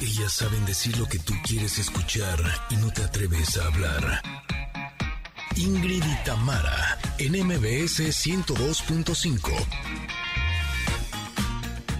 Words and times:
Ellas 0.00 0.32
saben 0.32 0.64
decir 0.64 0.96
lo 0.96 1.06
que 1.06 1.18
tú 1.18 1.32
quieres 1.44 1.76
escuchar 1.80 2.38
y 2.70 2.76
no 2.76 2.88
te 2.92 3.02
atreves 3.02 3.58
a 3.58 3.66
hablar. 3.66 4.22
Ingrid 5.56 6.04
y 6.04 6.24
Tamara, 6.24 6.96
en 7.18 7.32
MBS 7.32 7.98
102.5. 8.06 9.50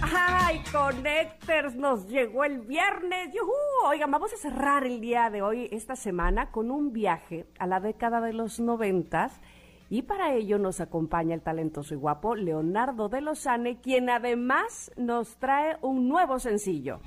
¡Ay, 0.01 0.63
Connectors! 0.71 1.75
Nos 1.75 2.07
llegó 2.07 2.45
el 2.45 2.61
viernes. 2.61 3.33
¡Yujú! 3.33 3.51
Oigan, 3.87 4.11
vamos 4.11 4.31
a 4.33 4.37
cerrar 4.37 4.85
el 4.85 5.01
día 5.01 5.29
de 5.29 5.41
hoy, 5.41 5.67
esta 5.73 5.97
semana, 5.97 6.51
con 6.51 6.71
un 6.71 6.93
viaje 6.93 7.47
a 7.59 7.67
la 7.67 7.81
década 7.81 8.21
de 8.21 8.31
los 8.31 8.61
noventas. 8.61 9.41
Y 9.89 10.03
para 10.03 10.33
ello 10.35 10.57
nos 10.57 10.79
acompaña 10.79 11.35
el 11.35 11.41
talentoso 11.41 11.95
y 11.95 11.97
guapo 11.97 12.35
Leonardo 12.35 13.09
de 13.09 13.19
Lozane, 13.19 13.81
quien 13.81 14.09
además 14.09 14.89
nos 14.95 15.35
trae 15.35 15.77
un 15.81 16.07
nuevo 16.07 16.39
sencillo. 16.39 17.01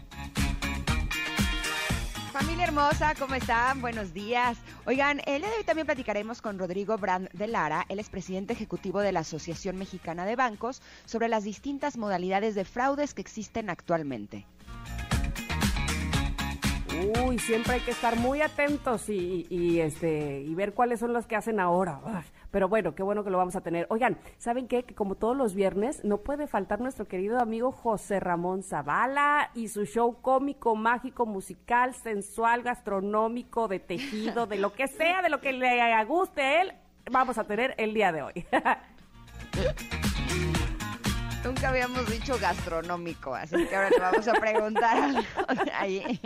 Familia 2.32 2.64
hermosa, 2.64 3.14
¿cómo 3.18 3.34
están? 3.34 3.82
Buenos 3.82 4.14
días. 4.14 4.56
Oigan, 4.86 5.20
el 5.26 5.42
día 5.42 5.50
de 5.50 5.56
hoy 5.58 5.64
también 5.64 5.84
platicaremos 5.84 6.40
con 6.40 6.58
Rodrigo 6.58 6.96
Brand 6.96 7.28
de 7.34 7.46
Lara, 7.46 7.84
él 7.90 7.98
es 7.98 8.08
presidente 8.08 8.54
ejecutivo 8.54 9.00
de 9.00 9.12
la 9.12 9.20
Asociación 9.20 9.76
Mexicana 9.76 10.24
de 10.24 10.34
Bancos, 10.34 10.80
sobre 11.04 11.28
las 11.28 11.44
distintas 11.44 11.98
modalidades 11.98 12.54
de 12.54 12.64
fraudes 12.64 13.12
que 13.12 13.20
existen 13.20 13.68
actualmente. 13.68 14.46
Uy, 17.22 17.38
siempre 17.38 17.74
hay 17.74 17.80
que 17.80 17.90
estar 17.90 18.16
muy 18.16 18.40
atentos 18.40 19.10
y, 19.10 19.80
este 19.80 20.40
y 20.40 20.54
ver 20.54 20.72
cuáles 20.72 21.00
son 21.00 21.12
los 21.12 21.26
que 21.26 21.36
hacen 21.36 21.60
ahora. 21.60 22.00
Pero 22.52 22.68
bueno, 22.68 22.94
qué 22.94 23.02
bueno 23.02 23.24
que 23.24 23.30
lo 23.30 23.38
vamos 23.38 23.56
a 23.56 23.62
tener. 23.62 23.86
Oigan, 23.88 24.18
¿saben 24.38 24.68
qué? 24.68 24.84
Que 24.84 24.94
como 24.94 25.16
todos 25.16 25.36
los 25.36 25.54
viernes, 25.54 26.04
no 26.04 26.18
puede 26.18 26.46
faltar 26.46 26.80
nuestro 26.80 27.06
querido 27.06 27.40
amigo 27.40 27.72
José 27.72 28.20
Ramón 28.20 28.62
Zavala 28.62 29.50
y 29.54 29.68
su 29.68 29.86
show 29.86 30.20
cómico, 30.20 30.76
mágico, 30.76 31.24
musical, 31.24 31.94
sensual, 31.94 32.62
gastronómico, 32.62 33.68
de 33.68 33.80
tejido, 33.80 34.46
de 34.46 34.58
lo 34.58 34.74
que 34.74 34.86
sea, 34.86 35.22
de 35.22 35.30
lo 35.30 35.40
que 35.40 35.54
le 35.54 36.04
guste 36.04 36.42
a 36.42 36.62
él, 36.62 36.74
vamos 37.10 37.38
a 37.38 37.44
tener 37.44 37.74
el 37.78 37.94
día 37.94 38.12
de 38.12 38.22
hoy. 38.22 38.46
Nunca 41.44 41.70
habíamos 41.70 42.08
dicho 42.10 42.38
gastronómico, 42.38 43.34
así 43.34 43.66
que 43.66 43.74
ahora 43.74 43.90
le 43.90 43.98
vamos 43.98 44.28
a 44.28 44.34
preguntar 44.34 45.24
ahí. 45.74 46.20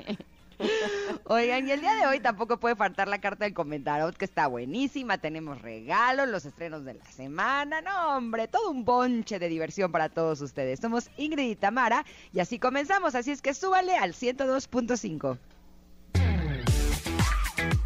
Oigan, 1.25 1.67
y 1.67 1.73
el 1.73 1.81
día 1.81 1.95
de 1.95 2.07
hoy 2.07 2.21
tampoco 2.21 2.59
puede 2.59 2.77
faltar 2.77 3.09
la 3.09 3.21
carta 3.21 3.45
del 3.45 3.55
comentario, 3.55 4.11
que 4.13 4.25
está 4.25 4.47
buenísima. 4.47 5.19
Tenemos 5.19 5.61
regalos, 5.63 6.29
los 6.29 6.45
estrenos 6.45 6.85
de 6.85 6.95
la 6.95 7.05
semana. 7.07 7.81
No, 7.81 8.17
hombre, 8.17 8.49
todo 8.49 8.71
un 8.71 8.85
bonche 8.85 9.39
de 9.39 9.49
diversión 9.49 9.93
para 9.93 10.09
todos 10.09 10.41
ustedes. 10.41 10.81
Somos 10.81 11.11
Ingrid 11.17 11.51
y 11.51 11.57
Tamara 11.57 12.05
y 12.33 12.41
así 12.41 12.59
comenzamos. 12.59 13.15
Así 13.15 13.31
es 13.31 13.43
que 13.43 13.55
súbale 13.55 13.97
al 13.97 14.13
102.5. 14.13 15.39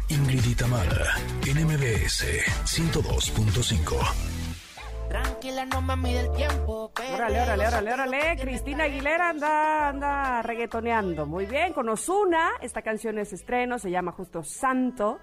Ingrid 0.09 0.45
y 0.45 0.55
Tamara, 0.55 1.15
NMBS 1.45 2.25
102.5. 2.65 4.40
Tranquila, 5.11 5.65
no 5.65 5.81
mami 5.81 6.13
del 6.13 6.31
tiempo. 6.31 6.89
Órale, 7.13 7.41
órale, 7.41 7.67
órale, 7.67 7.93
órale. 7.93 8.37
Cristina 8.39 8.85
Aguilera 8.85 9.27
anda, 9.27 9.89
anda 9.89 10.41
reggaetoneando. 10.41 11.25
Muy 11.25 11.45
bien, 11.45 11.73
con 11.73 11.89
Osuna. 11.89 12.51
Esta 12.61 12.81
canción 12.81 13.19
es 13.19 13.33
estreno, 13.33 13.77
se 13.77 13.91
llama 13.91 14.13
justo 14.13 14.41
Santo. 14.41 15.19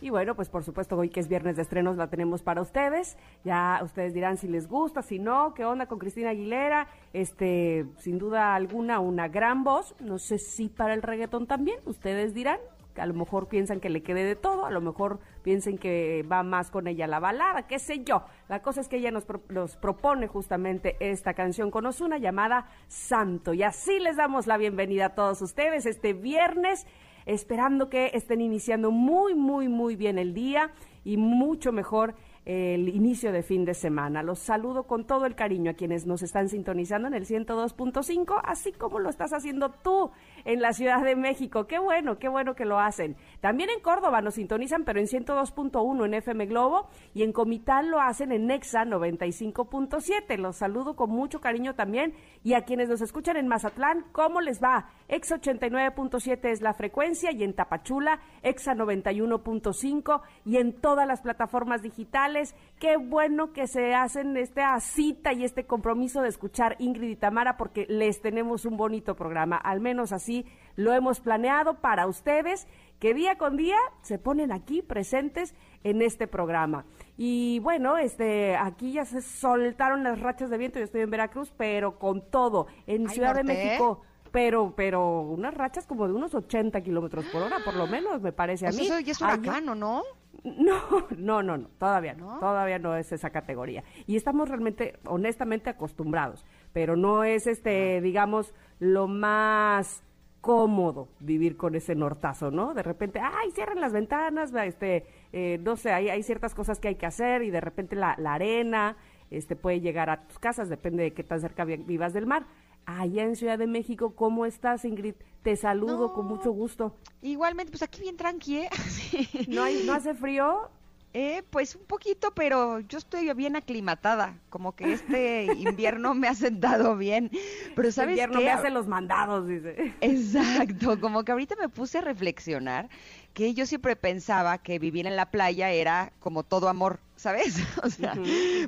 Y 0.00 0.10
bueno, 0.10 0.34
pues 0.34 0.48
por 0.48 0.64
supuesto 0.64 0.96
hoy 0.96 1.08
que 1.08 1.20
es 1.20 1.28
viernes 1.28 1.54
de 1.54 1.62
estrenos 1.62 1.96
la 1.96 2.08
tenemos 2.08 2.42
para 2.42 2.60
ustedes. 2.60 3.16
Ya 3.44 3.78
ustedes 3.84 4.12
dirán 4.12 4.38
si 4.38 4.48
les 4.48 4.66
gusta, 4.66 5.02
si 5.02 5.20
no, 5.20 5.54
qué 5.54 5.64
onda 5.64 5.86
con 5.86 6.00
Cristina 6.00 6.30
Aguilera. 6.30 6.88
Este, 7.12 7.86
sin 7.98 8.18
duda 8.18 8.56
alguna, 8.56 8.98
una 8.98 9.28
gran 9.28 9.62
voz. 9.62 9.94
No 10.00 10.18
sé 10.18 10.38
si 10.38 10.68
para 10.68 10.94
el 10.94 11.02
reggaetón 11.02 11.46
también, 11.46 11.78
ustedes 11.84 12.34
dirán 12.34 12.58
a 12.98 13.06
lo 13.06 13.14
mejor 13.14 13.48
piensan 13.48 13.80
que 13.80 13.90
le 13.90 14.02
quede 14.02 14.24
de 14.24 14.36
todo, 14.36 14.66
a 14.66 14.70
lo 14.70 14.80
mejor 14.80 15.20
piensen 15.42 15.78
que 15.78 16.24
va 16.30 16.42
más 16.42 16.70
con 16.70 16.86
ella 16.86 17.06
la 17.06 17.20
balada, 17.20 17.66
qué 17.66 17.78
sé 17.78 18.04
yo. 18.04 18.24
La 18.48 18.62
cosa 18.62 18.80
es 18.80 18.88
que 18.88 18.96
ella 18.96 19.10
nos, 19.10 19.26
nos 19.48 19.76
propone 19.76 20.26
justamente 20.26 20.96
esta 21.00 21.34
canción 21.34 21.70
con 21.70 21.86
Osuna 21.86 22.18
llamada 22.18 22.68
Santo. 22.86 23.54
Y 23.54 23.62
así 23.62 23.98
les 23.98 24.16
damos 24.16 24.46
la 24.46 24.56
bienvenida 24.56 25.06
a 25.06 25.14
todos 25.14 25.40
ustedes 25.42 25.86
este 25.86 26.12
viernes, 26.12 26.86
esperando 27.26 27.88
que 27.88 28.10
estén 28.14 28.40
iniciando 28.40 28.90
muy, 28.90 29.34
muy, 29.34 29.68
muy 29.68 29.96
bien 29.96 30.18
el 30.18 30.34
día 30.34 30.72
y 31.04 31.16
mucho 31.16 31.72
mejor 31.72 32.14
el 32.48 32.88
inicio 32.88 33.30
de 33.30 33.42
fin 33.42 33.66
de 33.66 33.74
semana. 33.74 34.22
Los 34.22 34.38
saludo 34.38 34.84
con 34.84 35.04
todo 35.04 35.26
el 35.26 35.34
cariño 35.34 35.70
a 35.70 35.74
quienes 35.74 36.06
nos 36.06 36.22
están 36.22 36.48
sintonizando 36.48 37.06
en 37.06 37.12
el 37.12 37.26
102.5, 37.26 38.40
así 38.42 38.72
como 38.72 39.00
lo 39.00 39.10
estás 39.10 39.34
haciendo 39.34 39.70
tú 39.70 40.10
en 40.46 40.62
la 40.62 40.72
Ciudad 40.72 41.04
de 41.04 41.14
México. 41.14 41.66
Qué 41.66 41.78
bueno, 41.78 42.18
qué 42.18 42.26
bueno 42.28 42.54
que 42.54 42.64
lo 42.64 42.80
hacen. 42.80 43.16
También 43.42 43.68
en 43.68 43.80
Córdoba 43.80 44.22
nos 44.22 44.36
sintonizan, 44.36 44.84
pero 44.84 44.98
en 44.98 45.06
102.1 45.06 46.06
en 46.06 46.14
FM 46.14 46.46
Globo 46.46 46.88
y 47.12 47.22
en 47.22 47.34
Comitán 47.34 47.90
lo 47.90 48.00
hacen 48.00 48.32
en 48.32 48.46
Nexa 48.46 48.86
95.7. 48.86 50.38
Los 50.38 50.56
saludo 50.56 50.96
con 50.96 51.10
mucho 51.10 51.42
cariño 51.42 51.74
también 51.74 52.14
y 52.42 52.54
a 52.54 52.62
quienes 52.62 52.88
nos 52.88 53.00
escuchan 53.00 53.36
en 53.36 53.48
Mazatlán, 53.48 54.04
¿cómo 54.12 54.40
les 54.40 54.62
va? 54.62 54.90
Ex 55.08 55.32
89.7 55.32 56.50
es 56.50 56.60
la 56.60 56.74
frecuencia 56.74 57.32
y 57.32 57.42
en 57.42 57.54
Tapachula, 57.54 58.20
Exa 58.42 58.74
91.5 58.74 60.20
y 60.44 60.56
en 60.58 60.72
todas 60.80 61.06
las 61.06 61.22
plataformas 61.22 61.82
digitales. 61.82 62.54
Qué 62.78 62.96
bueno 62.96 63.52
que 63.52 63.66
se 63.66 63.94
hacen 63.94 64.36
esta 64.36 64.78
cita 64.80 65.32
y 65.32 65.44
este 65.44 65.66
compromiso 65.66 66.22
de 66.22 66.28
escuchar 66.28 66.76
Ingrid 66.78 67.10
y 67.10 67.16
Tamara 67.16 67.56
porque 67.56 67.86
les 67.88 68.20
tenemos 68.20 68.64
un 68.64 68.76
bonito 68.76 69.16
programa, 69.16 69.56
al 69.56 69.80
menos 69.80 70.12
así 70.12 70.46
lo 70.76 70.94
hemos 70.94 71.20
planeado 71.20 71.80
para 71.80 72.06
ustedes 72.06 72.68
que 72.98 73.14
día 73.14 73.38
con 73.38 73.56
día 73.56 73.78
se 74.02 74.18
ponen 74.18 74.52
aquí 74.52 74.82
presentes 74.82 75.54
en 75.84 76.02
este 76.02 76.26
programa. 76.26 76.84
Y 77.16 77.60
bueno, 77.60 77.98
este, 77.98 78.56
aquí 78.56 78.92
ya 78.92 79.04
se 79.04 79.22
soltaron 79.22 80.02
las 80.02 80.20
rachas 80.20 80.50
de 80.50 80.58
viento, 80.58 80.78
yo 80.78 80.84
estoy 80.84 81.02
en 81.02 81.10
Veracruz, 81.10 81.52
pero 81.56 81.98
con 81.98 82.30
todo, 82.30 82.66
en 82.86 83.08
Ciudad 83.08 83.34
de 83.34 83.44
México 83.44 84.02
pero 84.30 84.74
pero 84.76 85.22
unas 85.22 85.54
rachas 85.54 85.86
como 85.86 86.06
de 86.06 86.14
unos 86.14 86.34
80 86.34 86.80
kilómetros 86.82 87.24
por 87.26 87.42
hora, 87.42 87.58
por 87.64 87.74
lo 87.74 87.86
menos, 87.86 88.20
me 88.20 88.32
parece 88.32 88.66
a 88.66 88.70
mí. 88.70 88.86
Eso 88.86 89.00
ya 89.00 89.12
es 89.12 89.20
huracán, 89.20 89.64
¿no? 89.64 89.74
No, 89.74 90.02
no, 91.16 91.42
no, 91.42 91.56
no, 91.56 91.68
todavía 91.78 92.14
no, 92.14 92.38
todavía 92.38 92.78
no 92.78 92.96
es 92.96 93.10
esa 93.12 93.30
categoría. 93.30 93.84
Y 94.06 94.16
estamos 94.16 94.48
realmente, 94.48 94.98
honestamente, 95.06 95.70
acostumbrados, 95.70 96.44
pero 96.72 96.96
no 96.96 97.24
es, 97.24 97.46
este, 97.46 98.00
digamos, 98.00 98.54
lo 98.78 99.08
más 99.08 100.04
cómodo 100.40 101.08
vivir 101.20 101.56
con 101.56 101.74
ese 101.74 101.94
nortazo, 101.94 102.50
¿no? 102.50 102.74
De 102.74 102.82
repente, 102.82 103.20
ay, 103.20 103.50
cierran 103.52 103.80
las 103.80 103.92
ventanas, 103.92 104.52
este, 104.54 105.06
eh, 105.32 105.58
no 105.62 105.76
sé, 105.76 105.92
hay, 105.92 106.08
hay 106.08 106.22
ciertas 106.22 106.54
cosas 106.54 106.78
que 106.78 106.88
hay 106.88 106.94
que 106.94 107.06
hacer 107.06 107.42
y 107.42 107.50
de 107.50 107.60
repente 107.60 107.96
la, 107.96 108.14
la 108.18 108.34
arena, 108.34 108.96
este, 109.30 109.56
puede 109.56 109.80
llegar 109.80 110.10
a 110.10 110.26
tus 110.26 110.38
casas, 110.38 110.68
depende 110.68 111.02
de 111.02 111.12
qué 111.12 111.22
tan 111.24 111.40
cerca 111.40 111.64
vivas 111.64 112.12
del 112.12 112.26
mar 112.26 112.46
allá 112.88 113.24
en 113.24 113.36
Ciudad 113.36 113.58
de 113.58 113.66
México. 113.66 114.14
¿Cómo 114.14 114.46
estás, 114.46 114.84
Ingrid? 114.84 115.14
Te 115.42 115.56
saludo 115.56 116.14
con 116.14 116.26
mucho 116.26 116.52
gusto. 116.52 116.96
Igualmente, 117.20 117.70
pues 117.70 117.82
aquí 117.82 118.00
bien 118.00 118.16
tranqui, 118.16 118.58
¿eh? 118.58 118.70
¿No, 119.48 119.62
hay, 119.62 119.84
¿No 119.84 119.92
hace 119.92 120.14
frío? 120.14 120.70
Eh, 121.14 121.42
pues 121.50 121.74
un 121.74 121.84
poquito, 121.84 122.32
pero 122.34 122.80
yo 122.80 122.98
estoy 122.98 123.32
bien 123.32 123.56
aclimatada, 123.56 124.38
como 124.50 124.74
que 124.74 124.92
este 124.92 125.44
invierno 125.56 126.14
me 126.14 126.28
ha 126.28 126.34
sentado 126.34 126.96
bien. 126.96 127.30
Pero 127.74 127.90
sabes 127.92 128.18
el 128.18 128.24
invierno 128.24 128.40
me 128.40 128.50
hace 128.50 128.70
los 128.70 128.86
mandados, 128.86 129.48
dice. 129.48 129.94
Exacto, 130.00 131.00
como 131.00 131.24
que 131.24 131.32
ahorita 131.32 131.56
me 131.56 131.68
puse 131.68 131.98
a 131.98 132.02
reflexionar 132.02 132.88
que 133.32 133.54
yo 133.54 133.66
siempre 133.66 133.96
pensaba 133.96 134.58
que 134.58 134.78
vivir 134.78 135.06
en 135.06 135.16
la 135.16 135.30
playa 135.30 135.70
era 135.70 136.12
como 136.20 136.42
todo 136.42 136.68
amor, 136.68 137.00
¿sabes? 137.18 137.56
O 137.82 137.90
sea, 137.90 138.14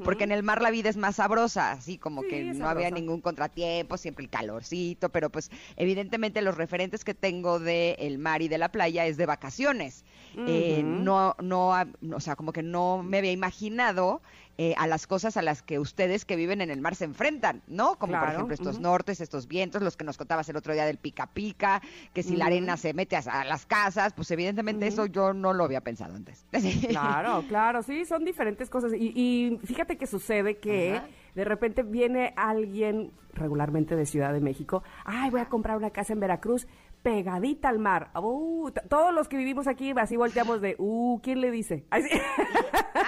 porque 0.05 0.25
en 0.25 0.33
el 0.33 0.43
mar 0.43 0.63
la 0.63 0.71
vida 0.71 0.89
es 0.89 0.97
más 0.97 1.17
sabrosa, 1.17 1.73
así 1.73 1.99
como 1.99 2.23
que 2.23 2.45
no 2.45 2.69
había 2.69 2.91
ningún 2.91 3.21
contratiempo, 3.21 3.97
siempre 3.97 4.25
el 4.25 4.31
calorcito, 4.31 5.09
pero 5.11 5.31
pues 5.31 5.51
evidentemente 5.77 6.43
los 6.43 6.57
referentes 6.57 7.05
que 7.05 7.15
tengo 7.15 7.59
del 7.59 7.97
el 7.99 8.19
mar 8.19 8.43
y 8.43 8.49
de 8.49 8.59
la 8.59 8.71
playa 8.71 9.07
es 9.07 9.17
de 9.17 9.27
vacaciones. 9.27 10.05
Eh, 10.47 10.83
no, 10.85 11.35
no, 11.43 11.73
o 12.13 12.21
sea, 12.21 12.37
como 12.37 12.53
que 12.53 12.63
no 12.63 13.03
me 13.03 13.19
había 13.19 13.33
imaginado 13.33 14.23
eh, 14.59 14.75
a 14.77 14.87
las 14.87 15.07
cosas 15.07 15.37
a 15.37 15.43
las 15.43 15.63
que 15.63 15.79
ustedes 15.79 16.25
que 16.25 16.37
viven 16.37 16.61
en 16.61 16.71
el 16.71 16.81
mar 16.81 16.95
se 16.95 17.05
enfrentan, 17.05 17.63
¿no? 17.67 17.97
Como 17.97 18.19
por 18.19 18.29
ejemplo 18.29 18.55
estos 18.55 18.79
nortes, 18.79 19.21
estos 19.21 19.49
vientos, 19.49 19.83
los 19.83 19.97
que 19.97 20.05
nos 20.05 20.19
contabas 20.19 20.49
el 20.49 20.57
otro 20.57 20.75
día 20.75 20.85
del 20.85 20.99
pica 20.99 21.27
pica, 21.29 21.81
que 22.13 22.23
si 22.23 22.37
la 22.37 22.47
arena 22.47 22.77
se 22.77 22.93
mete 22.93 23.17
a, 23.17 23.45
las 23.45 23.67
casas, 23.67 24.13
pues 24.13 24.31
evidentemente 24.31 24.87
eso 24.87 25.07
yo 25.07 25.33
no 25.33 25.53
lo 25.53 25.65
había 25.65 25.81
pensado 25.81 26.15
antes. 26.15 26.47
Claro, 26.91 27.45
claro, 27.49 27.83
sí, 27.83 28.05
son 28.05 28.25
diferentes 28.25 28.69
cosas. 28.69 28.93
Y, 28.95 29.59
fíjate 29.65 29.97
que 29.97 30.07
sucede 30.07 30.59
que 30.59 31.01
de 31.35 31.45
repente 31.45 31.83
viene 31.83 32.33
alguien 32.37 33.13
regularmente 33.33 33.97
de 33.97 34.07
Ciudad 34.07 34.33
de 34.33 34.41
México, 34.41 34.83
ay, 35.05 35.31
voy 35.31 35.41
a 35.41 35.49
comprar 35.49 35.77
una 35.77 35.91
casa 35.91 36.13
en 36.13 36.21
Veracruz, 36.21 36.67
pegadita 37.03 37.69
al 37.69 37.79
mar. 37.79 38.11
Uh, 38.15 38.71
todos 38.89 39.15
los 39.15 39.29
que 39.29 39.37
vivimos 39.37 39.67
aquí 39.67 39.93
así 39.97 40.17
volteamos 40.17 40.61
de, 40.61 40.77
uh, 40.79 41.21
¿quién 41.23 41.41
le 41.41 41.51
dice? 41.51 41.85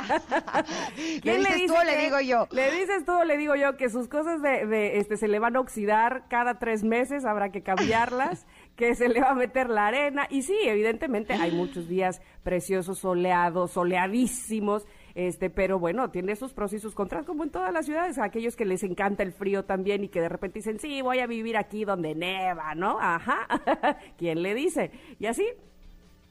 ¿Quién 1.22 1.42
¿Le, 1.42 1.54
dices 1.54 1.66
tú 1.66 1.74
o 1.74 1.84
le 1.84 1.96
digo 1.98 2.20
yo? 2.20 2.46
Le 2.50 2.70
dices 2.70 3.04
tú 3.04 3.12
o 3.12 3.24
le 3.24 3.36
digo 3.36 3.54
yo 3.54 3.76
que 3.76 3.90
sus 3.90 4.08
cosas 4.08 4.42
de, 4.42 4.98
este 4.98 5.16
se 5.16 5.28
le 5.28 5.38
van 5.38 5.56
a 5.56 5.60
oxidar 5.60 6.24
cada 6.28 6.58
tres 6.58 6.84
meses, 6.84 7.24
habrá 7.24 7.50
que 7.50 7.62
cambiarlas, 7.62 8.46
que 8.76 8.94
se 8.94 9.08
le 9.08 9.20
va 9.20 9.30
a 9.30 9.34
meter 9.34 9.68
la 9.68 9.86
arena. 9.86 10.26
Y 10.30 10.42
sí, 10.42 10.56
evidentemente 10.64 11.34
hay 11.34 11.52
muchos 11.52 11.88
días 11.88 12.20
preciosos, 12.42 12.98
soleados, 12.98 13.72
soleadísimos 13.72 14.86
este, 15.14 15.50
pero 15.50 15.78
bueno, 15.78 16.10
tiene 16.10 16.36
sus 16.36 16.52
pros 16.52 16.72
y 16.72 16.78
sus 16.78 16.94
contras, 16.94 17.24
como 17.24 17.44
en 17.44 17.50
todas 17.50 17.72
las 17.72 17.86
ciudades, 17.86 18.18
aquellos 18.18 18.56
que 18.56 18.64
les 18.64 18.82
encanta 18.82 19.22
el 19.22 19.32
frío 19.32 19.64
también 19.64 20.04
y 20.04 20.08
que 20.08 20.20
de 20.20 20.28
repente 20.28 20.58
dicen, 20.58 20.78
sí, 20.78 21.02
voy 21.02 21.18
a 21.20 21.26
vivir 21.26 21.56
aquí 21.56 21.84
donde 21.84 22.14
neva, 22.14 22.74
¿no? 22.74 22.98
Ajá, 23.00 23.46
¿quién 24.18 24.42
le 24.42 24.54
dice? 24.54 24.90
Y 25.18 25.26
así, 25.26 25.44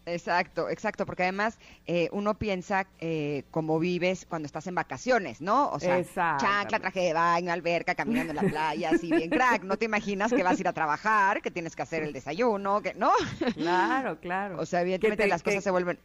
Exacto, 0.05 0.69
exacto, 0.69 1.05
porque 1.05 1.23
además 1.23 1.59
eh, 1.85 2.09
uno 2.11 2.33
piensa 2.33 2.87
eh, 2.99 3.43
cómo 3.51 3.77
vives 3.77 4.25
cuando 4.27 4.47
estás 4.47 4.65
en 4.65 4.73
vacaciones, 4.73 5.41
¿no? 5.41 5.69
O 5.69 5.79
sea, 5.79 6.03
chancla, 6.03 6.79
traje 6.79 7.01
de 7.01 7.13
baño, 7.13 7.51
alberca, 7.51 7.93
caminando 7.93 8.31
en 8.31 8.37
la 8.37 8.49
playa, 8.49 8.89
así 8.91 9.11
bien 9.11 9.29
crack. 9.29 9.63
No 9.63 9.77
te 9.77 9.85
imaginas 9.85 10.33
que 10.33 10.41
vas 10.41 10.57
a 10.57 10.61
ir 10.61 10.67
a 10.67 10.73
trabajar, 10.73 11.41
que 11.41 11.51
tienes 11.51 11.75
que 11.75 11.83
hacer 11.83 12.01
el 12.03 12.13
desayuno, 12.13 12.81
que 12.81 12.93
no. 12.95 13.11
Claro, 13.55 14.19
claro. 14.19 14.57
O 14.61 14.65
sea, 14.65 14.81
evidentemente 14.81 15.27
las 15.27 15.43
cosas 15.43 15.63
se 15.63 15.71
vuelven 15.71 15.99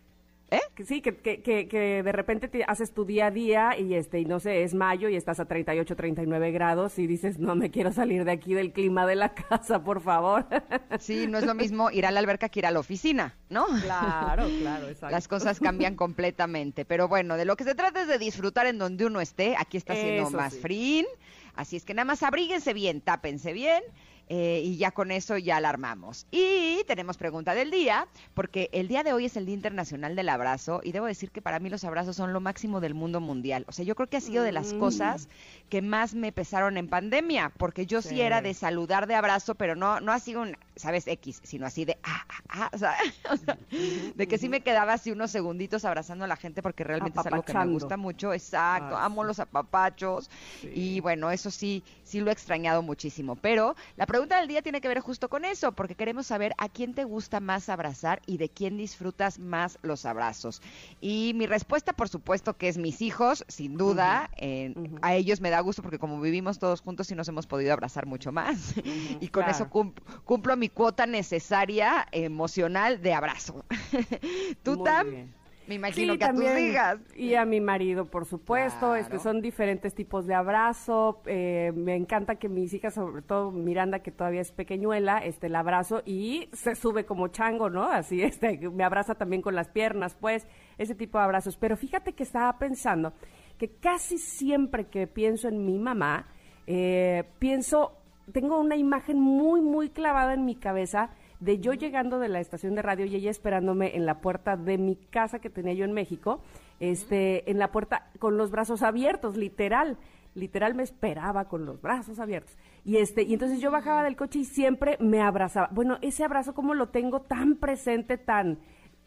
¿Eh? 0.48 0.60
sí, 0.84 1.00
que, 1.00 1.16
que, 1.16 1.43
que, 1.43 2.02
de 2.04 2.12
repente 2.12 2.46
te 2.46 2.62
haces 2.62 2.93
tu 2.93 3.04
día 3.04 3.26
a 3.26 3.31
día 3.32 3.76
y 3.76 3.94
este 3.94 4.20
y 4.20 4.26
no 4.26 4.38
sé, 4.38 4.62
es 4.62 4.75
mayo 4.75 5.08
y 5.08 5.16
estás 5.16 5.40
a 5.40 5.46
38, 5.46 5.96
39 5.96 6.52
grados 6.52 7.00
y 7.00 7.08
dices, 7.08 7.40
no 7.40 7.56
me 7.56 7.72
quiero 7.72 7.93
salir 7.93 8.25
de 8.25 8.31
aquí 8.31 8.54
del 8.54 8.72
clima 8.72 9.06
de 9.06 9.16
la 9.16 9.34
casa, 9.34 9.82
por 9.82 10.00
favor. 10.00 10.46
Sí, 11.00 11.26
no 11.26 11.38
es 11.38 11.46
lo 11.46 11.54
mismo 11.54 11.90
ir 11.90 12.06
a 12.06 12.12
la 12.12 12.20
alberca 12.20 12.48
que 12.48 12.60
ir 12.60 12.66
a 12.66 12.70
la 12.70 12.78
oficina, 12.78 13.34
¿no? 13.48 13.66
Claro, 13.82 14.46
claro, 14.60 14.88
exacto. 14.88 15.10
Las 15.10 15.26
cosas 15.26 15.58
cambian 15.58 15.96
completamente, 15.96 16.84
pero 16.84 17.08
bueno, 17.08 17.37
de 17.37 17.44
lo 17.44 17.56
que 17.56 17.64
se 17.64 17.75
trata 17.75 18.02
es 18.02 18.08
de 18.08 18.19
disfrutar 18.19 18.66
en 18.66 18.78
donde 18.78 19.04
uno 19.04 19.20
esté, 19.20 19.56
aquí 19.58 19.76
está 19.76 19.94
haciendo 19.94 20.31
más 20.31 20.56
frío, 20.56 21.06
así 21.56 21.76
es 21.76 21.84
que 21.84 21.94
nada 21.94 22.04
más 22.04 22.22
abríguense 22.22 22.72
bien, 22.72 23.00
tápense 23.00 23.52
bien 23.52 23.82
eh, 24.28 24.61
y 24.64 24.76
ya 24.76 24.90
con 24.90 25.11
eso 25.11 25.38
ya 25.38 25.56
alarmamos. 25.56 26.26
Y 26.31 26.82
tenemos 26.87 27.17
pregunta 27.17 27.55
del 27.55 27.70
día, 27.70 28.08
porque 28.34 28.69
el 28.73 28.88
día 28.88 29.02
de 29.02 29.12
hoy 29.12 29.26
es 29.26 29.37
el 29.37 29.46
Día 29.46 29.55
Internacional 29.55 30.17
del 30.17 30.28
Abrazo 30.28 30.81
y 30.82 30.93
debo 30.93 31.06
decir 31.06 31.31
que 31.31 31.43
para 31.43 31.61
mí 31.61 31.70
los 31.70 31.84
abrazos 31.84 32.17
son 32.17 32.32
lo 32.32 32.40
máximo 32.40 32.81
del 32.81 32.94
mundo 32.94 33.20
mundial. 33.20 33.64
O 33.69 33.73
sea, 33.73 33.84
yo 33.84 33.94
creo 33.94 34.08
que 34.08 34.17
ha 34.17 34.20
sido 34.20 34.43
de 34.43 34.52
las 34.52 34.73
mm. 34.73 34.78
cosas 34.78 35.28
que 35.69 35.82
más 35.82 36.14
me 36.14 36.32
pesaron 36.32 36.76
en 36.76 36.88
pandemia, 36.88 37.52
porque 37.56 37.87
yo 37.87 38.02
sí, 38.02 38.20
era 38.20 38.43
de 38.43 38.55
saludar 38.55 39.06
de 39.06 39.14
abrazo, 39.14 39.55
pero 39.55 39.76
no, 39.76 40.00
no 40.00 40.12
así 40.12 40.34
un, 40.34 40.56
¿sabes? 40.75 41.06
X, 41.06 41.40
sino 41.44 41.67
así 41.67 41.84
de, 41.84 41.99
ah, 42.02 42.25
ah, 42.29 42.43
ah, 42.49 42.70
o 42.72 42.79
sea, 42.79 42.96
de 44.14 44.26
que 44.26 44.38
sí 44.38 44.49
me 44.49 44.61
quedaba 44.61 44.94
así 44.94 45.11
unos 45.11 45.31
segunditos 45.31 45.84
abrazando 45.84 46.25
a 46.25 46.29
la 46.29 46.37
gente 46.37 46.62
porque 46.62 46.84
realmente 46.84 47.19
es 47.19 47.26
algo 47.26 47.43
que 47.43 47.55
me 47.55 47.67
gusta 47.67 47.96
mucho. 47.96 48.32
Exacto, 48.32 48.96
amo 48.96 49.25
los 49.25 49.38
apapachos 49.38 50.31
y 50.62 51.00
bueno, 51.00 51.31
eso 51.31 51.50
sí, 51.50 51.82
sí 52.02 52.20
lo 52.20 52.31
he 52.31 52.32
extrañado 52.32 52.82
muchísimo. 52.82 53.37
Pero 53.37 53.76
la 53.96 54.06
pregunta 54.17 54.39
del 54.39 54.49
día 54.49 54.63
tiene 54.63 54.81
que 54.81 54.89
ver 54.89 55.01
justo 55.01 55.29
con 55.29 55.45
eso, 55.45 55.73
porque 55.73 55.95
queremos 55.95 56.27
saber 56.27 56.55
a 56.57 56.71
quién 56.71 56.95
te 56.95 57.05
gusta 57.05 57.39
más 57.39 57.69
abrazar 57.69 58.23
y 58.25 58.39
de 58.39 58.49
quién 58.49 58.79
disfrutas 58.79 59.39
más 59.39 59.79
los 59.83 60.07
abrazos. 60.07 60.63
Y 61.03 61.33
mi 61.35 61.47
respuesta, 61.47 61.93
por 61.93 62.09
supuesto, 62.09 62.57
que 62.57 62.69
es 62.69 62.79
mis 62.79 63.03
hijos, 63.03 63.45
sin 63.47 63.77
duda. 63.77 64.31
A 65.03 65.15
ellos 65.15 65.43
me 65.43 65.51
da 65.51 65.61
gusto 65.61 65.83
porque 65.83 65.99
como 65.99 66.19
vivimos 66.19 66.59
todos 66.59 66.81
juntos 66.81 67.11
y 67.11 67.15
nos 67.15 67.29
hemos 67.29 67.47
podido 67.47 67.75
abrazar 67.75 68.07
mucho 68.07 68.33
más. 68.33 68.73
y 69.21 69.29
con 69.29 69.45
eso 69.51 69.69
cumplo 69.69 70.57
mi 70.57 70.71
cuota 70.71 71.05
necesaria 71.05 72.09
emocional 72.11 73.03
de 73.03 73.13
abrazo. 73.13 73.67
¿Tú, 74.63 74.83
Tam? 74.83 75.29
Me 75.67 75.75
imagino 75.75 76.17
que 76.17 76.25
a 76.25 76.33
tus 76.33 76.59
hijas. 76.59 76.99
Y 77.17 77.35
a 77.35 77.45
mi 77.45 77.61
marido, 77.61 78.05
por 78.05 78.25
supuesto. 78.25 78.95
Este, 78.95 79.19
son 79.19 79.41
diferentes 79.41 79.95
tipos 79.95 80.27
de 80.27 80.35
abrazo. 80.35 81.23
Eh, 81.27 81.73
me 81.75 81.97
encanta 81.97 82.37
que 82.37 82.49
mis 82.49 82.73
hijas, 82.73 82.95
sobre 82.95 83.23
todo 83.23 83.51
Miranda, 83.51 84.01
que 84.01 84.13
todavía 84.13 84.41
es 84.41 84.53
pequeñuela, 84.53 85.19
este, 85.19 85.49
el 85.49 85.57
abrazo 85.57 86.03
y 86.05 86.49
se 86.53 86.77
sube 86.77 87.05
como 87.05 87.29
chango, 87.29 87.69
¿no? 87.71 87.85
Así, 87.91 88.23
este, 88.23 88.59
me 88.71 88.85
abraza 88.85 89.15
también 89.17 89.43
con 89.43 89.55
las 89.55 89.69
piernas, 89.69 90.17
pues, 90.21 90.47
ese 90.79 90.95
tipo 90.95 91.19
de 91.19 91.25
abrazos. 91.25 91.57
Pero 91.57 91.77
fíjate 91.77 92.13
que 92.13 92.23
estaba 92.23 92.59
pensando 92.59 93.13
que 93.59 93.69
casi 93.69 94.19
siempre 94.19 94.87
que 94.87 95.07
pienso 95.07 95.49
en 95.49 95.65
mi 95.65 95.79
mamá, 95.79 96.29
eh, 96.67 97.25
pienso, 97.39 97.93
tengo 98.33 98.61
una 98.61 98.77
imagen 98.77 99.21
muy, 99.21 99.61
muy 99.61 99.91
clavada 99.91 100.35
en 100.35 100.45
mi 100.45 100.57
cabeza 100.57 101.11
de 101.41 101.59
yo 101.59 101.73
llegando 101.73 102.19
de 102.19 102.29
la 102.29 102.41
estación 102.41 102.75
de 102.75 102.83
radio 102.83 103.06
y 103.06 103.15
ella 103.17 103.31
esperándome 103.31 103.97
en 103.97 104.06
la 104.06 104.21
puerta 104.21 104.56
de 104.56 104.79
mi 104.79 104.97
casa 104.97 105.38
que 105.38 105.50
tenía 105.50 105.75
yo 105.75 105.85
en 105.85 105.93
México, 105.93 106.41
este, 106.81 107.50
en 107.50 107.59
la 107.59 107.71
puerta 107.71 108.11
con 108.19 108.37
los 108.37 108.50
brazos 108.50 108.83
abiertos, 108.83 109.37
literal, 109.37 109.99
literal 110.35 110.75
me 110.75 110.83
esperaba 110.83 111.47
con 111.47 111.65
los 111.65 111.81
brazos 111.81 112.19
abiertos. 112.19 112.56
Y 112.85 112.97
este, 112.99 113.23
y 113.23 113.33
entonces 113.33 113.61
yo 113.61 113.71
bajaba 113.71 114.03
del 114.03 114.17
coche 114.17 114.41
y 114.41 114.44
siempre 114.44 114.97
me 115.00 115.21
abrazaba. 115.21 115.69
Bueno, 115.73 115.99
ese 116.03 116.25
abrazo 116.25 116.55
como 116.55 116.75
lo 116.75 116.88
tengo 116.88 117.21
tan 117.23 117.56
presente, 117.56 118.19
tan 118.19 118.59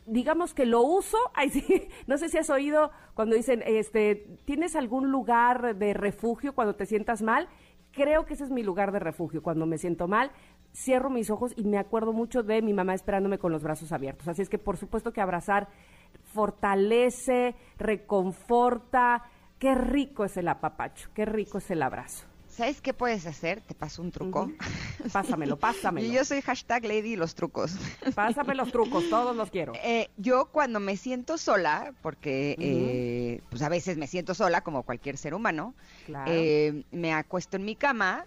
digamos 0.09 0.53
que 0.53 0.65
lo 0.65 0.81
uso, 0.81 1.17
ay 1.33 1.49
sí, 1.49 1.87
no 2.07 2.17
sé 2.17 2.29
si 2.29 2.37
has 2.37 2.49
oído 2.49 2.91
cuando 3.13 3.35
dicen, 3.35 3.63
este, 3.65 4.27
¿tienes 4.45 4.75
algún 4.75 5.11
lugar 5.11 5.77
de 5.77 5.93
refugio 5.93 6.53
cuando 6.53 6.75
te 6.75 6.85
sientas 6.85 7.21
mal? 7.21 7.47
Creo 7.91 8.25
que 8.25 8.33
ese 8.33 8.43
es 8.43 8.51
mi 8.51 8.63
lugar 8.63 8.91
de 8.91 8.99
refugio 8.99 9.41
cuando 9.41 9.65
me 9.65 9.77
siento 9.77 10.07
mal 10.07 10.31
cierro 10.73 11.09
mis 11.09 11.29
ojos 11.29 11.53
y 11.55 11.63
me 11.63 11.77
acuerdo 11.77 12.13
mucho 12.13 12.43
de 12.43 12.61
mi 12.61 12.73
mamá 12.73 12.93
esperándome 12.93 13.37
con 13.37 13.51
los 13.51 13.63
brazos 13.63 13.91
abiertos. 13.91 14.27
Así 14.27 14.41
es 14.41 14.49
que 14.49 14.57
por 14.57 14.77
supuesto 14.77 15.13
que 15.13 15.21
abrazar 15.21 15.67
fortalece, 16.33 17.55
reconforta. 17.77 19.23
Qué 19.57 19.75
rico 19.75 20.23
es 20.23 20.37
el 20.37 20.47
apapacho, 20.47 21.09
qué 21.13 21.25
rico 21.25 21.57
es 21.57 21.69
el 21.71 21.81
abrazo. 21.81 22.25
¿Sabes 22.47 22.81
qué 22.81 22.93
puedes 22.93 23.25
hacer? 23.25 23.61
Te 23.61 23.73
paso 23.73 24.01
un 24.01 24.11
truco. 24.11 24.51
Pásamelo, 25.13 25.57
pásamelo. 25.57 26.07
Y 26.07 26.11
yo 26.11 26.25
soy 26.25 26.41
hashtag 26.41 26.83
Lady 26.83 27.15
los 27.15 27.35
trucos. 27.35 27.77
Pásame 28.15 28.55
los 28.55 28.71
trucos, 28.71 29.09
todos 29.09 29.35
los 29.35 29.49
quiero. 29.49 29.73
Eh, 29.75 30.09
yo 30.17 30.47
cuando 30.51 30.79
me 30.79 30.97
siento 30.97 31.37
sola, 31.37 31.93
porque 32.01 32.57
eh, 32.59 33.41
pues 33.49 33.61
a 33.61 33.69
veces 33.69 33.97
me 33.97 34.07
siento 34.07 34.33
sola 34.33 34.61
como 34.61 34.83
cualquier 34.83 35.17
ser 35.17 35.35
humano, 35.35 35.73
eh, 36.25 36.83
me 36.91 37.13
acuesto 37.13 37.55
en 37.55 37.65
mi 37.65 37.75
cama 37.75 38.25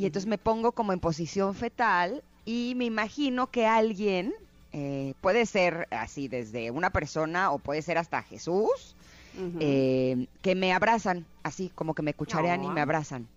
y 0.00 0.06
entonces 0.06 0.26
me 0.26 0.38
pongo 0.38 0.72
como 0.72 0.94
en 0.94 0.98
posición 0.98 1.54
fetal 1.54 2.22
y 2.46 2.72
me 2.74 2.86
imagino 2.86 3.50
que 3.50 3.66
alguien, 3.66 4.32
eh, 4.72 5.12
puede 5.20 5.44
ser 5.44 5.88
así 5.90 6.26
desde 6.26 6.70
una 6.70 6.88
persona 6.88 7.50
o 7.50 7.58
puede 7.58 7.82
ser 7.82 7.98
hasta 7.98 8.22
Jesús, 8.22 8.96
eh, 9.60 10.26
que 10.40 10.54
me 10.54 10.72
abrazan, 10.72 11.26
así 11.42 11.70
como 11.74 11.92
que 11.92 12.00
me 12.00 12.14
cucharean 12.14 12.64
y 12.64 12.70
me 12.70 12.80
abrazan. 12.80 13.28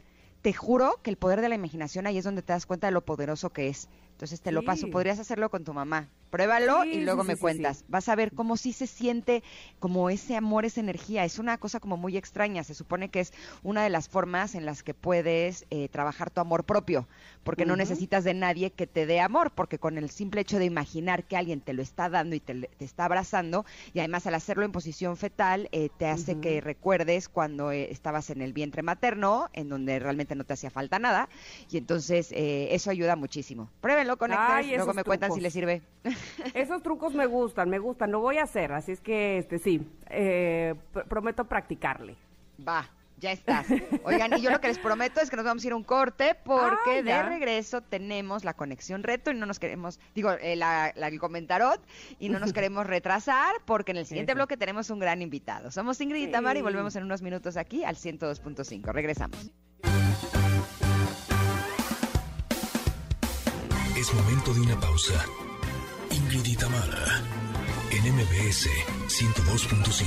Te 0.41 0.53
juro 0.53 0.99
que 1.03 1.09
el 1.09 1.17
poder 1.17 1.41
de 1.41 1.49
la 1.49 1.55
imaginación 1.55 2.07
ahí 2.07 2.17
es 2.17 2.23
donde 2.23 2.41
te 2.41 2.53
das 2.53 2.65
cuenta 2.65 2.87
de 2.87 2.93
lo 2.93 3.01
poderoso 3.01 3.49
que 3.49 3.67
es. 3.67 3.89
Entonces 4.23 4.39
te 4.39 4.53
lo 4.53 4.63
paso, 4.63 4.89
podrías 4.89 5.19
hacerlo 5.19 5.49
con 5.49 5.65
tu 5.65 5.73
mamá. 5.73 6.07
Pruébalo 6.29 6.85
y 6.85 7.01
luego 7.01 7.25
me 7.25 7.35
cuentas. 7.35 7.83
Vas 7.89 8.07
a 8.07 8.15
ver 8.15 8.31
cómo 8.31 8.55
sí 8.55 8.71
se 8.71 8.87
siente 8.87 9.43
como 9.79 10.09
ese 10.09 10.37
amor, 10.37 10.63
esa 10.63 10.79
energía. 10.79 11.25
Es 11.25 11.39
una 11.39 11.57
cosa 11.57 11.81
como 11.81 11.97
muy 11.97 12.15
extraña. 12.15 12.63
Se 12.63 12.73
supone 12.73 13.09
que 13.09 13.19
es 13.19 13.33
una 13.63 13.83
de 13.83 13.89
las 13.89 14.07
formas 14.07 14.55
en 14.55 14.65
las 14.65 14.81
que 14.81 14.93
puedes 14.93 15.65
eh, 15.71 15.89
trabajar 15.89 16.31
tu 16.31 16.39
amor 16.39 16.63
propio, 16.63 17.07
porque 17.43 17.65
no 17.65 17.75
necesitas 17.75 18.23
de 18.23 18.33
nadie 18.33 18.71
que 18.71 18.87
te 18.87 19.05
dé 19.05 19.19
amor, 19.19 19.51
porque 19.51 19.77
con 19.77 19.97
el 19.97 20.09
simple 20.09 20.41
hecho 20.41 20.57
de 20.57 20.65
imaginar 20.65 21.25
que 21.25 21.35
alguien 21.35 21.59
te 21.59 21.73
lo 21.73 21.83
está 21.83 22.09
dando 22.09 22.35
y 22.35 22.39
te, 22.39 22.69
está 22.79 23.05
abrazando, 23.05 23.65
y 23.93 23.99
además 23.99 24.25
al 24.25 24.35
hacerlo 24.35 24.63
en 24.63 24.71
posición 24.71 25.17
fetal, 25.17 25.67
eh, 25.73 25.89
te 25.99 26.07
hace 26.07 26.39
que 26.39 26.61
recuerdes 26.61 27.27
cuando 27.27 27.71
eh, 27.71 27.91
estabas 27.91 28.29
en 28.29 28.41
el 28.41 28.53
vientre 28.53 28.81
materno, 28.81 29.49
en 29.53 29.67
donde 29.69 29.99
realmente 29.99 30.33
no 30.33 30.45
te 30.45 30.53
hacía 30.53 30.71
falta 30.71 30.97
nada, 30.97 31.29
y 31.69 31.77
entonces 31.77 32.33
eso 32.33 32.89
ayuda 32.89 33.15
muchísimo. 33.15 33.69
Pruébenlo, 34.17 34.45
conecten, 34.47 34.73
y 34.73 34.75
luego 34.75 34.93
me 34.93 35.03
cuentan 35.03 35.31
si 35.31 35.41
les 35.41 35.53
sirve. 35.53 35.81
Esos 36.53 36.81
trucos 36.83 37.13
me 37.13 37.25
gustan, 37.25 37.69
me 37.69 37.79
gustan, 37.79 38.11
lo 38.11 38.19
voy 38.19 38.37
a 38.37 38.43
hacer, 38.43 38.71
así 38.71 38.91
es 38.91 39.01
que, 39.01 39.37
este, 39.37 39.59
sí, 39.59 39.87
eh, 40.09 40.75
prometo 41.07 41.45
practicarle. 41.45 42.15
Va, 42.67 42.89
ya 43.23 43.31
estás. 43.31 43.67
Oigan, 44.03 44.37
y 44.37 44.41
yo 44.41 44.51
lo 44.51 44.59
que 44.59 44.67
les 44.67 44.77
prometo 44.77 45.21
es 45.21 45.29
que 45.29 45.35
nos 45.37 45.45
vamos 45.45 45.63
a 45.63 45.67
ir 45.67 45.73
a 45.73 45.75
un 45.75 45.83
corte 45.83 46.35
porque 46.43 46.99
ah, 46.99 47.01
de 47.01 47.23
regreso 47.23 47.81
tenemos 47.81 48.43
la 48.43 48.53
conexión 48.53 49.01
reto 49.01 49.31
y 49.31 49.35
no 49.35 49.45
nos 49.45 49.59
queremos, 49.59 49.99
digo, 50.13 50.31
eh, 50.33 50.55
la, 50.55 50.91
la, 50.95 51.07
el 51.07 51.19
comentarot 51.19 51.81
y 52.19 52.29
no 52.29 52.39
nos 52.39 52.53
queremos 52.53 52.85
retrasar 52.85 53.55
porque 53.65 53.91
en 53.91 53.97
el 53.97 54.05
siguiente 54.05 54.33
bloque 54.33 54.57
tenemos 54.57 54.89
un 54.89 54.99
gran 54.99 55.21
invitado. 55.21 55.71
Somos 55.71 55.99
Ingrid 56.01 56.27
y 56.27 56.31
Tamara 56.31 56.59
y 56.59 56.61
volvemos 56.61 56.95
en 56.95 57.03
unos 57.03 57.21
minutos 57.21 57.57
aquí 57.57 57.83
al 57.83 57.95
102.5. 57.95 58.91
Regresamos. 58.91 59.51
Es 64.03 64.11
momento 64.13 64.53
de 64.53 64.59
una 64.59 64.77
pausa. 64.77 65.25
Ingrid 66.11 66.61
en 67.89 68.03
MBS 68.13 68.67
102.5. 69.07 70.03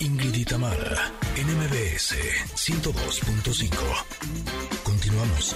Ingrid 0.00 0.52
en 0.52 1.46
MBS 1.46 2.16
102.5. 2.56 4.82
Continuamos. 4.82 5.54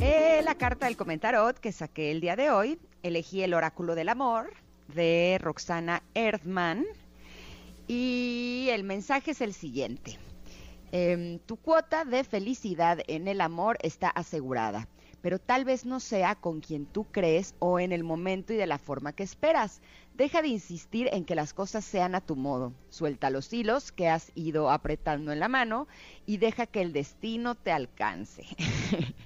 Eh, 0.00 0.40
la 0.42 0.54
carta 0.54 0.86
del 0.86 0.96
comentarot 0.96 1.58
que 1.58 1.72
saqué 1.72 2.10
el 2.10 2.22
día 2.22 2.34
de 2.34 2.50
hoy, 2.50 2.78
elegí 3.02 3.42
el 3.42 3.52
oráculo 3.52 3.94
del 3.94 4.08
amor 4.08 4.54
de 4.88 5.36
Roxana 5.38 6.02
Erdman 6.14 6.86
y 7.86 8.68
el 8.70 8.84
mensaje 8.84 9.32
es 9.32 9.42
el 9.42 9.52
siguiente. 9.52 10.18
Em, 10.94 11.38
tu 11.38 11.56
cuota 11.56 12.04
de 12.04 12.22
felicidad 12.22 12.98
en 13.06 13.26
el 13.26 13.40
amor 13.40 13.78
está 13.80 14.10
asegurada, 14.10 14.88
pero 15.22 15.38
tal 15.38 15.64
vez 15.64 15.86
no 15.86 16.00
sea 16.00 16.34
con 16.34 16.60
quien 16.60 16.84
tú 16.84 17.04
crees 17.10 17.54
o 17.60 17.80
en 17.80 17.92
el 17.92 18.04
momento 18.04 18.52
y 18.52 18.56
de 18.56 18.66
la 18.66 18.76
forma 18.76 19.14
que 19.14 19.22
esperas. 19.22 19.80
Deja 20.14 20.42
de 20.42 20.48
insistir 20.48 21.08
en 21.10 21.24
que 21.24 21.34
las 21.34 21.54
cosas 21.54 21.86
sean 21.86 22.14
a 22.14 22.20
tu 22.20 22.36
modo. 22.36 22.74
Suelta 22.90 23.30
los 23.30 23.50
hilos 23.50 23.92
que 23.92 24.10
has 24.10 24.30
ido 24.34 24.70
apretando 24.70 25.32
en 25.32 25.40
la 25.40 25.48
mano 25.48 25.88
y 26.26 26.36
deja 26.36 26.66
que 26.66 26.82
el 26.82 26.92
destino 26.92 27.54
te 27.54 27.72
alcance. 27.72 28.44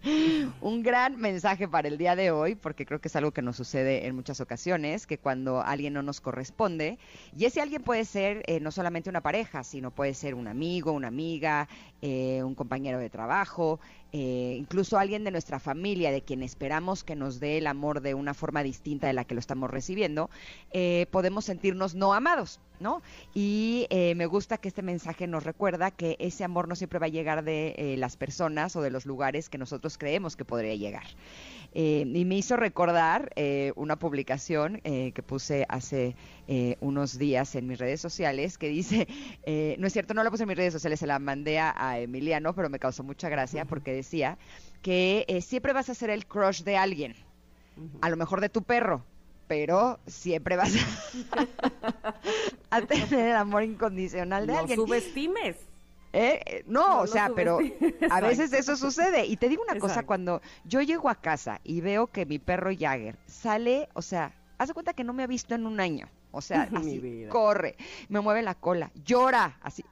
Un 0.60 0.84
gran 0.84 1.16
mensaje 1.16 1.66
para 1.66 1.88
el 1.88 1.98
día 1.98 2.14
de 2.14 2.30
hoy, 2.30 2.54
porque 2.54 2.86
creo 2.86 3.00
que 3.00 3.08
es 3.08 3.16
algo 3.16 3.32
que 3.32 3.42
nos 3.42 3.56
sucede 3.56 4.06
en 4.06 4.14
muchas 4.14 4.40
ocasiones, 4.40 5.08
que 5.08 5.18
cuando 5.18 5.60
alguien 5.60 5.92
no 5.92 6.02
nos 6.04 6.20
corresponde, 6.20 6.98
y 7.36 7.46
ese 7.46 7.60
alguien 7.60 7.82
puede 7.82 8.04
ser 8.04 8.44
eh, 8.46 8.60
no 8.60 8.70
solamente 8.70 9.10
una 9.10 9.22
pareja, 9.22 9.64
sino 9.64 9.90
puede 9.90 10.14
ser 10.14 10.36
un 10.36 10.46
amigo, 10.46 10.92
una 10.92 11.08
amiga, 11.08 11.68
eh, 12.00 12.44
un 12.44 12.54
compañero 12.54 13.00
de 13.00 13.10
trabajo, 13.10 13.80
eh, 14.12 14.56
incluso 14.58 14.98
alguien 14.98 15.24
de 15.24 15.30
nuestra 15.30 15.58
familia, 15.60 16.10
de 16.10 16.22
quien 16.22 16.42
esperamos 16.42 17.04
que 17.04 17.16
nos 17.16 17.40
dé 17.40 17.58
el 17.58 17.66
amor 17.66 18.00
de 18.00 18.14
una 18.14 18.34
forma 18.34 18.62
distinta 18.62 19.06
de 19.06 19.12
la 19.12 19.24
que 19.24 19.34
lo 19.34 19.40
estamos 19.40 19.70
recibiendo, 19.70 20.30
eh, 20.72 21.06
podemos 21.10 21.44
sentirnos 21.44 21.94
no 21.94 22.14
amados, 22.14 22.60
¿no? 22.80 23.02
Y 23.34 23.86
eh, 23.90 24.14
me 24.14 24.26
gusta 24.26 24.58
que 24.58 24.68
este 24.68 24.82
mensaje 24.82 25.26
nos 25.26 25.44
recuerda 25.44 25.90
que 25.90 26.16
ese 26.18 26.44
amor 26.44 26.68
no 26.68 26.76
siempre 26.76 26.98
va 26.98 27.06
a 27.06 27.10
llegar 27.10 27.44
de 27.44 27.74
eh, 27.76 27.96
las 27.96 28.16
personas 28.16 28.76
o 28.76 28.82
de 28.82 28.90
los 28.90 29.06
lugares 29.06 29.48
que 29.48 29.58
nosotros 29.58 29.98
creemos 29.98 30.36
que 30.36 30.44
podría 30.44 30.74
llegar. 30.74 31.06
y 31.74 32.24
me 32.24 32.36
hizo 32.36 32.56
recordar 32.56 33.32
una 33.76 33.96
publicación 33.96 34.80
que 34.82 35.22
puse 35.26 35.66
hace 35.68 36.14
unos 36.80 37.18
días 37.18 37.54
en 37.54 37.66
mis 37.66 37.78
redes 37.78 38.00
sociales 38.00 38.56
que 38.56 38.68
dice, 38.68 39.06
no 39.78 39.86
es 39.86 39.92
cierto, 39.92 40.14
no 40.14 40.24
la 40.24 40.30
puse 40.30 40.44
en 40.44 40.48
mis 40.48 40.56
redes 40.56 40.72
sociales, 40.72 41.00
se 41.00 41.06
la 41.06 41.18
mandé 41.18 41.58
a, 41.58 41.74
a 41.76 41.98
Emiliano, 41.98 42.54
pero 42.54 42.70
me 42.70 42.78
causó 42.78 43.02
mucha 43.02 43.28
gracia 43.28 43.64
porque 43.66 43.92
decía 43.92 44.38
que 44.80 45.42
siempre 45.44 45.72
vas 45.72 45.90
a 45.90 45.94
ser 45.94 46.10
el 46.10 46.26
crush 46.26 46.62
de 46.62 46.76
alguien, 46.76 47.14
a 48.00 48.08
lo 48.08 48.16
mejor 48.16 48.40
de 48.40 48.48
tu 48.48 48.62
perro, 48.62 49.04
pero 49.46 49.98
siempre 50.06 50.56
vas 50.56 50.72
a, 52.70 52.82
tener 52.82 53.26
el 53.30 53.36
amor 53.36 53.62
incondicional 53.64 54.46
de 54.46 54.52
no 54.52 54.58
alguien. 54.58 54.78
subestimes. 54.78 55.56
¿Eh? 56.12 56.40
eh 56.46 56.64
no, 56.66 56.88
No 56.88 57.00
o 57.00 57.06
sea, 57.06 57.30
pero 57.34 57.58
a 58.10 58.20
veces 58.20 58.52
eso 58.52 58.76
sucede. 58.76 59.26
Y 59.26 59.36
te 59.36 59.48
digo 59.48 59.62
una 59.68 59.78
cosa, 59.78 60.04
cuando 60.04 60.40
yo 60.64 60.80
llego 60.82 61.08
a 61.08 61.14
casa 61.14 61.60
y 61.64 61.80
veo 61.80 62.06
que 62.06 62.26
mi 62.26 62.38
perro 62.38 62.70
Jagger 62.76 63.16
sale, 63.26 63.88
o 63.94 64.02
sea, 64.02 64.32
haz 64.58 64.68
de 64.68 64.74
cuenta 64.74 64.94
que 64.94 65.04
no 65.04 65.12
me 65.12 65.22
ha 65.22 65.26
visto 65.26 65.54
en 65.54 65.66
un 65.66 65.80
año. 65.80 66.08
O 66.36 66.42
sea, 66.42 66.68
así, 66.74 67.26
corre, 67.28 67.76
me 68.08 68.20
mueve 68.20 68.42
la 68.42 68.54
cola, 68.54 68.92
llora, 69.04 69.58
así, 69.62 69.84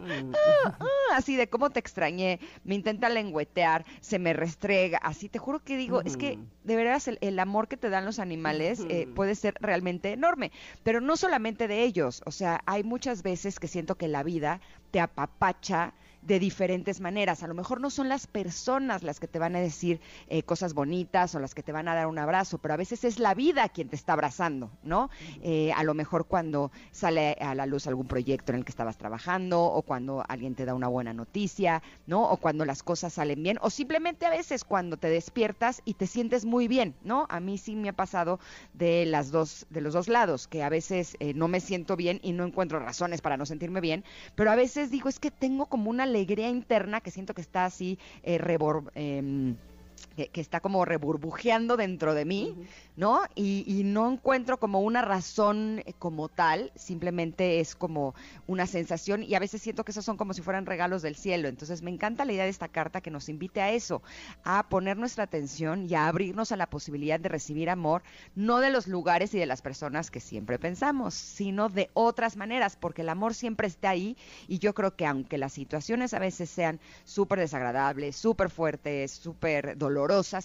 Mm, 0.00 0.32
ah, 0.34 0.76
así 1.14 1.36
de 1.36 1.48
cómo 1.48 1.70
te 1.70 1.80
extrañé, 1.80 2.40
me 2.64 2.74
intenta 2.74 3.08
lengüetear, 3.08 3.84
se 4.00 4.18
me 4.18 4.32
restrega, 4.32 4.98
así 4.98 5.28
te 5.28 5.38
juro 5.38 5.60
que 5.60 5.76
digo, 5.76 6.02
es 6.02 6.16
que 6.16 6.38
de 6.64 6.76
veras 6.76 7.08
el, 7.08 7.18
el 7.20 7.38
amor 7.38 7.68
que 7.68 7.76
te 7.76 7.90
dan 7.90 8.04
los 8.04 8.18
animales 8.18 8.84
eh, 8.88 9.08
puede 9.14 9.34
ser 9.34 9.54
realmente 9.60 10.12
enorme, 10.12 10.52
pero 10.82 11.00
no 11.00 11.16
solamente 11.16 11.68
de 11.68 11.82
ellos, 11.82 12.22
o 12.26 12.30
sea, 12.30 12.60
hay 12.66 12.84
muchas 12.84 13.22
veces 13.22 13.58
que 13.58 13.68
siento 13.68 13.96
que 13.96 14.08
la 14.08 14.22
vida 14.22 14.60
te 14.90 15.00
apapacha 15.00 15.94
de 16.28 16.38
diferentes 16.38 17.00
maneras. 17.00 17.42
A 17.42 17.46
lo 17.46 17.54
mejor 17.54 17.80
no 17.80 17.88
son 17.88 18.10
las 18.10 18.26
personas 18.26 19.02
las 19.02 19.18
que 19.18 19.26
te 19.26 19.38
van 19.38 19.56
a 19.56 19.60
decir 19.60 19.98
eh, 20.28 20.42
cosas 20.42 20.74
bonitas 20.74 21.34
o 21.34 21.40
las 21.40 21.54
que 21.54 21.62
te 21.62 21.72
van 21.72 21.88
a 21.88 21.94
dar 21.94 22.06
un 22.06 22.18
abrazo, 22.18 22.58
pero 22.58 22.74
a 22.74 22.76
veces 22.76 23.02
es 23.04 23.18
la 23.18 23.34
vida 23.34 23.70
quien 23.70 23.88
te 23.88 23.96
está 23.96 24.12
abrazando, 24.12 24.70
¿no? 24.82 25.08
Eh, 25.42 25.72
a 25.72 25.82
lo 25.84 25.94
mejor 25.94 26.26
cuando 26.26 26.70
sale 26.92 27.32
a 27.40 27.54
la 27.54 27.64
luz 27.64 27.86
algún 27.86 28.06
proyecto 28.06 28.52
en 28.52 28.58
el 28.58 28.64
que 28.66 28.70
estabas 28.70 28.98
trabajando 28.98 29.62
o 29.62 29.80
cuando 29.80 30.22
alguien 30.28 30.54
te 30.54 30.66
da 30.66 30.74
una 30.74 30.88
buena 30.88 31.14
noticia, 31.14 31.82
¿no? 32.06 32.30
O 32.30 32.36
cuando 32.36 32.66
las 32.66 32.82
cosas 32.82 33.14
salen 33.14 33.42
bien 33.42 33.58
o 33.62 33.70
simplemente 33.70 34.26
a 34.26 34.30
veces 34.30 34.64
cuando 34.64 34.98
te 34.98 35.08
despiertas 35.08 35.80
y 35.86 35.94
te 35.94 36.06
sientes 36.06 36.44
muy 36.44 36.68
bien, 36.68 36.94
¿no? 37.04 37.26
A 37.30 37.40
mí 37.40 37.56
sí 37.56 37.74
me 37.74 37.88
ha 37.88 37.94
pasado 37.94 38.38
de 38.74 39.06
las 39.06 39.30
dos 39.30 39.66
de 39.70 39.80
los 39.80 39.94
dos 39.94 40.08
lados, 40.08 40.46
que 40.46 40.62
a 40.62 40.68
veces 40.68 41.16
eh, 41.20 41.32
no 41.32 41.48
me 41.48 41.60
siento 41.60 41.96
bien 41.96 42.20
y 42.22 42.32
no 42.32 42.44
encuentro 42.44 42.78
razones 42.80 43.22
para 43.22 43.38
no 43.38 43.46
sentirme 43.46 43.80
bien, 43.80 44.04
pero 44.34 44.50
a 44.50 44.56
veces 44.56 44.90
digo, 44.90 45.08
es 45.08 45.18
que 45.18 45.30
tengo 45.30 45.64
como 45.66 45.88
una 45.88 46.04
alegría 46.18 46.48
interna 46.48 47.00
que 47.00 47.10
siento 47.10 47.32
que 47.34 47.40
está 47.40 47.64
así 47.64 47.98
eh, 48.22 48.38
rebor- 48.38 48.90
em, 48.94 49.56
que, 50.06 50.28
que 50.28 50.40
está 50.40 50.60
como 50.60 50.84
reburbujeando 50.84 51.76
dentro 51.76 52.14
de 52.14 52.24
mí, 52.24 52.56
¿no? 52.96 53.20
Y, 53.34 53.64
y 53.66 53.84
no 53.84 54.10
encuentro 54.10 54.58
como 54.58 54.80
una 54.80 55.02
razón 55.02 55.82
eh, 55.84 55.92
como 55.98 56.28
tal, 56.28 56.72
simplemente 56.74 57.60
es 57.60 57.74
como 57.74 58.14
una 58.46 58.66
sensación 58.66 59.22
y 59.22 59.34
a 59.34 59.38
veces 59.38 59.62
siento 59.62 59.84
que 59.84 59.92
esos 59.92 60.04
son 60.04 60.16
como 60.16 60.32
si 60.32 60.42
fueran 60.42 60.66
regalos 60.66 61.02
del 61.02 61.16
cielo. 61.16 61.48
Entonces 61.48 61.82
me 61.82 61.90
encanta 61.90 62.24
la 62.24 62.32
idea 62.32 62.44
de 62.44 62.50
esta 62.50 62.68
carta 62.68 63.00
que 63.00 63.10
nos 63.10 63.28
invite 63.28 63.60
a 63.60 63.72
eso, 63.72 64.02
a 64.44 64.68
poner 64.68 64.96
nuestra 64.96 65.24
atención 65.24 65.88
y 65.88 65.94
a 65.94 66.08
abrirnos 66.08 66.52
a 66.52 66.56
la 66.56 66.70
posibilidad 66.70 67.20
de 67.20 67.28
recibir 67.28 67.70
amor, 67.70 68.02
no 68.34 68.60
de 68.60 68.70
los 68.70 68.86
lugares 68.86 69.34
y 69.34 69.38
de 69.38 69.46
las 69.46 69.62
personas 69.62 70.10
que 70.10 70.20
siempre 70.20 70.58
pensamos, 70.58 71.14
sino 71.14 71.68
de 71.68 71.90
otras 71.94 72.36
maneras, 72.36 72.76
porque 72.76 73.02
el 73.02 73.08
amor 73.08 73.34
siempre 73.34 73.66
está 73.66 73.90
ahí 73.90 74.16
y 74.46 74.58
yo 74.58 74.74
creo 74.74 74.96
que 74.96 75.06
aunque 75.06 75.38
las 75.38 75.52
situaciones 75.52 76.14
a 76.14 76.18
veces 76.18 76.50
sean 76.50 76.80
súper 77.04 77.38
desagradables, 77.40 78.16
súper 78.16 78.50
fuertes, 78.50 79.12
súper 79.12 79.76
dolorosas 79.76 79.87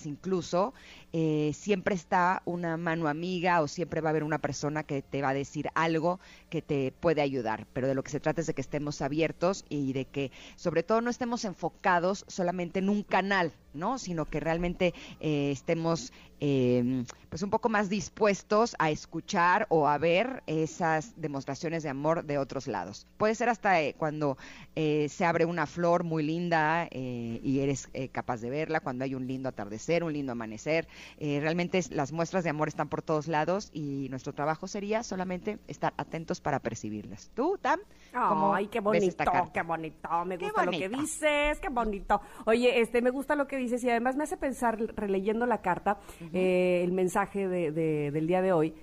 incluso, 0.06 0.74
eh, 1.12 1.52
siempre 1.54 1.96
está 1.96 2.42
una 2.46 2.78
mano 2.78 3.08
amiga 3.08 3.62
o 3.62 3.68
siempre 3.68 4.02
va 4.02 4.10
a 4.10 4.12
haber 4.12 4.24
una 4.24 4.40
persona 4.40 4.84
que 4.84 5.02
te 5.02 5.22
va 5.22 5.30
a 5.30 5.34
decir 5.34 5.70
algo 5.76 6.20
que 6.50 6.62
te 6.62 6.92
puede 6.92 7.22
ayudar. 7.22 7.68
Pero 7.74 7.88
de 7.88 7.96
lo 7.96 8.04
que 8.04 8.12
se 8.12 8.20
trata 8.20 8.42
es 8.42 8.48
de 8.48 8.54
que 8.54 8.62
estemos 8.62 9.02
abiertos 9.02 9.66
y 9.70 9.94
de 9.94 10.06
que 10.06 10.32
sobre 10.56 10.84
todo 10.84 11.02
no 11.02 11.10
estemos 11.10 11.46
enfocados 11.46 12.26
solamente 12.28 12.80
en 12.80 12.90
un 12.90 13.04
canal, 13.04 13.54
¿no? 13.74 13.98
Sino 13.98 14.26
que 14.26 14.40
realmente 14.40 14.94
eh, 15.20 15.52
estemos 15.52 16.12
eh, 16.40 17.04
pues 17.30 17.42
un 17.42 17.50
poco 17.50 17.70
más 17.70 17.90
dispuestos 17.90 18.76
a 18.78 18.92
escuchar 18.92 19.66
o 19.70 19.88
a 19.88 19.98
ver 19.98 20.44
esas 20.46 21.20
demostraciones 21.20 21.84
de 21.84 21.90
amor 21.90 22.26
de 22.26 22.38
otros 22.38 22.68
lados. 22.68 23.08
Puede 23.18 23.34
ser 23.34 23.50
hasta 23.50 23.82
eh, 23.82 23.96
cuando 23.98 24.38
eh, 24.76 25.08
se 25.10 25.26
abre 25.26 25.46
una 25.46 25.66
flor 25.66 26.04
muy 26.04 26.22
linda 26.22 26.88
eh, 26.92 27.40
y 27.42 27.60
eres 27.62 27.90
capaz 28.12 28.42
de 28.42 28.50
verla, 28.50 28.82
cuando 28.82 29.04
hay 29.06 29.16
un 29.16 29.26
lindo 29.26 29.50
atardecer, 29.50 30.04
un 30.04 30.14
lindo 30.14 30.34
amanecer. 30.34 30.88
Realmente 31.20 31.80
las 31.92 32.12
muestras 32.12 32.44
de 32.44 32.50
amor 32.50 32.68
están 32.68 32.90
por 32.90 33.02
todos 33.02 33.28
lados 33.28 33.70
y 33.74 34.08
nuestro 34.10 34.34
trabajo 34.34 34.68
sería 34.68 35.04
solamente 35.04 35.60
estar 35.68 35.94
atentos 35.98 36.42
para 36.42 36.60
percibirlas. 36.60 37.32
¿Tú, 37.34 37.58
Tam? 37.62 37.80
¿Cómo 38.12 38.54
Ay, 38.54 38.68
qué 38.68 38.80
bonito, 38.80 39.24
qué 39.54 39.62
bonito, 39.64 40.26
me 40.26 40.38
Qué 40.38 40.46
gusta 40.46 40.66
lo 40.66 40.72
que 40.72 40.88
bonito. 40.88 41.02
dices, 41.02 41.60
qué 41.60 41.70
bonito. 41.70 42.22
Oye, 42.46 42.82
este, 42.82 43.02
me 43.02 43.10
gusta 43.10 43.36
lo 43.36 43.48
que 43.48 43.58
dices 43.64 43.84
y 43.84 43.90
además 43.90 44.16
me 44.16 44.24
hace 44.24 44.38
pensar, 44.38 44.78
releyendo 44.96 45.46
la 45.46 45.62
carta, 45.62 45.98
eh, 46.34 46.82
el 46.84 46.92
mensaje 46.92 47.48
de, 47.48 47.72
de- 47.72 48.12
del 48.12 48.28
día 48.28 48.42
de 48.42 48.54
hoy, 48.54 48.74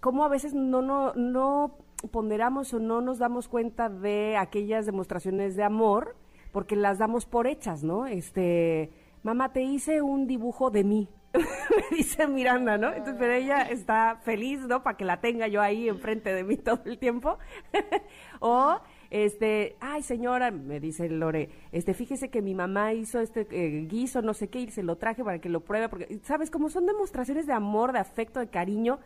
cómo 0.00 0.24
a 0.24 0.28
veces 0.28 0.54
no, 0.54 0.82
no, 0.82 1.12
no 1.14 1.76
ponderamos 2.10 2.72
o 2.74 2.78
no 2.80 3.00
nos 3.00 3.18
damos 3.18 3.48
cuenta 3.48 3.88
de 3.88 4.36
aquellas 4.36 4.86
demostraciones 4.86 5.54
de 5.56 5.62
amor 5.62 6.16
porque 6.52 6.76
las 6.76 6.98
damos 6.98 7.24
por 7.26 7.46
hechas, 7.46 7.82
¿no? 7.82 8.06
Este, 8.06 8.90
mamá, 9.22 9.52
te 9.52 9.62
hice 9.62 10.02
un 10.02 10.26
dibujo 10.26 10.70
de 10.70 10.84
mí. 10.84 11.08
me 11.32 11.96
dice 11.96 12.26
Miranda, 12.26 12.76
¿no? 12.76 12.88
Entonces, 12.88 13.14
pero 13.18 13.32
ella 13.32 13.62
está 13.62 14.16
feliz, 14.22 14.60
¿no? 14.68 14.82
Para 14.82 14.96
que 14.98 15.04
la 15.06 15.20
tenga 15.20 15.48
yo 15.48 15.62
ahí 15.62 15.88
enfrente 15.88 16.34
de 16.34 16.44
mí 16.44 16.56
todo 16.58 16.80
el 16.84 16.98
tiempo. 16.98 17.38
o, 18.40 18.78
este, 19.12 19.76
ay, 19.80 20.02
señora, 20.02 20.50
me 20.50 20.80
dice 20.80 21.08
Lore, 21.08 21.50
este, 21.72 21.94
fíjese 21.94 22.30
que 22.30 22.42
mi 22.42 22.54
mamá 22.54 22.92
hizo 22.94 23.20
este 23.20 23.46
eh, 23.50 23.86
guiso, 23.86 24.22
no 24.22 24.34
sé 24.34 24.48
qué, 24.48 24.60
y 24.60 24.70
se 24.70 24.82
lo 24.82 24.96
traje 24.96 25.22
para 25.22 25.38
que 25.40 25.48
lo 25.50 25.60
pruebe, 25.60 25.88
porque, 25.88 26.18
¿sabes? 26.24 26.50
Como 26.50 26.70
son 26.70 26.86
demostraciones 26.86 27.46
de 27.46 27.52
amor, 27.52 27.92
de 27.92 27.98
afecto, 28.00 28.40
de 28.40 28.48
cariño, 28.48 28.98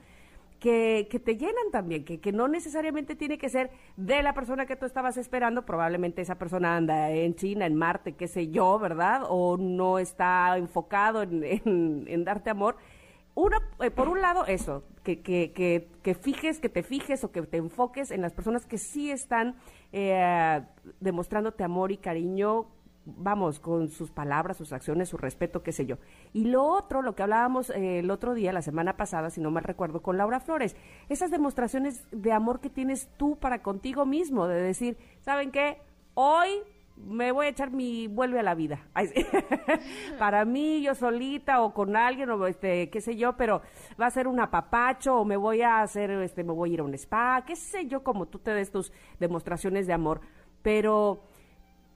que, 0.60 1.06
que 1.10 1.20
te 1.20 1.36
llenan 1.36 1.70
también, 1.70 2.04
que, 2.04 2.18
que 2.18 2.32
no 2.32 2.48
necesariamente 2.48 3.14
tiene 3.14 3.36
que 3.36 3.50
ser 3.50 3.70
de 3.96 4.22
la 4.22 4.32
persona 4.32 4.64
que 4.66 4.76
tú 4.76 4.86
estabas 4.86 5.16
esperando, 5.18 5.66
probablemente 5.66 6.22
esa 6.22 6.36
persona 6.36 6.76
anda 6.76 7.10
en 7.10 7.34
China, 7.34 7.66
en 7.66 7.74
Marte, 7.74 8.12
qué 8.14 8.26
sé 8.26 8.48
yo, 8.48 8.78
¿verdad? 8.78 9.22
O 9.28 9.58
no 9.58 9.98
está 9.98 10.56
enfocado 10.56 11.22
en, 11.22 11.44
en- 11.44 12.04
en 12.08 12.24
darte 12.24 12.50
amor. 12.50 12.76
Una, 13.36 13.58
eh, 13.80 13.90
por 13.90 14.08
un 14.08 14.22
lado, 14.22 14.46
eso, 14.46 14.82
que, 15.04 15.20
que, 15.20 15.52
que, 15.52 15.88
que 16.02 16.14
fijes, 16.14 16.58
que 16.58 16.70
te 16.70 16.82
fijes 16.82 17.22
o 17.22 17.32
que 17.32 17.42
te 17.42 17.58
enfoques 17.58 18.10
en 18.10 18.22
las 18.22 18.32
personas 18.32 18.64
que 18.64 18.78
sí 18.78 19.10
están 19.10 19.56
eh, 19.92 20.62
demostrándote 21.00 21.62
amor 21.62 21.92
y 21.92 21.98
cariño 21.98 22.66
vamos, 23.06 23.60
con 23.60 23.88
sus 23.88 24.10
palabras, 24.10 24.56
sus 24.56 24.72
acciones, 24.72 25.10
su 25.10 25.16
respeto, 25.16 25.62
qué 25.62 25.70
sé 25.70 25.84
yo. 25.86 25.98
Y 26.32 26.46
lo 26.46 26.64
otro, 26.64 27.02
lo 27.02 27.14
que 27.14 27.22
hablábamos 27.22 27.70
eh, 27.70 28.00
el 28.00 28.10
otro 28.10 28.34
día, 28.34 28.52
la 28.52 28.62
semana 28.62 28.96
pasada, 28.96 29.30
si 29.30 29.40
no 29.40 29.50
mal 29.50 29.64
recuerdo, 29.64 30.02
con 30.02 30.16
Laura 30.16 30.40
Flores, 30.40 30.74
esas 31.08 31.30
demostraciones 31.30 32.04
de 32.10 32.32
amor 32.32 32.60
que 32.60 32.70
tienes 32.70 33.08
tú 33.18 33.36
para 33.36 33.62
contigo 33.62 34.06
mismo, 34.06 34.48
de 34.48 34.60
decir, 34.60 34.96
¿saben 35.20 35.52
qué? 35.52 35.78
Hoy 36.14 36.48
me 36.96 37.30
voy 37.32 37.46
a 37.46 37.48
echar 37.50 37.70
mi 37.70 38.06
vuelve 38.06 38.40
a 38.40 38.42
la 38.42 38.54
vida. 38.54 38.80
Para 40.18 40.44
mí, 40.44 40.82
yo 40.82 40.94
solita 40.94 41.62
o 41.62 41.72
con 41.72 41.96
alguien 41.96 42.30
o 42.30 42.46
este, 42.46 42.90
qué 42.90 43.00
sé 43.00 43.16
yo, 43.16 43.36
pero 43.36 43.62
va 44.00 44.06
a 44.06 44.10
ser 44.10 44.26
un 44.28 44.40
apapacho 44.40 45.16
o 45.16 45.24
me 45.24 45.36
voy 45.36 45.62
a 45.62 45.82
hacer, 45.82 46.10
este, 46.10 46.44
me 46.44 46.52
voy 46.52 46.70
a 46.70 46.74
ir 46.74 46.80
a 46.80 46.84
un 46.84 46.94
spa, 46.94 47.44
qué 47.46 47.56
sé 47.56 47.86
yo, 47.86 48.02
como 48.02 48.26
tú 48.26 48.38
te 48.38 48.52
des 48.52 48.70
tus 48.70 48.92
demostraciones 49.18 49.86
de 49.86 49.92
amor. 49.92 50.20
Pero, 50.62 51.22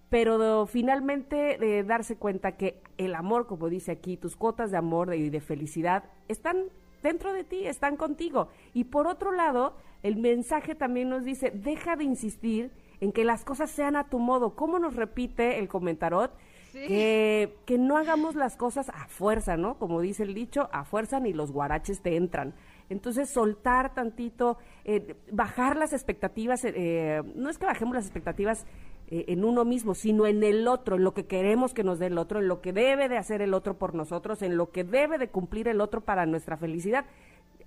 pero 0.09 0.67
finalmente 0.67 1.59
de 1.59 1.83
darse 1.83 2.17
cuenta 2.17 2.57
que 2.57 2.83
el 2.99 3.15
amor, 3.15 3.47
como 3.47 3.69
dice 3.69 3.93
aquí, 3.93 4.17
tus 4.17 4.37
cuotas 4.37 4.71
de 4.71 4.77
amor 4.77 5.15
y 5.15 5.31
de 5.31 5.41
felicidad 5.41 6.05
están 6.29 6.67
dentro 7.03 7.33
de 7.33 7.45
ti, 7.45 7.67
están 7.67 7.97
contigo. 7.97 8.49
Y 8.75 8.85
por 8.85 9.07
otro 9.07 9.33
lado, 9.33 9.75
el 10.03 10.17
mensaje 10.17 10.75
también 10.75 11.09
nos 11.09 11.25
dice, 11.25 11.51
deja 11.51 11.97
de 11.97 12.05
insistir 12.05 12.71
en 13.01 13.13
que 13.13 13.25
las 13.25 13.45
cosas 13.45 13.71
sean 13.71 13.97
a 13.97 14.09
tu 14.09 14.19
modo. 14.19 14.55
¿Cómo 14.55 14.79
nos 14.79 14.97
repite 14.97 15.59
el 15.59 15.69
comentarot? 15.69 16.33
Que, 16.73 17.57
que 17.67 17.79
no 17.79 17.97
hagamos 17.97 18.37
las 18.37 18.57
cosas 18.57 18.91
a 18.91 19.09
fuerza, 19.09 19.57
¿no? 19.57 19.77
Como 19.79 20.01
dice 20.01 20.23
el 20.23 20.35
dicho, 20.35 20.69
a 20.73 20.85
fuerza 20.85 21.19
ni 21.19 21.33
los 21.33 21.51
guaraches 21.51 22.01
te 22.01 22.17
entran. 22.17 22.55
Entonces, 22.91 23.31
soltar 23.31 23.95
tantito, 23.95 24.59
eh, 24.85 25.15
bajar 25.31 25.77
las 25.77 25.93
expectativas, 25.93 26.65
eh, 26.65 27.23
no 27.37 27.49
es 27.49 27.57
que 27.57 27.67
bajemos 27.67 27.95
las 27.95 28.05
expectativas 28.05 28.67
eh, 29.07 29.27
en 29.29 29.45
uno 29.45 29.65
mismo, 29.65 29.95
sino 29.95 30.27
en 30.27 30.43
el 30.43 30.67
otro, 30.69 30.97
en 30.97 31.05
lo 31.05 31.15
que 31.15 31.27
queremos 31.27 31.73
que 31.73 31.85
nos 31.85 32.01
dé 32.01 32.07
el 32.07 32.19
otro, 32.19 32.41
en 32.41 32.49
lo 32.49 32.61
que 32.61 32.73
debe 32.73 33.09
de 33.09 33.17
hacer 33.17 33.43
el 33.43 33.55
otro 33.55 33.79
por 33.79 33.95
nosotros, 33.95 34.43
en 34.43 34.57
lo 34.57 34.71
que 34.71 34.83
debe 34.83 35.19
de 35.19 35.29
cumplir 35.29 35.69
el 35.69 35.81
otro 35.81 36.01
para 36.01 36.27
nuestra 36.27 36.57
felicidad 36.57 37.07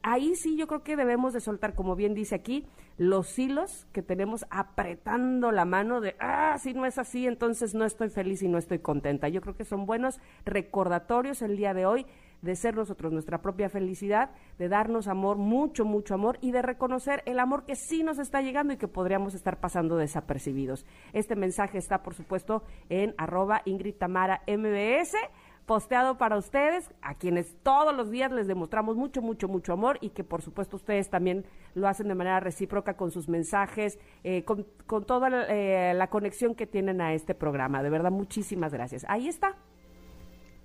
ahí 0.03 0.35
sí 0.35 0.55
yo 0.57 0.67
creo 0.67 0.83
que 0.83 0.95
debemos 0.95 1.33
de 1.33 1.39
soltar, 1.39 1.73
como 1.73 1.95
bien 1.95 2.13
dice 2.13 2.35
aquí, 2.35 2.67
los 2.97 3.39
hilos 3.39 3.87
que 3.91 4.03
tenemos 4.03 4.45
apretando 4.51 5.51
la 5.51 5.65
mano 5.65 6.01
de, 6.01 6.15
ah, 6.19 6.57
si 6.59 6.73
no 6.73 6.85
es 6.85 6.97
así, 6.97 7.25
entonces 7.25 7.73
no 7.73 7.85
estoy 7.85 8.09
feliz 8.09 8.43
y 8.43 8.47
no 8.47 8.57
estoy 8.57 8.79
contenta. 8.79 9.29
Yo 9.29 9.41
creo 9.41 9.55
que 9.55 9.65
son 9.65 9.85
buenos 9.85 10.19
recordatorios 10.45 11.41
el 11.41 11.57
día 11.57 11.73
de 11.73 11.85
hoy 11.85 12.05
de 12.43 12.57
ser 12.57 12.75
nosotros 12.75 13.13
nuestra 13.13 13.41
propia 13.41 13.69
felicidad, 13.69 14.31
de 14.59 14.67
darnos 14.67 15.07
amor, 15.07 15.37
mucho, 15.37 15.85
mucho 15.85 16.13
amor 16.13 16.37
y 16.41 16.51
de 16.51 16.61
reconocer 16.61 17.23
el 17.25 17.39
amor 17.39 17.63
que 17.63 17.77
sí 17.77 18.03
nos 18.03 18.19
está 18.19 18.41
llegando 18.41 18.73
y 18.73 18.77
que 18.77 18.89
podríamos 18.89 19.33
estar 19.33 19.61
pasando 19.61 19.95
desapercibidos. 19.95 20.85
Este 21.13 21.37
mensaje 21.37 21.77
está, 21.77 22.03
por 22.03 22.13
supuesto, 22.13 22.63
en 22.89 23.15
arroba 23.17 23.61
Ingrid 23.63 23.95
Tamara 23.95 24.41
MBS 24.45 25.15
posteado 25.65 26.17
para 26.17 26.37
ustedes, 26.37 26.89
a 27.01 27.15
quienes 27.15 27.55
todos 27.63 27.95
los 27.95 28.11
días 28.11 28.31
les 28.31 28.47
demostramos 28.47 28.95
mucho, 28.95 29.21
mucho, 29.21 29.47
mucho 29.47 29.73
amor 29.73 29.97
y 30.01 30.09
que 30.09 30.23
por 30.23 30.41
supuesto 30.41 30.75
ustedes 30.75 31.09
también 31.09 31.45
lo 31.73 31.87
hacen 31.87 32.07
de 32.07 32.15
manera 32.15 32.39
recíproca 32.39 32.95
con 32.95 33.11
sus 33.11 33.29
mensajes, 33.29 33.99
eh, 34.23 34.43
con, 34.43 34.65
toda 35.05 35.47
eh, 35.49 35.93
la, 35.93 36.07
conexión 36.09 36.55
que 36.55 36.67
tienen 36.67 37.01
a 37.01 37.13
este 37.13 37.33
programa. 37.33 37.81
De 37.81 37.89
verdad, 37.89 38.11
muchísimas 38.11 38.73
gracias. 38.73 39.05
Ahí 39.07 39.27
está. 39.27 39.55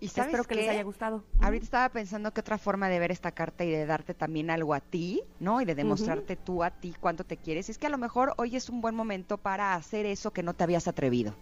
Y 0.01 0.07
Espero 0.07 0.45
que 0.45 0.55
les 0.55 0.69
haya 0.69 0.85
gustado. 0.85 1.25
Ahorita 1.41 1.65
estaba 1.65 1.89
pensando 1.89 2.33
que 2.33 2.41
otra 2.41 2.57
forma 2.57 2.89
de 2.89 3.01
ver 3.01 3.11
esta 3.11 3.33
carta 3.33 3.65
y 3.65 3.71
de 3.71 3.85
darte 3.85 4.15
también 4.15 4.49
algo 4.49 4.73
a 4.75 4.81
ti, 4.81 5.23
¿no? 5.41 5.61
Y 5.61 5.65
de 5.65 5.75
demostrarte 5.75 6.37
tú 6.37 6.63
a 6.63 6.71
ti 6.71 6.95
cuánto 7.01 7.25
te 7.25 7.37
quieres. 7.37 7.69
Es 7.69 7.79
que 7.79 7.89
a 7.89 7.91
lo 7.91 7.99
mejor 7.99 8.33
hoy 8.37 8.55
es 8.55 8.69
un 8.71 8.81
buen 8.81 8.95
momento 8.95 9.39
para 9.39 9.75
hacer 9.75 10.07
eso 10.07 10.33
que 10.33 10.45
no 10.45 10.55
te 10.55 10.63
habías 10.63 10.87
atrevido. 10.87 11.35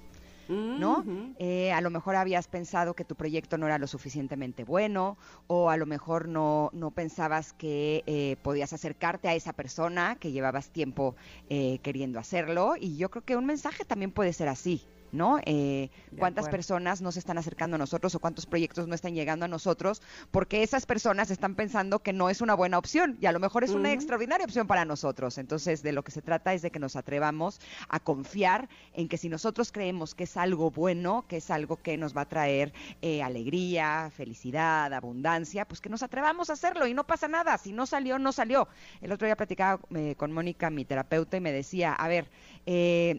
¿No? 0.49 1.05
Eh, 1.39 1.73
a 1.73 1.81
lo 1.81 1.91
mejor 1.91 2.17
habías 2.17 2.49
pensado 2.49 2.95
que 2.95 3.05
tu 3.05 3.15
proyecto 3.15 3.59
no 3.59 3.67
era 3.67 3.79
lo 3.79 3.87
suficientemente 3.87 4.65
bueno 4.65 5.17
o 5.47 5.71
a 5.71 5.77
lo 5.77 5.87
mejor 5.87 6.29
no, 6.29 6.71
no 6.73 6.91
pensabas 6.91 7.53
que 7.53 8.05
eh, 8.07 8.37
podías 8.43 8.73
acercarte 8.73 9.29
a 9.29 9.35
esa 9.35 9.53
persona 9.53 10.17
que 10.17 10.33
llevabas 10.33 10.71
tiempo 10.71 11.17
eh, 11.49 11.79
queriendo 11.83 12.19
hacerlo 12.19 12.75
y 12.79 12.97
yo 12.97 13.11
creo 13.11 13.25
que 13.25 13.37
un 13.37 13.47
mensaje 13.47 13.85
también 13.85 14.11
puede 14.11 14.33
ser 14.33 14.49
así, 14.49 14.83
¿no? 15.17 15.39
Eh, 15.45 15.91
cuántas 16.19 16.49
personas 16.49 17.01
no 17.01 17.11
se 17.13 17.19
están 17.19 17.39
acercando 17.39 17.77
a 17.77 17.79
nosotros 17.79 18.15
o 18.15 18.21
cuántos 18.21 18.47
proyectos 18.47 18.87
no 18.87 18.95
están 18.95 19.15
llegando 19.15 19.45
a 19.45 19.49
nosotros 19.49 20.03
porque 20.31 20.63
esas 20.63 20.87
personas 20.87 21.31
están 21.31 21.55
pensando 21.55 22.01
que 22.01 22.13
no 22.13 22.31
es 22.31 22.41
una 22.41 22.55
buena 22.55 22.79
opción 22.79 23.17
y 23.21 23.27
a 23.27 23.33
lo 23.33 23.41
mejor 23.41 23.65
es 23.65 23.71
una 23.71 23.93
extraordinaria 23.93 24.45
opción 24.45 24.67
para 24.67 24.85
nosotros. 24.85 25.39
Entonces, 25.39 25.83
de 25.83 25.93
lo 25.93 26.05
que 26.05 26.13
se 26.13 26.23
trata 26.23 26.55
es 26.55 26.63
de 26.63 26.71
que 26.71 26.79
nos 26.79 26.97
atrevamos 26.97 27.61
a 27.89 28.01
confiar 28.01 28.69
en 28.93 29.09
que 29.09 29.17
si 29.17 29.29
nosotros 29.29 29.73
creemos 29.73 30.15
que 30.15 30.25
es 30.25 30.37
algo 30.37 30.71
bueno, 30.71 31.25
que 31.29 31.39
es 31.39 31.51
algo 31.51 31.77
que 31.77 31.97
nos 31.97 32.17
va 32.17 32.23
a 32.23 32.29
traer 32.29 32.73
eh, 33.03 33.23
alegría, 33.23 34.11
felicidad, 34.15 34.93
abundancia, 34.93 35.67
pues 35.67 35.81
que 35.81 35.89
nos 35.89 36.03
atrevamos 36.03 36.51
a 36.51 36.55
hacerlo 36.55 36.87
y 36.87 36.95
no 36.95 37.07
pasa 37.07 37.29
nada. 37.29 37.57
Si 37.59 37.73
no 37.73 37.87
salió, 37.87 38.19
no 38.19 38.33
salió. 38.33 38.69
El 39.01 39.13
otro 39.13 39.27
día 39.27 39.37
platicaba 39.37 39.81
eh, 39.95 40.15
con 40.17 40.33
Mónica, 40.33 40.71
mi 40.71 40.85
terapeuta, 40.85 41.37
y 41.37 41.41
me 41.41 41.53
decía, 41.53 41.93
a 41.93 42.09
ver, 42.09 42.29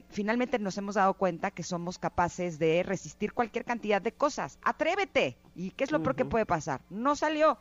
finalmente 0.10 0.60
nos 0.60 0.78
hemos 0.78 0.96
dado 0.96 1.14
cuenta 1.14 1.52
que 1.52 1.64
somos 1.64 1.87
capaces 1.98 2.60
de 2.60 2.84
resistir 2.84 3.32
cualquier 3.32 3.64
cantidad 3.64 4.02
de 4.02 4.12
cosas. 4.12 4.60
Atrévete. 4.62 5.38
¿Y 5.56 5.72
qué 5.72 5.86
es 5.86 5.92
lo 5.92 6.04
peor 6.04 6.16
que 6.18 6.26
puede 6.26 6.46
pasar? 6.46 6.82
No 6.90 7.16
salió. 7.16 7.58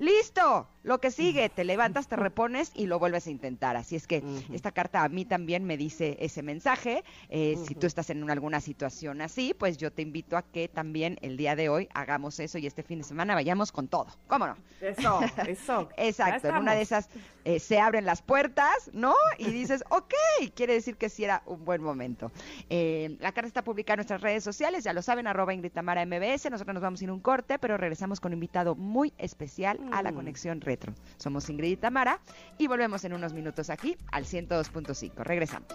Listo, 0.00 0.66
lo 0.82 0.98
que 0.98 1.10
sigue, 1.10 1.50
te 1.50 1.62
levantas, 1.62 2.08
te 2.08 2.16
repones 2.16 2.72
y 2.74 2.86
lo 2.86 2.98
vuelves 2.98 3.26
a 3.26 3.30
intentar. 3.30 3.76
Así 3.76 3.96
es 3.96 4.06
que 4.06 4.24
esta 4.50 4.72
carta 4.72 5.04
a 5.04 5.08
mí 5.10 5.26
también 5.26 5.64
me 5.64 5.76
dice 5.76 6.16
ese 6.20 6.42
mensaje. 6.42 7.04
Eh, 7.28 7.58
si 7.66 7.74
tú 7.74 7.86
estás 7.86 8.08
en 8.08 8.28
alguna 8.30 8.62
situación 8.62 9.20
así, 9.20 9.52
pues 9.52 9.76
yo 9.76 9.92
te 9.92 10.00
invito 10.00 10.38
a 10.38 10.42
que 10.42 10.68
también 10.68 11.18
el 11.20 11.36
día 11.36 11.54
de 11.54 11.68
hoy 11.68 11.86
hagamos 11.92 12.40
eso 12.40 12.56
y 12.56 12.66
este 12.66 12.82
fin 12.82 13.00
de 13.00 13.04
semana 13.04 13.34
vayamos 13.34 13.72
con 13.72 13.88
todo. 13.88 14.06
¿Cómo 14.26 14.46
no? 14.46 14.56
Eso, 14.80 15.20
eso. 15.46 15.90
Exacto, 15.98 16.48
en 16.48 16.56
una 16.56 16.74
de 16.74 16.80
esas 16.80 17.10
eh, 17.44 17.60
se 17.60 17.78
abren 17.78 18.06
las 18.06 18.22
puertas, 18.22 18.90
¿no? 18.94 19.14
Y 19.36 19.50
dices, 19.50 19.84
ok, 19.90 20.14
quiere 20.54 20.72
decir 20.72 20.96
que 20.96 21.10
sí 21.10 21.24
era 21.24 21.42
un 21.44 21.62
buen 21.66 21.82
momento. 21.82 22.32
Eh, 22.70 23.18
la 23.20 23.32
carta 23.32 23.48
está 23.48 23.62
publicada 23.62 23.96
en 23.96 23.98
nuestras 23.98 24.22
redes 24.22 24.44
sociales, 24.44 24.82
ya 24.84 24.94
lo 24.94 25.02
saben, 25.02 25.26
arroba 25.26 25.52
Ingrid 25.52 25.72
Tamara 25.72 26.06
MBS. 26.06 26.50
Nosotros 26.50 26.72
nos 26.72 26.82
vamos 26.82 27.02
a 27.02 27.04
ir 27.04 27.10
un 27.10 27.20
corte, 27.20 27.58
pero 27.58 27.76
regresamos 27.76 28.18
con 28.18 28.30
un 28.30 28.34
invitado 28.34 28.74
muy 28.74 29.12
especial 29.18 29.78
a 29.92 30.02
la 30.02 30.12
mm. 30.12 30.14
conexión 30.14 30.60
retro. 30.60 30.94
Somos 31.16 31.48
Ingrid 31.48 31.72
y 31.72 31.76
Tamara 31.76 32.20
y 32.58 32.66
volvemos 32.66 33.04
en 33.04 33.12
unos 33.12 33.32
minutos 33.32 33.70
aquí 33.70 33.96
al 34.12 34.24
102.5. 34.24 35.24
Regresamos. 35.24 35.68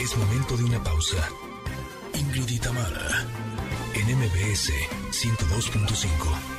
Es 0.00 0.16
momento 0.16 0.56
de 0.56 0.64
una 0.64 0.82
pausa. 0.82 1.28
Ingrid 2.14 2.48
y 2.48 2.58
Tamara 2.58 3.24
en 3.94 4.16
MBS 4.16 4.72
102.5. 5.10 6.58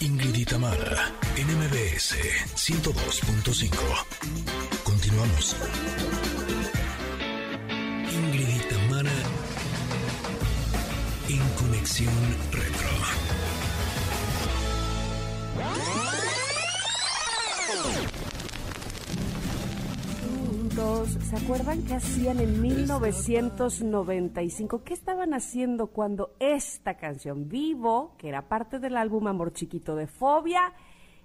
Ingrid 0.00 0.34
y 0.34 0.44
Tamara 0.44 1.12
en 1.36 1.46
MBS 1.58 2.16
102.5. 2.54 3.70
Continuamos. 4.84 5.56
Ingrid 8.14 8.62
Tamara 8.70 9.10
en 11.28 11.42
Conexión 11.56 12.14
Retro. 12.52 12.94
¿Se 21.34 21.36
acuerdan 21.36 21.84
qué 21.84 21.94
hacían 21.94 22.40
en 22.40 22.60
1995? 22.62 24.84
¿Qué 24.84 24.94
estaban 24.94 25.34
haciendo 25.34 25.88
cuando 25.88 26.36
esta 26.38 26.96
canción, 26.96 27.48
Vivo, 27.48 28.14
que 28.18 28.28
era 28.28 28.48
parte 28.48 28.78
del 28.78 28.96
álbum 28.96 29.26
Amor 29.26 29.52
Chiquito 29.52 29.96
de 29.96 30.06
Fobia, 30.06 30.72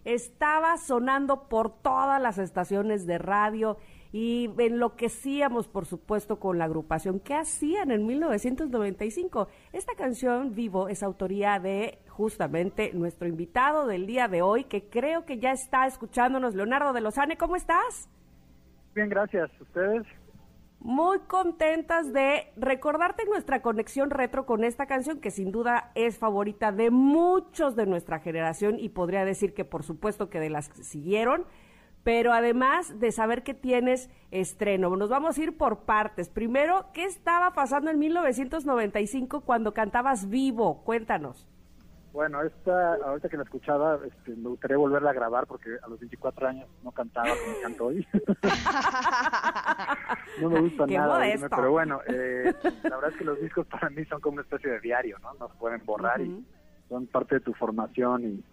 estaba 0.05 0.75
sonando 0.77 1.47
por 1.47 1.79
todas 1.81 2.19
las 2.21 2.39
estaciones 2.39 3.05
de 3.05 3.19
radio? 3.19 3.77
Y 4.11 4.49
enloquecíamos, 4.57 5.67
por 5.67 5.85
supuesto, 5.85 6.39
con 6.39 6.57
la 6.57 6.65
agrupación. 6.65 7.19
¿Qué 7.19 7.35
hacían 7.35 7.91
en 7.91 8.05
1995? 8.05 9.47
Esta 9.71 9.93
canción, 9.95 10.55
Vivo, 10.55 10.89
es 10.89 11.03
autoría 11.03 11.59
de 11.59 11.99
justamente 12.07 12.91
nuestro 12.93 13.27
invitado 13.27 13.85
del 13.85 14.07
día 14.07 14.27
de 14.27 14.41
hoy, 14.41 14.63
que 14.63 14.89
creo 14.89 15.25
que 15.25 15.37
ya 15.37 15.51
está 15.51 15.85
escuchándonos, 15.85 16.55
Leonardo 16.55 16.91
de 16.93 17.01
Lozane. 17.01 17.37
¿Cómo 17.37 17.55
estás? 17.55 18.09
Bien, 18.95 19.09
gracias. 19.09 19.49
¿Ustedes? 19.61 20.05
Muy 20.81 21.19
contentas 21.19 22.13
de 22.13 22.53
recordarte 22.55 23.25
nuestra 23.25 23.61
conexión 23.61 24.09
retro 24.09 24.45
con 24.45 24.63
esta 24.63 24.85
canción 24.85 25.19
que 25.19 25.29
sin 25.29 25.51
duda 25.51 25.91
es 25.93 26.17
favorita 26.17 26.71
de 26.71 26.89
muchos 26.89 27.75
de 27.75 27.85
nuestra 27.85 28.19
generación 28.19 28.79
y 28.79 28.89
podría 28.89 29.25
decir 29.25 29.53
que 29.53 29.65
por 29.65 29.83
supuesto 29.83 30.29
que 30.29 30.39
de 30.39 30.49
las 30.49 30.69
que 30.69 30.85
siguieron 30.85 31.45
pero 32.09 32.33
además 32.33 32.99
de 32.99 33.11
saber 33.11 33.43
que 33.43 33.53
tienes 33.53 34.09
estreno. 34.31 34.95
Nos 34.95 35.11
vamos 35.11 35.37
a 35.37 35.43
ir 35.43 35.55
por 35.55 35.81
partes. 35.81 36.27
Primero, 36.27 36.87
¿qué 36.91 37.05
estaba 37.05 37.53
pasando 37.53 37.91
en 37.91 37.99
1995 37.99 39.41
cuando 39.41 39.75
cantabas 39.75 40.27
vivo? 40.27 40.81
Cuéntanos. 40.83 41.47
Bueno, 42.11 42.41
esta, 42.41 42.95
ahorita 42.95 43.29
que 43.29 43.37
la 43.37 43.43
escuchaba, 43.43 43.99
este, 44.07 44.35
me 44.35 44.49
gustaría 44.49 44.77
volverla 44.77 45.11
a 45.11 45.13
grabar 45.13 45.45
porque 45.45 45.77
a 45.83 45.87
los 45.87 45.99
24 45.99 46.47
años 46.47 46.67
no 46.83 46.91
cantaba 46.91 47.27
como 47.27 47.61
canto 47.61 47.85
hoy. 47.85 48.07
no 50.41 50.49
me 50.49 50.61
gusta 50.61 50.87
nada, 50.87 51.21
pero 51.55 51.71
bueno, 51.71 52.01
eh, 52.07 52.51
la 52.85 52.95
verdad 52.95 53.11
es 53.11 53.17
que 53.17 53.25
los 53.25 53.39
discos 53.39 53.67
para 53.67 53.91
mí 53.91 54.03
son 54.05 54.19
como 54.19 54.33
una 54.33 54.41
especie 54.41 54.71
de 54.71 54.79
diario, 54.79 55.19
¿no? 55.19 55.35
No 55.35 55.47
se 55.47 55.53
pueden 55.59 55.85
borrar 55.85 56.21
y 56.21 56.43
son 56.89 57.05
parte 57.05 57.35
de 57.35 57.41
tu 57.41 57.53
formación 57.53 58.23
y, 58.23 58.43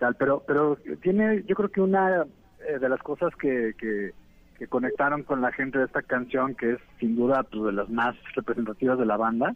tal. 0.00 0.16
Pero, 0.16 0.42
pero 0.44 0.76
tiene, 1.00 1.44
yo 1.46 1.54
creo 1.54 1.70
que 1.70 1.80
una 1.80 2.26
eh, 2.68 2.78
de 2.78 2.88
las 2.88 3.00
cosas 3.00 3.34
que, 3.36 3.74
que, 3.78 4.12
que 4.58 4.66
conectaron 4.66 5.22
con 5.22 5.40
la 5.40 5.52
gente 5.52 5.78
de 5.78 5.84
esta 5.84 6.02
canción, 6.02 6.54
que 6.54 6.72
es 6.72 6.78
sin 6.98 7.16
duda 7.16 7.42
pues, 7.42 7.64
de 7.64 7.72
las 7.72 7.88
más 7.88 8.16
representativas 8.34 8.98
de 8.98 9.06
la 9.06 9.16
banda, 9.16 9.54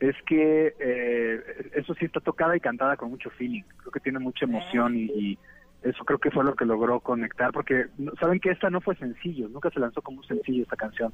es 0.00 0.16
que 0.26 0.74
eh, 0.78 1.70
eso 1.74 1.94
sí 1.94 2.04
está 2.04 2.20
tocada 2.20 2.56
y 2.56 2.60
cantada 2.60 2.96
con 2.96 3.10
mucho 3.10 3.30
feeling. 3.30 3.62
Creo 3.78 3.92
que 3.92 4.00
tiene 4.00 4.18
mucha 4.18 4.44
emoción 4.44 4.96
y, 4.96 5.38
eso 5.82 6.02
creo 6.06 6.18
que 6.18 6.30
fue 6.30 6.42
lo 6.44 6.54
que 6.54 6.64
logró 6.64 6.98
conectar, 7.00 7.52
porque 7.52 7.88
saben 8.18 8.40
que 8.40 8.50
esta 8.50 8.70
no 8.70 8.80
fue 8.80 8.96
sencillo, 8.96 9.50
nunca 9.50 9.68
se 9.68 9.80
lanzó 9.80 10.00
como 10.00 10.20
un 10.20 10.24
sencillo 10.24 10.62
esta 10.62 10.76
canción. 10.76 11.12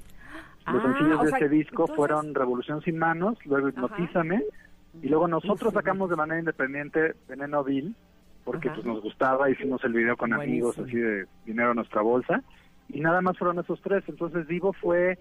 Los 0.73 0.85
ah, 0.85 0.93
sencillos 0.93 1.23
de 1.23 1.31
este 1.31 1.49
disco 1.49 1.89
fueron 1.89 2.33
Revolución 2.37 2.81
sin 2.83 2.97
manos, 2.97 3.37
luego 3.47 3.69
Hipnotízame, 3.69 4.45
y 5.03 5.09
luego 5.09 5.27
nosotros 5.27 5.75
sacamos 5.75 6.09
de 6.09 6.15
manera 6.15 6.39
independiente 6.39 7.17
Veneno 7.29 7.65
Bill, 7.65 7.97
porque 8.51 8.71
pues 8.71 8.85
nos 8.85 9.01
gustaba, 9.01 9.49
hicimos 9.49 9.83
el 9.85 9.93
video 9.93 10.17
con 10.17 10.33
amigos, 10.33 10.77
así 10.77 10.97
de 10.97 11.27
dinero 11.47 11.71
a 11.71 11.75
nuestra 11.75 12.03
bolsa, 12.03 12.43
y 12.89 13.01
nada 13.01 13.21
más 13.21 13.39
fueron 13.39 13.61
esos 13.61 13.81
tres. 13.81 14.03
Entonces 14.09 14.47
Vivo 14.49 14.73
fue 14.73 15.19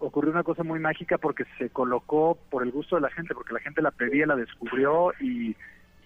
ocurrió 0.00 0.32
una 0.32 0.42
cosa 0.42 0.62
muy 0.62 0.80
mágica 0.80 1.16
porque 1.16 1.44
se 1.58 1.70
colocó 1.70 2.36
por 2.50 2.62
el 2.62 2.70
gusto 2.72 2.96
de 2.96 3.02
la 3.02 3.10
gente, 3.10 3.34
porque 3.34 3.54
la 3.54 3.60
gente 3.60 3.80
la 3.80 3.90
pedía, 3.90 4.26
la 4.26 4.36
descubrió 4.36 5.12
y, 5.18 5.56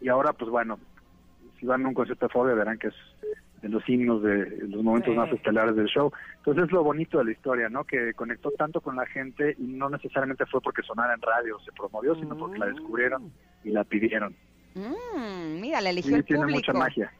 y 0.00 0.08
ahora, 0.08 0.32
pues 0.34 0.50
bueno, 0.50 0.78
si 1.58 1.66
van 1.66 1.84
a 1.84 1.88
un 1.88 1.94
concierto 1.94 2.26
de 2.26 2.32
Fobia 2.32 2.54
verán 2.54 2.78
que 2.78 2.88
es 2.88 2.94
de 3.62 3.68
los 3.68 3.88
himnos 3.88 4.22
de 4.22 4.68
los 4.68 4.84
momentos 4.84 5.16
más 5.16 5.32
estelares 5.32 5.74
del 5.74 5.86
show. 5.86 6.12
Entonces 6.36 6.64
es 6.66 6.72
lo 6.72 6.84
bonito 6.84 7.18
de 7.18 7.24
la 7.24 7.30
historia, 7.32 7.68
¿no? 7.68 7.84
Que 7.84 8.12
conectó 8.14 8.52
tanto 8.52 8.80
con 8.80 8.94
la 8.94 9.06
gente 9.06 9.56
y 9.58 9.62
no 9.62 9.88
necesariamente 9.88 10.46
fue 10.46 10.60
porque 10.60 10.82
sonara 10.82 11.14
en 11.14 11.22
radio, 11.22 11.58
se 11.64 11.72
promovió, 11.72 12.14
sino 12.14 12.36
porque 12.36 12.58
la 12.58 12.66
descubrieron 12.66 13.32
y 13.64 13.70
la 13.70 13.82
pidieron. 13.82 14.36
Mm, 14.76 15.60
mira, 15.60 15.80
la 15.80 15.90
eligió 15.90 16.16
el 16.16 16.24
tiene 16.24 16.46
mucha 16.46 16.72
magia. 16.72 17.10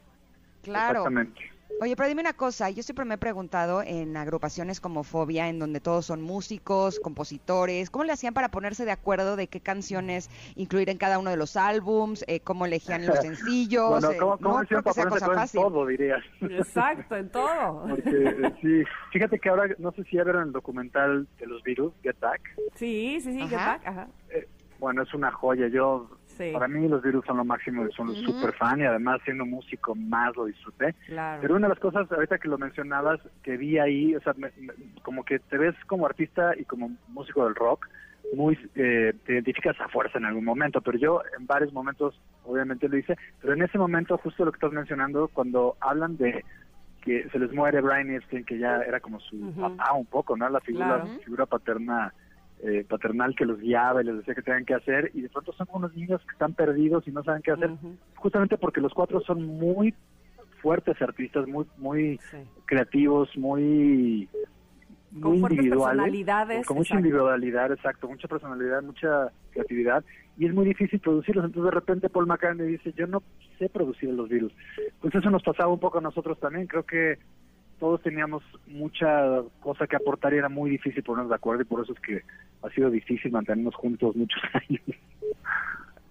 Claro. 0.61 0.99
Exactamente. 0.99 1.57
Oye, 1.79 1.95
pero 1.95 2.09
dime 2.09 2.21
una 2.21 2.33
cosa, 2.33 2.71
yo 2.71 2.81
siempre 2.81 3.05
me 3.05 3.15
he 3.15 3.17
preguntado 3.19 3.83
en 3.83 4.17
agrupaciones 4.17 4.79
como 4.79 5.03
Fobia, 5.03 5.47
en 5.47 5.59
donde 5.59 5.79
todos 5.79 6.07
son 6.07 6.23
músicos, 6.23 6.99
compositores, 6.99 7.91
¿cómo 7.91 8.03
le 8.03 8.13
hacían 8.13 8.33
para 8.33 8.49
ponerse 8.49 8.83
de 8.83 8.91
acuerdo 8.91 9.35
de 9.35 9.47
qué 9.47 9.59
canciones 9.59 10.31
incluir 10.55 10.89
en 10.89 10.97
cada 10.97 11.19
uno 11.19 11.29
de 11.29 11.37
los 11.37 11.55
álbums? 11.55 12.25
Eh, 12.27 12.39
¿Cómo 12.39 12.65
elegían 12.65 13.05
los 13.05 13.19
sencillos? 13.21 13.89
bueno, 13.89 14.09
¿cómo, 14.19 14.33
eh, 14.33 14.37
cómo 14.41 14.59
no 14.59 14.81
para 14.81 15.19
ponerse 15.19 15.57
en 15.57 15.63
todo, 15.63 15.85
dirías? 15.85 16.23
Exacto, 16.41 17.15
en 17.15 17.29
todo. 17.29 17.85
Porque, 17.89 18.23
eh, 18.25 18.53
sí, 18.59 18.83
fíjate 19.11 19.37
que 19.37 19.49
ahora, 19.49 19.67
no 19.77 19.91
sé 19.91 20.03
si 20.05 20.15
ya 20.17 20.23
vieron 20.23 20.47
el 20.47 20.53
documental 20.53 21.27
de 21.37 21.45
los 21.45 21.61
virus, 21.61 21.93
Get 22.01 22.19
Back. 22.19 22.41
Sí, 22.73 23.19
sí, 23.21 23.33
sí, 23.33 23.47
Get 23.47 23.59
Back, 23.59 23.85
ajá. 23.85 24.07
bueno, 24.79 25.03
es 25.03 25.13
una 25.13 25.31
joya, 25.31 25.67
yo 25.67 26.09
para 26.53 26.67
mí 26.67 26.87
los 26.87 27.01
virus 27.01 27.25
son 27.25 27.37
lo 27.37 27.45
máximo, 27.45 27.87
son 27.95 28.07
los 28.07 28.19
super 28.19 28.53
fan 28.53 28.79
y 28.79 28.85
además 28.85 29.19
siendo 29.23 29.45
músico 29.45 29.95
más 29.95 30.35
lo 30.35 30.45
disfruté. 30.45 30.95
Pero 31.41 31.55
una 31.55 31.67
de 31.67 31.73
las 31.73 31.79
cosas, 31.79 32.11
ahorita 32.11 32.37
que 32.37 32.47
lo 32.47 32.57
mencionabas, 32.57 33.19
que 33.43 33.57
vi 33.57 33.77
ahí, 33.77 34.15
o 34.15 34.21
sea, 34.21 34.35
como 35.03 35.23
que 35.23 35.39
te 35.39 35.57
ves 35.57 35.75
como 35.85 36.05
artista 36.05 36.53
y 36.57 36.65
como 36.65 36.91
músico 37.09 37.45
del 37.45 37.55
rock, 37.55 37.87
muy 38.33 38.57
eh, 38.75 39.13
te 39.25 39.33
identificas 39.33 39.79
a 39.79 39.87
fuerza 39.87 40.17
en 40.17 40.25
algún 40.25 40.43
momento, 40.43 40.81
pero 40.81 40.97
yo 40.97 41.21
en 41.37 41.47
varios 41.47 41.71
momentos 41.71 42.19
obviamente 42.43 42.89
lo 42.89 42.97
hice, 42.97 43.15
pero 43.41 43.53
en 43.53 43.61
ese 43.61 43.77
momento 43.77 44.17
justo 44.17 44.45
lo 44.45 44.51
que 44.51 44.57
estás 44.57 44.73
mencionando, 44.73 45.29
cuando 45.29 45.77
hablan 45.79 46.17
de 46.17 46.43
que 47.01 47.29
se 47.29 47.39
les 47.39 47.53
muere 47.53 47.79
Brian 47.79 48.09
Epstein, 48.11 48.43
que 48.43 48.59
ya 48.59 48.81
era 48.81 48.99
como 48.99 49.19
su 49.21 49.53
papá 49.53 49.93
un 49.93 50.05
poco, 50.05 50.35
¿no? 50.35 50.49
La 50.49 50.59
figura, 50.59 51.05
figura 51.23 51.45
paterna 51.45 52.13
eh, 52.63 52.83
paternal 52.87 53.35
que 53.35 53.45
los 53.45 53.59
guiaba 53.59 54.01
y 54.01 54.05
les 54.05 54.17
decía 54.17 54.33
que 54.33 54.41
tenían 54.41 54.65
que 54.65 54.73
hacer 54.73 55.11
y 55.13 55.21
de 55.21 55.29
pronto 55.29 55.53
son 55.53 55.67
unos 55.73 55.93
niños 55.95 56.21
que 56.21 56.31
están 56.31 56.53
perdidos 56.53 57.07
y 57.07 57.11
no 57.11 57.23
saben 57.23 57.43
qué 57.43 57.51
hacer 57.51 57.69
justamente 58.15 58.57
porque 58.57 58.81
los 58.81 58.93
cuatro 58.95 59.21
son 59.21 59.45
muy 59.45 59.93
fuertes 60.59 60.99
artistas 60.99 61.47
muy 61.47 61.67
muy 61.77 62.19
creativos 62.65 63.29
muy 63.37 64.27
muy 65.11 65.37
individuales 65.37 66.65
con 66.65 66.77
mucha 66.77 66.95
individualidad 66.95 67.71
exacto 67.71 68.07
mucha 68.07 68.27
personalidad 68.27 68.81
mucha 68.81 69.31
creatividad 69.51 70.03
y 70.39 70.45
es 70.45 70.53
muy 70.53 70.65
difícil 70.65 70.99
producirlos. 70.99 71.45
Entonces 71.45 71.71
de 71.71 71.79
repente 71.79 72.09
Paul 72.09 72.25
McCartney 72.25 72.67
dice 72.67 72.91
yo 72.97 73.05
no 73.05 73.21
sé 73.59 73.69
producir 73.69 74.09
los 74.09 74.29
virus 74.29 74.51
pues 74.99 75.13
eso 75.13 75.29
nos 75.29 75.43
pasaba 75.43 75.71
un 75.71 75.79
poco 75.79 75.99
a 75.99 76.01
nosotros 76.01 76.39
también 76.39 76.65
creo 76.65 76.83
que 76.83 77.19
todos 77.79 78.01
teníamos 78.01 78.43
mucha 78.67 79.41
cosa 79.59 79.87
que 79.87 79.95
aportar 79.95 80.33
y 80.33 80.37
era 80.37 80.49
muy 80.49 80.69
difícil 80.69 81.03
ponernos 81.03 81.29
de 81.29 81.35
acuerdo 81.35 81.61
y 81.61 81.65
por 81.65 81.83
eso 81.83 81.93
es 81.93 81.99
que 81.99 82.21
ha 82.63 82.69
sido 82.69 82.89
difícil 82.89 83.31
mantenernos 83.31 83.75
juntos 83.75 84.15
muchos 84.15 84.41
años. 84.53 84.81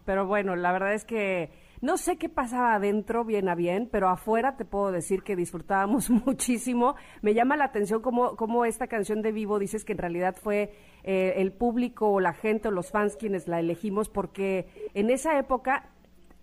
Pero 0.05 0.27
bueno, 0.27 0.55
la 0.55 0.73
verdad 0.73 0.95
es 0.95 1.05
que 1.05 1.51
no 1.81 1.99
sé 1.99 2.17
qué 2.17 2.29
pasaba 2.29 2.75
adentro 2.75 3.25
bien 3.25 3.49
a 3.49 3.55
bien, 3.55 3.89
pero 3.91 4.09
afuera 4.09 4.57
te 4.57 4.65
puedo 4.65 4.93
decir 4.93 5.23
que 5.23 5.37
disfrutábamos 5.37 6.09
muchísimo. 6.27 6.95
Me 7.23 7.35
llama 7.35 7.57
la 7.57 7.65
atención 7.65 8.01
cómo, 8.01 8.37
cómo 8.37 8.65
esta 8.65 8.87
canción 8.87 9.21
de 9.21 9.33
Vivo 9.33 9.59
dices 9.59 9.85
que 9.85 9.93
en 9.93 9.99
realidad 9.99 10.37
fue 10.41 10.73
eh, 11.03 11.35
el 11.37 11.53
público 11.53 12.09
o 12.09 12.21
la 12.21 12.33
gente 12.33 12.69
o 12.69 12.71
los 12.71 12.91
fans 12.91 13.17
quienes 13.17 13.47
la 13.49 13.61
elegimos 13.61 14.09
porque 14.09 14.67
en 14.95 15.11
esa 15.11 15.39
época 15.39 15.91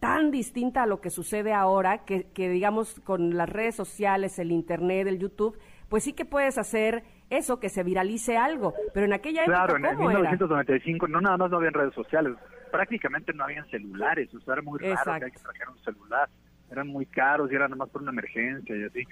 tan 0.04 0.32
distinta 0.32 0.84
a 0.84 0.86
lo 0.86 1.00
que 1.00 1.10
sucede 1.10 1.54
ahora, 1.54 2.00
que, 2.00 2.26
que, 2.34 2.50
digamos 2.50 3.00
con 3.06 3.38
las 3.38 3.48
redes 3.48 3.74
sociales, 3.74 4.38
el 4.38 4.52
internet, 4.52 5.08
el 5.08 5.18
YouTube, 5.18 5.58
pues 5.88 6.04
sí 6.04 6.12
que 6.12 6.26
puedes 6.26 6.58
hacer 6.58 7.06
eso, 7.30 7.62
que 7.62 7.70
se 7.70 7.84
viralice 7.84 8.36
algo, 8.36 8.74
pero 8.94 9.06
en 9.06 9.13
aquella 9.13 9.44
época 9.44 9.66
Claro, 9.66 9.78
en 9.78 9.98
1995 9.98 11.08
no 11.08 11.22
nada 11.22 11.38
más 11.38 11.50
no 11.50 11.56
había 11.56 11.70
redes 11.70 11.94
sociales, 11.94 12.36
prácticamente 12.70 13.32
no 13.32 13.46
habían 13.46 13.66
celulares, 13.70 14.28
o 14.36 14.42
sea, 14.42 14.56
era 14.56 14.62
muy 14.62 14.78
raro 14.80 15.04
que 15.06 15.10
alguien 15.10 15.42
trajera 15.42 15.72
un 15.72 15.80
celular, 15.86 16.28
eran 16.70 16.88
muy 16.89 17.06
caros 17.06 17.50
y 17.50 17.56
eran 17.56 17.70
nada 17.70 17.78
más 17.78 17.89
por 17.89 18.02
una 18.02 18.12
emergencia 18.12 18.76
y 18.76 18.84
así. 18.84 19.04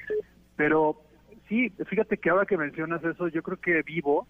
Pero 0.58 1.04
sí, 1.47 1.69
fíjate 1.88 2.17
que 2.17 2.30
ahora 2.32 2.45
que 2.45 2.58
mencionas 2.58 3.01
eso, 3.01 3.30
yo 3.30 3.41
creo 3.43 3.62
que 3.62 3.82
vivo, 3.84 4.27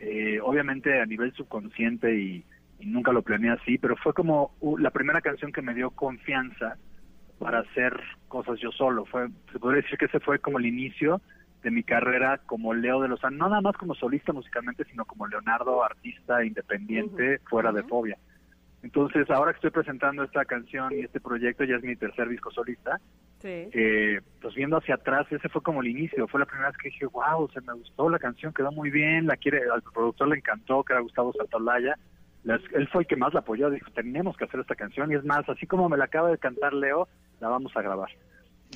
eh, 0.00 0.40
obviamente 0.42 1.00
a 1.00 1.06
nivel 1.06 1.32
subconsciente 1.34 2.12
y 2.16 2.44
y 2.82 2.86
nunca 2.86 3.12
lo 3.12 3.22
planeé 3.22 3.50
así, 3.50 3.78
pero 3.78 3.96
fue 3.96 4.12
como 4.12 4.52
la 4.78 4.90
primera 4.90 5.20
canción 5.20 5.52
que 5.52 5.62
me 5.62 5.74
dio 5.74 5.90
confianza 5.90 6.76
para 7.38 7.60
hacer 7.60 7.98
cosas 8.28 8.58
yo 8.58 8.72
solo. 8.72 9.04
Fue, 9.04 9.28
se 9.52 9.58
podría 9.58 9.82
decir 9.82 9.98
que 9.98 10.06
ese 10.06 10.20
fue 10.20 10.40
como 10.40 10.58
el 10.58 10.66
inicio 10.66 11.20
de 11.62 11.70
mi 11.70 11.84
carrera 11.84 12.38
como 12.38 12.74
Leo 12.74 13.00
de 13.00 13.08
Lozano, 13.08 13.36
no 13.36 13.48
nada 13.48 13.60
más 13.60 13.76
como 13.76 13.94
solista 13.94 14.32
musicalmente, 14.32 14.84
sino 14.84 15.04
como 15.04 15.28
Leonardo, 15.28 15.84
artista 15.84 16.44
independiente, 16.44 17.38
fuera 17.48 17.70
de 17.70 17.84
fobia. 17.84 18.18
Entonces, 18.82 19.30
ahora 19.30 19.52
que 19.52 19.58
estoy 19.58 19.70
presentando 19.70 20.24
esta 20.24 20.44
canción 20.44 20.92
y 20.92 21.00
este 21.00 21.20
proyecto, 21.20 21.62
ya 21.62 21.76
es 21.76 21.84
mi 21.84 21.94
tercer 21.94 22.28
disco 22.28 22.50
solista, 22.50 23.00
eh, 23.44 24.20
pues 24.40 24.54
viendo 24.54 24.76
hacia 24.76 24.96
atrás, 24.96 25.26
ese 25.30 25.48
fue 25.48 25.62
como 25.62 25.82
el 25.82 25.88
inicio, 25.88 26.26
fue 26.26 26.40
la 26.40 26.46
primera 26.46 26.68
vez 26.68 26.78
que 26.78 26.88
dije, 26.88 27.06
wow, 27.06 27.48
se 27.50 27.60
me 27.60 27.74
gustó 27.74 28.10
la 28.10 28.18
canción, 28.18 28.52
quedó 28.52 28.72
muy 28.72 28.90
bien, 28.90 29.26
la 29.26 29.36
quiere, 29.36 29.62
al 29.72 29.82
productor 29.82 30.28
le 30.28 30.36
encantó, 30.36 30.82
que 30.82 30.94
era 30.94 31.02
Gustavo 31.02 31.32
Santaolalla, 31.32 31.96
él 32.44 32.88
fue 32.88 33.02
el 33.02 33.06
que 33.06 33.16
más 33.16 33.32
la 33.34 33.40
apoyó, 33.40 33.70
dijo, 33.70 33.90
tenemos 33.92 34.36
que 34.36 34.44
hacer 34.44 34.60
esta 34.60 34.74
canción 34.74 35.12
y 35.12 35.14
es 35.14 35.24
más, 35.24 35.48
así 35.48 35.66
como 35.66 35.88
me 35.88 35.96
la 35.96 36.04
acaba 36.04 36.30
de 36.30 36.38
cantar 36.38 36.72
Leo, 36.72 37.08
la 37.40 37.48
vamos 37.48 37.76
a 37.76 37.82
grabar. 37.82 38.10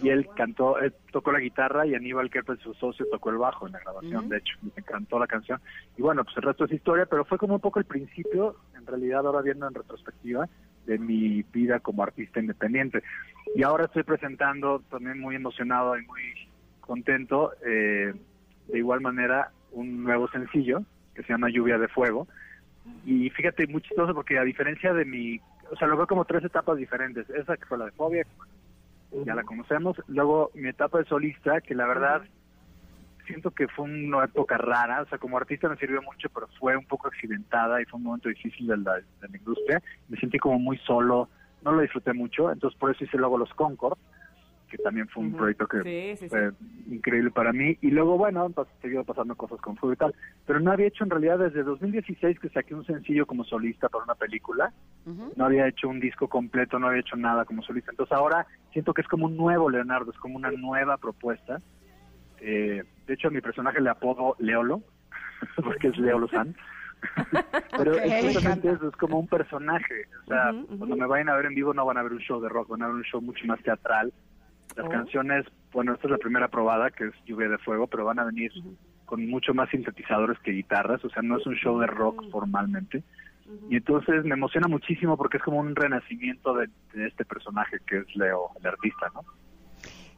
Y 0.02 0.11
él 0.11 0.29
cantó, 0.37 0.79
él 0.79 0.92
tocó 1.11 1.33
la 1.33 1.40
guitarra 1.40 1.87
y 1.87 1.94
Aníbal 1.94 2.31
Kerper, 2.31 2.59
su 2.59 2.74
socio, 2.74 3.07
tocó 3.11 3.31
el 3.31 3.38
bajo 3.38 3.66
en 3.66 3.72
la 3.72 3.81
grabación, 3.81 4.29
de 4.29 4.38
hecho, 4.38 4.57
me 4.62 4.72
encantó 4.76 5.18
la 5.18 5.26
canción. 5.26 5.61
Y 5.96 6.02
bueno, 6.02 6.22
pues 6.22 6.37
el 6.37 6.42
resto 6.42 6.66
es 6.66 6.72
historia, 6.72 7.07
pero 7.07 7.24
fue 7.24 7.38
como 7.38 7.55
un 7.55 7.61
poco 7.61 7.79
el 7.79 7.87
principio, 7.87 8.57
en 8.76 8.87
realidad 8.87 9.26
ahora 9.26 9.40
viendo 9.40 9.66
en 9.66 9.74
retrospectiva, 9.74 10.48
de 10.85 10.98
mi 10.98 11.42
vida 11.52 11.81
como 11.81 12.02
artista 12.02 12.40
independiente. 12.40 13.02
Y 13.55 13.62
ahora 13.62 13.87
estoy 13.87 14.02
presentando, 14.02 14.83
también 14.90 15.18
muy 15.18 15.35
emocionado 15.35 15.98
y 15.98 16.05
muy 16.07 16.22
contento, 16.81 17.52
eh, 17.66 18.14
de 18.68 18.79
igual 18.79 19.00
manera, 19.00 19.50
un 19.72 20.05
nuevo 20.05 20.29
sencillo 20.29 20.83
que 21.14 21.22
se 21.22 21.33
llama 21.33 21.48
Lluvia 21.48 21.79
de 21.79 21.88
Fuego, 21.88 22.29
y 23.05 23.31
fíjate, 23.31 23.66
muy 23.66 23.83
chistoso 23.83 24.14
porque 24.14 24.38
a 24.38 24.42
diferencia 24.42 24.92
de 24.92 25.05
mi, 25.05 25.40
o 25.70 25.77
sea, 25.77 25.88
lo 25.88 25.96
veo 25.96 26.07
como 26.07 26.25
tres 26.25 26.44
etapas 26.44 26.77
diferentes. 26.77 27.29
Esa 27.31 27.57
que 27.57 27.66
fue 27.66 27.79
la 27.79 27.87
de 27.87 27.92
fobia, 27.92 28.27
ya 29.25 29.35
la 29.35 29.44
conocemos. 29.44 29.96
Luego 30.09 30.51
mi 30.55 30.68
etapa 30.68 30.99
de 30.99 31.05
solista, 31.05 31.61
que 31.61 31.75
la 31.75 31.87
verdad 31.87 32.22
siento 33.27 33.51
que 33.51 33.68
fue 33.68 33.85
una 33.85 34.25
época 34.25 34.57
rara, 34.57 35.03
o 35.03 35.07
sea, 35.07 35.18
como 35.18 35.37
artista 35.37 35.68
me 35.68 35.77
sirvió 35.77 36.01
mucho, 36.03 36.29
pero 36.31 36.49
fue 36.59 36.77
un 36.77 36.85
poco 36.87 37.09
accidentada 37.09 37.81
y 37.81 37.85
fue 37.85 37.99
un 37.99 38.05
momento 38.05 38.29
difícil 38.29 38.66
de 38.66 38.77
la, 38.79 38.94
de 38.94 39.29
la 39.29 39.37
industria. 39.37 39.83
Me 40.09 40.18
sentí 40.18 40.38
como 40.38 40.59
muy 40.59 40.79
solo, 40.79 41.29
no 41.62 41.72
lo 41.72 41.83
disfruté 41.83 42.12
mucho, 42.12 42.51
entonces 42.51 42.79
por 42.79 42.90
eso 42.90 43.05
hice 43.05 43.16
luego 43.18 43.38
los 43.38 43.53
Concord. 43.55 43.99
Que 44.68 44.79
también 44.79 45.09
fue 45.09 45.22
un 45.22 45.33
proyecto 45.33 45.66
que 45.66 46.16
fue 46.29 46.50
increíble 46.90 47.31
para 47.31 47.52
mí. 47.52 47.79
Y 47.81 47.90
luego, 47.90 48.18
bueno, 48.18 48.50
pues, 48.50 48.68
seguido 48.83 49.05
pasando 49.05 49.35
cosas 49.37 49.61
con 49.61 49.76
fuego 49.76 49.92
y 49.94 49.96
tal. 49.96 50.14
Pero 50.44 50.61
no 50.61 50.72
había 50.72 50.88
hecho 50.88 51.05
en 51.05 51.11
realidad 51.11 51.38
desde 51.38 51.62
2016 51.62 52.40
que 52.40 52.48
saqué 52.48 52.74
un 52.74 52.85
sencillo 52.85 53.26
como 53.26 53.44
solista 53.44 53.88
para 53.88 54.05
una 54.05 54.14
película. 54.14 54.72
No 55.37 55.44
había 55.44 55.68
hecho 55.68 55.88
un 55.88 56.00
disco 56.00 56.29
completo, 56.29 56.79
no 56.79 56.88
había 56.88 57.00
hecho 57.00 57.16
nada 57.16 57.44
como 57.44 57.62
solista. 57.62 57.92
Entonces 57.92 58.16
ahora 58.16 58.46
siento 58.72 58.92
que 58.92 59.02
es 59.02 59.09
como 59.09 59.26
un 59.26 59.37
nuevo 59.37 59.70
Leonardo, 59.70 60.11
es 60.11 60.18
como 60.18 60.37
una 60.37 60.50
nueva 60.50 60.96
propuesta. 60.96 61.61
Eh, 62.40 62.83
de 63.07 63.14
hecho, 63.14 63.29
a 63.29 63.31
mi 63.31 63.40
personaje 63.40 63.81
le 63.81 63.90
apodo 63.90 64.35
Leolo, 64.38 64.83
porque 65.62 65.88
es 65.88 65.98
Leolo 65.98 66.29
San. 66.29 66.57
Pero 67.76 67.92
es 67.94 68.37
eso, 68.37 68.88
es 68.88 68.96
como 68.96 69.20
un 69.20 69.29
personaje. 69.29 70.07
O 70.24 70.26
sea, 70.26 70.52
cuando 70.76 70.96
me 70.96 71.07
vayan 71.07 71.29
a 71.29 71.37
ver 71.37 71.46
en 71.46 71.55
vivo 71.55 71.72
no 71.72 71.85
van 71.85 71.98
a 71.98 72.02
ver 72.02 72.12
un 72.12 72.18
show 72.18 72.40
de 72.40 72.48
rock, 72.48 72.68
van 72.68 72.83
a 72.83 72.87
ver 72.87 72.96
un 72.96 73.05
show 73.05 73.20
mucho 73.20 73.46
más 73.46 73.62
teatral 73.62 74.12
las 74.76 74.86
oh. 74.86 74.90
canciones, 74.90 75.46
bueno, 75.72 75.94
esta 75.94 76.06
es 76.06 76.10
la 76.10 76.18
primera 76.18 76.48
probada, 76.48 76.90
que 76.90 77.06
es 77.06 77.14
Lluvia 77.24 77.48
de 77.48 77.58
Fuego, 77.58 77.86
pero 77.86 78.04
van 78.04 78.18
a 78.18 78.24
venir 78.24 78.52
con 79.06 79.26
mucho 79.28 79.54
más 79.54 79.70
sintetizadores 79.70 80.38
que 80.40 80.52
guitarras, 80.52 81.04
o 81.04 81.08
sea, 81.10 81.22
no 81.22 81.38
es 81.38 81.46
un 81.46 81.54
show 81.54 81.78
de 81.78 81.86
rock 81.86 82.28
formalmente. 82.30 83.02
Y 83.70 83.76
entonces 83.76 84.24
me 84.24 84.34
emociona 84.34 84.66
muchísimo 84.66 85.16
porque 85.16 85.36
es 85.36 85.42
como 85.42 85.60
un 85.60 85.76
renacimiento 85.76 86.54
de, 86.54 86.68
este 87.06 87.24
personaje 87.24 87.78
que 87.86 87.98
es 87.98 88.16
Leo, 88.16 88.50
el 88.60 88.66
artista, 88.66 89.06
¿no? 89.14 89.24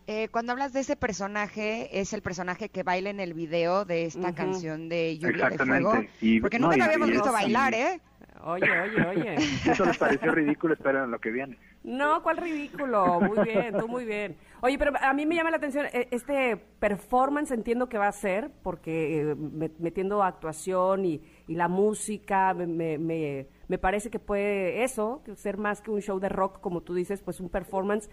Eh, 0.06 0.28
cuando 0.30 0.52
hablas 0.52 0.72
de 0.72 0.80
ese 0.80 0.96
personaje, 0.96 2.00
es 2.00 2.14
el 2.14 2.22
personaje 2.22 2.70
que 2.70 2.82
baila 2.82 3.10
en 3.10 3.20
el 3.20 3.34
video 3.34 3.84
de 3.84 4.06
esta 4.06 4.34
canción 4.34 4.88
de 4.88 5.18
Lluvia 5.18 5.50
de 5.50 5.58
Fuego. 5.58 5.92
porque 6.40 6.58
nunca 6.58 6.78
lo 6.78 6.84
habíamos 6.84 7.10
visto 7.10 7.30
bailar, 7.30 7.74
¿eh? 7.74 8.00
Oye, 8.44 8.66
oye, 8.80 9.06
oye. 9.06 9.34
Eso 9.70 9.84
les 9.84 9.98
pareció 9.98 10.32
ridículo, 10.32 10.74
esperen 10.74 11.10
lo 11.10 11.18
que 11.18 11.30
viene. 11.30 11.58
No, 11.82 12.22
¿cuál 12.22 12.36
ridículo? 12.36 13.20
Muy 13.20 13.44
bien, 13.44 13.76
tú 13.78 13.88
muy 13.88 14.04
bien. 14.04 14.36
Oye, 14.60 14.78
pero 14.78 14.92
a 15.00 15.12
mí 15.12 15.26
me 15.26 15.34
llama 15.34 15.50
la 15.50 15.56
atención, 15.56 15.86
eh, 15.92 16.08
este 16.10 16.56
performance 16.56 17.50
entiendo 17.52 17.88
que 17.88 17.98
va 17.98 18.08
a 18.08 18.12
ser, 18.12 18.50
porque 18.62 19.20
eh, 19.20 19.36
metiendo 19.78 20.22
actuación 20.22 21.04
y, 21.04 21.22
la 21.46 21.68
música, 21.68 22.52
me, 22.52 22.98
me, 22.98 23.46
me 23.68 23.78
parece 23.78 24.10
que 24.10 24.18
puede 24.18 24.84
eso, 24.84 25.22
ser 25.34 25.56
más 25.56 25.80
que 25.80 25.90
un 25.90 26.00
show 26.00 26.20
de 26.20 26.28
rock, 26.28 26.60
como 26.60 26.82
tú 26.82 26.94
dices, 26.94 27.22
pues 27.22 27.40
un 27.40 27.48
performance 27.48 28.10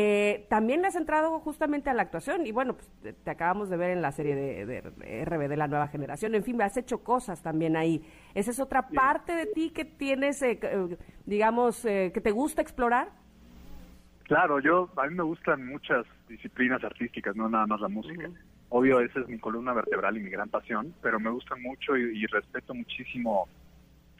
eh, 0.00 0.46
también 0.48 0.80
le 0.80 0.86
has 0.86 0.94
entrado 0.94 1.40
justamente 1.40 1.90
a 1.90 1.92
la 1.92 2.02
actuación 2.02 2.46
y 2.46 2.52
bueno, 2.52 2.74
pues 2.74 2.88
te, 3.24 3.30
acabamos 3.30 3.68
de 3.68 3.76
ver 3.76 3.90
en 3.90 4.00
la 4.00 4.12
serie 4.12 4.36
de, 4.36 4.64
de, 4.64 5.24
RB 5.24 5.48
de 5.48 5.56
la 5.56 5.66
nueva 5.66 5.88
generación. 5.88 6.36
En 6.36 6.44
fin, 6.44 6.56
me 6.56 6.62
has 6.62 6.76
hecho 6.76 7.02
cosas 7.02 7.42
también 7.42 7.76
ahí. 7.76 8.00
¿Esa 8.32 8.52
es 8.52 8.60
otra 8.60 8.88
parte 8.90 9.34
de 9.34 9.46
ti 9.46 9.70
que 9.70 9.84
tienes, 9.84 10.40
eh, 10.42 10.60
eh, 10.62 10.96
digamos, 11.26 11.82
que 11.82 12.20
te 12.22 12.30
gusta 12.30 12.62
explorar? 12.62 13.08
Claro, 14.22 14.60
yo 14.60 14.88
a 14.96 15.08
mí 15.08 15.16
me 15.16 15.24
gustan 15.24 15.66
muchas 15.66 16.06
disciplinas 16.28 16.84
artísticas, 16.84 17.34
no 17.34 17.48
nada 17.48 17.66
más 17.66 17.80
la 17.80 17.88
música. 17.88 18.30
Obvio, 18.68 19.00
esa 19.00 19.18
es 19.18 19.28
mi 19.28 19.40
columna 19.40 19.72
vertebral 19.72 20.16
y 20.16 20.20
mi 20.20 20.30
gran 20.30 20.48
pasión, 20.48 20.94
pero 21.02 21.18
me 21.18 21.30
gustan 21.30 21.60
mucho 21.60 21.96
y, 21.96 22.22
y 22.22 22.26
respeto 22.26 22.72
muchísimo 22.72 23.48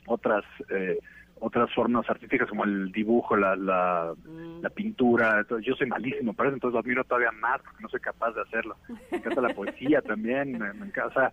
otras 0.09 0.45
eh, 0.71 0.99
otras 1.41 1.73
formas 1.75 2.09
artísticas 2.09 2.49
como 2.49 2.65
el 2.65 2.91
dibujo, 2.93 3.37
la, 3.37 3.57
la, 3.57 4.15
mm. 4.25 4.67
pintura. 4.75 5.45
yo 5.63 5.75
soy 5.75 5.87
malísimo 5.87 6.33
para 6.33 6.49
eso, 6.49 6.57
entonces 6.57 6.75
lo 6.75 6.81
admiro 6.81 7.05
todavía 7.05 7.33
más 7.33 7.61
porque 7.63 7.83
no 7.83 7.89
soy 7.89 8.01
capaz 8.01 8.33
de 8.33 8.43
hacerlo. 8.43 8.77
Me 9.11 9.19
encanta 9.19 9.41
la 9.41 9.55
poesía 9.55 10.03
también, 10.03 10.59
me, 10.59 10.69
encanta, 10.69 11.31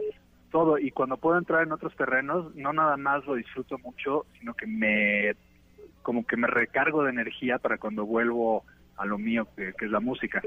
todo. 0.52 0.78
Y 0.78 0.92
cuando 0.92 1.18
puedo 1.18 1.38
entrar 1.38 1.64
en 1.64 1.72
otros 1.72 1.96
terrenos, 1.96 2.56
no 2.56 2.74
nada 2.74 2.98
más 2.98 3.26
lo 3.26 3.36
disfruto 3.36 3.78
mucho, 3.80 4.26
sino 4.40 4.54
que 4.54 4.68
me, 4.68 5.36
como 6.02 6.26
que 6.26 6.38
me 6.38 6.48
recargo 6.48 7.04
de 7.04 7.12
energía 7.12 7.58
para 7.58 7.78
cuando 7.78 8.06
vuelvo 8.06 8.64
a 8.98 9.06
lo 9.06 9.18
mío, 9.18 9.48
que, 9.56 9.74
que 9.74 9.86
es 9.86 9.92
la 9.92 10.00
música. 10.00 10.42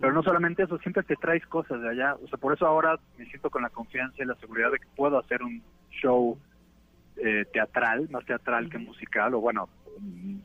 Pero 0.00 0.12
no 0.12 0.22
solamente 0.22 0.64
eso, 0.64 0.78
siempre 0.78 1.02
te 1.04 1.16
traes 1.16 1.46
cosas 1.46 1.80
de 1.80 1.88
allá. 1.88 2.16
O 2.22 2.28
sea, 2.28 2.38
por 2.38 2.52
eso 2.52 2.66
ahora 2.66 2.98
me 3.16 3.26
siento 3.26 3.50
con 3.50 3.62
la 3.62 3.70
confianza 3.70 4.22
y 4.22 4.26
la 4.26 4.34
seguridad 4.36 4.72
de 4.72 4.78
que 4.78 4.86
puedo 4.96 5.18
hacer 5.18 5.42
un 5.42 5.62
show 5.90 6.36
eh, 7.16 7.44
teatral, 7.52 8.08
más 8.10 8.24
teatral 8.24 8.68
que 8.68 8.78
musical, 8.78 9.34
o 9.34 9.40
bueno, 9.40 9.68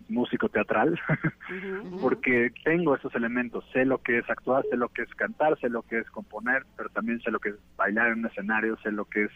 músico 0.08 0.50
teatral, 0.50 1.00
porque 2.02 2.52
tengo 2.64 2.96
esos 2.96 3.14
elementos, 3.16 3.66
sé 3.74 3.86
lo 3.86 3.98
que 4.00 4.20
es 4.20 4.30
actuar, 4.30 4.64
sé 4.70 4.78
lo 4.78 4.90
que 4.90 5.04
es 5.04 5.16
cantar, 5.16 5.60
sé 5.60 5.70
lo 5.70 5.82
que 5.82 6.00
es 6.00 6.10
componer, 6.12 6.64
pero 6.78 6.90
también 6.90 7.20
sé 7.22 7.32
lo 7.32 7.40
que 7.40 7.50
es 7.50 7.56
bailar 7.76 8.08
en 8.10 8.20
un 8.20 8.26
escenario, 8.28 8.78
sé 8.84 8.92
lo 8.92 9.06
que 9.06 9.26
es 9.26 9.32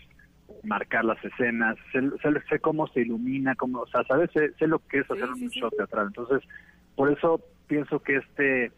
marcar 0.63 1.05
las 1.05 1.23
escenas, 1.23 1.75
sé, 1.91 2.59
cómo 2.59 2.87
se 2.87 3.01
ilumina, 3.01 3.55
cómo, 3.55 3.81
o 3.81 3.87
sea, 3.87 4.03
¿sabes? 4.03 4.29
Sé, 4.31 4.67
lo 4.67 4.79
que 4.79 4.99
es 4.99 5.09
hacer 5.09 5.29
un 5.29 5.49
show 5.49 5.69
teatral. 5.71 6.07
Entonces, 6.07 6.47
por 6.95 7.11
eso 7.11 7.41
pienso 7.67 7.99
que 7.99 8.17
este 8.17 8.71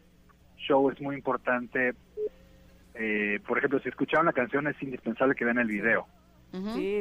show 0.56 0.90
es 0.90 1.00
muy 1.00 1.16
importante. 1.16 1.94
Eh, 2.94 3.40
por 3.46 3.58
ejemplo, 3.58 3.78
si 3.80 3.88
escucharon 3.88 4.26
la 4.26 4.32
canción, 4.32 4.66
es 4.66 4.82
indispensable 4.82 5.34
que 5.34 5.44
vean 5.44 5.58
el 5.58 5.68
video 5.68 6.06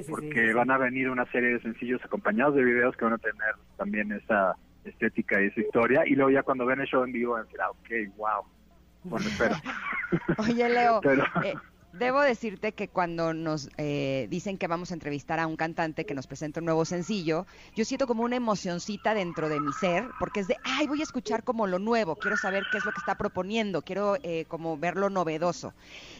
porque 0.09 0.53
van 0.53 0.71
a 0.71 0.77
venir 0.77 1.09
una 1.09 1.25
serie 1.31 1.53
de 1.53 1.61
sencillos 1.61 2.03
acompañados 2.03 2.55
de 2.55 2.63
videos 2.63 2.95
que 2.97 3.05
van 3.05 3.13
a 3.13 3.17
tener 3.17 3.55
también 3.77 4.11
esa 4.11 4.55
estética 4.83 5.41
y 5.41 5.47
esa 5.47 5.61
historia. 5.61 6.03
Y 6.05 6.15
luego 6.15 6.31
ya 6.31 6.43
cuando 6.43 6.65
ven 6.65 6.81
el 6.81 6.87
show 6.87 7.03
en 7.03 7.11
vivo 7.11 7.33
van 7.33 7.41
a 7.41 7.45
decir, 7.45 7.61
ah, 7.61 7.71
ok, 7.71 8.17
wow. 8.17 8.43
Bueno, 9.03 9.27
espero. 9.29 9.55
Oye, 10.37 10.69
Leo, 10.69 11.01
eh, 11.43 11.53
Debo 11.99 12.19
decirte 12.19 12.73
que 12.73 12.89
cuando 12.89 13.33
nos 13.33 13.69
eh, 13.77 14.27
dicen 14.29 14.57
que 14.57 14.67
vamos 14.67 14.91
a 14.91 14.95
entrevistar 14.95 15.39
a 15.39 15.47
un 15.47 15.55
cantante 15.55 16.05
que 16.05 16.13
nos 16.13 16.27
presenta 16.27 16.59
un 16.59 16.65
nuevo 16.65 16.83
sencillo, 16.83 17.45
yo 17.73 17.85
siento 17.85 18.05
como 18.05 18.23
una 18.23 18.35
emocioncita 18.35 19.13
dentro 19.13 19.47
de 19.47 19.61
mi 19.61 19.71
ser, 19.71 20.11
porque 20.19 20.41
es 20.41 20.47
de, 20.49 20.57
ay, 20.63 20.87
voy 20.87 20.99
a 20.99 21.03
escuchar 21.03 21.43
como 21.45 21.67
lo 21.67 21.79
nuevo, 21.79 22.17
quiero 22.17 22.35
saber 22.35 22.65
qué 22.69 22.79
es 22.79 22.85
lo 22.85 22.91
que 22.91 22.99
está 22.99 23.15
proponiendo, 23.15 23.81
quiero 23.81 24.17
eh, 24.23 24.43
como 24.49 24.77
ver 24.77 24.97
lo 24.97 25.09
novedoso. 25.09 25.73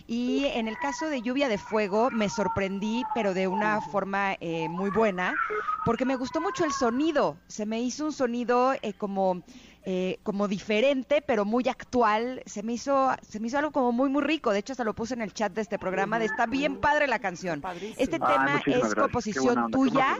Y 0.07 0.45
en 0.45 0.69
el 0.69 0.77
caso 0.77 1.09
de 1.09 1.21
Lluvia 1.21 1.49
de 1.49 1.57
Fuego 1.57 2.09
me 2.09 2.29
sorprendí, 2.29 3.03
pero 3.13 3.33
de 3.33 3.49
una 3.49 3.81
forma 3.81 4.38
eh, 4.39 4.69
muy 4.69 4.91
buena, 4.91 5.35
porque 5.83 6.05
me 6.05 6.15
gustó 6.15 6.39
mucho 6.39 6.63
el 6.63 6.71
sonido, 6.71 7.35
se 7.49 7.65
me 7.65 7.81
hizo 7.81 8.05
un 8.05 8.13
sonido 8.13 8.73
como 8.97 9.43
eh, 9.88 10.17
como 10.24 10.48
diferente, 10.48 11.24
pero 11.26 11.45
muy 11.45 11.67
actual. 11.69 12.41
Se 12.48 12.63
me 12.63 12.74
hizo, 12.74 13.12
se 13.21 13.39
me 13.39 13.48
hizo 13.48 13.60
algo 13.60 13.71
como 13.71 13.91
muy, 13.91 14.10
muy 14.10 14.24
rico. 14.24 14.52
De 14.52 14.60
hecho, 14.60 14.74
hasta 14.74 14.84
lo 14.84 14.93
puse 14.93 15.13
en 15.13 15.21
el 15.21 15.32
chat 15.32 15.54
de 15.54 15.62
este 15.62 15.78
programa. 15.78 16.17
De 16.17 16.26
está 16.26 16.48
bien 16.48 16.78
padre 16.78 17.06
la 17.08 17.19
canción. 17.19 17.62
Este 17.98 18.17
ah, 18.19 18.28
tema 18.28 18.62
es 18.65 18.95
composición 18.95 19.69
tuya. 19.69 20.17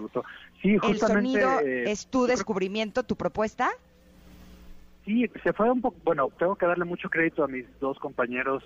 el 0.62 0.99
sonido 0.99 1.60
eh, 1.62 1.89
es 1.89 2.06
tu 2.06 2.28
descubrimiento, 2.28 3.01
tu 3.01 3.15
propuesta. 3.15 3.71
Sí, 5.04 5.30
se 5.43 5.51
fue 5.54 5.71
un 5.71 5.82
poco. 5.82 5.97
Bueno, 6.04 6.30
tengo 6.38 6.56
que 6.56 6.67
darle 6.67 6.86
mucho 6.86 7.10
crédito 7.10 7.43
a 7.43 7.47
mis 7.47 7.65
dos 7.80 7.97
compañeros 7.97 8.63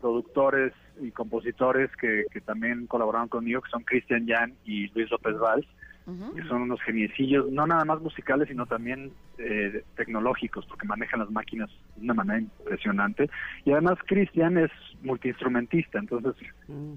productores 0.00 0.72
y 1.00 1.12
compositores 1.12 1.88
que, 1.96 2.24
que 2.32 2.40
también 2.40 2.88
colaboraron 2.88 3.28
conmigo, 3.28 3.60
que 3.60 3.70
son 3.70 3.84
Cristian 3.84 4.26
Jan 4.26 4.54
y 4.64 4.88
Luis 4.88 5.08
López 5.08 5.38
Valls 5.38 5.66
que 6.04 6.42
son 6.48 6.62
unos 6.62 6.80
geniecillos, 6.82 7.50
no 7.50 7.66
nada 7.66 7.84
más 7.84 8.00
musicales, 8.00 8.48
sino 8.48 8.66
también 8.66 9.12
eh, 9.38 9.84
tecnológicos, 9.96 10.66
porque 10.66 10.86
manejan 10.86 11.20
las 11.20 11.30
máquinas 11.30 11.70
de 11.96 12.04
una 12.04 12.14
manera 12.14 12.40
impresionante. 12.40 13.30
Y 13.64 13.72
además 13.72 13.98
Cristian 14.06 14.58
es 14.58 14.70
multiinstrumentista, 15.02 15.98
entonces 15.98 16.34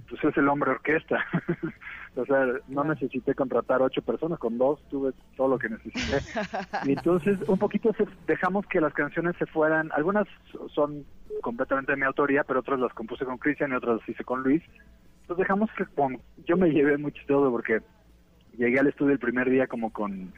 pues 0.09 0.23
es 0.23 0.37
el 0.37 0.47
hombre 0.47 0.71
orquesta. 0.71 1.23
o 2.15 2.25
sea, 2.25 2.47
no 2.67 2.83
necesité 2.83 3.35
contratar 3.35 3.81
ocho 3.81 4.01
personas, 4.01 4.39
con 4.39 4.57
dos 4.57 4.79
tuve 4.89 5.11
todo 5.37 5.49
lo 5.49 5.59
que 5.59 5.69
necesité. 5.69 6.23
y 6.85 6.93
entonces 6.93 7.37
un 7.47 7.59
poquito 7.59 7.91
dejamos 8.25 8.65
que 8.67 8.81
las 8.81 8.93
canciones 8.93 9.35
se 9.37 9.45
fueran, 9.45 9.91
algunas 9.93 10.27
son 10.73 11.05
completamente 11.41 11.91
de 11.91 11.97
mi 11.97 12.05
autoría, 12.05 12.43
pero 12.43 12.61
otras 12.61 12.79
las 12.79 12.93
compuse 12.93 13.25
con 13.25 13.37
Cristian 13.37 13.71
y 13.71 13.75
otras 13.75 13.99
las 13.99 14.09
hice 14.09 14.23
con 14.23 14.41
Luis. 14.41 14.63
Entonces 15.21 15.43
dejamos 15.43 15.69
que 15.75 15.85
yo 16.45 16.57
me 16.57 16.69
llevé 16.69 16.97
mucho 16.97 17.21
todo 17.27 17.49
porque 17.51 17.81
llegué 18.57 18.79
al 18.79 18.87
estudio 18.87 19.13
el 19.13 19.19
primer 19.19 19.49
día 19.49 19.67
como 19.67 19.91
con, 19.91 20.31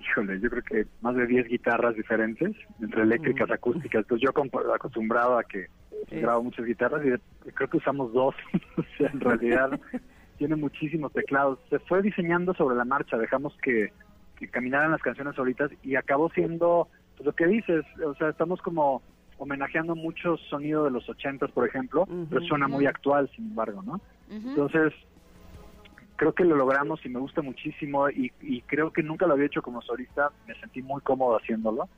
híjole, 0.00 0.40
yo 0.40 0.50
creo 0.50 0.62
que 0.62 0.86
más 1.00 1.14
de 1.16 1.26
10 1.26 1.48
guitarras 1.48 1.94
diferentes, 1.94 2.54
entre 2.80 3.02
eléctricas, 3.02 3.50
acústicas. 3.50 4.02
Entonces 4.02 4.28
yo 4.28 4.74
acostumbrado 4.74 5.38
a 5.38 5.44
que 5.44 5.68
grabo 6.10 6.44
muchas 6.44 6.66
guitarras 6.66 7.02
y 7.04 7.50
creo 7.50 7.68
que 7.68 7.76
usamos 7.76 8.12
dos. 8.12 8.34
o 8.76 8.82
sea, 8.96 9.10
en 9.10 9.20
realidad 9.20 9.80
tiene 10.38 10.56
muchísimos 10.56 11.12
teclados. 11.12 11.58
Se 11.70 11.78
fue 11.80 12.02
diseñando 12.02 12.54
sobre 12.54 12.76
la 12.76 12.84
marcha, 12.84 13.16
dejamos 13.16 13.56
que, 13.62 13.92
que 14.38 14.48
caminaran 14.48 14.90
las 14.90 15.02
canciones 15.02 15.34
solitas 15.34 15.70
y 15.82 15.96
acabó 15.96 16.30
siendo 16.30 16.88
pues, 17.16 17.26
lo 17.26 17.32
que 17.34 17.46
dices, 17.46 17.84
o 18.04 18.14
sea, 18.14 18.30
estamos 18.30 18.60
como 18.62 19.02
homenajeando 19.38 19.96
mucho 19.96 20.36
sonido 20.36 20.84
de 20.84 20.90
los 20.92 21.08
ochentas, 21.08 21.50
por 21.50 21.66
ejemplo, 21.66 22.06
pero 22.30 22.42
suena 22.42 22.68
muy 22.68 22.86
actual, 22.86 23.28
sin 23.34 23.46
embargo, 23.46 23.82
¿no? 23.82 24.00
Entonces, 24.30 24.92
creo 26.22 26.34
que 26.34 26.44
lo 26.44 26.54
logramos 26.54 27.04
y 27.04 27.08
me 27.08 27.18
gusta 27.18 27.42
muchísimo 27.42 28.08
y, 28.08 28.30
creo 28.68 28.92
que 28.92 29.02
nunca 29.02 29.26
lo 29.26 29.32
había 29.32 29.46
hecho 29.46 29.60
como 29.60 29.82
solista, 29.82 30.30
me 30.46 30.54
sentí 30.54 30.80
muy 30.80 31.00
cómodo 31.00 31.36
haciéndolo. 31.36 31.88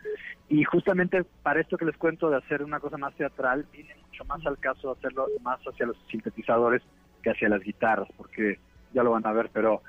Y 0.49 0.65
justamente 0.65 1.25
para 1.43 1.61
esto 1.61 1.77
que 1.77 1.85
les 1.85 1.97
cuento 1.99 2.31
de 2.31 2.39
hacer 2.39 2.63
una 2.63 2.81
cosa 2.81 2.97
más 2.97 3.15
teatral, 3.17 3.67
viene 3.71 3.95
mucho 4.07 4.25
más 4.25 4.45
al 4.47 4.57
caso 4.57 4.95
de 4.95 4.99
hacerlo 4.99 5.27
más 5.43 5.61
hacia 5.61 5.85
los 5.85 5.99
sintetizadores 6.11 6.81
que 7.23 7.33
hacia 7.33 7.51
las 7.51 7.61
guitarras, 7.61 8.09
porque 8.17 8.59
ya 8.95 9.03
lo 9.03 9.11
van 9.11 9.27
a 9.27 9.33
ver, 9.33 9.51
pero 9.53 9.83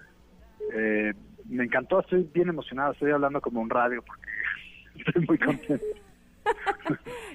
eh, 0.73 1.13
me 1.47 1.63
encantó, 1.63 2.01
estoy 2.01 2.29
bien 2.33 2.49
emocionado, 2.49 2.91
estoy 2.91 3.11
hablando 3.11 3.39
como 3.39 3.61
un 3.61 3.69
radio 3.69 4.01
porque 4.01 4.27
estoy 4.97 5.25
muy 5.25 5.37
contento. 5.37 5.85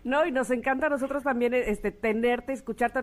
No, 0.05 0.27
y 0.27 0.33
nos 0.33 0.51
encanta 0.51 0.87
a 0.87 0.89
nosotros 0.89 1.23
también 1.23 1.55
este, 1.55 1.91
tenerte, 1.91 2.53
escucharte. 2.53 3.01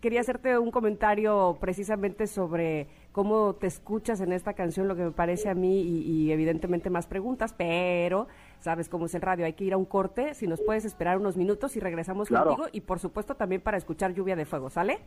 Quería 0.00 0.20
hacerte 0.20 0.58
un 0.58 0.70
comentario 0.70 1.56
precisamente 1.60 2.26
sobre 2.26 2.88
cómo 3.12 3.54
te 3.54 3.66
escuchas 3.66 4.20
en 4.20 4.32
esta 4.32 4.54
canción, 4.54 4.88
lo 4.88 4.96
que 4.96 5.04
me 5.04 5.10
parece 5.10 5.48
a 5.48 5.54
mí, 5.54 5.80
y, 5.82 6.30
evidentemente 6.32 6.90
más 6.90 7.06
preguntas, 7.06 7.54
pero 7.56 8.28
sabes 8.58 8.88
cómo 8.88 9.06
es 9.06 9.14
el 9.14 9.22
radio, 9.22 9.46
hay 9.46 9.54
que 9.54 9.64
ir 9.64 9.72
a 9.72 9.76
un 9.76 9.86
corte, 9.86 10.34
si 10.34 10.46
nos 10.46 10.60
puedes 10.60 10.84
esperar 10.84 11.18
unos 11.18 11.36
minutos 11.36 11.76
y 11.76 11.80
regresamos 11.80 12.28
contigo, 12.28 12.66
y 12.72 12.82
por 12.82 12.98
supuesto 12.98 13.34
también 13.34 13.60
para 13.60 13.78
escuchar 13.78 14.12
Lluvia 14.12 14.36
de 14.36 14.44
Fuego, 14.44 14.70
¿sale? 14.70 14.98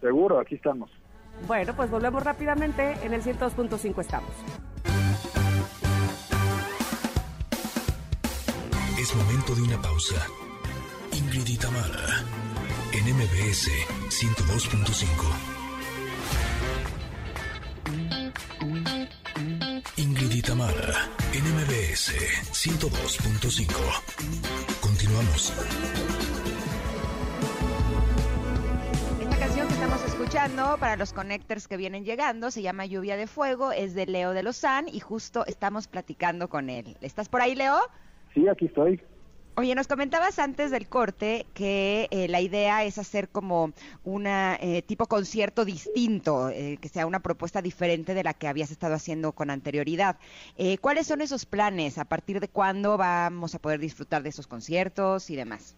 Seguro, 0.00 0.38
aquí 0.38 0.54
estamos. 0.54 0.90
Bueno, 1.46 1.74
pues 1.76 1.90
volvemos 1.90 2.22
rápidamente, 2.24 2.94
en 3.02 3.12
el 3.12 3.22
102.5 3.22 4.00
estamos. 4.00 4.30
Es 9.08 9.14
momento 9.14 9.54
de 9.54 9.62
una 9.62 9.80
pausa. 9.80 10.26
Ingrid 11.12 11.48
y 11.48 11.54
en 12.92 13.04
MBS 13.16 13.70
102.5. 14.10 15.02
Ingrid 19.96 20.30
y 20.30 20.42
en 21.32 21.44
MBS 21.54 22.12
102.5. 22.52 23.72
Continuamos. 24.82 25.54
Esta 29.22 29.38
canción 29.38 29.68
que 29.68 29.72
estamos 29.72 30.04
escuchando 30.04 30.76
para 30.78 30.96
los 30.96 31.14
connectors 31.14 31.66
que 31.66 31.78
vienen 31.78 32.04
llegando 32.04 32.50
se 32.50 32.60
llama 32.60 32.84
Lluvia 32.84 33.16
de 33.16 33.26
Fuego, 33.26 33.72
es 33.72 33.94
de 33.94 34.04
Leo 34.04 34.32
de 34.32 34.42
Lozán 34.42 34.86
y 34.86 35.00
justo 35.00 35.46
estamos 35.46 35.88
platicando 35.88 36.50
con 36.50 36.68
él. 36.68 36.98
¿Estás 37.00 37.30
por 37.30 37.40
ahí, 37.40 37.54
Leo? 37.54 37.80
Sí, 38.38 38.46
aquí 38.46 38.66
estoy. 38.66 39.00
Oye, 39.56 39.74
nos 39.74 39.88
comentabas 39.88 40.38
antes 40.38 40.70
del 40.70 40.88
corte 40.88 41.44
que 41.54 42.06
eh, 42.12 42.28
la 42.28 42.40
idea 42.40 42.84
es 42.84 42.96
hacer 42.98 43.28
como 43.28 43.72
un 44.04 44.26
eh, 44.28 44.84
tipo 44.86 45.06
concierto 45.06 45.64
distinto, 45.64 46.48
eh, 46.48 46.78
que 46.80 46.88
sea 46.88 47.08
una 47.08 47.18
propuesta 47.18 47.60
diferente 47.60 48.14
de 48.14 48.22
la 48.22 48.34
que 48.34 48.46
habías 48.46 48.70
estado 48.70 48.94
haciendo 48.94 49.32
con 49.32 49.50
anterioridad. 49.50 50.18
¿Cuáles 50.80 51.08
son 51.08 51.20
esos 51.20 51.46
planes? 51.46 51.98
¿A 51.98 52.04
partir 52.04 52.38
de 52.38 52.46
cuándo 52.46 52.96
vamos 52.96 53.56
a 53.56 53.58
poder 53.58 53.80
disfrutar 53.80 54.22
de 54.22 54.28
esos 54.28 54.46
conciertos 54.46 55.30
y 55.30 55.34
demás? 55.34 55.76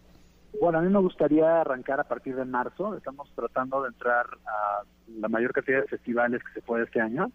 Bueno, 0.61 0.77
a 0.77 0.81
mí 0.83 0.89
me 0.89 0.99
gustaría 0.99 1.61
arrancar 1.61 1.99
a 1.99 2.03
partir 2.03 2.35
de 2.35 2.45
marzo. 2.45 2.95
Estamos 2.95 3.31
tratando 3.33 3.81
de 3.81 3.87
entrar 3.87 4.27
a 4.45 4.83
la 5.19 5.29
mayor 5.29 5.51
cantidad 5.51 5.81
de 5.81 5.87
festivales 5.87 6.43
que 6.43 6.53
se 6.53 6.61
puede 6.61 6.83
este 6.83 7.01
año. 7.01 7.31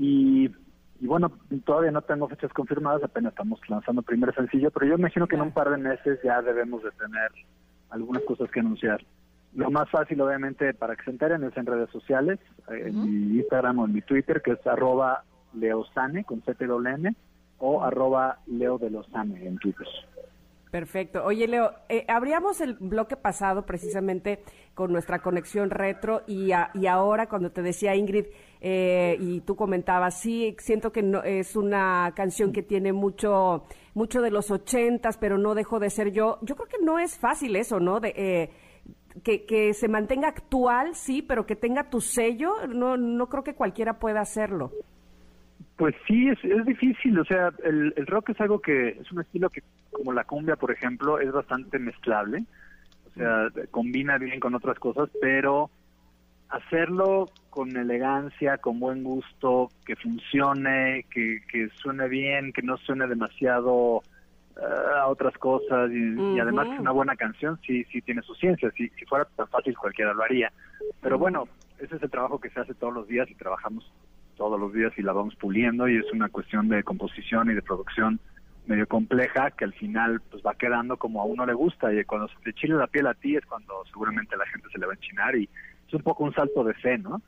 Y 0.00 0.50
y 1.00 1.06
bueno, 1.06 1.30
todavía 1.64 1.90
no 1.90 2.02
tengo 2.02 2.28
fechas 2.28 2.52
confirmadas, 2.52 3.04
apenas 3.04 3.32
estamos 3.32 3.60
lanzando 3.68 4.00
el 4.00 4.04
primer 4.06 4.34
sencillo, 4.34 4.70
pero 4.70 4.86
yo 4.86 4.94
imagino 4.94 5.26
que 5.28 5.36
en 5.36 5.42
un 5.42 5.52
par 5.52 5.70
de 5.70 5.76
meses 5.76 6.18
ya 6.24 6.42
debemos 6.42 6.82
de 6.82 6.90
tener 6.92 7.30
algunas 7.90 8.22
cosas 8.24 8.50
que 8.50 8.60
anunciar. 8.60 9.04
Lo 9.54 9.70
más 9.70 9.88
fácil, 9.90 10.20
obviamente, 10.20 10.74
para 10.74 10.96
que 10.96 11.04
se 11.04 11.10
enteren 11.10 11.44
es 11.44 11.56
en 11.56 11.66
redes 11.66 11.90
sociales, 11.90 12.38
en 12.68 13.30
mi 13.30 13.38
Instagram 13.38 13.78
o 13.78 13.84
en 13.86 13.92
mi 13.92 14.02
Twitter, 14.02 14.42
que 14.42 14.52
es 14.52 14.66
arroba 14.66 15.24
leosane 15.54 16.24
con 16.24 16.40
CTWN 16.40 17.16
o 17.58 17.82
arroba 17.82 18.38
leo 18.46 18.78
de 18.78 18.90
losane 18.90 19.46
en 19.46 19.58
Twitter. 19.58 19.86
Perfecto. 20.70 21.24
Oye, 21.24 21.48
Leo, 21.48 21.72
eh, 21.88 22.04
abríamos 22.08 22.60
el 22.60 22.74
bloque 22.74 23.16
pasado 23.16 23.64
precisamente 23.64 24.42
con 24.74 24.92
nuestra 24.92 25.20
conexión 25.20 25.70
retro 25.70 26.22
y, 26.26 26.50
y 26.74 26.86
ahora 26.86 27.26
cuando 27.26 27.50
te 27.50 27.62
decía 27.62 27.94
Ingrid 27.94 28.26
eh, 28.60 29.16
y 29.20 29.40
tú 29.40 29.56
comentabas, 29.56 30.20
sí, 30.20 30.56
siento 30.58 30.92
que 30.92 31.02
no, 31.02 31.22
es 31.22 31.56
una 31.56 32.12
canción 32.14 32.52
que 32.52 32.62
tiene 32.62 32.92
mucho, 32.92 33.64
mucho 33.94 34.20
de 34.20 34.30
los 34.30 34.50
ochentas, 34.50 35.16
pero 35.16 35.38
no 35.38 35.54
dejo 35.54 35.78
de 35.78 35.90
ser 35.90 36.12
yo. 36.12 36.38
Yo 36.42 36.56
creo 36.56 36.68
que 36.68 36.84
no 36.84 36.98
es 36.98 37.18
fácil 37.18 37.56
eso, 37.56 37.78
¿no? 37.80 38.00
De, 38.00 38.12
eh, 38.16 38.50
que, 39.22 39.44
que 39.46 39.74
se 39.74 39.88
mantenga 39.88 40.28
actual, 40.28 40.94
sí, 40.94 41.22
pero 41.22 41.46
que 41.46 41.56
tenga 41.56 41.90
tu 41.90 42.00
sello, 42.00 42.66
no, 42.68 42.96
no 42.96 43.28
creo 43.28 43.44
que 43.44 43.54
cualquiera 43.54 43.98
pueda 43.98 44.20
hacerlo. 44.20 44.72
Pues 45.76 45.94
sí, 46.08 46.28
es, 46.28 46.38
es 46.42 46.66
difícil, 46.66 47.18
o 47.20 47.24
sea, 47.24 47.52
el, 47.62 47.94
el 47.96 48.06
rock 48.06 48.30
es 48.30 48.40
algo 48.40 48.60
que 48.60 48.88
es 48.88 49.12
un 49.12 49.20
estilo 49.20 49.48
que, 49.48 49.62
como 49.92 50.12
la 50.12 50.24
cumbia, 50.24 50.56
por 50.56 50.72
ejemplo, 50.72 51.20
es 51.20 51.30
bastante 51.30 51.78
mezclable, 51.78 52.44
o 53.06 53.10
sea, 53.14 53.48
combina 53.70 54.18
bien 54.18 54.40
con 54.40 54.56
otras 54.56 54.78
cosas, 54.80 55.08
pero 55.20 55.70
hacerlo 56.48 57.28
con 57.50 57.76
elegancia, 57.76 58.58
con 58.58 58.78
buen 58.80 59.02
gusto, 59.02 59.70
que 59.84 59.96
funcione, 59.96 61.04
que, 61.10 61.40
que 61.50 61.68
suene 61.82 62.08
bien, 62.08 62.52
que 62.52 62.62
no 62.62 62.76
suene 62.78 63.06
demasiado 63.06 64.02
eh, 64.56 64.62
a 64.96 65.06
otras 65.08 65.36
cosas 65.38 65.90
y, 65.90 66.38
además 66.40 66.68
que 66.68 66.80
una 66.80 66.90
buena 66.90 67.16
canción 67.16 67.58
sí 67.66 67.84
sí 67.92 68.00
tiene 68.02 68.22
su 68.22 68.34
ciencia, 68.34 68.70
si, 68.76 68.88
si 68.90 69.04
fuera 69.04 69.24
tan 69.36 69.48
fácil 69.48 69.76
cualquiera 69.76 70.14
lo 70.14 70.22
haría. 70.22 70.52
Pero 71.00 71.18
bueno, 71.18 71.48
ese 71.78 71.96
es 71.96 72.02
el 72.02 72.10
trabajo 72.10 72.40
que 72.40 72.50
se 72.50 72.60
hace 72.60 72.74
todos 72.74 72.94
los 72.94 73.08
días 73.08 73.30
y 73.30 73.34
trabajamos 73.34 73.90
todos 74.36 74.58
los 74.58 74.72
días 74.72 74.92
y 74.96 75.02
la 75.02 75.12
vamos 75.12 75.34
puliendo 75.36 75.88
y 75.88 75.96
es 75.96 76.12
una 76.12 76.28
cuestión 76.28 76.68
de 76.68 76.82
composición 76.82 77.50
y 77.50 77.54
de 77.54 77.62
producción 77.62 78.20
medio 78.66 78.86
compleja 78.86 79.50
que 79.50 79.64
al 79.64 79.72
final 79.72 80.20
pues 80.30 80.42
va 80.46 80.54
quedando 80.54 80.96
como 80.96 81.20
a 81.20 81.24
uno 81.24 81.44
le 81.44 81.54
gusta 81.54 81.92
y 81.92 82.04
cuando 82.04 82.28
se 82.28 82.34
te 82.44 82.52
chile 82.52 82.74
la 82.74 82.86
piel 82.86 83.06
a 83.06 83.14
ti 83.14 83.34
es 83.36 83.44
cuando 83.46 83.84
seguramente 83.86 84.36
la 84.36 84.46
gente 84.46 84.68
se 84.70 84.78
le 84.78 84.86
va 84.86 84.92
a 84.92 84.96
enchinar 84.96 85.34
y 85.36 85.48
es 85.88 85.94
un 85.94 86.02
poco 86.02 86.24
un 86.24 86.34
salto 86.34 86.62
de 86.62 86.74
fe, 86.74 86.98
¿no? 86.98 87.20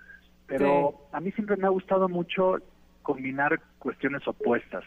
Pero 0.46 1.08
a 1.12 1.20
mí 1.20 1.32
siempre 1.32 1.56
me 1.56 1.66
ha 1.66 1.70
gustado 1.70 2.08
mucho 2.08 2.58
combinar 3.02 3.60
cuestiones 3.78 4.26
opuestas. 4.26 4.84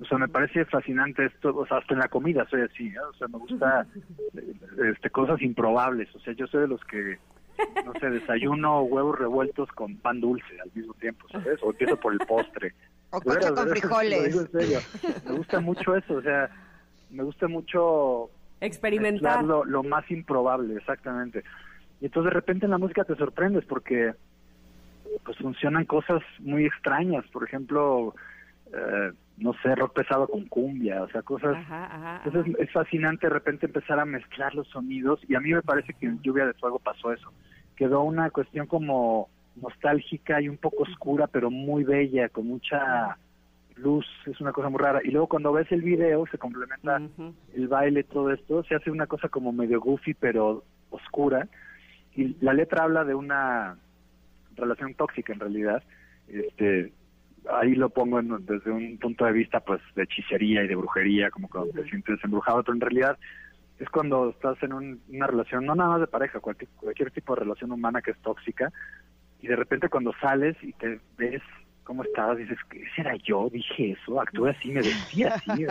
O 0.00 0.04
sea, 0.04 0.18
me 0.18 0.28
parece 0.28 0.64
fascinante 0.66 1.24
esto, 1.24 1.56
o 1.56 1.66
sea, 1.66 1.78
hasta 1.78 1.94
en 1.94 2.00
la 2.00 2.08
comida 2.08 2.46
soy 2.50 2.62
así, 2.62 2.92
o 2.98 3.14
sea, 3.14 3.28
me 3.28 3.38
gusta 3.38 3.86
este, 4.92 5.10
cosas 5.10 5.40
improbables, 5.40 6.14
o 6.14 6.20
sea, 6.20 6.34
yo 6.34 6.46
soy 6.46 6.62
de 6.62 6.68
los 6.68 6.84
que 6.84 7.18
no 7.84 7.92
sé, 7.98 8.10
desayuno 8.10 8.82
huevos 8.82 9.18
revueltos 9.18 9.70
con 9.72 9.96
pan 9.96 10.20
dulce 10.20 10.60
al 10.62 10.70
mismo 10.74 10.92
tiempo, 10.94 11.26
¿sabes? 11.30 11.58
O 11.62 11.70
empiezo 11.70 11.96
por 11.96 12.12
el 12.12 12.18
postre. 12.20 12.74
O 13.10 13.20
con 13.20 13.68
frijoles. 13.70 14.52
Me 15.24 15.36
gusta 15.36 15.60
mucho 15.60 15.94
eso, 15.96 16.14
o 16.14 16.22
sea, 16.22 16.50
me 17.08 17.22
gusta 17.22 17.46
mucho 17.46 18.28
experimentar 18.60 19.44
lo, 19.44 19.64
lo, 19.64 19.84
más 19.84 20.10
improbable, 20.10 20.74
exactamente. 20.76 21.44
Y 22.00 22.06
entonces 22.06 22.32
de 22.32 22.34
repente 22.34 22.66
en 22.66 22.70
la 22.70 22.78
música 22.78 23.04
te 23.04 23.16
sorprendes 23.16 23.64
porque 23.64 24.12
pues 25.24 25.38
funcionan 25.38 25.84
cosas 25.84 26.22
muy 26.40 26.66
extrañas, 26.66 27.24
por 27.28 27.44
ejemplo, 27.44 28.14
eh, 28.72 29.12
no 29.38 29.54
sé, 29.62 29.74
rock 29.74 29.94
pesado 29.94 30.28
con 30.28 30.46
cumbia, 30.46 31.02
o 31.02 31.08
sea, 31.08 31.22
cosas... 31.22 31.56
Entonces 32.24 32.54
es 32.58 32.72
fascinante 32.72 33.26
de 33.26 33.32
repente 33.32 33.66
empezar 33.66 33.98
a 33.98 34.04
mezclar 34.04 34.54
los 34.54 34.68
sonidos 34.68 35.20
y 35.28 35.34
a 35.34 35.40
mí 35.40 35.52
me 35.52 35.62
parece 35.62 35.94
que 35.94 36.06
en 36.06 36.20
Lluvia 36.22 36.46
de 36.46 36.54
Fuego 36.54 36.78
pasó 36.78 37.12
eso. 37.12 37.32
Quedó 37.76 38.02
una 38.02 38.30
cuestión 38.30 38.66
como 38.66 39.28
nostálgica 39.56 40.40
y 40.40 40.48
un 40.48 40.58
poco 40.58 40.82
oscura, 40.82 41.26
pero 41.26 41.50
muy 41.50 41.84
bella, 41.84 42.28
con 42.28 42.46
mucha 42.46 43.18
luz, 43.76 44.06
es 44.26 44.40
una 44.40 44.52
cosa 44.52 44.68
muy 44.68 44.80
rara. 44.80 45.00
Y 45.04 45.10
luego 45.10 45.28
cuando 45.28 45.52
ves 45.52 45.70
el 45.70 45.82
video, 45.82 46.26
se 46.26 46.38
complementa 46.38 47.00
el 47.54 47.68
baile, 47.68 48.04
todo 48.04 48.32
esto, 48.32 48.62
se 48.64 48.74
hace 48.74 48.90
una 48.90 49.06
cosa 49.06 49.28
como 49.28 49.52
medio 49.52 49.80
goofy, 49.80 50.14
pero 50.14 50.64
oscura. 50.90 51.48
Y 52.16 52.36
la 52.40 52.52
letra 52.52 52.84
habla 52.84 53.04
de 53.04 53.14
una 53.14 53.76
relación 54.54 54.94
tóxica 54.94 55.32
en 55.32 55.40
realidad, 55.40 55.82
este 56.28 56.92
ahí 57.52 57.74
lo 57.74 57.90
pongo 57.90 58.20
desde 58.22 58.70
un 58.70 58.98
punto 58.98 59.24
de 59.24 59.32
vista 59.32 59.60
pues 59.60 59.80
de 59.94 60.02
hechicería 60.02 60.64
y 60.64 60.68
de 60.68 60.74
brujería, 60.74 61.30
como 61.30 61.48
cuando 61.48 61.72
te 61.72 61.88
sientes 61.88 62.18
embrujado, 62.24 62.62
pero 62.62 62.74
en 62.74 62.80
realidad 62.80 63.18
es 63.78 63.88
cuando 63.90 64.30
estás 64.30 64.60
en 64.62 64.72
una 64.72 65.26
relación, 65.26 65.66
no 65.66 65.74
nada 65.74 65.90
más 65.90 66.00
de 66.00 66.06
pareja, 66.06 66.40
cualquier, 66.40 66.70
cualquier 66.70 67.10
tipo 67.10 67.34
de 67.34 67.42
relación 67.42 67.70
humana 67.70 68.02
que 68.02 68.12
es 68.12 68.18
tóxica, 68.18 68.72
y 69.40 69.48
de 69.48 69.56
repente 69.56 69.88
cuando 69.88 70.12
sales 70.20 70.56
y 70.62 70.72
te 70.72 70.98
ves 71.18 71.42
cómo 71.84 72.02
estabas, 72.02 72.38
dices, 72.38 72.58
¿qué 72.68 72.82
será 72.96 73.14
yo? 73.16 73.48
Dije 73.50 73.92
eso, 73.92 74.20
actué 74.20 74.50
así, 74.50 74.68
me 74.70 74.80
vestí 74.80 75.22
así, 75.22 75.66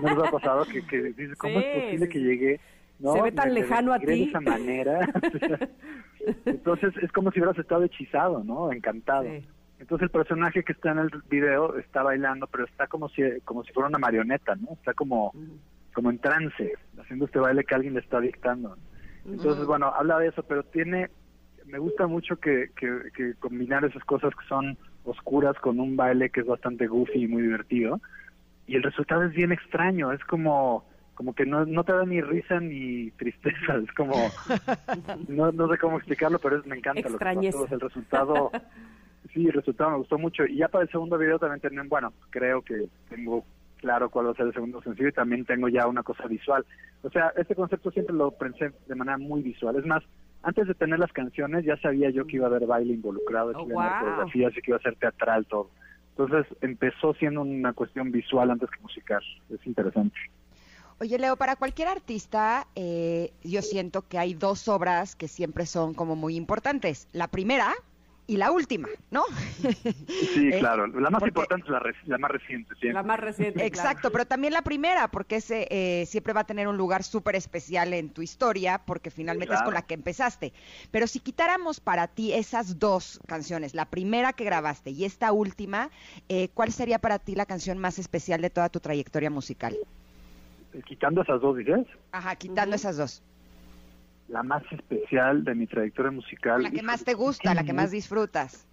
¿no 0.00 0.14
nos 0.14 0.28
ha 0.28 0.30
pasado 0.30 0.64
que, 0.66 0.86
que 0.86 1.02
dices, 1.14 1.36
¿cómo 1.36 1.58
es 1.58 1.82
posible 1.82 2.08
que 2.08 2.20
llegue? 2.20 2.60
No, 2.98 3.12
Se 3.14 3.22
ve 3.22 3.32
tan 3.32 3.54
lejano 3.54 3.92
a 3.92 3.98
ti. 3.98 4.06
De 4.06 4.22
esa 4.24 4.40
manera. 4.40 5.08
Entonces 6.44 6.92
es 7.00 7.12
como 7.12 7.30
si 7.30 7.38
hubieras 7.38 7.58
estado 7.58 7.84
hechizado, 7.84 8.42
¿no? 8.42 8.72
Encantado. 8.72 9.26
Entonces 9.78 10.04
el 10.06 10.10
personaje 10.10 10.64
que 10.64 10.72
está 10.72 10.90
en 10.90 10.98
el 10.98 11.10
video 11.30 11.78
está 11.78 12.02
bailando, 12.02 12.48
pero 12.48 12.64
está 12.64 12.88
como 12.88 13.08
si 13.10 13.22
como 13.44 13.62
si 13.62 13.72
fuera 13.72 13.88
una 13.88 13.98
marioneta, 13.98 14.56
¿no? 14.56 14.72
Está 14.72 14.94
como 14.94 15.32
como 15.94 16.10
en 16.10 16.18
trance, 16.18 16.74
haciendo 17.00 17.26
este 17.26 17.38
baile 17.38 17.64
que 17.64 17.74
alguien 17.74 17.94
le 17.94 18.00
está 18.00 18.20
dictando. 18.20 18.76
Entonces, 19.24 19.66
bueno, 19.66 19.86
habla 19.86 20.18
de 20.18 20.28
eso, 20.28 20.42
pero 20.42 20.62
tiene 20.64 21.08
me 21.68 21.78
gusta 21.78 22.06
mucho 22.06 22.36
que, 22.36 22.70
que, 22.76 23.34
combinar 23.38 23.84
esas 23.84 24.02
cosas 24.04 24.34
que 24.34 24.46
son 24.48 24.76
oscuras 25.04 25.56
con 25.60 25.80
un 25.80 25.96
baile 25.96 26.30
que 26.30 26.40
es 26.40 26.46
bastante 26.46 26.86
goofy 26.86 27.24
y 27.24 27.28
muy 27.28 27.42
divertido. 27.42 28.00
Y 28.66 28.76
el 28.76 28.82
resultado 28.82 29.24
es 29.24 29.32
bien 29.32 29.52
extraño, 29.52 30.12
es 30.12 30.22
como 30.24 30.84
como 31.18 31.34
que 31.34 31.44
no, 31.44 31.66
no 31.66 31.82
te 31.82 31.92
da 31.92 32.04
ni 32.04 32.20
risa 32.20 32.60
ni 32.60 33.10
tristeza, 33.10 33.74
es 33.82 33.92
como, 33.94 34.14
no, 35.28 35.50
no 35.50 35.68
sé 35.68 35.76
cómo 35.76 35.96
explicarlo, 35.96 36.38
pero 36.38 36.58
es, 36.58 36.64
me 36.64 36.76
encanta 36.76 37.08
lo 37.08 37.18
que 37.18 37.24
pasó, 37.24 37.66
el 37.68 37.80
resultado 37.80 38.52
sí, 39.34 39.44
el 39.48 39.52
resultado 39.52 39.90
me 39.90 39.96
gustó 39.96 40.16
mucho. 40.16 40.46
Y 40.46 40.58
ya 40.58 40.68
para 40.68 40.84
el 40.84 40.90
segundo 40.90 41.18
video 41.18 41.40
también 41.40 41.60
tienen, 41.60 41.88
bueno, 41.88 42.12
creo 42.30 42.62
que 42.62 42.86
tengo 43.10 43.44
claro 43.78 44.10
cuál 44.10 44.28
va 44.28 44.30
a 44.30 44.34
ser 44.34 44.46
el 44.46 44.52
segundo 44.52 44.80
sencillo 44.80 45.08
y 45.08 45.12
también 45.12 45.44
tengo 45.44 45.68
ya 45.68 45.88
una 45.88 46.04
cosa 46.04 46.24
visual. 46.28 46.64
O 47.02 47.10
sea, 47.10 47.32
este 47.36 47.56
concepto 47.56 47.90
siempre 47.90 48.14
lo 48.14 48.30
pensé 48.30 48.70
de 48.86 48.94
manera 48.94 49.18
muy 49.18 49.42
visual. 49.42 49.74
Es 49.74 49.86
más, 49.86 50.04
antes 50.44 50.68
de 50.68 50.74
tener 50.74 51.00
las 51.00 51.12
canciones 51.12 51.64
ya 51.64 51.76
sabía 51.78 52.10
yo 52.10 52.28
que 52.28 52.36
iba 52.36 52.46
a 52.46 52.50
haber 52.50 52.68
baile 52.68 52.94
involucrado, 52.94 53.54
que 53.54 53.72
iba 53.72 53.84
a 53.84 53.88
haber 53.88 54.00
coreografías 54.04 54.56
y 54.56 54.62
que 54.62 54.70
iba 54.70 54.78
a 54.78 54.82
ser 54.82 54.94
teatral 54.94 55.46
todo. 55.46 55.68
Entonces 56.10 56.46
empezó 56.60 57.12
siendo 57.14 57.42
una 57.42 57.72
cuestión 57.72 58.12
visual 58.12 58.52
antes 58.52 58.70
que 58.70 58.80
musical. 58.82 59.22
Es 59.50 59.66
interesante. 59.66 60.16
Oye, 61.00 61.18
Leo, 61.18 61.36
para 61.36 61.56
cualquier 61.56 61.88
artista, 61.88 62.66
eh, 62.74 63.32
yo 63.44 63.62
siento 63.62 64.06
que 64.08 64.18
hay 64.18 64.34
dos 64.34 64.66
obras 64.68 65.14
que 65.14 65.28
siempre 65.28 65.64
son 65.66 65.94
como 65.94 66.16
muy 66.16 66.34
importantes. 66.34 67.06
La 67.12 67.28
primera, 67.28 67.74
y 68.28 68.36
la 68.36 68.52
última, 68.52 68.88
¿no? 69.10 69.24
Sí, 70.34 70.48
eh, 70.52 70.58
claro. 70.58 70.86
La 70.86 71.08
más 71.08 71.22
importante 71.22 71.64
es 71.64 71.70
la, 72.08 72.18
más 72.18 72.30
reciente. 72.30 72.74
Siempre. 72.74 72.92
La 72.92 73.02
más 73.02 73.18
reciente. 73.18 73.64
Exacto, 73.64 74.12
pero 74.12 74.26
también 74.26 74.52
la 74.52 74.60
primera, 74.60 75.08
porque 75.08 75.36
ese, 75.36 75.66
eh, 75.70 76.04
siempre 76.04 76.34
va 76.34 76.42
a 76.42 76.44
tener 76.44 76.68
un 76.68 76.76
lugar 76.76 77.04
súper 77.04 77.36
especial 77.36 77.94
en 77.94 78.10
tu 78.10 78.20
historia, 78.20 78.82
porque 78.84 79.10
finalmente 79.10 79.54
es 79.54 79.62
con 79.62 79.72
la 79.72 79.80
que 79.80 79.94
empezaste. 79.94 80.52
Pero 80.90 81.06
si 81.06 81.20
quitáramos 81.20 81.80
para 81.80 82.06
ti 82.06 82.34
esas 82.34 82.78
dos 82.78 83.18
canciones, 83.26 83.74
la 83.74 83.86
primera 83.86 84.34
que 84.34 84.44
grabaste 84.44 84.90
y 84.90 85.06
esta 85.06 85.32
última, 85.32 85.88
eh, 86.28 86.50
¿cuál 86.52 86.70
sería 86.70 86.98
para 86.98 87.18
ti 87.18 87.34
la 87.34 87.46
canción 87.46 87.78
más 87.78 87.98
especial 87.98 88.42
de 88.42 88.50
toda 88.50 88.68
tu 88.68 88.78
trayectoria 88.78 89.30
musical? 89.30 89.74
Quitando 90.84 91.22
esas 91.22 91.40
dos, 91.40 91.56
dices. 91.56 91.86
Ajá, 92.12 92.36
quitando 92.36 92.76
esas 92.76 92.96
dos 92.96 93.22
la 94.28 94.42
más 94.42 94.62
especial 94.70 95.42
de 95.42 95.54
mi 95.54 95.66
trayectoria 95.66 96.10
musical. 96.10 96.62
La 96.62 96.70
que 96.70 96.82
más 96.82 97.04
te 97.04 97.14
gusta, 97.14 97.54
la 97.54 97.64
que 97.64 97.72
más 97.72 97.90
disfrutas. 97.90 98.66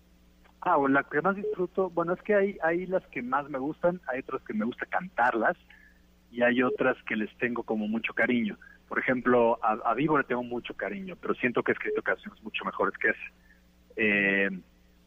Ah, 0.62 0.78
o 0.78 0.88
la 0.88 1.04
que 1.04 1.22
más 1.22 1.36
disfruto, 1.36 1.90
bueno, 1.90 2.14
es 2.14 2.22
que 2.24 2.36
hay, 2.36 2.58
hay 2.64 2.86
las 2.88 3.06
que 3.08 3.22
más 3.22 3.50
me 3.50 3.60
gustan, 3.60 4.02
hay 4.08 4.20
otras 4.20 4.42
que 4.44 4.54
me 4.54 4.66
gusta 4.66 4.86
cantarlas 4.88 5.56
y 6.32 6.42
hay 6.42 6.62
otras 6.64 6.98
que 7.08 7.16
les 7.16 7.36
tengo 7.38 7.64
como 7.64 7.88
mucho 7.88 8.14
cariño. 8.14 8.58
Por 8.88 9.00
ejemplo, 9.00 9.60
a, 9.64 9.94
Vivo 9.94 10.18
le 10.18 10.24
tengo 10.24 10.44
mucho 10.44 10.74
cariño, 10.76 11.16
pero 11.22 11.34
siento 11.36 11.64
que 11.64 11.72
he 11.72 11.74
escrito 11.74 12.02
canciones 12.02 12.42
mucho 12.44 12.66
mejores 12.66 12.98
que 12.98 13.10
esa. 13.10 13.20
Eh, 13.96 14.50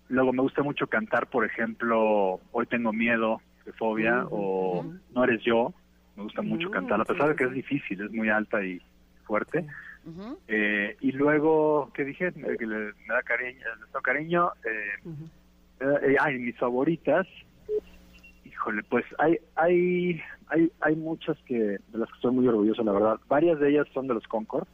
luego 0.09 0.33
me 0.33 0.43
gusta 0.43 0.63
mucho 0.63 0.87
cantar, 0.87 1.29
por 1.29 1.45
ejemplo, 1.45 2.41
Hoy 2.53 2.67
tengo 2.67 2.93
miedo, 2.93 3.43
de 3.67 3.73
fobia, 3.73 4.27
o 4.31 4.85
No 5.13 5.25
eres 5.25 5.43
yo. 5.43 5.75
Me 6.19 6.25
gusta 6.25 6.43
mucho 6.43 6.69
cantar, 6.69 7.01
a 7.01 7.05
pesar 7.05 7.29
de 7.29 7.37
que 7.37 7.45
es 7.45 7.53
difícil, 7.53 8.01
es 8.01 8.11
muy 8.11 8.29
alta 8.29 8.61
y 8.65 8.83
fuerte. 9.23 9.65
Eh, 10.49 10.97
y 11.01 11.13
luego, 11.13 11.93
¿qué 11.95 12.05
dije? 12.05 12.33
Que 12.33 12.67
le, 12.67 12.93
me 13.07 13.15
da 13.15 13.23
cariño, 13.23 13.61
le 13.95 14.03
cariño. 14.03 14.51
Eh, 14.65 15.29
eh, 15.81 16.17
ay, 16.19 16.39
mis 16.41 16.57
favoritas. 16.57 17.25
Híjole, 18.45 18.83
pues 18.91 19.05
hay, 19.19 19.39
hay, 19.55 20.21
hay, 20.49 20.73
hay 20.81 20.97
muchas 20.97 21.39
que 21.47 21.55
de 21.55 21.83
las 21.93 22.09
que 22.09 22.17
estoy 22.17 22.33
muy 22.33 22.49
orgulloso, 22.49 22.83
la 22.83 22.93
verdad. 22.93 23.21
Varias 23.29 23.61
de 23.61 23.71
ellas 23.71 23.87
son 23.95 24.09
de 24.09 24.15
los 24.15 24.27
Concord. 24.27 24.67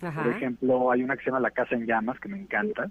Por 0.00 0.26
ejemplo, 0.26 0.90
hay 0.90 1.02
una 1.02 1.16
que 1.16 1.24
se 1.24 1.30
llama 1.30 1.40
La 1.40 1.50
Casa 1.50 1.76
en 1.76 1.86
Llamas, 1.86 2.20
que 2.20 2.28
me 2.28 2.38
encanta. 2.38 2.90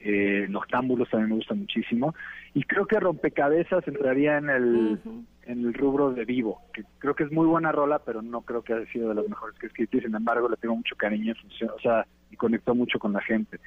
Eh, 0.00 0.46
Noctámbulos 0.48 1.10
también 1.10 1.30
me 1.30 1.36
gusta 1.36 1.54
muchísimo. 1.54 2.14
Y 2.54 2.64
creo 2.64 2.86
que 2.86 3.00
Rompecabezas 3.00 3.86
entraría 3.86 4.38
en 4.38 4.48
el, 4.48 4.98
en 5.42 5.66
el 5.66 5.74
rubro 5.74 6.12
de 6.12 6.24
vivo, 6.24 6.62
que 6.72 6.84
creo 6.98 7.14
que 7.14 7.24
es 7.24 7.32
muy 7.32 7.46
buena 7.46 7.72
rola, 7.72 7.98
pero 8.00 8.22
no 8.22 8.42
creo 8.42 8.62
que 8.62 8.74
haya 8.74 8.90
sido 8.92 9.08
de 9.08 9.16
las 9.16 9.28
mejores 9.28 9.58
que 9.58 9.66
he 9.66 9.68
escrito 9.68 9.96
y 9.96 10.00
sin 10.00 10.14
embargo 10.14 10.48
le 10.48 10.56
tengo 10.56 10.76
mucho 10.76 10.96
cariño, 10.96 11.34
o 11.74 11.80
sea, 11.80 12.06
y 12.30 12.36
conectó 12.36 12.74
mucho 12.74 12.98
con 12.98 13.12
la 13.12 13.20
gente. 13.20 13.58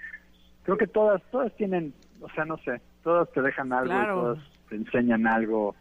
Creo 0.63 0.77
que 0.77 0.87
todas, 0.87 1.21
todas 1.31 1.55
tienen, 1.55 1.93
o 2.21 2.29
sea, 2.29 2.45
no 2.45 2.57
sé, 2.57 2.81
todas 3.03 3.31
te 3.31 3.41
dejan 3.41 3.73
algo, 3.73 3.93
todas 3.93 4.39
te 4.69 4.75
enseñan 4.75 5.27
algo 5.27 5.75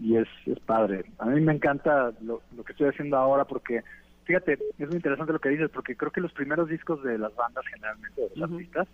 y, 0.00 0.16
es, 0.16 0.28
es 0.46 0.58
padre. 0.60 1.04
A 1.18 1.26
mí 1.26 1.40
me 1.40 1.52
encanta 1.52 2.12
lo, 2.22 2.40
lo 2.56 2.64
que 2.64 2.72
estoy 2.72 2.88
haciendo 2.88 3.16
ahora 3.16 3.44
porque 3.44 3.82
fíjate, 4.26 4.58
es 4.78 4.88
muy 4.88 4.96
interesante 4.96 5.32
lo 5.32 5.38
que 5.38 5.48
dices, 5.48 5.70
porque 5.70 5.96
creo 5.96 6.10
que 6.10 6.20
los 6.20 6.32
primeros 6.32 6.68
discos 6.68 7.02
de 7.02 7.16
las 7.16 7.34
bandas 7.36 7.64
generalmente, 7.72 8.20
de 8.20 8.30
los 8.34 8.50
artistas, 8.50 8.88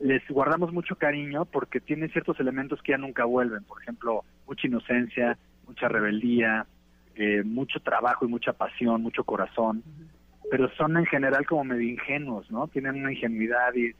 les 0.00 0.26
guardamos 0.28 0.72
mucho 0.72 0.96
cariño 0.96 1.44
porque 1.44 1.80
tienen 1.80 2.10
ciertos 2.10 2.38
elementos 2.40 2.82
que 2.82 2.92
ya 2.92 2.98
nunca 2.98 3.24
vuelven. 3.24 3.64
Por 3.64 3.80
ejemplo, 3.82 4.24
mucha 4.46 4.66
inocencia, 4.66 5.38
mucha 5.66 5.88
rebeldía, 5.88 6.66
eh, 7.14 7.42
mucho 7.44 7.80
trabajo 7.80 8.24
y 8.24 8.28
mucha 8.28 8.52
pasión, 8.52 9.02
mucho 9.02 9.24
corazón. 9.24 9.82
Pero 10.50 10.68
son 10.76 10.96
en 10.96 11.06
general 11.06 11.46
como 11.46 11.64
medio 11.64 11.88
ingenuos, 11.88 12.50
¿no? 12.50 12.68
Tienen 12.68 12.96
una 12.96 13.12
ingenuidad 13.12 13.74
y 13.74 13.92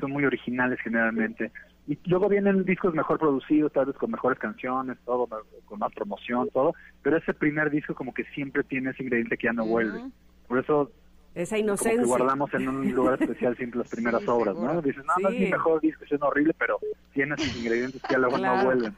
son 0.00 0.10
muy 0.10 0.24
originales 0.24 0.80
generalmente. 0.80 1.52
Y 1.86 1.98
luego 2.06 2.28
vienen 2.28 2.64
discos 2.64 2.94
mejor 2.94 3.18
producidos, 3.18 3.72
tal 3.72 3.86
vez 3.86 3.96
con 3.96 4.10
mejores 4.10 4.38
canciones, 4.38 4.96
todo, 5.04 5.28
con 5.66 5.78
más 5.78 5.92
promoción, 5.92 6.48
todo. 6.52 6.74
Pero 7.02 7.18
ese 7.18 7.34
primer 7.34 7.70
disco 7.70 7.94
como 7.94 8.14
que 8.14 8.24
siempre 8.34 8.64
tiene 8.64 8.90
ese 8.90 9.02
ingrediente 9.02 9.36
que 9.36 9.46
ya 9.46 9.52
no 9.52 9.66
vuelve. 9.66 10.00
Por 10.48 10.58
eso 10.58 10.90
esa 11.34 11.58
inocencia. 11.58 12.02
Como 12.02 12.16
que 12.16 12.22
guardamos 12.22 12.54
en 12.54 12.68
un 12.68 12.92
lugar 12.92 13.20
especial 13.22 13.56
siempre 13.58 13.80
las 13.80 13.88
primeras 13.88 14.26
obras, 14.28 14.56
¿no? 14.56 14.80
Dices, 14.80 15.04
no, 15.04 15.14
no 15.20 15.28
es 15.28 15.40
mi 15.40 15.50
mejor 15.50 15.80
disco, 15.80 16.04
es 16.08 16.22
horrible, 16.22 16.54
pero 16.58 16.78
tiene 17.12 17.36
sus 17.36 17.56
ingredientes 17.56 18.00
que 18.02 18.18
luego 18.18 18.38
no 18.38 18.64
vuelven. 18.64 18.94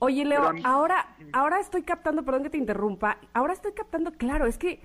Oye, 0.00 0.24
Leo, 0.24 0.52
ahora, 0.62 1.08
ahora 1.32 1.58
estoy 1.58 1.82
captando, 1.82 2.24
perdón 2.24 2.44
que 2.44 2.50
te 2.50 2.58
interrumpa, 2.58 3.18
ahora 3.34 3.52
estoy 3.52 3.72
captando, 3.72 4.12
claro, 4.12 4.46
es 4.46 4.56
que 4.56 4.80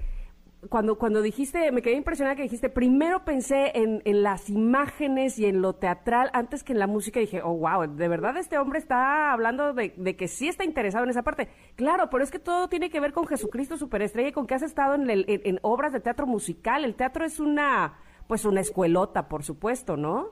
cuando, 0.70 0.98
cuando 0.98 1.22
dijiste, 1.22 1.72
me 1.72 1.82
quedé 1.82 1.96
impresionada 1.96 2.36
que 2.36 2.44
dijiste, 2.44 2.70
primero 2.70 3.26
pensé 3.26 3.72
en, 3.76 4.02
en, 4.06 4.24
las 4.24 4.50
imágenes 4.50 5.40
y 5.40 5.46
en 5.46 5.62
lo 5.62 5.74
teatral 5.74 6.30
antes 6.34 6.64
que 6.64 6.74
en 6.74 6.80
la 6.80 6.88
música. 6.88 7.20
Y 7.20 7.26
dije, 7.26 7.42
oh, 7.44 7.58
wow, 7.58 7.88
de 7.88 8.08
verdad 8.08 8.38
este 8.38 8.58
hombre 8.58 8.80
está 8.80 9.32
hablando 9.32 9.74
de, 9.74 9.94
de, 9.96 10.16
que 10.16 10.28
sí 10.28 10.48
está 10.48 10.64
interesado 10.64 11.04
en 11.04 11.10
esa 11.10 11.24
parte. 11.24 11.50
Claro, 11.76 12.10
pero 12.10 12.24
es 12.24 12.32
que 12.32 12.40
todo 12.40 12.68
tiene 12.68 12.90
que 12.90 13.00
ver 13.00 13.14
con 13.14 13.28
Jesucristo 13.28 13.78
Superestrella 13.78 14.30
y 14.30 14.32
con 14.32 14.48
que 14.48 14.56
has 14.56 14.62
estado 14.62 14.96
en, 14.96 15.10
el, 15.10 15.26
en, 15.28 15.60
obras 15.62 15.94
de 15.94 16.00
teatro 16.00 16.28
musical. 16.28 16.86
El 16.86 16.96
teatro 16.96 17.26
es 17.26 17.40
una, 17.40 17.96
pues 18.28 18.46
una 18.46 18.62
escuelota, 18.62 19.28
por 19.28 19.44
supuesto, 19.44 19.98
¿no? 19.98 20.32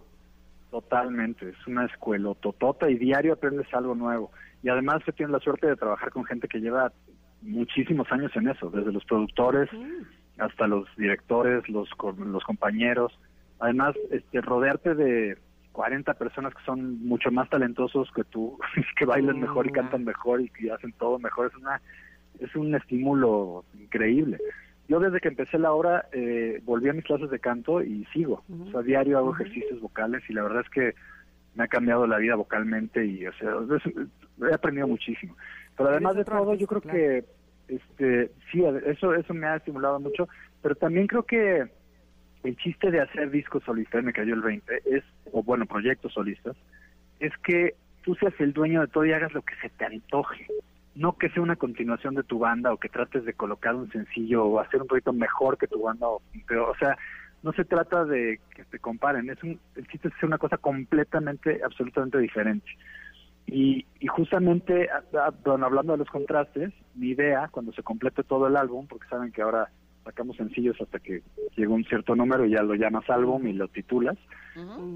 Totalmente, 0.69 1.49
es 1.49 1.67
una 1.67 1.85
escuelototota 1.85 2.89
y 2.89 2.97
diario 2.97 3.33
aprendes 3.33 3.67
algo 3.73 3.95
nuevo. 3.95 4.31
Y 4.63 4.69
además 4.69 5.01
se 5.05 5.11
tiene 5.11 5.31
la 5.31 5.39
suerte 5.39 5.67
de 5.67 5.75
trabajar 5.75 6.11
con 6.11 6.23
gente 6.23 6.47
que 6.47 6.59
lleva 6.59 6.93
muchísimos 7.41 8.09
años 8.11 8.31
en 8.35 8.47
eso, 8.49 8.69
desde 8.69 8.91
los 8.91 9.03
productores 9.05 9.69
hasta 10.41 10.67
los 10.67 10.87
directores, 10.97 11.67
los, 11.69 11.87
los 12.17 12.43
compañeros. 12.43 13.17
Además, 13.59 13.95
este, 14.09 14.41
rodearte 14.41 14.95
de 14.95 15.37
40 15.71 16.13
personas 16.15 16.53
que 16.53 16.63
son 16.65 17.05
mucho 17.05 17.31
más 17.31 17.49
talentosos 17.49 18.09
que 18.15 18.23
tú, 18.23 18.57
que 18.97 19.05
bailan 19.05 19.39
mejor 19.39 19.67
y 19.67 19.71
cantan 19.71 20.03
mejor 20.03 20.41
y 20.41 20.49
que 20.49 20.71
hacen 20.71 20.91
todo 20.93 21.19
mejor, 21.19 21.47
es 21.47 21.55
una 21.55 21.81
es 22.39 22.55
un 22.55 22.73
estímulo 22.73 23.65
increíble. 23.79 24.39
Yo 24.87 24.99
desde 24.99 25.19
que 25.19 25.27
empecé 25.27 25.59
la 25.59 25.73
obra 25.73 26.07
eh, 26.11 26.59
volví 26.65 26.89
a 26.89 26.93
mis 26.93 27.05
clases 27.05 27.29
de 27.29 27.39
canto 27.39 27.83
y 27.83 28.05
sigo. 28.05 28.43
O 28.67 28.71
sea, 28.71 28.81
diario 28.81 29.19
hago 29.19 29.33
ejercicios 29.35 29.79
vocales 29.79 30.23
y 30.27 30.33
la 30.33 30.43
verdad 30.43 30.63
es 30.65 30.69
que 30.69 30.95
me 31.53 31.65
ha 31.65 31.67
cambiado 31.67 32.07
la 32.07 32.17
vida 32.17 32.35
vocalmente 32.35 33.05
y 33.05 33.27
o 33.27 33.33
sea, 33.33 33.51
he 34.49 34.53
aprendido 34.53 34.87
muchísimo. 34.87 35.35
Pero 35.77 35.89
además 35.89 36.15
de 36.15 36.25
todo, 36.25 36.55
yo 36.55 36.65
creo 36.65 36.81
que 36.81 37.25
este, 37.71 38.31
sí, 38.51 38.63
eso, 38.85 39.13
eso 39.13 39.33
me 39.33 39.47
ha 39.47 39.55
estimulado 39.55 39.99
mucho, 39.99 40.27
pero 40.61 40.75
también 40.75 41.07
creo 41.07 41.23
que 41.23 41.67
el 42.43 42.57
chiste 42.57 42.91
de 42.91 43.01
hacer 43.01 43.29
discos 43.31 43.63
solistas, 43.63 44.03
me 44.03 44.13
cayó 44.13 44.33
el 44.33 44.41
20, 44.41 44.81
es, 44.85 45.03
o 45.31 45.43
bueno, 45.43 45.65
proyectos 45.65 46.13
solistas, 46.13 46.55
es 47.19 47.31
que 47.43 47.75
tú 48.03 48.15
seas 48.15 48.33
el 48.39 48.51
dueño 48.53 48.81
de 48.81 48.87
todo 48.87 49.05
y 49.05 49.13
hagas 49.13 49.33
lo 49.33 49.41
que 49.41 49.55
se 49.61 49.69
te 49.69 49.85
antoje. 49.85 50.45
No 50.95 51.17
que 51.17 51.29
sea 51.29 51.41
una 51.41 51.55
continuación 51.55 52.15
de 52.15 52.23
tu 52.23 52.39
banda 52.39 52.73
o 52.73 52.77
que 52.77 52.89
trates 52.89 53.23
de 53.23 53.33
colocar 53.33 53.75
un 53.75 53.89
sencillo 53.91 54.43
o 54.43 54.59
hacer 54.59 54.81
un 54.81 54.87
proyecto 54.87 55.13
mejor 55.13 55.57
que 55.57 55.67
tu 55.67 55.81
banda. 55.81 56.07
O, 56.07 56.21
pero, 56.47 56.69
o 56.69 56.75
sea, 56.75 56.97
no 57.43 57.53
se 57.53 57.63
trata 57.63 58.03
de 58.03 58.39
que 58.53 58.65
te 58.65 58.79
comparen. 58.79 59.29
Es 59.29 59.41
un, 59.43 59.57
el 59.75 59.87
chiste 59.87 60.09
es 60.09 60.15
hacer 60.15 60.27
una 60.27 60.37
cosa 60.37 60.57
completamente, 60.57 61.61
absolutamente 61.63 62.17
diferente. 62.17 62.69
Y, 63.51 63.85
y 63.99 64.07
justamente, 64.07 64.87
bueno, 65.43 65.65
hablando 65.65 65.91
de 65.91 65.97
los 65.99 66.09
contrastes, 66.09 66.71
mi 66.95 67.09
idea, 67.09 67.49
cuando 67.51 67.73
se 67.73 67.83
complete 67.83 68.23
todo 68.23 68.47
el 68.47 68.55
álbum, 68.55 68.87
porque 68.87 69.09
saben 69.09 69.33
que 69.33 69.41
ahora 69.41 69.69
sacamos 70.05 70.37
sencillos 70.37 70.79
hasta 70.79 70.99
que 70.99 71.21
llega 71.57 71.69
un 71.69 71.83
cierto 71.83 72.15
número 72.15 72.45
y 72.45 72.51
ya 72.51 72.63
lo 72.63 72.75
llamas 72.75 73.09
álbum 73.09 73.45
y 73.47 73.53
lo 73.53 73.67
titulas. 73.67 74.17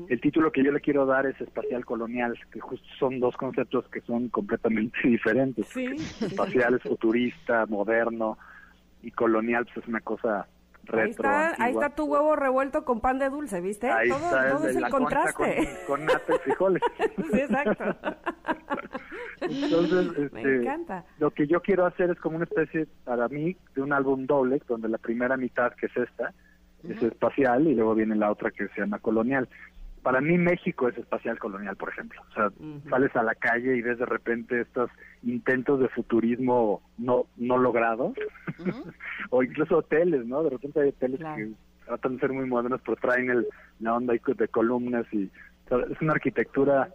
El 0.10 0.22
título 0.22 0.54
que 0.54 0.64
yo 0.64 0.72
le 0.72 0.80
quiero 0.80 1.06
dar 1.06 1.26
es 1.26 1.40
espacial 1.42 1.86
colonial, 1.86 2.38
que 2.50 2.62
justo 2.62 2.88
son 2.98 3.20
dos 3.20 3.36
conceptos 3.36 3.90
que 3.90 4.00
son 4.02 4.30
completamente 4.30 4.98
diferentes. 5.04 5.76
Espacial 5.76 6.76
es 6.76 6.84
futurista, 6.84 7.66
moderno 7.66 8.38
y 9.04 9.12
colonial 9.12 9.66
pues 9.66 9.84
es 9.84 9.90
una 9.90 10.00
cosa 10.00 10.48
ahí 10.94 11.10
está, 11.10 11.64
ahí 11.64 11.74
está 11.74 11.90
tu 11.90 12.06
huevo 12.06 12.36
revuelto 12.36 12.86
con 12.86 13.00
pan 13.02 13.20
de 13.20 13.30
dulce, 13.30 13.62
¿viste? 13.62 13.90
Ahí 13.90 14.10
todo, 14.10 14.26
está 14.26 14.50
todo 14.50 14.68
es 14.68 14.76
el 14.76 14.90
contraste. 14.90 15.70
Con, 15.88 16.06
con 16.06 16.36
y 16.36 16.40
frijoles. 16.40 16.82
sí, 17.32 17.40
exacto. 17.40 17.96
Entonces, 19.42 20.18
este, 20.18 20.30
Me 20.44 20.56
encanta. 20.62 21.06
Lo 21.20 21.32
que 21.32 21.48
yo 21.48 21.62
quiero 21.62 21.86
hacer 21.86 22.10
es 22.10 22.20
como 22.20 22.38
una 22.38 22.46
especie, 22.46 22.88
para 23.04 23.28
mí, 23.28 23.56
de 23.76 23.82
un 23.82 23.94
álbum 23.94 24.26
doble, 24.26 24.62
donde 24.68 24.90
la 24.90 24.98
primera 24.98 25.38
mitad, 25.38 25.74
que 25.74 25.88
es 25.88 25.98
esta, 25.98 26.34
es 26.88 27.02
espacial, 27.02 27.68
y 27.68 27.76
luego 27.76 27.96
viene 27.96 28.16
la 28.16 28.32
otra 28.32 28.52
que 28.52 28.68
se 28.70 28.82
llama 28.82 29.00
colonial. 29.00 29.48
Para 30.06 30.22
mí 30.22 30.38
México 30.38 30.88
es 30.88 30.96
espacial 31.00 31.40
colonial, 31.40 31.76
por 31.78 31.90
ejemplo. 31.90 32.22
O 32.30 32.34
sea, 32.36 32.52
sales 32.92 33.16
a 33.16 33.24
la 33.24 33.34
calle 33.34 33.76
y 33.76 33.82
ves 33.82 33.98
de 33.98 34.06
repente 34.06 34.62
estos 34.62 34.92
intentos 35.24 35.80
de 35.80 35.90
futurismo 35.90 36.84
no 37.00 37.26
no 37.38 37.58
logrados, 37.58 38.14
o 39.32 39.42
incluso 39.42 39.78
hoteles, 39.78 40.28
¿no? 40.28 40.44
De 40.44 40.52
repente 40.52 40.80
hay 40.80 40.90
hoteles 40.90 41.20
que 41.20 41.54
tratan 41.88 42.14
de 42.14 42.20
ser 42.20 42.34
muy 42.34 42.46
modernos, 42.46 42.82
pero 42.86 42.98
traen 42.98 43.32
el, 43.32 43.48
la 43.80 43.96
onda 43.96 44.14
de 44.14 44.48
columnas 44.48 45.08
y 45.12 45.32
es 45.90 46.02
una 46.02 46.14
arquitectura 46.14 46.94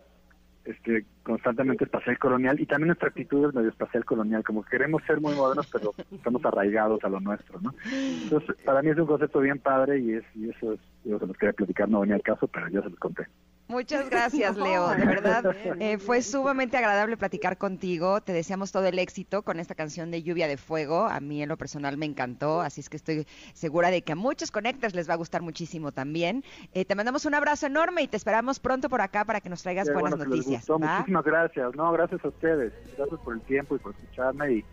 este, 0.64 1.04
constantemente 1.22 1.84
espacial 1.84 2.18
colonial 2.18 2.60
y 2.60 2.66
también 2.66 2.88
nuestra 2.88 3.08
actitud 3.08 3.48
es 3.48 3.54
medio 3.54 3.70
espacial 3.70 4.04
colonial, 4.04 4.44
como 4.44 4.62
queremos 4.64 5.02
ser 5.04 5.20
muy 5.20 5.34
modernos, 5.34 5.68
pero 5.72 5.94
estamos 6.12 6.44
arraigados 6.44 7.02
a 7.04 7.08
lo 7.08 7.20
nuestro, 7.20 7.60
¿no? 7.60 7.74
Entonces, 7.92 8.56
para 8.64 8.82
mí 8.82 8.90
es 8.90 8.98
un 8.98 9.06
concepto 9.06 9.40
bien 9.40 9.58
padre 9.58 9.98
y, 9.98 10.12
es, 10.14 10.24
y 10.34 10.50
eso 10.50 10.74
es, 10.74 10.80
yo 11.04 11.18
se 11.18 11.26
los 11.26 11.36
quería 11.36 11.52
platicar, 11.52 11.88
no 11.88 12.00
venía 12.00 12.16
al 12.16 12.22
caso, 12.22 12.46
pero 12.46 12.68
ya 12.68 12.82
se 12.82 12.90
los 12.90 12.98
conté. 12.98 13.26
Muchas 13.70 14.10
gracias, 14.10 14.56
Leo. 14.56 14.88
De 14.88 15.06
verdad, 15.06 15.54
eh, 15.78 15.98
fue 15.98 16.22
sumamente 16.22 16.76
agradable 16.76 17.16
platicar 17.16 17.56
contigo. 17.56 18.20
Te 18.20 18.32
deseamos 18.32 18.72
todo 18.72 18.86
el 18.86 18.98
éxito 18.98 19.42
con 19.42 19.60
esta 19.60 19.76
canción 19.76 20.10
de 20.10 20.22
Lluvia 20.22 20.48
de 20.48 20.56
Fuego. 20.56 21.06
A 21.06 21.20
mí 21.20 21.42
en 21.42 21.48
lo 21.48 21.56
personal 21.56 21.96
me 21.96 22.06
encantó, 22.06 22.60
así 22.60 22.80
es 22.80 22.90
que 22.90 22.96
estoy 22.96 23.26
segura 23.54 23.90
de 23.90 24.02
que 24.02 24.12
a 24.12 24.16
muchos 24.16 24.50
conectores 24.50 24.94
les 24.94 25.08
va 25.08 25.14
a 25.14 25.16
gustar 25.16 25.42
muchísimo 25.42 25.92
también. 25.92 26.42
Eh, 26.72 26.84
te 26.84 26.96
mandamos 26.96 27.24
un 27.26 27.34
abrazo 27.34 27.66
enorme 27.66 28.02
y 28.02 28.08
te 28.08 28.16
esperamos 28.16 28.58
pronto 28.58 28.88
por 28.88 29.00
acá 29.00 29.24
para 29.24 29.40
que 29.40 29.48
nos 29.48 29.62
traigas 29.62 29.92
buenas 29.92 30.18
noticias. 30.18 30.68
Muchísimas 30.68 31.24
gracias. 31.24 31.76
No, 31.76 31.92
gracias 31.92 32.24
a 32.24 32.28
ustedes. 32.28 32.72
Gracias 32.96 33.20
por 33.20 33.34
el 33.34 33.40
tiempo 33.42 33.76
y 33.76 33.78
por 33.78 33.94
escucharme 33.94 34.52
y, 34.52 34.64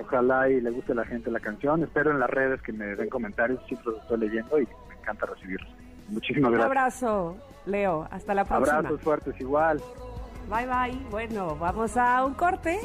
ojalá 0.00 0.48
y 0.48 0.60
le 0.60 0.70
guste 0.70 0.92
a 0.92 0.94
la 0.94 1.04
gente 1.04 1.30
la 1.30 1.40
canción. 1.40 1.82
Espero 1.82 2.12
en 2.12 2.20
las 2.20 2.30
redes 2.30 2.62
que 2.62 2.72
me 2.72 2.96
den 2.96 3.10
comentarios, 3.10 3.60
siempre 3.66 3.92
los 3.92 4.02
estoy 4.02 4.18
leyendo 4.20 4.58
y 4.58 4.66
me 4.88 4.94
encanta 4.94 5.26
recibirlos. 5.26 5.87
Muchísimas 6.08 6.52
gracias. 6.52 6.70
Un 6.70 6.76
abrazo. 6.76 7.36
Leo. 7.66 8.06
Hasta 8.10 8.34
la 8.34 8.44
próxima. 8.44 8.78
Abrazos 8.78 9.00
fuertes 9.00 9.40
igual. 9.40 9.80
Bye 10.48 10.66
bye. 10.66 10.98
Bueno, 11.10 11.56
vamos 11.56 11.96
a 11.96 12.24
un 12.24 12.34
corte. 12.34 12.78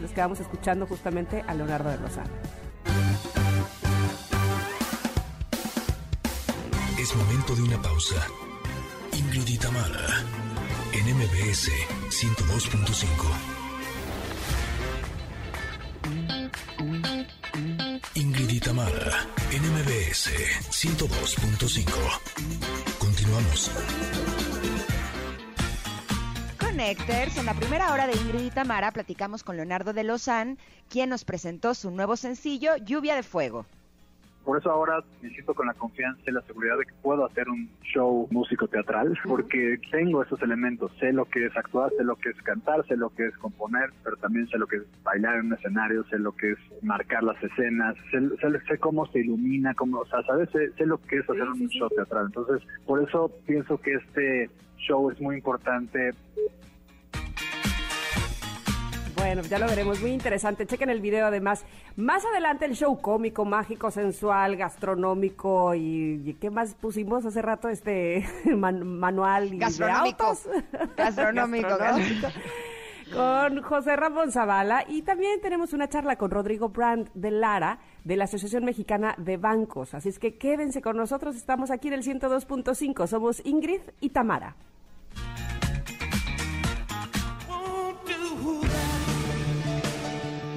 Nos 0.00 0.10
quedamos 0.10 0.40
escuchando 0.40 0.86
justamente 0.86 1.44
a 1.46 1.54
Leonardo 1.54 1.90
de 1.90 1.98
Lozano. 1.98 2.30
Es 6.98 7.14
momento 7.14 7.54
de 7.54 7.62
una 7.62 7.80
pausa. 7.80 8.26
Ingrid 9.12 9.46
y 9.46 9.58
Tamara, 9.58 10.24
en 10.92 11.16
MBS 11.16 11.70
102.5. 12.10 13.56
Ingrid 18.16 18.48
y 18.48 18.60
Tamara, 18.60 19.28
en 19.52 19.62
MBS 19.74 20.30
102.5. 20.70 21.84
Continuamos. 22.98 23.70
Connectors, 26.58 27.36
en 27.36 27.44
la 27.44 27.52
primera 27.52 27.92
hora 27.92 28.06
de 28.06 28.14
Ingrid 28.14 28.44
y 28.46 28.50
Tamara 28.50 28.90
platicamos 28.92 29.44
con 29.44 29.56
Leonardo 29.56 29.92
de 29.92 30.04
Lozán, 30.04 30.56
quien 30.88 31.10
nos 31.10 31.26
presentó 31.26 31.74
su 31.74 31.90
nuevo 31.90 32.16
sencillo, 32.16 32.78
Lluvia 32.78 33.16
de 33.16 33.22
Fuego. 33.22 33.66
Por 34.46 34.58
eso 34.58 34.70
ahora 34.70 35.02
me 35.20 35.28
siento 35.30 35.54
con 35.54 35.66
la 35.66 35.74
confianza 35.74 36.22
y 36.24 36.30
la 36.30 36.40
seguridad 36.42 36.78
de 36.78 36.84
que 36.84 36.92
puedo 37.02 37.26
hacer 37.26 37.48
un 37.48 37.68
show 37.82 38.28
músico 38.30 38.68
teatral, 38.68 39.18
porque 39.26 39.76
tengo 39.90 40.22
esos 40.22 40.40
elementos. 40.40 40.92
Sé 41.00 41.12
lo 41.12 41.24
que 41.24 41.46
es 41.46 41.56
actuar, 41.56 41.90
sé 41.98 42.04
lo 42.04 42.14
que 42.14 42.28
es 42.28 42.40
cantar, 42.42 42.86
sé 42.86 42.96
lo 42.96 43.10
que 43.10 43.26
es 43.26 43.36
componer, 43.38 43.90
pero 44.04 44.16
también 44.18 44.46
sé 44.46 44.56
lo 44.56 44.68
que 44.68 44.76
es 44.76 44.82
bailar 45.02 45.40
en 45.40 45.46
un 45.46 45.54
escenario, 45.54 46.04
sé 46.04 46.20
lo 46.20 46.30
que 46.30 46.52
es 46.52 46.58
marcar 46.80 47.24
las 47.24 47.42
escenas, 47.42 47.96
sé, 48.12 48.78
cómo 48.78 49.04
se 49.06 49.18
ilumina, 49.18 49.74
cómo, 49.74 49.98
o 49.98 50.06
sea, 50.06 50.22
¿sabes? 50.22 50.48
Sé, 50.50 50.86
lo 50.86 50.98
que 50.98 51.16
es 51.16 51.28
hacer 51.28 51.42
un 51.42 51.68
show 51.68 51.88
teatral. 51.88 52.26
Entonces, 52.26 52.62
por 52.86 53.02
eso 53.02 53.28
pienso 53.46 53.80
que 53.80 53.94
este 53.94 54.48
show 54.76 55.10
es 55.10 55.20
muy 55.20 55.34
importante 55.34 56.12
bueno, 59.26 59.42
ya 59.42 59.58
lo 59.58 59.66
veremos, 59.66 60.00
muy 60.00 60.12
interesante. 60.12 60.66
Chequen 60.66 60.88
el 60.88 61.00
video 61.00 61.26
además. 61.26 61.64
Más 61.96 62.24
adelante 62.24 62.64
el 62.64 62.76
show 62.76 63.00
cómico, 63.00 63.44
mágico, 63.44 63.90
sensual, 63.90 64.56
gastronómico 64.56 65.74
y, 65.74 66.36
¿qué 66.40 66.48
más 66.48 66.74
pusimos 66.74 67.26
hace 67.26 67.42
rato? 67.42 67.68
Este 67.68 68.24
manual 68.56 69.52
y 69.52 69.58
gastronómico. 69.58 70.32
Gastronómico, 70.96 71.76
gastronómico. 71.76 72.28
con 73.12 73.62
José 73.62 73.96
Ramón 73.96 74.30
Zavala 74.30 74.84
y 74.86 75.02
también 75.02 75.40
tenemos 75.40 75.72
una 75.72 75.88
charla 75.88 76.14
con 76.14 76.30
Rodrigo 76.30 76.68
Brandt 76.68 77.10
de 77.14 77.32
Lara 77.32 77.80
de 78.04 78.16
la 78.16 78.24
Asociación 78.24 78.64
Mexicana 78.64 79.16
de 79.18 79.38
Bancos. 79.38 79.94
Así 79.94 80.08
es 80.08 80.20
que 80.20 80.36
quédense 80.36 80.82
con 80.82 80.96
nosotros, 80.96 81.34
estamos 81.34 81.72
aquí 81.72 81.88
en 81.88 81.94
el 81.94 82.04
102.5, 82.04 83.08
somos 83.08 83.44
Ingrid 83.44 83.80
y 84.00 84.10
Tamara. 84.10 84.54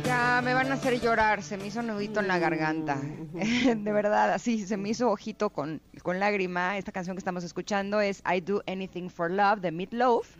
Me 0.10 0.56
van 0.56 0.72
a 0.72 0.74
hacer 0.74 1.00
llorar, 1.00 1.44
se 1.44 1.56
me 1.56 1.68
hizo 1.68 1.84
nudito 1.84 2.20
en 2.20 2.28
la 2.28 2.40
garganta. 2.40 2.98
de 3.34 3.92
verdad, 3.92 4.34
así, 4.34 4.66
se 4.66 4.76
me 4.76 4.90
hizo 4.90 5.12
ojito 5.12 5.52
con, 5.52 5.82
con 6.02 6.20
lágrima. 6.20 6.78
Esta 6.78 6.92
canción 6.92 7.16
que 7.16 7.20
estamos 7.20 7.44
escuchando 7.44 8.02
es 8.02 8.24
I 8.26 8.42
Do 8.42 8.64
Anything 8.66 9.10
for 9.10 9.30
Love 9.30 9.60
de 9.60 9.72
Meatloaf. 9.72 10.36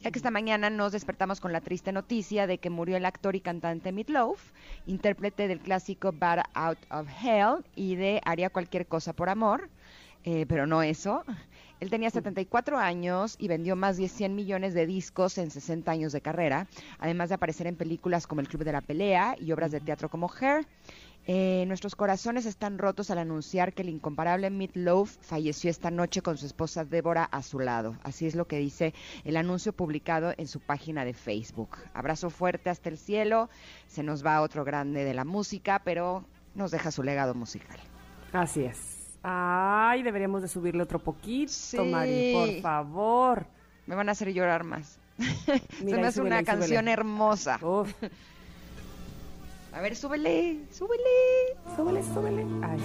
Ya 0.00 0.12
que 0.12 0.20
esta 0.20 0.30
mañana 0.30 0.70
nos 0.70 0.92
despertamos 0.92 1.40
con 1.40 1.52
la 1.52 1.60
triste 1.60 1.90
noticia 1.90 2.46
de 2.46 2.58
que 2.58 2.70
murió 2.70 2.96
el 2.96 3.04
actor 3.04 3.34
y 3.34 3.40
cantante 3.40 3.90
Meatloaf, 3.90 4.52
intérprete 4.86 5.48
del 5.48 5.58
clásico 5.58 6.12
Bad 6.12 6.44
Out 6.54 6.78
of 6.90 7.08
Hell 7.20 7.64
y 7.74 7.96
de 7.96 8.20
Haría 8.24 8.50
cualquier 8.50 8.86
cosa 8.86 9.12
por 9.12 9.30
amor, 9.30 9.68
eh, 10.24 10.46
pero 10.48 10.66
no 10.66 10.82
eso. 10.82 11.24
Él 11.80 11.90
tenía 11.90 12.10
74 12.10 12.76
años 12.78 13.36
y 13.38 13.46
vendió 13.46 13.76
más 13.76 13.96
de 13.96 14.08
100 14.08 14.34
millones 14.34 14.74
de 14.74 14.86
discos 14.86 15.38
en 15.38 15.50
60 15.50 15.90
años 15.90 16.12
de 16.12 16.20
carrera, 16.20 16.66
además 16.98 17.28
de 17.28 17.36
aparecer 17.36 17.68
en 17.68 17.76
películas 17.76 18.26
como 18.26 18.40
El 18.40 18.48
Club 18.48 18.64
de 18.64 18.72
la 18.72 18.80
Pelea 18.80 19.36
y 19.38 19.52
obras 19.52 19.70
de 19.70 19.80
teatro 19.80 20.08
como 20.08 20.28
Hair. 20.28 20.66
Eh, 21.30 21.64
nuestros 21.66 21.94
corazones 21.94 22.46
están 22.46 22.78
rotos 22.78 23.10
al 23.10 23.18
anunciar 23.18 23.74
que 23.74 23.82
el 23.82 23.90
incomparable 23.90 24.48
Meat 24.48 24.74
Loaf 24.74 25.18
falleció 25.20 25.70
esta 25.70 25.90
noche 25.90 26.22
con 26.22 26.38
su 26.38 26.46
esposa 26.46 26.86
Débora 26.86 27.24
a 27.24 27.42
su 27.42 27.60
lado. 27.60 27.96
Así 28.02 28.26
es 28.26 28.34
lo 28.34 28.46
que 28.46 28.58
dice 28.58 28.94
el 29.24 29.36
anuncio 29.36 29.74
publicado 29.74 30.32
en 30.38 30.48
su 30.48 30.58
página 30.58 31.04
de 31.04 31.12
Facebook. 31.12 31.76
Abrazo 31.92 32.30
fuerte 32.30 32.70
hasta 32.70 32.88
el 32.88 32.96
cielo. 32.96 33.50
Se 33.86 34.02
nos 34.02 34.24
va 34.24 34.40
otro 34.40 34.64
grande 34.64 35.04
de 35.04 35.12
la 35.12 35.24
música, 35.24 35.82
pero 35.84 36.24
nos 36.54 36.70
deja 36.70 36.90
su 36.90 37.02
legado 37.02 37.34
musical. 37.34 37.78
Así 38.32 38.64
es. 38.64 38.97
Ay, 39.22 40.02
deberíamos 40.02 40.42
de 40.42 40.48
subirle 40.48 40.82
otro 40.82 40.98
poquito, 40.98 41.84
Mari, 41.84 42.32
por 42.32 42.60
favor. 42.62 43.46
Me 43.86 43.94
van 43.94 44.08
a 44.08 44.12
hacer 44.12 44.32
llorar 44.32 44.64
más. 44.64 44.98
Se 45.78 45.84
me 45.84 46.06
hace 46.06 46.20
una 46.20 46.42
canción 46.44 46.88
hermosa. 46.88 47.58
A 49.72 49.80
ver, 49.80 49.96
súbele, 49.96 50.60
súbele. 50.72 51.04
Súbele, 51.76 52.02
súbele. 52.02 52.46
Ay. 52.62 52.78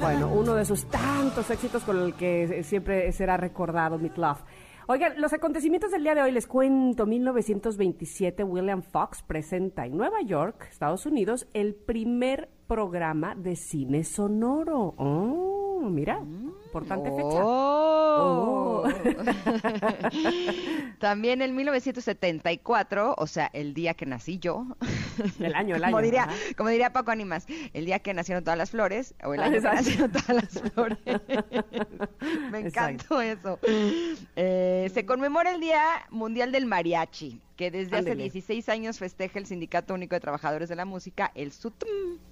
Bueno, 0.00 0.28
uno 0.28 0.54
de 0.54 0.64
sus 0.64 0.84
tantos 0.86 1.50
éxitos 1.50 1.82
con 1.84 1.98
el 1.98 2.14
que 2.14 2.62
siempre 2.64 3.10
será 3.12 3.36
recordado, 3.36 3.98
Meat 3.98 4.16
Love. 4.18 4.42
Oigan, 4.88 5.20
los 5.20 5.32
acontecimientos 5.32 5.92
del 5.92 6.02
día 6.02 6.14
de 6.14 6.22
hoy 6.22 6.32
les 6.32 6.46
cuento. 6.46 7.06
1927, 7.06 8.42
William 8.42 8.82
Fox 8.82 9.22
presenta 9.22 9.86
en 9.86 9.96
Nueva 9.96 10.20
York, 10.22 10.66
Estados 10.70 11.06
Unidos, 11.06 11.46
el 11.54 11.74
primer 11.74 12.50
programa 12.72 13.34
de 13.34 13.54
cine 13.54 14.02
sonoro. 14.02 14.94
Oh, 14.96 15.90
mira, 15.90 16.22
importante 16.64 17.10
fecha. 17.10 17.44
Oh. 17.44 18.82
Oh. 18.82 18.88
También 20.98 21.42
en 21.42 21.54
1974, 21.54 23.14
o 23.18 23.26
sea, 23.26 23.50
el 23.52 23.74
día 23.74 23.92
que 23.92 24.06
nací 24.06 24.38
yo. 24.38 24.64
El 25.38 25.54
año, 25.54 25.76
el 25.76 25.84
año. 25.84 25.92
Como 25.92 26.02
diría, 26.02 26.28
como 26.56 26.70
diría 26.70 26.94
Paco 26.94 27.10
Animas, 27.10 27.44
el 27.74 27.84
día 27.84 27.98
que 27.98 28.14
nacieron 28.14 28.42
todas 28.42 28.56
las 28.56 28.70
flores, 28.70 29.14
o 29.22 29.34
el 29.34 29.40
año 29.40 29.60
que 29.60 29.68
nacieron 29.68 30.10
todas 30.10 30.30
las 30.30 30.72
flores. 30.72 30.98
Me 32.50 32.60
encantó 32.60 33.20
eso. 33.20 33.58
Eh, 34.34 34.90
se 34.94 35.04
conmemora 35.04 35.52
el 35.52 35.60
Día 35.60 36.06
Mundial 36.08 36.52
del 36.52 36.64
Mariachi, 36.64 37.42
que 37.56 37.70
desde 37.70 37.98
hace 37.98 38.16
16 38.16 38.66
años 38.70 38.98
festeja 38.98 39.38
el 39.38 39.44
Sindicato 39.44 39.92
Único 39.92 40.14
de 40.14 40.20
Trabajadores 40.20 40.70
de 40.70 40.76
la 40.76 40.86
Música, 40.86 41.32
el 41.34 41.52
SUTM. 41.52 42.31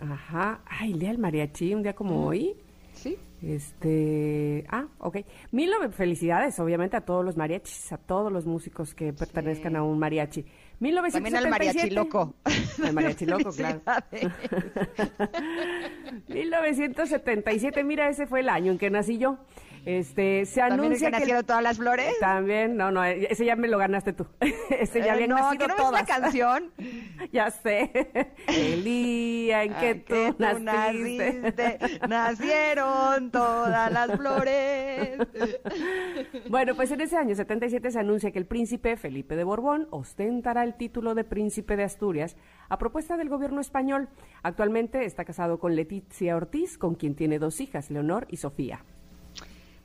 Ajá. 0.00 0.60
Ay, 0.66 0.92
el 0.92 0.98
Día 0.98 1.10
del 1.10 1.18
Mariachi, 1.18 1.74
un 1.74 1.82
día 1.82 1.94
como 1.94 2.26
hoy. 2.26 2.56
Sí. 2.94 3.16
Este, 3.42 4.66
ah, 4.68 4.86
ok. 4.98 5.18
Mil 5.52 5.70
felicidades, 5.92 6.58
obviamente, 6.58 6.96
a 6.96 7.00
todos 7.00 7.24
los 7.24 7.36
mariachis, 7.36 7.92
a 7.92 7.96
todos 7.96 8.30
los 8.30 8.44
músicos 8.44 8.94
que 8.94 9.12
pertenezcan 9.12 9.76
a 9.76 9.82
un 9.82 9.98
mariachi. 9.98 10.44
1977. 10.80 11.12
También 11.12 11.36
al 11.36 11.50
mariachi 11.50 11.90
loco. 11.90 12.34
Al 12.84 12.92
mariachi 12.92 13.26
loco, 13.26 13.50
claro. 13.52 13.80
1977, 16.28 17.84
mira, 17.84 18.08
ese 18.08 18.26
fue 18.26 18.40
el 18.40 18.48
año 18.48 18.72
en 18.72 18.78
que 18.78 18.90
nací 18.90 19.18
yo. 19.18 19.38
Este, 19.84 20.44
se 20.44 20.60
anuncia 20.60 21.10
que, 21.10 21.24
que 21.24 21.42
todas 21.42 21.62
las 21.62 21.78
flores. 21.78 22.18
También, 22.20 22.76
no, 22.76 22.90
no, 22.90 23.02
ese 23.04 23.44
ya 23.44 23.56
me 23.56 23.68
lo 23.68 23.78
ganaste 23.78 24.12
tú. 24.12 24.26
ese 24.70 25.00
ya 25.00 25.16
eh, 25.16 25.26
no, 25.26 25.36
nacido 25.36 25.68
no 25.68 25.76
todas. 25.76 26.02
canción. 26.04 26.72
ya 27.32 27.50
sé. 27.50 27.90
El 28.48 28.84
día 28.84 29.64
en 29.64 29.74
que, 29.74 29.94
tú, 29.94 30.36
naciste. 30.38 31.78
nacieron 32.08 33.30
todas 33.30 33.90
las 33.92 34.12
flores. 34.16 35.18
bueno, 36.48 36.74
pues 36.74 36.90
en 36.90 37.00
ese 37.00 37.16
año 37.16 37.34
77 37.34 37.90
se 37.90 37.98
anuncia 37.98 38.30
que 38.30 38.38
el 38.38 38.46
príncipe 38.46 38.96
Felipe 38.96 39.36
de 39.36 39.44
Borbón 39.44 39.88
ostentará 39.90 40.62
el 40.64 40.74
título 40.74 41.14
de 41.14 41.24
príncipe 41.24 41.76
de 41.76 41.84
Asturias 41.84 42.36
a 42.68 42.78
propuesta 42.78 43.16
del 43.16 43.28
gobierno 43.28 43.60
español. 43.60 44.08
Actualmente 44.42 45.04
está 45.04 45.24
casado 45.24 45.58
con 45.58 45.74
Leticia 45.74 46.36
Ortiz, 46.36 46.78
con 46.78 46.94
quien 46.94 47.14
tiene 47.14 47.38
dos 47.38 47.60
hijas, 47.60 47.90
Leonor 47.90 48.26
y 48.30 48.36
Sofía. 48.36 48.84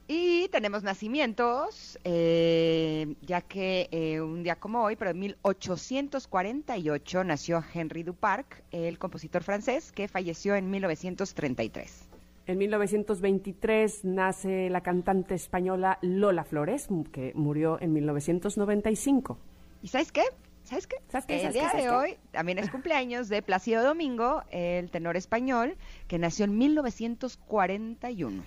Y 0.07 0.49
tenemos 0.49 0.83
nacimientos, 0.83 1.97
eh, 2.03 3.15
ya 3.21 3.41
que 3.41 3.89
eh, 3.91 4.21
un 4.21 4.43
día 4.43 4.55
como 4.55 4.83
hoy, 4.83 4.95
pero 4.95 5.09
en 5.09 5.17
1848 5.19 7.23
nació 7.23 7.63
Henry 7.73 8.03
Duparc, 8.03 8.61
el 8.71 8.99
compositor 8.99 9.41
francés, 9.41 9.91
que 9.91 10.07
falleció 10.07 10.53
en 10.53 10.69
1933. 10.69 12.07
En 12.45 12.59
1923 12.59 14.05
nace 14.05 14.69
la 14.69 14.81
cantante 14.81 15.33
española 15.33 15.97
Lola 16.03 16.43
Flores, 16.43 16.87
que 17.11 17.31
murió 17.33 17.81
en 17.81 17.93
1995. 17.93 19.39
¿Y 19.81 19.87
sabes 19.87 20.11
qué? 20.11 20.21
¿Sabes 20.65 20.85
qué? 20.85 20.97
¿Sabes 21.07 21.25
qué? 21.25 21.43
El 21.43 21.53
día 21.53 21.71
de 21.75 21.89
hoy 21.89 22.17
también 22.29 22.59
es 22.59 22.69
cumpleaños 22.69 23.27
de 23.27 23.41
Plácido 23.41 23.83
Domingo, 23.83 24.43
el 24.51 24.91
tenor 24.91 25.17
español, 25.17 25.77
que 26.07 26.19
nació 26.19 26.45
en 26.45 26.59
1941 26.59 28.43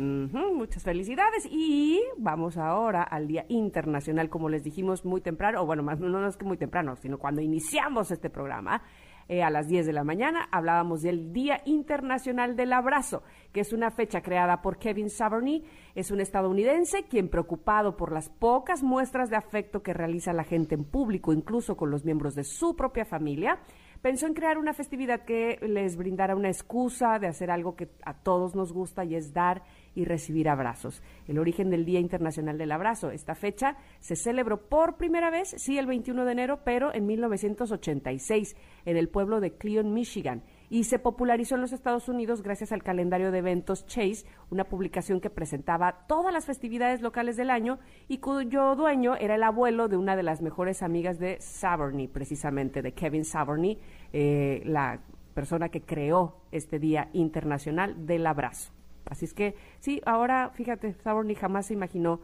muchas 0.00 0.82
felicidades 0.82 1.46
y 1.50 2.00
vamos 2.16 2.56
ahora 2.56 3.02
al 3.02 3.26
Día 3.26 3.44
Internacional, 3.48 4.28
como 4.28 4.48
les 4.48 4.64
dijimos 4.64 5.04
muy 5.04 5.20
temprano, 5.20 5.62
o 5.62 5.66
bueno, 5.66 5.82
más 5.82 6.00
no, 6.00 6.26
es 6.26 6.36
que 6.36 6.44
muy 6.44 6.56
temprano, 6.56 6.96
sino 6.96 7.18
cuando 7.18 7.40
iniciamos 7.40 8.10
este 8.10 8.30
programa. 8.30 8.82
Eh, 9.28 9.44
a 9.44 9.50
las 9.50 9.68
10 9.68 9.86
de 9.86 9.92
la 9.92 10.02
mañana 10.02 10.48
hablábamos 10.50 11.02
del 11.02 11.32
Día 11.32 11.60
Internacional 11.64 12.56
del 12.56 12.72
Abrazo, 12.72 13.22
que 13.52 13.60
es 13.60 13.72
una 13.72 13.92
fecha 13.92 14.22
creada 14.22 14.60
por 14.60 14.78
Kevin 14.78 15.08
Saverny. 15.08 15.62
Es 15.94 16.10
un 16.10 16.20
estadounidense 16.20 17.04
quien, 17.04 17.28
preocupado 17.28 17.96
por 17.96 18.10
las 18.10 18.28
pocas 18.28 18.82
muestras 18.82 19.30
de 19.30 19.36
afecto 19.36 19.84
que 19.84 19.94
realiza 19.94 20.32
la 20.32 20.42
gente 20.42 20.74
en 20.74 20.82
público, 20.82 21.32
incluso 21.32 21.76
con 21.76 21.92
los 21.92 22.04
miembros 22.04 22.34
de 22.34 22.42
su 22.42 22.74
propia 22.74 23.04
familia, 23.04 23.60
pensó 24.02 24.26
en 24.26 24.34
crear 24.34 24.58
una 24.58 24.72
festividad 24.72 25.24
que 25.24 25.58
les 25.62 25.96
brindara 25.96 26.34
una 26.34 26.48
excusa 26.48 27.20
de 27.20 27.28
hacer 27.28 27.52
algo 27.52 27.76
que 27.76 27.88
a 28.04 28.14
todos 28.14 28.56
nos 28.56 28.72
gusta 28.72 29.04
y 29.04 29.14
es 29.14 29.32
dar 29.32 29.62
y 29.94 30.04
recibir 30.04 30.48
abrazos. 30.48 31.02
El 31.26 31.38
origen 31.38 31.70
del 31.70 31.84
Día 31.84 32.00
Internacional 32.00 32.58
del 32.58 32.72
Abrazo. 32.72 33.10
Esta 33.10 33.34
fecha 33.34 33.76
se 33.98 34.16
celebró 34.16 34.68
por 34.68 34.96
primera 34.96 35.30
vez, 35.30 35.54
sí, 35.58 35.78
el 35.78 35.86
21 35.86 36.24
de 36.24 36.32
enero, 36.32 36.60
pero 36.64 36.94
en 36.94 37.06
1986 37.06 38.56
en 38.84 38.96
el 38.96 39.08
pueblo 39.08 39.40
de 39.40 39.52
Cleon, 39.52 39.92
Michigan 39.92 40.42
y 40.70 40.84
se 40.84 41.00
popularizó 41.00 41.56
en 41.56 41.60
los 41.60 41.72
Estados 41.72 42.08
Unidos 42.08 42.42
gracias 42.42 42.70
al 42.70 42.84
calendario 42.84 43.32
de 43.32 43.38
eventos 43.38 43.84
Chase, 43.86 44.24
una 44.50 44.64
publicación 44.64 45.20
que 45.20 45.28
presentaba 45.28 46.06
todas 46.06 46.32
las 46.32 46.46
festividades 46.46 47.02
locales 47.02 47.36
del 47.36 47.50
año 47.50 47.80
y 48.08 48.18
cuyo 48.18 48.76
dueño 48.76 49.16
era 49.16 49.34
el 49.34 49.42
abuelo 49.42 49.88
de 49.88 49.96
una 49.96 50.14
de 50.14 50.22
las 50.22 50.40
mejores 50.40 50.82
amigas 50.82 51.18
de 51.18 51.38
Saverny, 51.40 52.06
precisamente 52.06 52.82
de 52.82 52.92
Kevin 52.92 53.24
Saverny, 53.24 53.78
eh, 54.12 54.62
la 54.64 55.00
persona 55.34 55.68
que 55.68 55.82
creó 55.82 56.36
este 56.52 56.78
Día 56.78 57.10
Internacional 57.12 58.06
del 58.06 58.26
Abrazo. 58.26 58.72
Así 59.10 59.26
es 59.26 59.34
que 59.34 59.54
sí, 59.80 60.00
ahora 60.06 60.50
fíjate, 60.54 60.94
Saverny 60.94 61.34
jamás 61.34 61.66
se 61.66 61.74
imaginó 61.74 62.20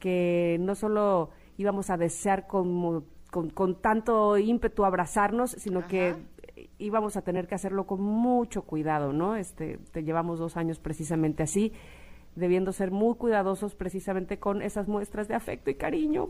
que 0.00 0.56
no 0.60 0.74
solo 0.74 1.30
íbamos 1.58 1.90
a 1.90 1.96
desear 1.96 2.46
con, 2.46 3.04
con, 3.30 3.74
tanto 3.76 4.38
ímpetu 4.38 4.84
abrazarnos, 4.84 5.50
sino 5.52 5.86
que 5.86 6.16
íbamos 6.78 7.16
a 7.16 7.22
tener 7.22 7.46
que 7.46 7.54
hacerlo 7.54 7.86
con 7.86 8.00
mucho 8.00 8.62
cuidado, 8.62 9.12
¿no? 9.12 9.36
Este, 9.36 9.78
te 9.92 10.02
llevamos 10.02 10.38
dos 10.38 10.56
años 10.56 10.80
precisamente 10.80 11.42
así, 11.42 11.72
debiendo 12.34 12.72
ser 12.72 12.90
muy 12.90 13.14
cuidadosos 13.16 13.74
precisamente 13.74 14.38
con 14.38 14.62
esas 14.62 14.88
muestras 14.88 15.28
de 15.28 15.34
afecto 15.34 15.70
y 15.70 15.74
cariño. 15.74 16.28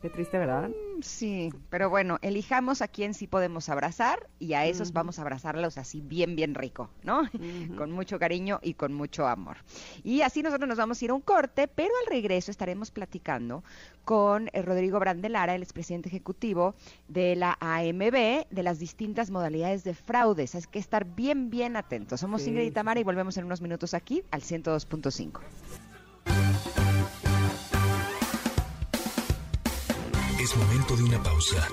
Qué 0.00 0.10
triste, 0.10 0.38
¿verdad? 0.38 0.68
Mm, 0.68 1.02
sí, 1.02 1.52
pero 1.70 1.90
bueno, 1.90 2.18
elijamos 2.22 2.82
a 2.82 2.88
quién 2.88 3.14
sí 3.14 3.26
podemos 3.26 3.68
abrazar 3.68 4.28
y 4.38 4.52
a 4.52 4.64
esos 4.64 4.92
vamos 4.92 5.18
a 5.18 5.22
abrazarlos 5.22 5.76
así 5.76 6.00
bien, 6.00 6.36
bien 6.36 6.54
rico, 6.54 6.88
¿no? 7.02 7.22
Con 7.76 7.90
mucho 7.90 8.18
cariño 8.18 8.60
y 8.62 8.74
con 8.74 8.94
mucho 8.94 9.26
amor. 9.26 9.56
Y 10.04 10.20
así 10.20 10.42
nosotros 10.42 10.68
nos 10.68 10.78
vamos 10.78 11.02
a 11.02 11.04
ir 11.04 11.10
a 11.10 11.14
un 11.14 11.20
corte, 11.20 11.66
pero 11.66 11.90
al 12.04 12.12
regreso 12.12 12.52
estaremos 12.52 12.92
platicando 12.92 13.64
con 14.04 14.48
eh, 14.52 14.62
Rodrigo 14.62 15.00
Brandelara, 15.00 15.56
el 15.56 15.62
expresidente 15.62 16.08
ejecutivo 16.08 16.74
de 17.08 17.34
la 17.34 17.58
AMB, 17.60 18.46
de 18.50 18.62
las 18.62 18.78
distintas 18.78 19.30
modalidades 19.30 19.82
de 19.82 19.94
fraudes. 19.94 20.54
Hay 20.54 20.62
que 20.70 20.78
estar 20.78 21.04
bien, 21.04 21.50
bien 21.50 21.76
atentos. 21.76 22.20
Somos 22.20 22.46
Ingrid 22.46 22.66
y 22.66 22.70
Tamara 22.70 23.00
y 23.00 23.04
volvemos 23.04 23.36
en 23.36 23.46
unos 23.46 23.60
minutos 23.60 23.94
aquí 23.94 24.22
al 24.30 24.42
102.5. 24.42 25.40
Es 30.48 30.56
momento 30.56 30.96
de 30.96 31.02
una 31.02 31.22
pausa. 31.22 31.68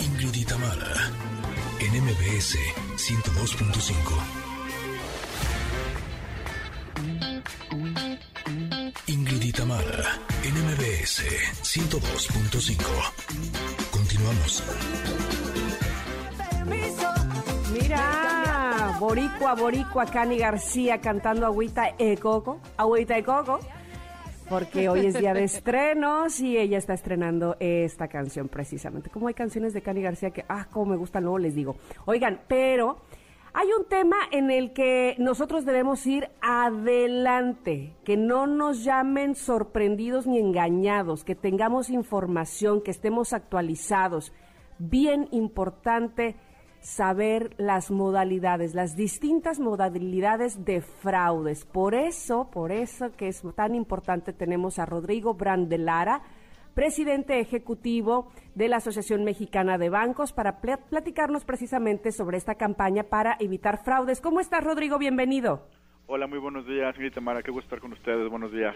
Ingrid 0.00 0.34
y 0.34 0.44
Tamara, 0.44 1.12
en 1.78 1.92
MBS 2.02 2.58
102.5. 2.96 3.94
Ingrid 9.06 9.42
y 9.42 9.52
Tamara, 9.52 10.18
en 10.42 10.54
MBS 10.64 11.22
102.5. 11.62 12.82
Continuamos. 13.92 14.64
Mira, 17.72 18.96
Boricua, 18.98 19.54
Boricua, 19.54 20.06
Cani 20.06 20.36
García 20.36 21.00
cantando 21.00 21.46
Agüita 21.46 21.94
e 21.96 22.16
Coco. 22.16 22.60
Agüita 22.76 23.16
e 23.16 23.22
Coco 23.22 23.60
porque 24.48 24.88
hoy 24.88 25.06
es 25.06 25.18
día 25.18 25.34
de 25.34 25.44
estrenos 25.44 26.40
y 26.40 26.56
ella 26.58 26.78
está 26.78 26.94
estrenando 26.94 27.56
esta 27.60 28.08
canción 28.08 28.48
precisamente. 28.48 29.10
Como 29.10 29.28
hay 29.28 29.34
canciones 29.34 29.72
de 29.72 29.82
Cani 29.82 30.02
García 30.02 30.30
que, 30.30 30.44
ah, 30.48 30.66
como 30.70 30.92
me 30.92 30.96
gustan, 30.96 31.24
luego 31.24 31.38
les 31.38 31.54
digo. 31.54 31.76
Oigan, 32.06 32.40
pero 32.46 32.98
hay 33.52 33.68
un 33.78 33.84
tema 33.86 34.16
en 34.32 34.50
el 34.50 34.72
que 34.72 35.14
nosotros 35.18 35.64
debemos 35.64 36.04
ir 36.06 36.28
adelante, 36.40 37.94
que 38.04 38.16
no 38.16 38.46
nos 38.46 38.82
llamen 38.84 39.36
sorprendidos 39.36 40.26
ni 40.26 40.38
engañados, 40.38 41.24
que 41.24 41.34
tengamos 41.34 41.88
información, 41.88 42.82
que 42.82 42.90
estemos 42.90 43.32
actualizados. 43.32 44.32
Bien 44.78 45.28
importante 45.30 46.34
saber 46.84 47.54
las 47.56 47.90
modalidades, 47.90 48.74
las 48.74 48.94
distintas 48.94 49.58
modalidades 49.58 50.66
de 50.66 50.82
fraudes. 50.82 51.64
Por 51.64 51.94
eso, 51.94 52.50
por 52.50 52.72
eso 52.72 53.10
que 53.16 53.28
es 53.28 53.42
tan 53.56 53.74
importante, 53.74 54.34
tenemos 54.34 54.78
a 54.78 54.84
Rodrigo 54.84 55.32
Brandelara, 55.32 56.20
presidente 56.74 57.40
ejecutivo 57.40 58.30
de 58.54 58.68
la 58.68 58.76
Asociación 58.76 59.24
Mexicana 59.24 59.78
de 59.78 59.88
Bancos, 59.88 60.34
para 60.34 60.60
platicarnos 60.60 61.46
precisamente 61.46 62.12
sobre 62.12 62.36
esta 62.36 62.56
campaña 62.56 63.04
para 63.04 63.36
evitar 63.40 63.82
fraudes. 63.82 64.20
¿Cómo 64.20 64.40
estás, 64.40 64.62
Rodrigo? 64.62 64.98
Bienvenido. 64.98 65.66
Hola, 66.06 66.26
muy 66.26 66.38
buenos 66.38 66.66
días, 66.66 66.94
señorita 66.94 67.22
Mara. 67.22 67.42
Qué 67.42 67.50
gusto 67.50 67.64
estar 67.64 67.80
con 67.80 67.94
ustedes. 67.94 68.28
Buenos 68.28 68.52
días. 68.52 68.74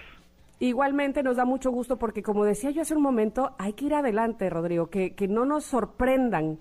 Igualmente 0.60 1.22
nos 1.22 1.36
da 1.36 1.44
mucho 1.44 1.70
gusto 1.70 1.98
porque, 1.98 2.22
como 2.22 2.46
decía 2.46 2.70
yo 2.70 2.80
hace 2.80 2.96
un 2.96 3.02
momento, 3.02 3.54
hay 3.58 3.74
que 3.74 3.84
ir 3.84 3.94
adelante, 3.94 4.48
Rodrigo, 4.48 4.86
que, 4.88 5.14
que 5.14 5.28
no 5.28 5.44
nos 5.44 5.64
sorprendan 5.66 6.58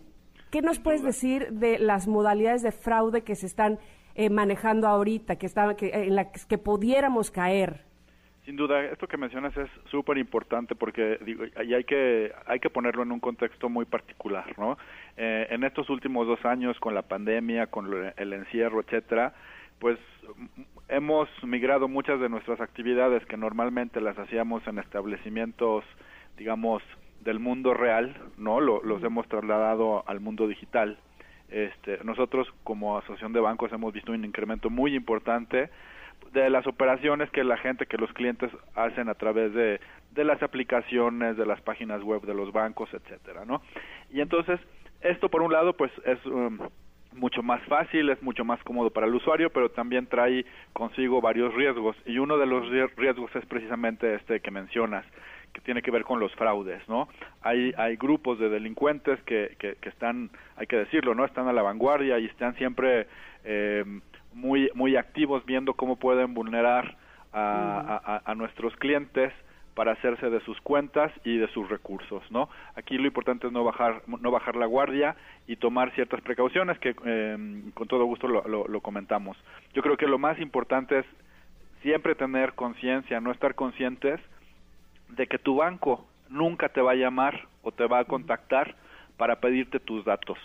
¿Qué 0.52 0.62
nos 0.62 0.80
puedes 0.80 1.04
decir 1.04 1.50
de 1.52 1.80
las 1.80 2.08
modalidades 2.08 2.62
de 2.62 2.72
fraude 2.72 3.24
que 3.24 3.36
se 3.36 3.46
están 3.46 3.80
eh, 4.16 4.30
manejando 4.30 4.88
ahorita, 4.88 5.36
que, 5.36 5.46
está, 5.46 5.76
que, 5.76 5.90
en 5.94 6.16
las 6.16 6.46
que 6.46 6.58
pudiéramos 6.58 7.32
caer? 7.32 7.82
Sin 8.46 8.56
duda, 8.56 8.82
esto 8.86 9.08
que 9.08 9.18
mencionas 9.18 9.56
es 9.58 9.70
súper 9.92 10.18
importante 10.18 10.74
porque 10.74 11.20
digo, 11.26 11.44
y 11.46 11.74
hay 11.74 11.84
que 11.84 12.32
hay 12.46 12.62
que 12.62 12.70
ponerlo 12.70 13.04
en 13.04 13.12
un 13.12 13.20
contexto 13.20 13.68
muy 13.68 13.84
particular, 13.84 14.58
¿no? 14.58 14.78
Eh, 15.18 15.48
en 15.50 15.66
estos 15.66 15.90
últimos 15.90 16.26
dos 16.28 16.44
años, 16.46 16.80
con 16.80 16.96
la 16.96 17.02
pandemia, 17.02 17.68
con 17.68 17.94
el 18.16 18.34
encierro, 18.34 18.80
etcétera, 18.80 19.34
pues 19.80 20.00
hemos 20.88 21.28
migrado 21.44 21.90
muchas 21.90 22.22
de 22.22 22.30
nuestras 22.30 22.62
actividades 22.62 23.26
que 23.26 23.36
normalmente 23.36 24.00
las 24.00 24.18
hacíamos 24.18 24.66
en 24.66 24.80
establecimientos, 24.80 25.84
digamos, 26.38 26.82
del 27.22 27.40
mundo 27.40 27.74
real, 27.74 28.16
¿no? 28.38 28.60
los 28.60 29.04
hemos 29.04 29.28
trasladado 29.28 30.04
al 30.08 30.20
mundo 30.20 30.48
digital. 30.48 30.98
Este, 31.50 32.00
nosotros 32.04 32.48
como 32.64 32.98
asociación 32.98 33.32
de 33.34 33.40
bancos 33.40 33.72
hemos 33.72 33.94
visto 33.94 34.12
un 34.12 34.26
incremento 34.26 34.70
muy 34.70 34.96
importante 34.96 35.70
de 36.34 36.50
las 36.50 36.68
operaciones 36.68 37.30
que 37.32 37.44
la 37.44 37.58
gente, 37.58 37.86
que 37.86 37.98
los 37.98 38.12
clientes 38.14 38.52
hacen 38.76 39.08
a 39.08 39.14
través 39.14 39.54
de, 39.54 39.80
de 40.12 40.24
las 40.24 40.42
aplicaciones, 40.44 41.38
de 41.38 41.46
las 41.46 41.62
páginas 41.62 42.04
web 42.04 42.22
de 42.24 42.34
los 42.34 42.52
bancos, 42.52 42.90
etcétera, 42.94 43.46
¿no? 43.46 43.62
Y 44.12 44.20
entonces, 44.20 44.60
esto 45.02 45.30
por 45.30 45.42
un 45.42 45.54
lado, 45.54 45.74
pues 45.74 45.92
es 46.06 46.24
um, 46.26 46.58
mucho 47.14 47.44
más 47.44 47.62
fácil, 47.64 48.10
es 48.10 48.22
mucho 48.22 48.44
más 48.46 48.62
cómodo 48.64 48.90
para 48.90 49.08
el 49.08 49.16
usuario, 49.16 49.50
pero 49.52 49.70
también 49.70 50.08
trae 50.08 50.46
consigo 50.74 51.22
varios 51.22 51.54
riesgos 51.54 51.96
y 52.06 52.18
uno 52.18 52.38
de 52.38 52.46
los 52.46 52.70
riesgos 52.96 53.36
es 53.36 53.46
precisamente 53.46 54.16
este 54.16 54.40
que 54.40 54.52
mencionas, 54.52 55.06
que 55.54 55.62
tiene 55.62 55.82
que 55.82 55.92
ver 55.92 56.04
con 56.04 56.20
los 56.20 56.34
fraudes, 56.36 56.88
¿no? 56.88 57.08
Hay, 57.42 57.74
hay 57.78 57.96
grupos 57.96 58.40
de 58.40 58.50
delincuentes 58.50 59.22
que, 59.24 59.56
que, 59.60 59.78
están, 59.90 60.30
hay 60.56 60.68
que 60.68 60.78
decirlo, 60.78 61.16
¿no? 61.16 61.26
Están 61.26 61.48
a 61.48 61.54
la 61.54 61.62
vanguardia 61.62 62.20
y 62.20 62.26
están 62.26 62.56
siempre 62.56 63.08
eh, 63.44 63.84
muy, 64.34 64.70
muy 64.76 64.96
activos 64.96 65.46
viendo 65.46 65.74
cómo 65.74 65.98
pueden 65.98 66.34
vulnerar 66.34 66.98
a, 67.34 68.22
a, 68.26 68.32
a 68.32 68.36
nuestros 68.36 68.76
clientes 68.78 69.34
para 69.78 69.92
hacerse 69.92 70.32
de 70.32 70.40
sus 70.40 70.60
cuentas 70.62 71.12
y 71.24 71.38
de 71.38 71.48
sus 71.50 71.70
recursos, 71.70 72.24
¿no? 72.32 72.50
Aquí 72.76 72.98
lo 72.98 73.06
importante 73.06 73.46
es 73.46 73.54
no 73.54 73.64
bajar, 73.64 74.02
no 74.08 74.32
bajar 74.32 74.56
la 74.56 74.66
guardia 74.66 75.16
y 75.46 75.58
tomar 75.58 75.94
ciertas 75.94 76.20
precauciones 76.22 76.80
que 76.80 76.96
em, 77.06 77.70
con 77.74 77.88
todo 77.88 78.04
gusto 78.06 78.28
lo, 78.28 78.68
lo, 78.68 78.82
comentamos. 78.82 79.38
Yo 79.76 79.84
creo 79.84 79.96
que 79.96 80.08
lo 80.08 80.18
más 80.18 80.40
importante 80.40 80.98
es 80.98 81.06
siempre 81.84 82.16
tener 82.16 82.54
conciencia, 82.54 83.22
no 83.22 83.32
estar 83.32 83.54
conscientes 83.54 84.20
de 85.10 85.28
que 85.28 85.38
tu 85.38 85.56
banco 85.56 86.06
nunca 86.30 86.70
te 86.70 86.82
va 86.82 86.92
a 86.92 86.96
llamar 86.96 87.48
o 87.62 87.72
te 87.72 87.86
va 87.86 88.00
a 88.00 88.06
contactar 88.06 88.76
para 89.18 89.40
pedirte 89.40 89.80
tus 89.80 90.06
datos. 90.06 90.38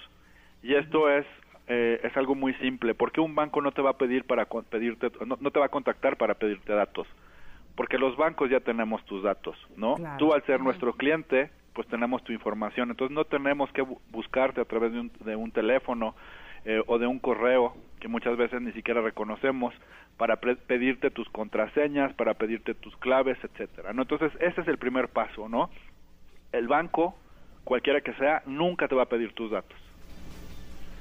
Y 0.63 0.75
esto 0.75 1.11
es 1.11 1.27
eh, 1.69 2.01
es 2.03 2.17
algo 2.17 2.35
muy 2.35 2.55
simple. 2.55 2.95
porque 2.95 3.21
un 3.21 3.35
banco 3.35 3.63
no 3.63 3.73
te 3.73 3.83
va 3.83 3.91
a 3.91 3.99
pedir 3.99 4.25
para 4.25 4.47
pedirte, 4.47 5.11
no, 5.25 5.39
no 5.41 5.51
te 5.51 5.61
va 5.61 5.67
a 5.67 5.71
contactar 5.71 6.17
para 6.17 6.35
pedirte 6.35 6.73
datos? 6.73 7.07
porque 7.75 7.99
los 7.99 8.17
bancos 8.17 8.51
ya 8.51 8.61
tenemos 8.61 9.05
tus 9.07 9.23
datos, 9.23 9.57
¿no? 9.77 9.97
Tú 10.19 10.33
al 10.33 10.45
ser 10.45 10.61
nuestro 10.61 10.93
cliente, 10.95 11.51
pues 11.73 11.89
tenemos 11.89 12.23
tu 12.23 12.33
información, 12.33 12.91
entonces 12.91 13.15
no 13.15 13.25
tenemos 13.25 13.71
que 13.73 13.83
buscarte 14.11 14.61
a 14.61 14.65
través 14.65 14.93
de 14.93 15.01
un, 15.01 15.13
de 15.21 15.37
un 15.37 15.51
teléfono 15.51 16.15
eh, 16.65 16.83
o 16.87 16.99
de 16.99 17.07
un 17.07 17.19
correo 17.19 17.75
que 18.01 18.09
muchas 18.09 18.37
veces 18.37 18.61
ni 18.61 18.73
siquiera 18.73 19.01
reconocemos 19.01 19.75
para 20.17 20.37
pedirte 20.37 21.11
tus 21.11 21.29
contraseñas, 21.31 22.13
para 22.15 22.35
pedirte 22.35 22.75
tus 22.75 22.97
claves, 22.97 23.39
etcétera, 23.43 23.93
¿no? 23.93 24.03
Entonces 24.03 24.33
ese 24.41 24.61
es 24.61 24.69
el 24.69 24.79
primer 24.79 25.09
paso, 25.09 25.49
¿no? 25.49 25.71
El 26.53 26.69
banco, 26.69 27.17
cualquiera 27.65 28.01
que 28.01 28.13
sea, 28.15 28.43
nunca 28.47 28.89
te 28.89 28.95
va 28.95 29.05
a 29.05 29.09
pedir 29.09 29.33
tus 29.33 29.51
datos. 29.51 29.79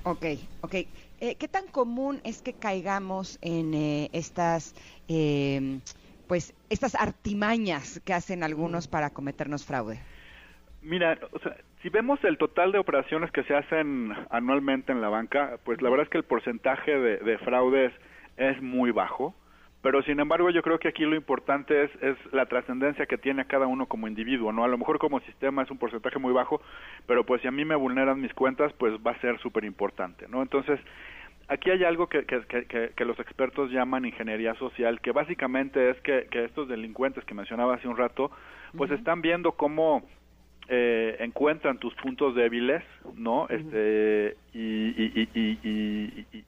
Ok, 0.03 0.25
ok. 0.61 0.73
Eh, 1.19 1.35
¿Qué 1.35 1.47
tan 1.47 1.67
común 1.67 2.19
es 2.23 2.41
que 2.41 2.53
caigamos 2.53 3.37
en 3.41 3.73
eh, 3.75 4.09
estas 4.13 4.73
eh, 5.07 5.79
pues 6.27 6.53
estas 6.69 6.95
artimañas 6.95 7.99
que 8.05 8.13
hacen 8.13 8.43
algunos 8.43 8.87
para 8.87 9.11
cometernos 9.11 9.65
fraude? 9.65 9.99
Mira, 10.81 11.17
o 11.31 11.39
sea, 11.39 11.55
si 11.81 11.89
vemos 11.89 12.23
el 12.23 12.37
total 12.37 12.71
de 12.71 12.79
operaciones 12.79 13.31
que 13.31 13.43
se 13.43 13.55
hacen 13.55 14.13
anualmente 14.29 14.91
en 14.91 15.01
la 15.01 15.09
banca, 15.09 15.59
pues 15.63 15.81
la 15.81 15.89
verdad 15.89 16.05
es 16.05 16.09
que 16.09 16.17
el 16.17 16.23
porcentaje 16.23 16.97
de, 16.97 17.37
fraudes 17.39 17.93
es 18.37 18.59
muy 18.61 18.91
bajo, 18.91 19.35
pero 19.83 20.01
sin 20.03 20.19
embargo 20.19 20.49
yo 20.49 20.63
creo 20.63 20.79
que 20.79 20.87
aquí 20.87 21.03
lo 21.03 21.15
importante 21.15 21.83
es, 21.83 21.91
es 22.01 22.17
la 22.33 22.47
trascendencia 22.47 23.05
que 23.05 23.17
tiene 23.17 23.45
cada 23.45 23.67
uno 23.67 23.85
como 23.85 24.07
individuo, 24.07 24.51
¿no? 24.51 24.63
A 24.63 24.67
lo 24.67 24.77
mejor 24.77 24.97
como 24.97 25.19
sistema 25.21 25.63
es 25.63 25.71
un 25.71 25.77
porcentaje 25.77 26.17
muy 26.17 26.33
bajo, 26.33 26.61
pero 27.05 27.25
pues 27.25 27.41
si 27.41 27.47
a 27.47 27.51
mí 27.51 27.63
me 27.63 27.75
vulneran 27.75 28.19
mis 28.19 28.33
cuentas, 28.33 28.73
pues 28.73 28.93
va 29.05 29.11
a 29.11 29.21
ser 29.21 29.39
súper 29.39 29.65
importante, 29.65 30.27
¿no? 30.27 30.41
Entonces, 30.41 30.79
aquí 31.51 31.69
hay 31.69 31.83
algo 31.83 32.07
que, 32.07 32.25
que, 32.25 33.05
los 33.05 33.19
expertos 33.19 33.71
llaman 33.71 34.05
ingeniería 34.05 34.53
social, 34.55 35.01
que 35.01 35.11
básicamente 35.11 35.89
es 35.89 35.99
que, 36.01 36.27
estos 36.31 36.67
delincuentes 36.69 37.25
que 37.25 37.33
mencionaba 37.33 37.75
hace 37.75 37.87
un 37.87 37.97
rato, 37.97 38.31
pues 38.77 38.89
están 38.91 39.21
viendo 39.21 39.51
cómo 39.51 40.03
eh, 40.73 41.17
encuentran 41.19 41.79
tus 41.79 41.93
puntos 41.95 42.33
débiles, 42.33 42.81
¿no? 43.15 43.45
Este 43.49 44.37
y, 44.53 45.27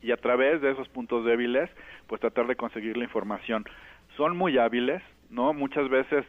y, 0.02 0.12
a 0.12 0.16
través 0.16 0.62
de 0.62 0.72
esos 0.72 0.88
puntos 0.88 1.26
débiles, 1.26 1.70
pues 2.08 2.22
tratar 2.22 2.48
de 2.48 2.56
conseguir 2.56 2.96
la 2.96 3.04
información. 3.04 3.66
Son 4.16 4.38
muy 4.38 4.58
hábiles, 4.58 5.02
¿no? 5.30 5.52
Muchas 5.52 5.90
veces 5.90 6.26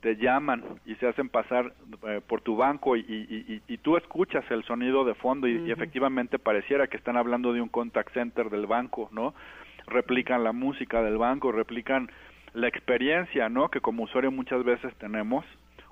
te 0.00 0.16
llaman 0.16 0.64
y 0.84 0.96
se 0.96 1.06
hacen 1.06 1.28
pasar 1.28 1.72
eh, 2.08 2.20
por 2.26 2.40
tu 2.40 2.56
banco 2.56 2.96
y, 2.96 3.02
y, 3.02 3.62
y, 3.68 3.78
tú 3.78 3.96
escuchas 3.96 4.44
el 4.50 4.64
sonido 4.64 5.04
de 5.04 5.14
fondo 5.14 5.46
y, 5.46 5.70
efectivamente 5.70 6.40
pareciera 6.40 6.88
que 6.88 6.96
están 6.96 7.16
hablando 7.16 7.52
de 7.52 7.60
un 7.60 7.68
contact 7.68 8.14
center 8.14 8.50
del 8.50 8.66
banco, 8.66 9.10
¿no? 9.12 9.32
Replican 9.86 10.42
la 10.42 10.52
música 10.52 11.02
del 11.02 11.18
banco, 11.18 11.52
replican 11.52 12.10
la 12.52 12.66
experiencia, 12.66 13.48
¿no? 13.48 13.68
Que 13.68 13.80
como 13.80 14.02
usuario 14.02 14.32
muchas 14.32 14.64
veces 14.64 14.92
tenemos 14.96 15.44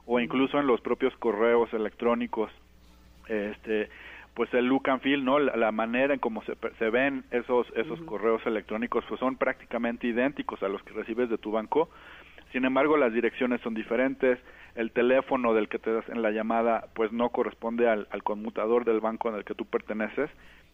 o 0.07 0.21
incluso 0.21 0.59
en 0.59 0.67
los 0.67 0.81
propios 0.81 1.15
correos 1.17 1.73
electrónicos, 1.73 2.51
este, 3.29 3.89
pues 4.35 4.53
el 4.55 4.67
look 4.67 4.89
and 4.89 5.03
feel, 5.03 5.25
¿no? 5.25 5.39
La, 5.39 5.73
manera 5.73 6.15
en 6.15 6.21
cómo 6.21 6.43
se, 6.45 6.55
se 6.79 6.91
ven 6.91 7.25
esos 7.31 7.67
esos 7.75 8.01
correos 8.03 8.45
electrónicos, 8.47 9.05
pues 9.09 9.19
son 9.19 9.37
prácticamente 9.37 10.07
idénticos 10.07 10.63
a 10.63 10.69
los 10.69 10.83
que 10.83 10.93
recibes 10.93 11.29
de 11.29 11.39
tu 11.39 11.51
banco 11.51 11.89
sin 12.53 12.65
embargo, 12.65 12.97
las 12.97 13.13
direcciones 13.13 13.61
son 13.61 13.75
diferentes, 13.75 14.39
el 14.77 14.91
teléfono 14.93 15.55
del 15.55 15.69
que 15.69 15.79
te 15.79 15.93
das 15.93 16.09
en 16.09 16.23
la 16.23 16.31
llamada 16.31 16.87
pues 16.95 17.13
no 17.13 17.31
corresponde 17.31 17.89
al, 17.89 18.07
conmutador 18.23 18.85
del 18.85 19.01
banco 19.01 19.29
en 19.29 19.35
el 19.37 19.45
que 19.45 19.55
tú 19.55 19.67
perteneces. 19.67 20.31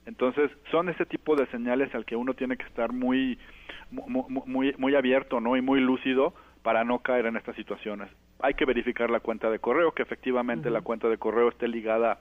Entonces, 0.07 0.51
son 0.71 0.89
ese 0.89 1.07
tipo 1.07 1.37
de 1.37 1.47
señales 1.47 1.95
al 1.95 2.05
que 2.05 2.17
uno 2.17 2.35
tiene 2.35 2.57
que 2.57 2.67
estar 2.67 2.93
muy 2.93 3.39
muy 3.91 4.75
muy 4.79 4.95
abierto, 4.95 5.41
¿no? 5.41 5.57
Y 5.57 5.61
muy 5.61 5.81
lúcido 5.81 6.35
para 6.63 6.85
no 6.85 7.01
caer 7.01 7.27
en 7.27 7.37
estas 7.37 7.57
situaciones. 7.57 8.09
Hay 8.43 8.55
que 8.55 8.65
verificar 8.65 9.09
la 9.11 9.21
cuenta 9.21 9.51
de 9.51 9.59
correo, 9.59 9.93
que 9.93 10.03
efectivamente 10.03 10.69
la 10.71 10.83
cuenta 10.83 11.09
de 11.09 11.17
correo 11.17 11.49
esté 11.49 11.69
ligada 11.69 12.19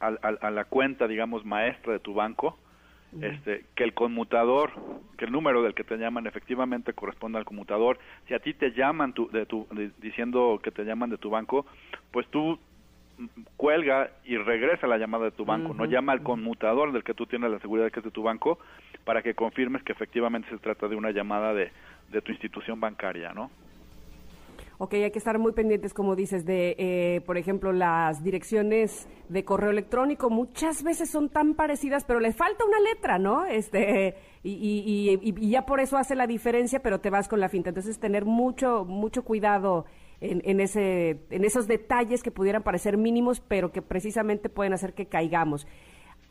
a 0.00 0.50
la 0.50 0.64
cuenta, 0.64 1.06
digamos, 1.06 1.44
maestra 1.44 1.92
de 1.92 1.98
tu 1.98 2.12
banco, 2.14 2.58
este, 3.20 3.64
que 3.74 3.84
el 3.84 3.94
conmutador, 3.94 4.72
que 5.16 5.26
el 5.26 5.32
número 5.32 5.62
del 5.62 5.74
que 5.74 5.84
te 5.84 5.96
llaman 5.96 6.26
efectivamente 6.26 6.92
corresponda 6.92 7.38
al 7.38 7.44
conmutador. 7.44 7.98
Si 8.26 8.34
a 8.34 8.40
ti 8.40 8.54
te 8.54 8.72
llaman 8.72 9.12
tu, 9.12 9.30
de 9.30 9.46
tu, 9.46 9.66
diciendo 9.98 10.60
que 10.62 10.70
te 10.70 10.84
llaman 10.84 11.10
de 11.10 11.18
tu 11.18 11.30
banco, 11.30 11.64
pues 12.10 12.26
tú 12.28 12.58
cuelga 13.56 14.10
y 14.24 14.36
regresa 14.36 14.88
la 14.88 14.98
llamada 14.98 15.26
de 15.26 15.30
tu 15.30 15.44
banco, 15.44 15.72
no 15.72 15.84
llama 15.84 16.12
al 16.12 16.24
conmutador 16.24 16.92
del 16.92 17.04
que 17.04 17.14
tú 17.14 17.26
tienes 17.26 17.50
la 17.50 17.60
seguridad 17.60 17.92
que 17.92 18.00
es 18.00 18.04
de 18.04 18.10
tu 18.10 18.24
banco 18.24 18.58
para 19.04 19.22
que 19.22 19.34
confirmes 19.34 19.84
que 19.84 19.92
efectivamente 19.92 20.48
se 20.50 20.58
trata 20.58 20.88
de 20.88 20.96
una 20.96 21.12
llamada 21.12 21.54
de, 21.54 21.70
de 22.10 22.20
tu 22.20 22.32
institución 22.32 22.80
bancaria, 22.80 23.32
¿no? 23.32 23.50
Ok, 24.78 24.94
hay 24.94 25.10
que 25.12 25.18
estar 25.18 25.38
muy 25.38 25.52
pendientes, 25.52 25.94
como 25.94 26.16
dices, 26.16 26.44
de, 26.44 26.74
eh, 26.78 27.20
por 27.26 27.38
ejemplo, 27.38 27.72
las 27.72 28.24
direcciones 28.24 29.08
de 29.28 29.44
correo 29.44 29.70
electrónico. 29.70 30.30
Muchas 30.30 30.82
veces 30.82 31.10
son 31.10 31.28
tan 31.28 31.54
parecidas, 31.54 32.04
pero 32.04 32.18
le 32.18 32.32
falta 32.32 32.64
una 32.64 32.80
letra, 32.80 33.18
¿no? 33.18 33.44
Este, 33.44 34.16
y, 34.42 35.20
y, 35.22 35.48
ya 35.48 35.64
por 35.64 35.78
eso 35.78 35.96
hace 35.96 36.16
la 36.16 36.26
diferencia, 36.26 36.80
pero 36.80 37.00
te 37.00 37.08
vas 37.08 37.28
con 37.28 37.38
la 37.38 37.48
finta. 37.48 37.68
Entonces, 37.68 38.00
tener 38.00 38.24
mucho, 38.24 38.84
mucho 38.84 39.22
cuidado 39.22 39.84
en, 40.20 40.42
en, 40.44 40.60
ese, 40.60 41.20
en 41.30 41.44
esos 41.44 41.68
detalles 41.68 42.24
que 42.24 42.32
pudieran 42.32 42.64
parecer 42.64 42.96
mínimos, 42.96 43.40
pero 43.40 43.70
que 43.70 43.80
precisamente 43.80 44.48
pueden 44.48 44.72
hacer 44.72 44.92
que 44.94 45.06
caigamos. 45.06 45.68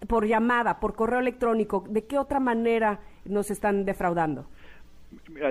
Por 0.07 0.27
llamada, 0.27 0.81
por 0.81 0.95
correo 0.95 1.19
electrónico, 1.19 1.85
¿de 1.89 2.05
qué 2.05 2.17
otra 2.17 2.41
manera 2.41 2.99
nos 3.23 3.51
están 3.51 3.85
defraudando? 3.85 4.47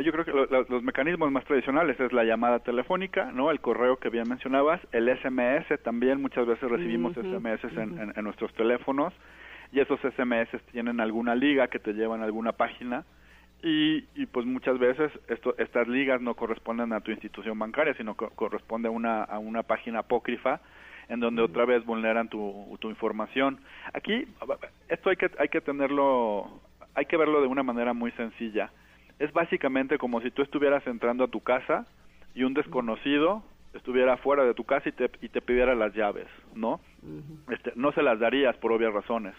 Yo 0.05 0.13
creo 0.13 0.25
que 0.25 0.33
los 0.69 0.83
mecanismos 0.83 1.31
más 1.31 1.45
tradicionales 1.45 1.99
es 2.01 2.13
la 2.13 2.25
llamada 2.25 2.61
telefónica, 2.61 3.31
¿no? 3.33 3.51
El 3.51 3.61
correo 3.61 3.97
que 3.97 4.09
bien 4.09 4.29
mencionabas, 4.29 4.81
el 4.93 5.09
SMS 5.19 5.83
también, 5.83 6.21
muchas 6.21 6.47
veces 6.47 6.71
recibimos 6.71 7.15
SMS 7.15 7.65
en, 7.77 8.13
en, 8.15 8.25
nuestros 8.25 8.53
teléfonos 8.55 9.13
y 9.73 9.81
esos 9.81 10.01
SMS 10.01 10.49
tienen 10.71 11.01
alguna 11.01 11.35
liga 11.35 11.69
que 11.69 11.79
te 11.79 11.93
llevan 11.93 12.21
a 12.21 12.25
alguna 12.25 12.53
página 12.53 13.05
y, 13.63 14.05
y 14.15 14.27
pues 14.27 14.45
muchas 14.45 14.79
veces 14.79 15.13
esto, 15.29 15.55
estas 15.59 15.87
ligas 15.89 16.21
no 16.21 16.35
corresponden 16.35 16.93
a 16.93 17.01
tu 17.01 17.11
institución 17.11 17.59
bancaria, 17.59 17.95
sino 17.95 18.17
que 18.17 18.27
corresponde 18.35 18.89
a 18.89 18.91
una, 18.91 19.23
a 19.23 19.39
una 19.39 19.63
página 19.63 20.01
apócrifa 20.01 20.61
en 21.09 21.21
donde 21.21 21.43
otra 21.43 21.65
vez 21.65 21.85
vulneran 21.85 22.29
tu, 22.29 22.77
tu 22.81 22.89
información. 22.89 23.61
Aquí 23.93 24.27
esto 24.89 25.11
hay 25.11 25.17
que, 25.17 25.31
hay 25.39 25.49
que 25.49 25.61
tenerlo, 25.61 26.61
hay 26.95 27.07
que 27.07 27.17
verlo 27.17 27.41
de 27.41 27.47
una 27.47 27.63
manera 27.63 27.93
muy 27.93 28.11
sencilla 28.13 28.71
es 29.23 29.33
básicamente 29.33 29.99
como 29.99 30.21
si 30.21 30.33
tú 30.33 30.43
estuvieras 30.43 30.85
entrando 30.85 31.23
a 31.23 31.29
tu 31.29 31.41
casa 31.41 31.87
y 32.35 32.43
un 32.43 32.55
desconocido 32.55 33.45
estuviera 33.73 34.17
fuera 34.17 34.45
de 34.45 34.53
tu 34.53 34.65
casa 34.65 34.89
y 34.89 34.93
te, 34.93 35.09
y 35.21 35.29
te 35.29 35.41
pidiera 35.41 35.77
las 35.77 35.95
llaves, 35.95 36.27
¿no? 36.57 36.81
este, 37.49 37.73
no 37.77 37.93
se 37.93 38.03
las 38.03 38.19
darías 38.19 38.57
por 38.57 38.73
obvias 38.73 38.93
razones. 38.93 39.35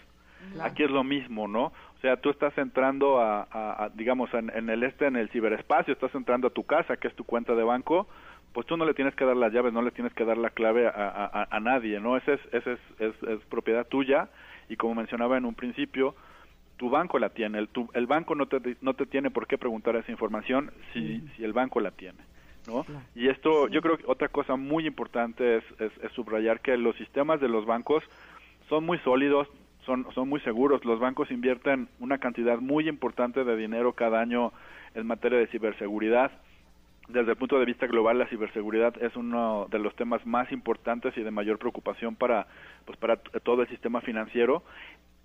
Aquí 0.60 0.82
es 0.82 0.90
lo 0.90 1.04
mismo, 1.04 1.48
¿no? 1.48 1.66
O 1.66 2.00
sea, 2.02 2.16
tú 2.18 2.28
estás 2.28 2.56
entrando 2.58 3.18
a, 3.20 3.90
digamos, 3.94 4.32
en, 4.34 4.68
el 4.68 4.82
este, 4.82 5.06
en 5.06 5.16
el 5.16 5.28
ciberespacio, 5.30 5.92
estás 5.92 6.14
entrando 6.14 6.48
a 6.48 6.50
tu 6.50 6.64
casa, 6.64 6.96
que 6.96 7.08
es 7.08 7.14
tu 7.14 7.24
cuenta 7.24 7.54
de 7.54 7.62
banco, 7.62 8.08
pues 8.52 8.66
tú 8.66 8.76
no 8.76 8.84
le 8.84 8.94
tienes 8.94 9.14
que 9.14 9.24
dar 9.24 9.36
las 9.36 9.52
llaves, 9.52 9.72
no 9.72 9.82
le 9.82 9.90
tienes 9.90 10.12
que 10.14 10.24
dar 10.24 10.36
la 10.36 10.50
clave 10.50 10.86
a, 10.86 11.48
a 11.50 11.60
nadie, 11.60 12.00
¿no? 12.00 12.16
Esa 12.16 12.34
es, 12.34 12.40
ese 12.52 12.72
es, 12.72 12.80
es, 12.98 13.22
es 13.22 13.40
propiedad 13.46 13.86
tuya 13.86 14.28
y 14.68 14.76
como 14.76 14.94
mencionaba 14.94 15.36
en 15.38 15.44
un 15.44 15.54
principio, 15.54 16.14
tu 16.76 16.90
banco 16.90 17.18
la 17.18 17.30
tiene, 17.30 17.58
el, 17.58 17.68
el 17.94 18.06
banco 18.06 18.34
no 18.34 18.46
te, 18.46 18.76
no 18.80 18.94
te 18.94 19.06
tiene 19.06 19.30
por 19.30 19.46
qué 19.46 19.58
preguntar 19.58 19.96
esa 19.96 20.10
información 20.10 20.72
si, 20.92 21.20
si 21.36 21.44
el 21.44 21.52
banco 21.52 21.80
la 21.80 21.90
tiene. 21.90 22.18
¿no? 22.66 22.84
Y 23.14 23.28
esto, 23.28 23.68
yo 23.68 23.82
creo 23.82 23.98
que 23.98 24.04
otra 24.06 24.28
cosa 24.28 24.56
muy 24.56 24.86
importante 24.86 25.58
es, 25.58 25.64
es, 25.78 26.12
subrayar 26.12 26.60
que 26.60 26.76
los 26.76 26.96
sistemas 26.96 27.40
de 27.40 27.48
los 27.48 27.66
bancos 27.66 28.02
son 28.68 28.84
muy 28.84 28.98
sólidos, 29.00 29.48
son, 29.84 30.06
son 30.14 30.28
muy 30.28 30.40
seguros. 30.40 30.84
Los 30.84 30.98
bancos 30.98 31.30
invierten 31.30 31.88
una 32.00 32.18
cantidad 32.18 32.58
muy 32.58 32.88
importante 32.88 33.44
de 33.44 33.56
dinero 33.56 33.92
cada 33.92 34.20
año 34.20 34.52
en 34.94 35.06
materia 35.06 35.38
de 35.38 35.46
ciberseguridad. 35.48 36.32
Desde 37.08 37.32
el 37.32 37.36
punto 37.36 37.58
de 37.58 37.66
vista 37.66 37.86
global, 37.86 38.18
la 38.18 38.26
ciberseguridad 38.28 38.94
es 39.02 39.14
uno 39.14 39.66
de 39.70 39.78
los 39.78 39.94
temas 39.94 40.24
más 40.24 40.50
importantes 40.50 41.14
y 41.18 41.22
de 41.22 41.30
mayor 41.30 41.58
preocupación 41.58 42.16
para, 42.16 42.46
pues, 42.86 42.98
para 42.98 43.16
todo 43.16 43.60
el 43.60 43.68
sistema 43.68 44.00
financiero. 44.00 44.62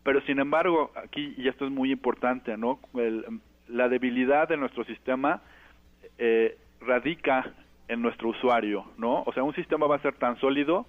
Pero, 0.03 0.21
sin 0.21 0.39
embargo, 0.39 0.91
aquí, 0.95 1.33
y 1.37 1.47
esto 1.47 1.65
es 1.65 1.71
muy 1.71 1.91
importante, 1.91 2.57
¿no? 2.57 2.79
la 3.67 3.87
debilidad 3.87 4.47
de 4.47 4.57
nuestro 4.57 4.83
sistema 4.85 5.41
eh, 6.17 6.57
radica 6.81 7.53
en 7.87 8.01
nuestro 8.01 8.29
usuario, 8.29 8.85
¿no? 8.97 9.23
O 9.25 9.33
sea, 9.33 9.43
un 9.43 9.53
sistema 9.53 9.87
va 9.87 9.97
a 9.97 10.01
ser 10.01 10.15
tan 10.15 10.39
sólido 10.39 10.85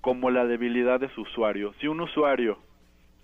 como 0.00 0.30
la 0.30 0.44
debilidad 0.46 1.00
de 1.00 1.08
su 1.10 1.22
usuario. 1.22 1.74
Si 1.80 1.88
un 1.88 2.00
usuario 2.00 2.58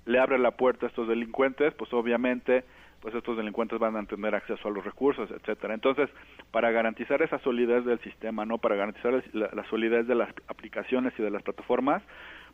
le 0.04 0.18
abre 0.18 0.38
la 0.38 0.52
puerta 0.52 0.86
a 0.86 0.88
estos 0.88 1.08
delincuentes, 1.08 1.72
pues 1.74 1.92
obviamente 1.92 2.64
pues 3.02 3.16
estos 3.16 3.36
delincuentes 3.36 3.80
van 3.80 3.96
a 3.96 4.04
tener 4.04 4.32
acceso 4.32 4.68
a 4.68 4.70
los 4.70 4.84
recursos, 4.84 5.28
etcétera. 5.28 5.74
Entonces, 5.74 6.08
para 6.52 6.70
garantizar 6.70 7.20
esa 7.20 7.40
solidez 7.40 7.84
del 7.84 7.98
sistema, 8.00 8.46
no, 8.46 8.58
para 8.58 8.76
garantizar 8.76 9.22
la, 9.32 9.68
solidez 9.68 10.06
de 10.06 10.14
las 10.14 10.32
aplicaciones 10.46 11.12
y 11.18 11.22
de 11.22 11.30
las 11.30 11.42
plataformas, 11.42 12.00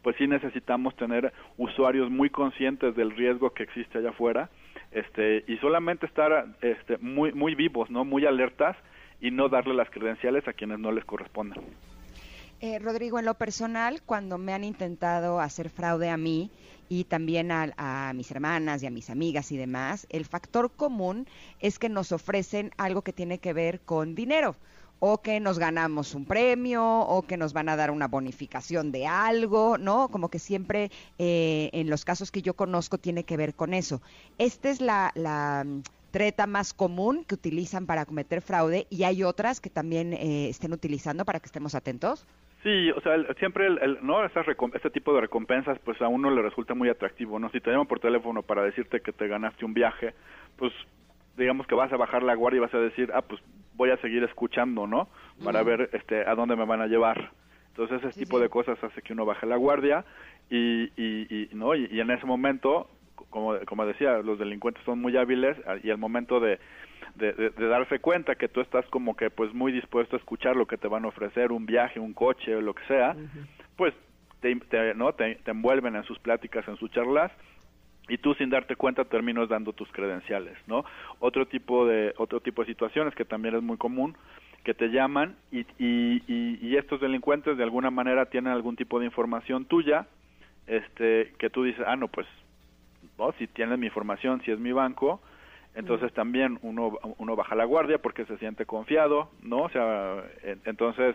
pues 0.02 0.16
sí 0.16 0.26
necesitamos 0.26 0.96
tener 0.96 1.34
usuarios 1.58 2.10
muy 2.10 2.30
conscientes 2.30 2.96
del 2.96 3.10
riesgo 3.10 3.50
que 3.50 3.64
existe 3.64 3.98
allá 3.98 4.10
afuera, 4.10 4.48
este, 4.90 5.44
y 5.46 5.58
solamente 5.58 6.06
estar, 6.06 6.46
este, 6.62 6.96
muy, 6.96 7.32
muy 7.32 7.54
vivos, 7.54 7.90
no, 7.90 8.06
muy 8.06 8.24
alertas 8.24 8.74
y 9.20 9.30
no 9.30 9.50
darle 9.50 9.74
las 9.74 9.90
credenciales 9.90 10.48
a 10.48 10.54
quienes 10.54 10.78
no 10.78 10.92
les 10.92 11.04
correspondan. 11.04 11.62
Eh, 12.60 12.78
Rodrigo, 12.78 13.18
en 13.18 13.26
lo 13.26 13.34
personal, 13.34 14.00
cuando 14.04 14.38
me 14.38 14.54
han 14.54 14.64
intentado 14.64 15.40
hacer 15.40 15.68
fraude 15.68 16.08
a 16.08 16.16
mí, 16.16 16.50
y 16.88 17.04
también 17.04 17.50
a, 17.50 18.12
mis 18.14 18.30
hermanas 18.30 18.82
y 18.82 18.86
a 18.86 18.90
mis 18.90 19.10
amigas 19.10 19.52
y 19.52 19.56
demás, 19.56 20.06
el 20.10 20.24
factor 20.24 20.70
común 20.70 21.26
es 21.60 21.78
que 21.78 21.88
nos 21.88 22.12
ofrecen 22.12 22.72
algo 22.76 23.02
que 23.02 23.12
tiene 23.12 23.38
que 23.38 23.52
ver 23.52 23.80
con 23.80 24.14
dinero 24.14 24.56
o 25.00 25.22
que 25.22 25.38
nos 25.38 25.60
ganamos 25.60 26.14
un 26.14 26.24
premio, 26.24 27.00
o 27.00 27.22
que 27.22 27.36
nos 27.36 27.52
van 27.52 27.68
a 27.68 27.76
dar 27.76 27.92
una 27.92 28.08
bonificación 28.08 28.90
de 28.90 29.06
algo, 29.06 29.78
¿no? 29.78 30.08
Como 30.08 30.28
que 30.28 30.40
siempre 30.40 30.90
eh, 31.18 31.70
en 31.72 31.88
los 31.88 32.04
casos 32.04 32.32
que 32.32 32.42
yo 32.42 32.54
conozco 32.54 32.98
tiene 32.98 33.22
que 33.22 33.36
ver 33.36 33.54
con 33.54 33.74
eso. 33.74 34.02
Esta 34.38 34.70
es 34.70 34.80
la, 34.80 35.12
la 35.14 35.62
mm, 35.64 35.82
treta 36.10 36.48
más 36.48 36.74
común 36.74 37.24
que 37.24 37.36
utilizan 37.36 37.86
para 37.86 38.06
cometer 38.06 38.42
fraude 38.42 38.88
y 38.90 39.04
hay 39.04 39.22
otras 39.22 39.60
que 39.60 39.70
también 39.70 40.14
eh, 40.14 40.48
estén 40.48 40.72
utilizando 40.72 41.24
para 41.24 41.38
que 41.38 41.46
estemos 41.46 41.76
atentos. 41.76 42.26
Sí, 42.62 42.90
o 42.90 43.00
sea, 43.00 43.16
siempre 43.38 43.66
el, 43.66 43.98
no 44.02 44.24
este 44.24 44.90
tipo 44.90 45.14
de 45.14 45.20
recompensas 45.20 45.78
pues 45.84 46.00
a 46.02 46.08
uno 46.08 46.30
le 46.30 46.42
resulta 46.42 46.74
muy 46.74 46.88
atractivo, 46.88 47.38
¿no? 47.38 47.50
Si 47.50 47.60
te 47.60 47.70
llaman 47.70 47.86
por 47.86 48.00
teléfono 48.00 48.42
para 48.42 48.62
decirte 48.62 49.00
que 49.00 49.12
te 49.12 49.28
ganaste 49.28 49.64
un 49.64 49.74
viaje, 49.74 50.14
pues 50.56 50.72
digamos 51.36 51.68
que 51.68 51.76
vas 51.76 51.92
a 51.92 51.96
bajar 51.96 52.24
la 52.24 52.34
guardia 52.34 52.58
y 52.58 52.60
vas 52.60 52.74
a 52.74 52.80
decir, 52.80 53.10
"Ah, 53.14 53.22
pues 53.22 53.40
voy 53.74 53.90
a 53.90 53.96
seguir 53.98 54.24
escuchando, 54.24 54.88
¿no? 54.88 55.08
Para 55.44 55.62
ver 55.62 55.88
este 55.92 56.28
a 56.28 56.34
dónde 56.34 56.56
me 56.56 56.64
van 56.64 56.80
a 56.80 56.88
llevar." 56.88 57.30
Entonces, 57.68 58.02
ese 58.02 58.18
tipo 58.24 58.40
de 58.40 58.48
cosas 58.48 58.82
hace 58.82 59.02
que 59.02 59.12
uno 59.12 59.24
baje 59.24 59.46
la 59.46 59.54
guardia 59.54 60.04
y, 60.50 60.90
y, 60.96 61.26
y 61.30 61.48
no 61.52 61.76
y, 61.76 61.86
y 61.92 62.00
en 62.00 62.10
ese 62.10 62.26
momento 62.26 62.88
como, 63.30 63.58
como 63.66 63.86
decía, 63.86 64.18
los 64.18 64.38
delincuentes 64.38 64.82
son 64.84 65.00
muy 65.00 65.16
hábiles 65.16 65.56
y 65.82 65.90
al 65.90 65.98
momento 65.98 66.40
de, 66.40 66.58
de, 67.14 67.50
darse 67.68 67.98
cuenta 67.98 68.36
que 68.36 68.48
tú 68.48 68.60
estás 68.60 68.86
como 68.86 69.16
que 69.16 69.30
pues 69.30 69.52
muy 69.52 69.72
dispuesto 69.72 70.16
a 70.16 70.18
escuchar 70.18 70.56
lo 70.56 70.66
que 70.66 70.76
te 70.76 70.88
van 70.88 71.04
a 71.04 71.08
ofrecer, 71.08 71.52
un 71.52 71.66
viaje, 71.66 72.00
un 72.00 72.14
coche 72.14 72.54
o 72.54 72.60
lo 72.60 72.74
que 72.74 72.84
sea, 72.86 73.16
pues 73.76 73.94
te, 74.40 74.94
¿no? 74.94 75.12
Te, 75.12 75.38
envuelven 75.46 75.96
en 75.96 76.04
sus 76.04 76.18
pláticas, 76.18 76.66
en 76.68 76.76
sus 76.76 76.90
charlas 76.90 77.32
y 78.08 78.18
tú 78.18 78.34
sin 78.34 78.50
darte 78.50 78.76
cuenta 78.76 79.04
terminas 79.04 79.48
dando 79.48 79.72
tus 79.72 79.90
credenciales, 79.92 80.56
¿no? 80.66 80.84
Otro 81.18 81.46
tipo 81.46 81.86
de 81.86 82.14
otro 82.16 82.40
tipo 82.40 82.62
de 82.62 82.68
situaciones 82.68 83.14
que 83.14 83.24
también 83.24 83.56
es 83.56 83.62
muy 83.62 83.76
común 83.76 84.16
que 84.64 84.74
te 84.74 84.88
llaman 84.88 85.36
y, 85.50 85.60
y, 85.78 86.22
y, 86.26 86.76
estos 86.76 87.00
delincuentes 87.00 87.56
de 87.56 87.62
alguna 87.62 87.90
manera 87.90 88.26
tienen 88.26 88.52
algún 88.52 88.76
tipo 88.76 88.98
de 88.98 89.06
información 89.06 89.64
tuya, 89.64 90.06
este, 90.66 91.32
que 91.38 91.48
tú 91.48 91.62
dices, 91.62 91.82
ah, 91.86 91.96
no, 91.96 92.08
pues, 92.08 92.26
¿no? 93.18 93.32
si 93.32 93.46
tienes 93.46 93.78
mi 93.78 93.86
información, 93.86 94.40
si 94.44 94.50
es 94.50 94.58
mi 94.58 94.72
banco, 94.72 95.20
entonces 95.74 96.12
también 96.12 96.58
uno, 96.62 96.98
uno 97.18 97.36
baja 97.36 97.54
la 97.54 97.64
guardia 97.64 97.98
porque 97.98 98.24
se 98.24 98.36
siente 98.38 98.66
confiado, 98.66 99.30
¿no? 99.42 99.62
O 99.62 99.68
sea, 99.68 100.24
entonces 100.64 101.14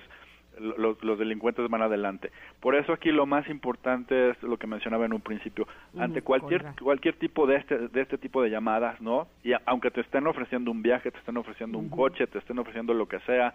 los, 0.60 1.04
los, 1.04 1.20
delincuentes 1.20 1.68
van 1.70 1.82
adelante. 1.82 2.32
Por 2.60 2.76
eso 2.76 2.94
aquí 2.94 3.12
lo 3.12 3.26
más 3.26 3.50
importante 3.50 4.30
es 4.30 4.44
lo 4.44 4.58
que 4.58 4.68
mencionaba 4.68 5.06
en 5.06 5.14
un 5.14 5.22
principio. 5.22 5.68
Ante 5.98 6.22
cualquier 6.22 6.64
cualquier 6.82 7.16
tipo 7.16 7.48
de 7.48 7.58
este 7.58 7.88
de 7.90 8.02
este 8.02 8.18
tipo 8.18 8.42
de 8.42 8.50
llamadas, 8.50 9.02
¿no? 9.02 9.28
Y 9.44 9.52
aunque 9.66 9.92
te 9.92 10.02
estén 10.02 10.28
ofreciendo 10.28 10.72
un 10.72 10.82
viaje, 10.82 11.12
te 11.12 11.18
estén 11.18 11.38
ofreciendo 11.38 11.78
un 11.78 11.90
coche, 11.90 12.28
te 12.28 12.38
estén 12.38 12.60
ofreciendo 12.60 12.94
lo 12.94 13.08
que 13.08 13.20
sea 13.22 13.54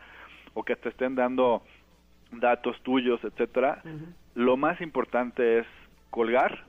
o 0.55 0.62
que 0.62 0.76
te 0.76 0.88
estén 0.88 1.14
dando 1.14 1.62
datos 2.32 2.80
tuyos, 2.82 3.22
etcétera, 3.24 3.82
lo 4.34 4.57
más 4.57 4.80
importante 4.80 5.61
es 5.61 5.66
colgar 6.11 6.64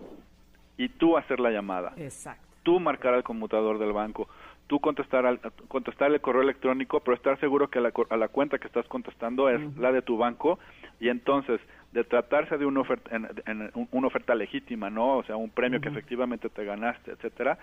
y 0.79 0.89
tú 0.89 1.15
hacer 1.15 1.39
la 1.39 1.51
llamada. 1.51 1.93
Exacto 1.95 2.49
tú 2.63 2.79
marcar 2.79 3.13
al 3.13 3.23
conmutador 3.23 3.79
del 3.79 3.93
banco, 3.93 4.27
tú 4.67 4.79
contestar, 4.79 5.25
al, 5.25 5.39
contestar 5.67 6.11
el 6.11 6.21
correo 6.21 6.41
electrónico, 6.41 6.99
pero 6.99 7.15
estar 7.15 7.39
seguro 7.39 7.69
que 7.69 7.79
la, 7.79 7.91
a 8.09 8.17
la 8.17 8.27
cuenta 8.27 8.59
que 8.59 8.67
estás 8.67 8.87
contestando 8.87 9.49
es 9.49 9.75
la 9.77 9.91
de 9.91 10.01
tu 10.01 10.17
banco 10.17 10.59
y 10.99 11.09
entonces 11.09 11.59
de 11.91 12.03
tratarse 12.03 12.57
de 12.57 12.65
una 12.65 12.81
oferta, 12.81 13.15
en, 13.15 13.71
una 13.91 14.07
oferta 14.07 14.35
legítima, 14.35 14.89
¿no? 14.89 15.17
O 15.17 15.23
sea, 15.23 15.35
un 15.35 15.49
premio 15.49 15.81
que 15.81 15.89
efectivamente 15.89 16.49
te 16.49 16.63
ganaste, 16.63 17.11
etcétera, 17.11 17.57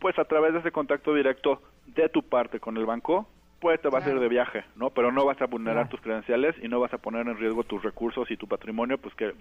pues 0.00 0.18
a 0.18 0.24
través 0.24 0.52
de 0.52 0.58
ese 0.58 0.72
contacto 0.72 1.14
directo 1.14 1.62
de 1.86 2.08
tu 2.08 2.22
parte 2.22 2.58
con 2.58 2.76
el 2.76 2.86
banco, 2.86 3.28
pues 3.62 3.80
te 3.80 3.88
vas 3.88 4.04
a 4.04 4.10
ir 4.10 4.18
de 4.18 4.28
viaje, 4.28 4.64
¿no? 4.74 4.90
Pero 4.90 5.12
no 5.12 5.24
vas 5.24 5.40
a 5.40 5.46
vulnerar 5.46 5.88
tus 5.88 6.00
credenciales 6.00 6.56
y 6.60 6.66
no 6.66 6.80
vas 6.80 6.92
a 6.92 6.98
poner 6.98 7.28
en 7.28 7.38
riesgo 7.38 7.62
tus 7.62 7.80
recursos 7.80 8.28
y 8.28 8.36
tu 8.36 8.48
patrimonio, 8.48 8.98
pues 8.98 9.14
que 9.14 9.34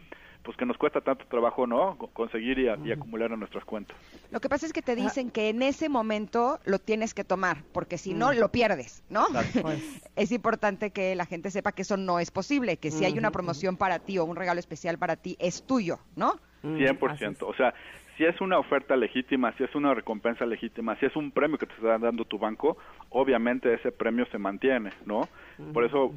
pues 0.44 0.56
que 0.58 0.66
nos 0.66 0.78
cuesta 0.78 1.02
tanto 1.02 1.26
trabajo, 1.26 1.66
¿no? 1.66 1.98
Conseguir 2.14 2.60
y, 2.60 2.92
acumular 2.92 3.32
en 3.32 3.40
nuestras 3.40 3.66
cuentas. 3.66 3.98
Lo 4.30 4.40
que 4.40 4.48
pasa 4.48 4.68
es 4.68 4.74
que 4.74 4.84
te 4.84 4.96
dicen 4.96 5.32
que 5.32 5.50
en 5.50 5.64
ese 5.64 5.90
momento 5.90 6.60
lo 6.66 6.78
tienes 6.78 7.16
que 7.16 7.24
tomar, 7.24 7.64
porque 7.74 7.98
si 7.98 8.14
no 8.14 8.32
lo 8.32 8.52
pierdes, 8.52 9.04
¿no? 9.10 9.26
Pues. 9.60 9.82
es 10.16 10.32
importante 10.32 10.92
que 10.92 11.16
la 11.16 11.26
gente 11.26 11.50
sepa 11.50 11.72
que 11.72 11.82
eso 11.82 11.98
no 11.98 12.20
es 12.20 12.30
posible, 12.30 12.78
que 12.78 12.92
si 12.92 13.06
hay 13.06 13.18
una 13.18 13.32
promoción 13.32 13.76
para 13.76 13.98
ti 13.98 14.20
o 14.20 14.26
un 14.26 14.36
regalo 14.36 14.60
especial 14.60 15.00
para 15.00 15.16
ti 15.16 15.36
es 15.40 15.64
tuyo, 15.64 15.98
¿no? 16.16 16.36
100%. 16.64 17.44
O 17.44 17.54
sea, 17.54 17.74
si 18.18 18.26
es 18.26 18.40
una 18.42 18.60
oferta 18.60 18.96
legítima, 18.96 19.52
si 19.54 19.64
es 19.64 19.74
una 19.74 19.94
recompensa 19.94 20.46
legítima, 20.46 20.96
si 20.98 21.06
es 21.06 21.16
un 21.16 21.32
premio 21.32 21.58
que 21.58 21.66
te 21.66 21.74
está 21.74 21.98
dando 21.98 22.26
tu 22.26 22.38
banco, 22.38 22.78
obviamente 23.10 23.74
ese 23.74 23.92
premio 23.92 24.26
se 24.28 24.38
mantiene, 24.38 24.92
¿no? 25.06 25.28
Por 25.74 25.86
eso, 25.86 26.14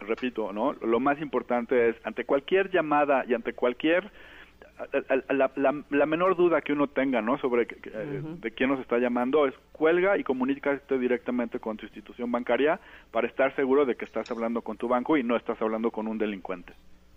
repito, 0.00 0.52
¿no? 0.52 0.72
Lo 0.74 1.00
más 1.00 1.20
importante 1.20 1.90
es, 1.90 1.96
ante 2.04 2.24
cualquier 2.24 2.70
llamada 2.70 3.24
y 3.26 3.34
ante 3.34 3.52
cualquier 3.52 4.10
la, 5.28 6.06
menor 6.06 6.36
duda 6.36 6.60
que 6.60 6.72
uno 6.72 6.88
tenga 6.88 7.20
no 7.20 7.38
sobre 7.38 7.66
de 7.66 8.50
quién 8.52 8.70
nos 8.70 8.80
está 8.80 8.98
llamando 8.98 9.46
es 9.46 9.54
cuelga 9.72 10.16
y 10.16 10.24
comunícate 10.24 10.98
directamente 10.98 11.58
con 11.58 11.76
tu 11.76 11.86
institución 11.86 12.30
bancaria 12.32 12.80
para 13.10 13.26
estar 13.26 13.54
seguro 13.56 13.84
de 13.84 13.96
que 13.96 14.04
estás 14.04 14.30
hablando 14.30 14.62
con 14.62 14.76
tu 14.76 14.88
banco 14.88 15.16
y 15.16 15.22
no 15.22 15.36
estás 15.36 15.60
hablando 15.60 15.90
con 15.90 16.06
un 16.06 16.18
delincuente. 16.18 16.72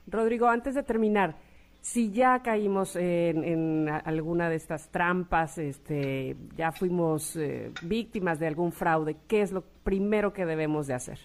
Rodrigo, 0.07 0.47
antes 0.47 0.75
de 0.75 0.83
terminar, 0.83 1.35
si 1.83 2.13
ya 2.13 2.41
caímos 2.41 2.95
en, 2.95 3.89
alguna 3.89 4.49
de 4.49 4.55
estas 4.55 4.89
trampas, 4.89 5.57
este, 5.57 6.37
ya 6.55 6.71
fuimos 6.71 7.35
eh, 7.35 7.71
víctimas 7.81 8.39
de 8.39 8.47
algún 8.47 8.71
fraude, 8.71 9.17
¿qué 9.27 9.41
es 9.41 9.51
lo 9.51 9.65
primero 9.83 10.31
que 10.31 10.45
debemos 10.45 10.87
de 10.87 10.93
hacer? 10.93 11.19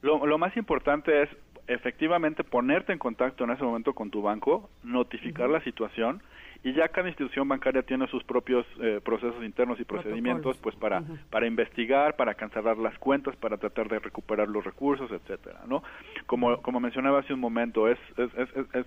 Lo, 0.00 0.38
más 0.38 0.56
importante 0.56 1.22
es 1.22 1.28
efectivamente 1.66 2.44
ponerte 2.44 2.94
en 2.94 2.98
contacto 2.98 3.44
en 3.44 3.50
ese 3.50 3.62
momento 3.62 3.92
con 3.92 4.10
tu 4.10 4.22
banco, 4.22 4.70
notificar 4.82 5.50
la 5.50 5.62
situación 5.64 6.22
y 6.64 6.72
ya 6.72 6.88
cada 6.88 7.08
institución 7.08 7.46
bancaria 7.46 7.82
tiene 7.82 8.06
sus 8.06 8.24
propios 8.24 8.66
eh, 8.80 9.00
procesos 9.04 9.44
internos 9.44 9.78
y 9.80 9.84
procedimientos 9.84 10.56
pues 10.58 10.76
para 10.76 11.02
para 11.30 11.46
investigar 11.46 12.16
para 12.16 12.34
cancelar 12.34 12.76
las 12.76 12.98
cuentas 12.98 13.34
para 13.36 13.56
tratar 13.56 13.88
de 13.88 13.98
recuperar 13.98 14.46
los 14.46 14.62
recursos 14.62 15.10
etcétera 15.10 15.60
no 15.66 15.82
como 16.26 16.60
como 16.60 16.78
mencionaba 16.78 17.20
hace 17.20 17.32
un 17.32 17.40
momento 17.40 17.88
es, 17.88 17.98
es, 18.18 18.30
es 18.74 18.86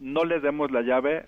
no 0.00 0.24
le 0.24 0.40
demos 0.40 0.70
la 0.70 0.82
llave 0.82 1.26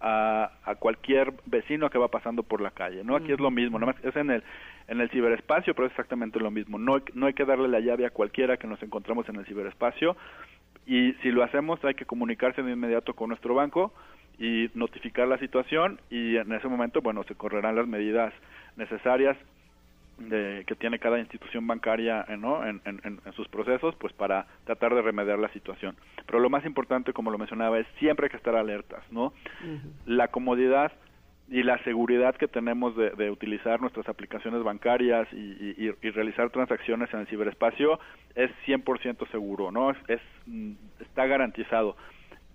a, 0.00 0.52
a, 0.64 0.74
cualquier 0.76 1.34
vecino 1.46 1.90
que 1.90 1.98
va 1.98 2.08
pasando 2.08 2.42
por 2.42 2.60
la 2.60 2.70
calle, 2.70 3.04
¿no? 3.04 3.16
Aquí 3.16 3.32
es 3.32 3.40
lo 3.40 3.50
mismo, 3.50 3.78
nada 3.78 3.92
más 3.92 4.04
es 4.04 4.16
en 4.16 4.30
el 4.30 4.42
en 4.90 5.00
el 5.00 5.08
ciberespacio, 5.10 5.72
pero 5.74 5.86
es 5.86 5.92
exactamente 5.92 6.40
lo 6.40 6.50
mismo. 6.50 6.76
No, 6.76 7.00
no 7.14 7.26
hay 7.26 7.32
que 7.32 7.44
darle 7.44 7.68
la 7.68 7.78
llave 7.78 8.06
a 8.06 8.10
cualquiera 8.10 8.56
que 8.56 8.66
nos 8.66 8.82
encontramos 8.82 9.28
en 9.28 9.36
el 9.36 9.46
ciberespacio 9.46 10.16
y 10.84 11.12
si 11.22 11.30
lo 11.30 11.44
hacemos 11.44 11.82
hay 11.84 11.94
que 11.94 12.04
comunicarse 12.04 12.62
de 12.62 12.72
inmediato 12.72 13.14
con 13.14 13.28
nuestro 13.28 13.54
banco 13.54 13.94
y 14.36 14.68
notificar 14.74 15.28
la 15.28 15.38
situación 15.38 16.00
y 16.10 16.36
en 16.36 16.52
ese 16.52 16.66
momento, 16.66 17.02
bueno, 17.02 17.22
se 17.22 17.36
correrán 17.36 17.76
las 17.76 17.86
medidas 17.86 18.34
necesarias 18.76 19.36
de, 20.20 20.64
que 20.66 20.74
tiene 20.74 20.98
cada 20.98 21.18
institución 21.18 21.66
bancaria 21.66 22.24
¿no? 22.38 22.66
en, 22.66 22.80
en, 22.84 23.20
sus 23.34 23.48
procesos, 23.48 23.94
pues 23.96 24.12
para 24.12 24.46
tratar 24.64 24.94
de 24.94 25.02
remediar 25.02 25.38
la 25.38 25.52
situación. 25.52 25.96
Pero 26.26 26.38
lo 26.40 26.50
más 26.50 26.64
importante, 26.64 27.12
como 27.12 27.30
lo 27.30 27.38
mencionaba, 27.38 27.78
es 27.78 27.86
siempre 27.98 28.26
hay 28.26 28.30
que 28.30 28.36
estar 28.36 28.54
alertas, 28.54 29.02
¿no? 29.10 29.32
La 30.06 30.28
comodidad 30.28 30.92
y 31.48 31.64
la 31.64 31.82
seguridad 31.82 32.36
que 32.36 32.46
tenemos 32.46 32.94
de, 32.96 33.30
utilizar 33.30 33.80
nuestras 33.80 34.08
aplicaciones 34.08 34.62
bancarias 34.62 35.26
y, 35.32 35.90
realizar 36.10 36.50
transacciones 36.50 37.12
en 37.12 37.20
el 37.20 37.26
ciberespacio 37.26 37.98
es 38.34 38.50
100% 38.66 39.28
seguro, 39.30 39.72
¿no? 39.72 39.90
Es, 39.90 40.20
mm, 40.46 40.72
está 41.00 41.26
garantizado, 41.26 41.96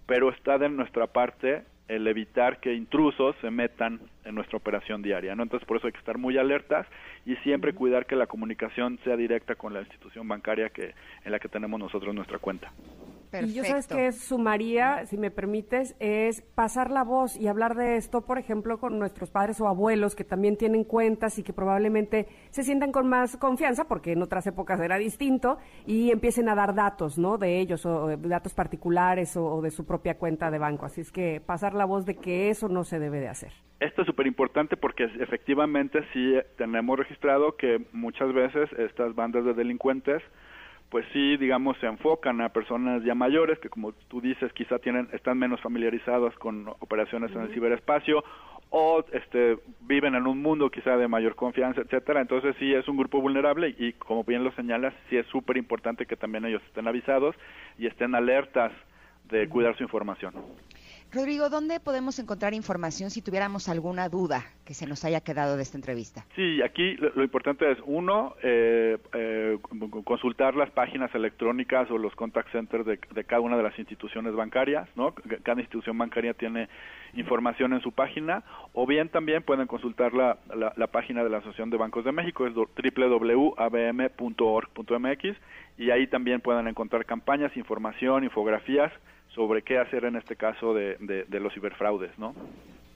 pero 0.06 0.30
está 0.30 0.58
de 0.58 0.70
nuestra 0.70 1.08
parte 1.08 1.64
el 1.88 2.08
evitar 2.08 2.60
que 2.60 2.74
intrusos 2.74 3.36
se 3.42 3.52
metan 3.52 4.00
en 4.24 4.36
nuestra 4.36 4.58
operación 4.58 5.02
diaria, 5.02 5.36
¿no? 5.36 5.44
Entonces 5.44 5.68
por 5.68 5.78
eso 5.78 5.88
hay 5.88 5.94
que 5.94 6.00
estar 6.00 6.18
muy 6.18 6.38
alertas 6.38 6.88
y 7.26 7.36
siempre 7.38 7.74
cuidar 7.74 8.06
que 8.06 8.16
la 8.16 8.28
comunicación 8.28 9.00
sea 9.04 9.16
directa 9.16 9.56
con 9.56 9.74
la 9.74 9.82
institución 9.82 10.28
bancaria 10.28 10.70
que 10.70 10.94
en 11.24 11.32
la 11.32 11.40
que 11.40 11.50
tenemos 11.50 11.80
nosotros 11.80 12.14
nuestra 12.14 12.40
cuenta. 12.40 12.72
Y 13.44 13.54
yo 13.54 13.64
sabes 13.64 13.88
que 13.88 14.12
sumaría, 14.12 15.06
si 15.06 15.18
me 15.18 15.32
permites, 15.32 15.96
es 16.00 16.42
pasar 16.42 16.92
la 16.92 17.04
voz 17.04 17.36
y 17.36 17.48
hablar 17.48 17.76
de 17.76 17.98
esto, 17.98 18.22
por 18.22 18.38
ejemplo, 18.38 18.80
con 18.80 19.00
nuestros 19.00 19.32
padres 19.32 19.60
o 19.62 19.68
abuelos 19.68 20.16
que 20.16 20.24
también 20.24 20.58
tienen 20.58 20.84
cuentas 20.84 21.38
y 21.40 21.44
que 21.44 21.54
probablemente 21.54 22.28
se 22.50 22.64
sientan 22.64 22.92
con 22.92 23.08
más 23.08 23.38
confianza, 23.38 23.88
porque 23.88 24.14
en 24.14 24.22
otras 24.22 24.48
épocas 24.48 24.80
era 24.80 24.98
distinto, 24.98 25.58
y 25.86 26.12
empiecen 26.12 26.50
a 26.50 26.56
dar 26.56 26.74
datos, 26.76 27.18
¿no? 27.18 27.38
De 27.38 27.60
ellos 27.60 27.86
o 27.86 28.16
datos 28.18 28.54
particulares 28.54 29.36
o, 29.38 29.62
de 29.62 29.72
su 29.72 29.86
propia 29.86 30.18
cuenta 30.18 30.52
de 30.52 30.60
banco. 30.60 30.86
Así 30.86 31.02
es 31.02 31.12
que 31.12 31.42
pasar 31.46 31.74
la 31.74 31.86
voz 31.86 32.06
de 32.06 32.16
que 32.16 32.50
eso 32.50 32.70
no 32.70 32.84
se 32.84 33.00
debe 33.00 33.20
de 33.20 33.30
hacer. 33.30 33.52
Esto 33.80 34.02
es 34.02 34.08
súper 34.08 34.26
importante 34.26 34.78
porque 34.78 35.04
efectivamente 35.20 36.00
sí 36.14 36.36
tenemos 36.58 36.98
registrado 36.98 37.58
que 37.58 37.86
muchas 37.92 38.34
veces 38.34 38.70
estas 38.78 39.14
bandas 39.16 39.44
de 39.44 39.54
delincuentes 39.54 40.24
pues 40.96 41.06
sí, 41.12 41.36
digamos, 41.36 41.76
se 41.80 41.88
enfocan 41.88 42.40
a 42.40 42.48
personas 42.48 43.04
ya 43.04 43.14
mayores 43.14 43.60
que, 43.60 43.68
como 43.68 43.92
tú 44.08 44.22
dices, 44.22 44.54
quizá 44.54 44.80
tienen, 44.80 45.10
están 45.12 45.38
menos 45.38 45.60
familiarizadas 45.60 46.34
con 46.36 46.70
operaciones 46.80 47.34
en 47.34 47.42
el 47.42 47.54
ciberespacio 47.54 48.24
o 48.70 49.04
este, 49.12 49.58
viven 49.82 50.16
en 50.16 50.26
un 50.26 50.42
mundo 50.42 50.72
quizá 50.72 50.96
de 50.96 51.10
mayor 51.10 51.36
confianza, 51.36 51.82
etcétera. 51.82 52.22
Entonces 52.22 52.56
sí 52.60 52.74
es 52.74 52.88
un 52.88 52.96
grupo 52.96 53.20
vulnerable 53.20 53.76
y, 53.78 53.92
como 53.92 54.24
bien 54.24 54.46
lo 54.46 54.54
señalas, 54.54 54.94
sí 55.10 55.18
es 55.18 55.28
súper 55.28 55.58
importante 55.58 56.06
que 56.06 56.16
también 56.16 56.46
ellos 56.46 56.64
estén 56.66 56.88
avisados 56.88 57.36
y 57.78 57.88
estén 57.88 58.16
alertas 58.16 58.72
de 59.30 59.50
cuidar 59.50 59.76
su 59.76 59.84
información. 59.84 60.34
Rodrigo, 61.12 61.50
¿dónde 61.50 61.80
podemos 61.80 62.20
encontrar 62.20 62.54
información 62.54 63.10
si 63.10 63.22
tuviéramos 63.22 63.70
alguna 63.70 64.10
duda 64.10 64.44
que 64.66 64.74
se 64.74 64.86
nos 64.86 65.06
haya 65.06 65.22
quedado 65.22 65.56
de 65.56 65.64
esta 65.64 65.78
entrevista? 65.78 66.26
Sí, 66.36 66.62
aquí 66.62 66.96
lo, 66.98 67.24
importante 67.24 67.72
es, 67.72 67.78
uno, 67.86 68.36
eh, 68.44 68.98
eh, 69.14 69.58
consultar 70.04 70.56
las 70.56 70.70
páginas 70.72 71.16
electrónicas 71.16 71.90
o 71.90 71.98
los 71.98 72.14
contact 72.16 72.52
centers 72.52 72.86
de, 72.86 72.98
cada 73.24 73.40
una 73.42 73.56
de 73.56 73.64
las 73.64 73.80
instituciones 73.80 74.36
bancarias, 74.36 74.90
¿no? 74.96 75.14
Cada 75.44 75.62
institución 75.62 75.98
bancaria 75.98 76.34
tiene 76.34 76.68
información 77.14 77.72
en 77.74 77.82
su 77.82 77.94
página, 77.94 78.44
o 78.74 78.86
bien 78.86 79.08
también 79.10 79.42
pueden 79.44 79.68
consultar 79.68 80.14
la, 80.14 80.38
la 80.76 80.88
página 80.88 81.24
de 81.24 81.30
la 81.30 81.38
Asociación 81.38 81.70
de 81.70 81.78
Bancos 81.78 82.04
de 82.04 82.12
México, 82.12 82.46
es 82.46 82.54
www.abm.org.mx, 82.54 83.46
y 85.78 85.92
ahí 85.92 86.08
también 86.08 86.42
pueden 86.42 86.68
encontrar 86.68 87.06
campañas, 87.06 87.56
información, 87.56 88.26
infografías, 88.26 88.92
sobre 89.36 89.62
qué 89.62 89.78
hacer 89.78 90.06
en 90.06 90.16
este 90.16 90.36
caso 90.36 90.74
de, 90.74 90.96
de, 91.00 91.40
los 91.40 91.54
ciberfraudes, 91.54 92.18
¿no? 92.18 92.34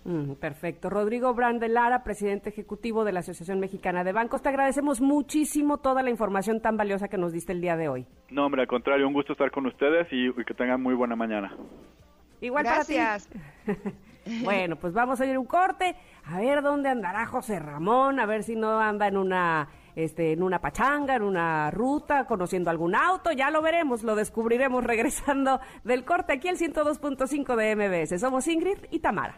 Mm, 0.06 0.36
perfecto. 0.36 0.90
Rodrigo 0.90 1.34
Brandelara, 1.34 2.04
presidente 2.04 2.50
ejecutivo 2.50 3.04
de 3.04 3.12
la 3.12 3.20
Asociación 3.20 3.60
Mexicana 3.60 4.04
de 4.06 4.14
Bancos, 4.14 4.42
te 4.42 4.50
agradecemos 4.50 5.02
muchísimo 5.02 5.78
toda 5.78 6.02
la 6.02 6.10
información 6.10 6.62
tan 6.62 6.78
valiosa 6.78 7.10
que 7.10 7.18
nos 7.18 7.34
diste 7.34 7.52
el 7.52 7.62
día 7.62 7.76
de 7.76 7.90
hoy. 7.90 8.08
No, 8.30 8.46
hombre, 8.46 8.62
al 8.62 8.68
contrario, 8.68 9.08
un 9.08 9.14
gusto 9.14 9.34
estar 9.34 9.52
con 9.52 9.66
ustedes 9.66 10.08
y, 10.12 10.32
que 10.46 10.54
tengan 10.54 10.82
muy 10.82 10.96
buena 10.96 11.16
mañana. 11.16 11.54
Igual 12.40 12.64
Gracias. 12.64 13.30
bueno, 14.44 14.78
pues 14.78 14.94
vamos 14.94 15.20
a 15.20 15.26
ir 15.26 15.38
un 15.38 15.46
corte, 15.46 15.96
a 16.24 16.40
ver 16.40 16.62
dónde 16.62 16.88
andará 16.88 17.26
José 17.26 17.60
Ramón, 17.60 18.20
a 18.22 18.26
ver 18.26 18.44
si 18.44 18.56
no 18.56 18.80
anda 18.80 19.08
en 19.08 19.18
una 19.18 19.68
este, 20.04 20.32
en 20.32 20.44
una 20.44 20.60
pachanga, 20.60 21.16
en 21.16 21.24
una 21.24 21.72
ruta, 21.72 22.26
conociendo 22.26 22.70
algún 22.70 22.96
auto, 22.96 23.32
ya 23.32 23.50
lo 23.50 23.62
veremos, 23.62 24.04
lo 24.04 24.16
descubriremos 24.16 24.84
regresando 24.94 25.60
del 25.84 26.06
corte 26.06 26.34
aquí 26.34 26.48
el 26.48 26.58
102.5 26.58 27.56
de 27.56 27.76
MBS. 27.76 28.20
Somos 28.20 28.48
Ingrid 28.48 28.78
y 28.92 29.00
Tamara. 29.00 29.38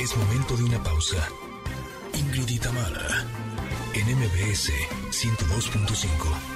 Es 0.00 0.16
momento 0.16 0.56
de 0.56 0.64
una 0.64 0.82
pausa. 0.82 1.28
Ingrid 2.14 2.48
y 2.48 2.58
Tamara, 2.58 3.24
en 3.94 4.16
MBS 4.16 4.70
102.5. 5.10 6.53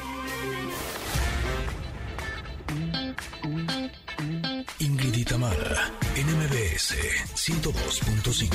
Tamara, 5.29 5.93
NMBS 6.17 6.97
102.5. 7.35 8.49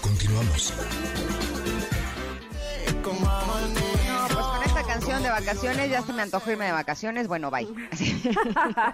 Continuamos. 0.00 0.72
pues 4.32 4.46
con 4.46 4.62
esta 4.64 4.82
canción 4.84 5.24
de 5.24 5.28
vacaciones 5.30 5.90
ya 5.90 6.02
se 6.02 6.12
me 6.12 6.22
antojó 6.22 6.52
irme 6.52 6.66
de 6.66 6.72
vacaciones. 6.72 7.26
Bueno, 7.26 7.50
bye. 7.50 7.66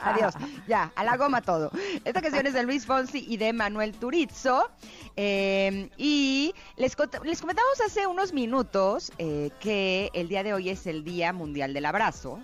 Adiós. 0.01 0.33
Ya, 0.67 0.91
a 0.97 1.05
la 1.05 1.19
goma 1.19 1.43
todo. 1.43 1.71
Esta 2.07 2.23
canción 2.23 2.47
es 2.47 2.55
de 2.55 2.63
Luis 2.63 2.87
Fonsi 2.87 3.23
y 3.29 3.37
de 3.37 3.53
Manuel 3.53 3.93
Turizo. 3.93 4.71
Eh, 5.17 5.91
y 5.99 6.55
les, 6.77 6.97
les, 7.25 7.41
comentamos 7.43 7.81
hace 7.85 8.07
unos 8.07 8.33
minutos 8.33 9.13
eh, 9.19 9.51
que 9.61 10.09
el 10.15 10.29
día 10.29 10.43
de 10.43 10.55
hoy 10.55 10.71
es 10.71 10.87
el 10.87 11.05
Día 11.05 11.35
Mundial 11.35 11.75
del 11.75 11.85
Abrazo. 11.85 12.41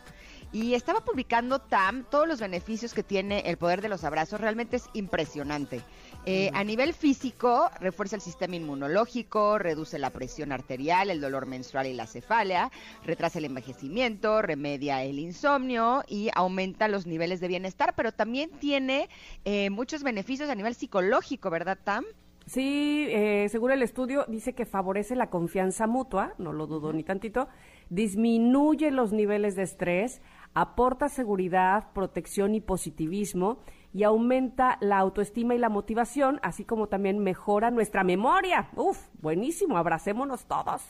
Y 0.53 0.75
estaba 0.75 1.01
publicando 1.01 1.59
TAM 1.59 2.05
todos 2.11 2.27
los 2.27 2.41
beneficios 2.41 2.95
que 2.95 3.03
tiene 3.03 3.41
el 3.41 3.59
poder 3.59 3.83
de 3.83 3.91
los 3.91 4.05
abrazos. 4.05 4.41
Realmente 4.41 4.77
es 4.77 4.89
impresionante. 4.95 5.83
Eh, 6.25 6.51
a 6.53 6.65
nivel 6.65 6.95
físico, 6.95 7.71
refuerza 7.81 8.17
el 8.17 8.23
sistema 8.23 8.57
inmunológico, 8.57 9.59
reduce 9.59 9.99
la 9.99 10.11
presión 10.11 10.53
arterial, 10.53 11.11
el 11.11 11.21
dolor 11.21 11.47
menstrual 11.47 11.87
y 11.87 11.95
la 11.95 12.07
cefalea, 12.07 12.71
retrasa 13.05 13.39
el 13.39 13.47
envejecimiento, 13.47 14.43
remedia 14.43 15.03
el 15.05 15.19
insomnio 15.19 16.03
y 16.07 16.31
aumenta 16.35 16.89
los 16.89 17.07
niveles 17.07 17.41
de 17.41 17.49
bienestar, 17.49 17.95
pero 17.95 18.13
también 18.13 18.51
tiene 18.51 19.09
eh, 19.45 19.71
muchos 19.71 20.03
beneficios 20.03 20.51
a 20.51 20.55
nivel 20.55 20.75
psicológico, 20.75 21.51
¿verdad, 21.51 21.79
Tam? 21.83 22.05
Sí, 22.49 23.07
eh, 23.11 23.47
según 23.51 23.73
el 23.73 23.83
estudio, 23.83 24.25
dice 24.27 24.55
que 24.55 24.65
favorece 24.65 25.15
la 25.15 25.29
confianza 25.29 25.87
mutua, 25.87 26.33
no 26.39 26.55
lo 26.55 26.67
dudo 26.67 26.95
ni 26.95 27.05
tantito, 27.05 27.49
disminuye 27.91 28.91
los 28.91 29.13
niveles 29.13 29.55
de 29.55 29.65
estrés, 29.65 30.23
aporta 30.55 31.09
seguridad, 31.09 31.93
protección 31.93 32.55
y 32.55 32.61
positivismo 32.61 33.59
y 33.93 34.03
aumenta 34.03 34.79
la 34.81 34.99
autoestima 34.99 35.55
y 35.55 35.59
la 35.59 35.69
motivación, 35.69 36.41
así 36.43 36.65
como 36.65 36.89
también 36.89 37.19
mejora 37.19 37.71
nuestra 37.71 38.05
memoria. 38.05 38.69
Uf, 38.77 38.99
buenísimo, 39.21 39.77
abracémonos 39.77 40.47
todos. 40.47 40.83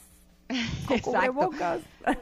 Exacto. 0.91 1.51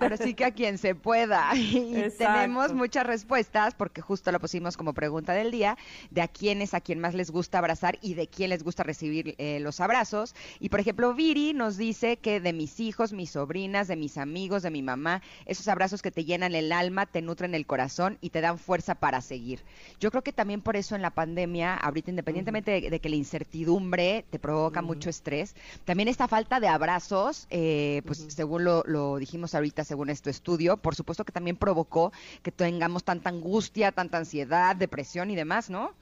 Ahora 0.01 0.17
sí 0.17 0.35
que 0.35 0.45
a 0.45 0.51
quien 0.51 0.79
se 0.79 0.95
pueda. 0.95 1.51
Y 1.57 2.11
tenemos 2.19 2.73
muchas 2.73 3.07
respuestas, 3.07 3.75
porque 3.75 4.01
justo 4.01 4.33
lo 4.33 4.41
pusimos 4.41 4.77
como 4.77 4.93
pregunta 4.93 5.33
del 5.33 5.51
día, 5.51 5.77
de 6.11 6.23
a 6.23 6.29
quiénes 6.29 6.75
a 6.75 6.81
quién 6.81 6.99
más 7.01 7.15
les 7.15 7.31
gusta 7.31 7.59
abrazar 7.59 7.99
y 8.03 8.15
de 8.15 8.27
quién 8.27 8.51
les 8.51 8.63
gusta 8.63 8.83
recibir 8.83 9.35
eh, 9.39 9.61
los 9.61 9.81
abrazos. 9.81 10.35
Y 10.59 10.69
por 10.69 10.81
ejemplo, 10.81 11.15
Viri 11.15 11.55
nos 11.55 11.77
dice 11.77 12.17
que 12.17 12.41
de 12.41 12.53
mis 12.53 12.81
hijos, 12.81 13.13
mis 13.13 13.31
sobrinas, 13.31 13.89
de 13.89 13.97
mis 13.97 14.19
amigos, 14.19 14.63
de 14.63 14.71
mi 14.71 14.83
mamá, 14.83 15.23
esos 15.45 15.69
abrazos 15.69 16.03
que 16.03 16.11
te 16.11 16.25
llenan 16.25 16.55
el 16.55 16.73
alma, 16.73 17.07
te 17.07 17.23
nutren 17.23 17.55
el 17.55 17.67
corazón 17.67 18.19
y 18.21 18.31
te 18.31 18.41
dan 18.41 18.59
fuerza 18.59 18.95
para 18.95 19.21
seguir. 19.21 19.61
Yo 20.01 20.11
creo 20.11 20.23
que 20.23 20.33
también 20.33 20.61
por 20.61 20.77
eso 20.77 20.97
en 20.97 21.03
la 21.03 21.11
pandemia, 21.11 21.75
ahorita 21.75 22.11
independientemente 22.11 22.91
de, 22.91 23.01
que 23.01 23.09
la 23.09 23.17
incertidumbre 23.17 24.25
te 24.31 24.39
provoca 24.39 24.83
mucho 24.83 25.11
estrés, 25.11 25.55
también 25.85 26.09
esta 26.09 26.29
falta 26.29 26.61
de 26.61 26.69
abrazos, 26.69 27.47
eh, 27.51 28.03
pues 28.05 28.17
pues, 28.23 28.35
según 28.35 28.65
lo, 28.65 29.17
dijimos 29.19 29.55
ahorita, 29.55 29.76
según 29.85 30.11
este 30.11 30.31
estudio, 30.31 30.77
por 30.77 30.95
supuesto 30.95 31.25
que 31.25 31.33
también 31.33 31.57
provocó 31.57 32.13
que 32.43 32.53
tengamos 32.53 33.05
tanta 33.05 33.31
angustia, 33.31 33.93
tanta 33.93 34.19
ansiedad, 34.19 34.77
depresión 34.77 35.31
y 35.31 35.37
demás, 35.37 35.71
¿no? 35.71 35.93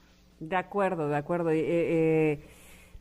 De 0.41 0.57
acuerdo, 0.57 1.09
de 1.09 1.17
acuerdo. 1.17 1.51
Eh, 1.51 1.63
eh, 1.65 2.41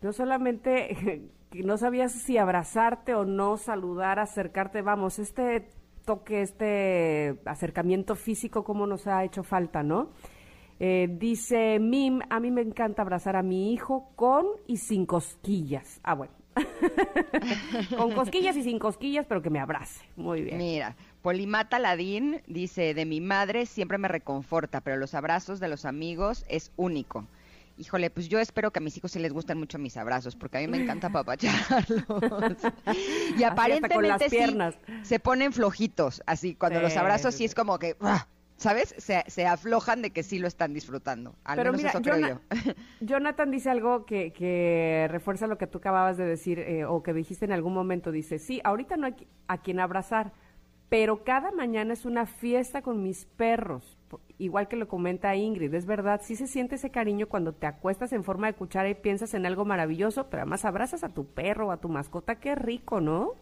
no 0.02 0.14
solamente 0.14 1.30
no 1.54 1.78
sabías 1.78 2.12
si 2.12 2.38
abrazarte 2.38 3.14
o 3.16 3.26
no, 3.26 3.58
saludar, 3.58 4.20
acercarte, 4.20 4.82
vamos, 4.82 5.20
este 5.20 5.70
toque, 6.06 6.42
este 6.42 7.40
acercamiento 7.46 8.16
físico, 8.16 8.64
como 8.64 8.88
nos 8.88 9.08
ha 9.08 9.24
hecho 9.24 9.44
falta, 9.44 9.84
¿no? 9.84 10.10
Eh, 10.80 11.08
dice 11.20 11.80
Mim, 11.80 12.20
a 12.30 12.40
mí 12.40 12.52
me 12.52 12.62
encanta 12.62 13.04
abrazar 13.04 13.36
a 13.36 13.44
mi 13.44 13.72
hijo 13.72 14.12
con 14.16 14.46
y 14.68 14.78
sin 14.78 15.06
cosquillas. 15.06 16.00
Ah, 16.04 16.16
bueno, 16.16 16.34
Con 17.98 18.14
cosquillas 18.14 18.56
y 18.58 18.64
sin 18.64 18.80
cosquillas, 18.80 19.26
pero 19.28 19.42
que 19.42 19.50
me 19.50 19.60
abrace. 19.60 20.02
Muy 20.16 20.42
bien. 20.42 20.58
Mira, 20.58 20.96
Polimata 21.22 21.80
Ladín 21.80 22.42
dice, 22.48 22.94
de 22.94 23.06
mi 23.06 23.22
madre 23.22 23.66
siempre 23.66 23.98
me 23.98 24.08
reconforta, 24.08 24.82
pero 24.82 24.98
los 24.98 25.14
abrazos 25.14 25.60
de 25.60 25.68
los 25.68 25.86
amigos 25.86 26.46
es 26.48 26.72
único. 26.76 27.26
Híjole, 27.78 28.12
pues 28.12 28.30
yo 28.30 28.40
espero 28.40 28.72
que 28.72 28.80
a 28.80 28.82
mis 28.82 28.96
hijos 28.98 29.12
sí 29.12 29.20
les 29.20 29.34
gusten 29.34 29.58
mucho 29.58 29.80
mis 29.80 29.98
abrazos, 29.98 30.36
porque 30.36 30.58
a 30.58 30.62
mí 30.62 30.68
me 30.68 30.84
encanta 30.84 31.10
papacharlos. 31.10 32.04
y 33.38 33.44
aparentemente 33.44 34.30
sí, 34.30 34.38
se 35.02 35.20
ponen 35.20 35.54
flojitos, 35.54 36.22
así, 36.28 36.54
cuando 36.54 36.82
los 36.82 36.96
abrazos 36.96 37.34
sí 37.34 37.46
es 37.46 37.56
como 37.56 37.80
que. 37.80 37.96
¿Sabes? 38.58 38.96
Se, 38.98 39.46
aflojan 39.46 40.02
de 40.02 40.12
que 40.12 40.24
sí 40.24 40.40
lo 40.40 40.48
están 40.48 40.74
disfrutando. 40.74 41.36
Al 41.44 41.58
Pero 41.58 41.74
mira, 41.74 41.90
eso 41.90 42.02
creo 42.02 42.20
yo. 42.20 42.40
Jonathan 43.02 43.52
dice 43.52 43.70
algo 43.70 44.06
que, 44.06 44.34
que, 44.34 45.08
refuerza 45.10 45.48
lo 45.48 45.58
que 45.58 45.68
tú 45.68 45.80
acababas 45.80 46.18
de 46.18 46.26
decir 46.26 46.60
eh, 46.60 46.86
o 46.86 47.04
que 47.04 47.14
dijiste 47.14 47.46
en 47.46 47.52
algún 47.52 47.74
momento. 47.74 48.12
Dice, 48.12 48.40
sí, 48.40 48.62
ahorita 48.64 48.98
no 48.98 49.08
hay 49.08 49.16
a 49.48 49.62
quien 49.62 49.80
abrazar, 49.80 50.34
pero 50.90 51.24
cada 51.24 51.52
mañana 51.52 51.94
es 51.94 52.06
una 52.06 52.26
fiesta 52.26 52.82
con 52.82 53.02
mis 53.02 53.26
perros. 53.26 53.98
Igual 54.38 54.68
que 54.68 54.76
lo 54.76 54.88
comenta 54.88 55.36
Ingrid, 55.36 55.74
es 55.74 55.86
verdad, 55.86 56.22
sí 56.24 56.36
se 56.36 56.46
siente 56.46 56.76
ese 56.76 56.92
cariño 56.92 57.28
cuando 57.28 57.54
te 57.54 57.66
acuestas 57.66 58.14
en 58.14 58.24
forma 58.24 58.48
de 58.48 58.54
cuchara 58.54 58.90
y 58.90 58.94
piensas 58.94 59.34
en 59.34 59.46
algo 59.46 59.66
maravilloso, 59.66 60.30
pero 60.30 60.44
además 60.44 60.66
abrazas 60.66 61.04
a 61.04 61.10
tu 61.10 61.26
perro 61.26 61.70
o 61.70 61.72
a 61.72 61.78
tu 61.78 61.90
mascota, 61.90 62.36
qué 62.36 62.54
rico, 62.54 63.02
¿no? 63.02 63.34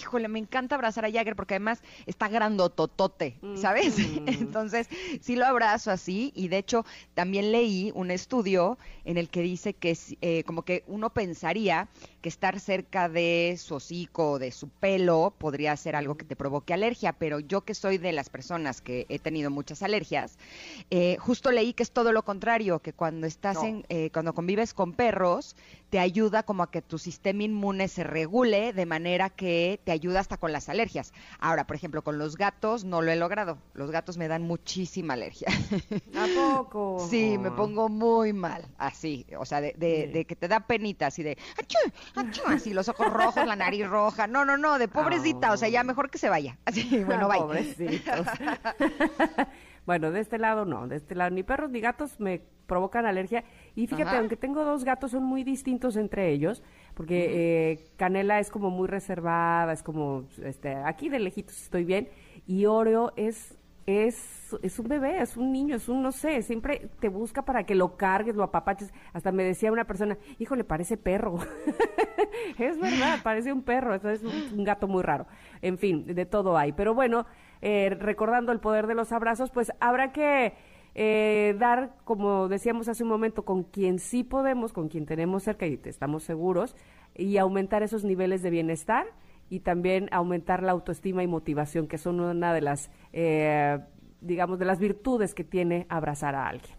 Híjole, 0.00 0.28
me 0.28 0.38
encanta 0.38 0.74
abrazar 0.74 1.04
a 1.04 1.10
Jagger 1.10 1.36
porque 1.36 1.54
además 1.54 1.82
está 2.06 2.28
grandototote, 2.28 3.38
¿sabes? 3.54 3.96
Entonces, 4.26 4.88
sí 5.20 5.36
lo 5.36 5.46
abrazo 5.46 5.90
así 5.90 6.32
y 6.34 6.48
de 6.48 6.58
hecho 6.58 6.84
también 7.14 7.52
leí 7.52 7.92
un 7.94 8.10
estudio 8.10 8.78
en 9.04 9.16
el 9.16 9.28
que 9.28 9.42
dice 9.42 9.74
que 9.74 9.96
eh, 10.20 10.44
como 10.44 10.62
que 10.62 10.84
uno 10.86 11.10
pensaría 11.10 11.88
que 12.24 12.30
estar 12.30 12.58
cerca 12.58 13.10
de 13.10 13.54
su 13.58 13.74
hocico 13.74 14.30
o 14.30 14.38
de 14.38 14.50
su 14.50 14.70
pelo 14.70 15.34
podría 15.36 15.76
ser 15.76 15.94
algo 15.94 16.14
que 16.14 16.24
te 16.24 16.36
provoque 16.36 16.72
alergia, 16.72 17.12
pero 17.12 17.38
yo 17.38 17.66
que 17.66 17.74
soy 17.74 17.98
de 17.98 18.12
las 18.12 18.30
personas 18.30 18.80
que 18.80 19.04
he 19.10 19.18
tenido 19.18 19.50
muchas 19.50 19.82
alergias, 19.82 20.38
eh, 20.88 21.18
justo 21.20 21.52
leí 21.52 21.74
que 21.74 21.82
es 21.82 21.90
todo 21.90 22.12
lo 22.12 22.24
contrario, 22.24 22.80
que 22.80 22.94
cuando 22.94 23.26
estás 23.26 23.62
en, 23.62 23.84
eh, 23.90 24.08
cuando 24.10 24.32
convives 24.32 24.72
con 24.72 24.94
perros, 24.94 25.54
te 25.90 25.98
ayuda 25.98 26.44
como 26.44 26.62
a 26.62 26.70
que 26.70 26.80
tu 26.80 26.96
sistema 26.96 27.42
inmune 27.42 27.88
se 27.88 28.04
regule 28.04 28.72
de 28.72 28.86
manera 28.86 29.28
que 29.28 29.78
te 29.84 29.92
ayuda 29.92 30.20
hasta 30.20 30.38
con 30.38 30.50
las 30.50 30.70
alergias. 30.70 31.12
Ahora, 31.38 31.66
por 31.66 31.76
ejemplo, 31.76 32.02
con 32.02 32.16
los 32.16 32.36
gatos 32.38 32.84
no 32.84 33.02
lo 33.02 33.12
he 33.12 33.16
logrado. 33.16 33.58
Los 33.74 33.90
gatos 33.90 34.16
me 34.16 34.28
dan 34.28 34.42
muchísima 34.42 35.12
alergia. 35.12 35.48
¿A 36.16 36.26
poco? 36.34 37.06
Sí, 37.10 37.36
me 37.38 37.50
pongo 37.50 37.90
muy 37.90 38.32
mal, 38.32 38.66
así, 38.78 39.26
o 39.38 39.44
sea, 39.44 39.60
de, 39.60 40.24
que 40.26 40.36
te 40.36 40.48
da 40.48 40.60
penita, 40.60 41.08
así 41.08 41.22
de, 41.22 41.36
¡achú! 41.58 41.78
¡Achú! 42.14 42.42
así 42.46 42.72
los 42.72 42.88
ojos 42.88 43.12
rojos, 43.12 43.46
la 43.46 43.56
nariz 43.56 43.86
roja. 43.88 44.26
No, 44.26 44.44
no, 44.44 44.56
no, 44.56 44.78
de 44.78 44.88
pobrecita, 44.88 45.52
o 45.52 45.56
sea, 45.56 45.68
ya 45.68 45.84
mejor 45.84 46.10
que 46.10 46.18
se 46.18 46.28
vaya. 46.28 46.58
Así, 46.64 47.04
bueno, 47.04 47.28
vaya. 47.28 47.42
Pobrecitos. 47.42 48.26
bueno, 49.86 50.10
de 50.10 50.20
este 50.20 50.38
lado 50.38 50.64
no, 50.64 50.88
de 50.88 50.96
este 50.96 51.14
lado 51.14 51.30
ni 51.30 51.42
perros 51.42 51.70
ni 51.70 51.80
gatos 51.80 52.18
me 52.20 52.42
provocan 52.66 53.06
alergia. 53.06 53.44
Y 53.74 53.86
fíjate, 53.86 54.16
aunque 54.16 54.36
tengo 54.36 54.64
dos 54.64 54.84
gatos, 54.84 55.10
son 55.10 55.24
muy 55.24 55.44
distintos 55.44 55.96
entre 55.96 56.30
ellos 56.30 56.62
porque 56.94 57.72
eh, 57.72 57.84
Canela 57.96 58.38
es 58.38 58.50
como 58.50 58.70
muy 58.70 58.88
reservada, 58.88 59.72
es 59.72 59.82
como, 59.82 60.24
este, 60.42 60.74
aquí 60.74 61.08
de 61.08 61.18
lejitos 61.18 61.60
estoy 61.60 61.84
bien, 61.84 62.08
y 62.46 62.66
Oreo 62.66 63.12
es, 63.16 63.58
es, 63.86 64.56
es 64.62 64.78
un 64.78 64.88
bebé, 64.88 65.20
es 65.20 65.36
un 65.36 65.52
niño, 65.52 65.76
es 65.76 65.88
un, 65.88 66.02
no 66.02 66.12
sé, 66.12 66.42
siempre 66.42 66.88
te 67.00 67.08
busca 67.08 67.42
para 67.42 67.64
que 67.64 67.74
lo 67.74 67.96
cargues, 67.96 68.34
lo 68.34 68.44
apapaches, 68.44 68.92
hasta 69.12 69.32
me 69.32 69.44
decía 69.44 69.72
una 69.72 69.84
persona, 69.84 70.16
híjole, 70.38 70.64
parece 70.64 70.96
perro, 70.96 71.38
es 72.58 72.78
verdad, 72.78 73.18
parece 73.22 73.52
un 73.52 73.62
perro, 73.62 73.94
es 73.94 74.22
un, 74.22 74.64
gato 74.64 74.88
muy 74.88 75.02
raro, 75.02 75.26
en 75.60 75.76
fin, 75.78 76.06
de 76.06 76.26
todo 76.26 76.56
hay, 76.56 76.72
pero 76.72 76.94
bueno, 76.94 77.26
eh, 77.60 77.96
recordando 77.98 78.52
el 78.52 78.60
poder 78.60 78.86
de 78.86 78.94
los 78.94 79.12
abrazos, 79.12 79.50
pues 79.50 79.72
habrá 79.80 80.12
que 80.12 80.54
eh, 80.94 81.54
dar, 81.58 81.96
como 82.04 82.48
decíamos 82.48 82.88
hace 82.88 83.02
un 83.02 83.10
momento, 83.10 83.44
con 83.44 83.64
quien 83.64 83.98
sí 83.98 84.24
podemos, 84.24 84.72
con 84.72 84.88
quien 84.88 85.06
tenemos 85.06 85.42
cerca 85.42 85.66
y 85.66 85.78
estamos 85.84 86.22
seguros, 86.22 86.76
y 87.14 87.36
aumentar 87.36 87.82
esos 87.82 88.04
niveles 88.04 88.42
de 88.42 88.50
bienestar 88.50 89.06
y 89.50 89.60
también 89.60 90.08
aumentar 90.12 90.62
la 90.62 90.72
autoestima 90.72 91.22
y 91.22 91.26
motivación, 91.26 91.86
que 91.86 91.98
son 91.98 92.20
una 92.20 92.52
de 92.52 92.60
las, 92.60 92.90
eh, 93.12 93.78
digamos, 94.20 94.58
de 94.58 94.64
las 94.64 94.78
virtudes 94.78 95.34
que 95.34 95.44
tiene 95.44 95.86
abrazar 95.88 96.34
a 96.34 96.48
alguien. 96.48 96.76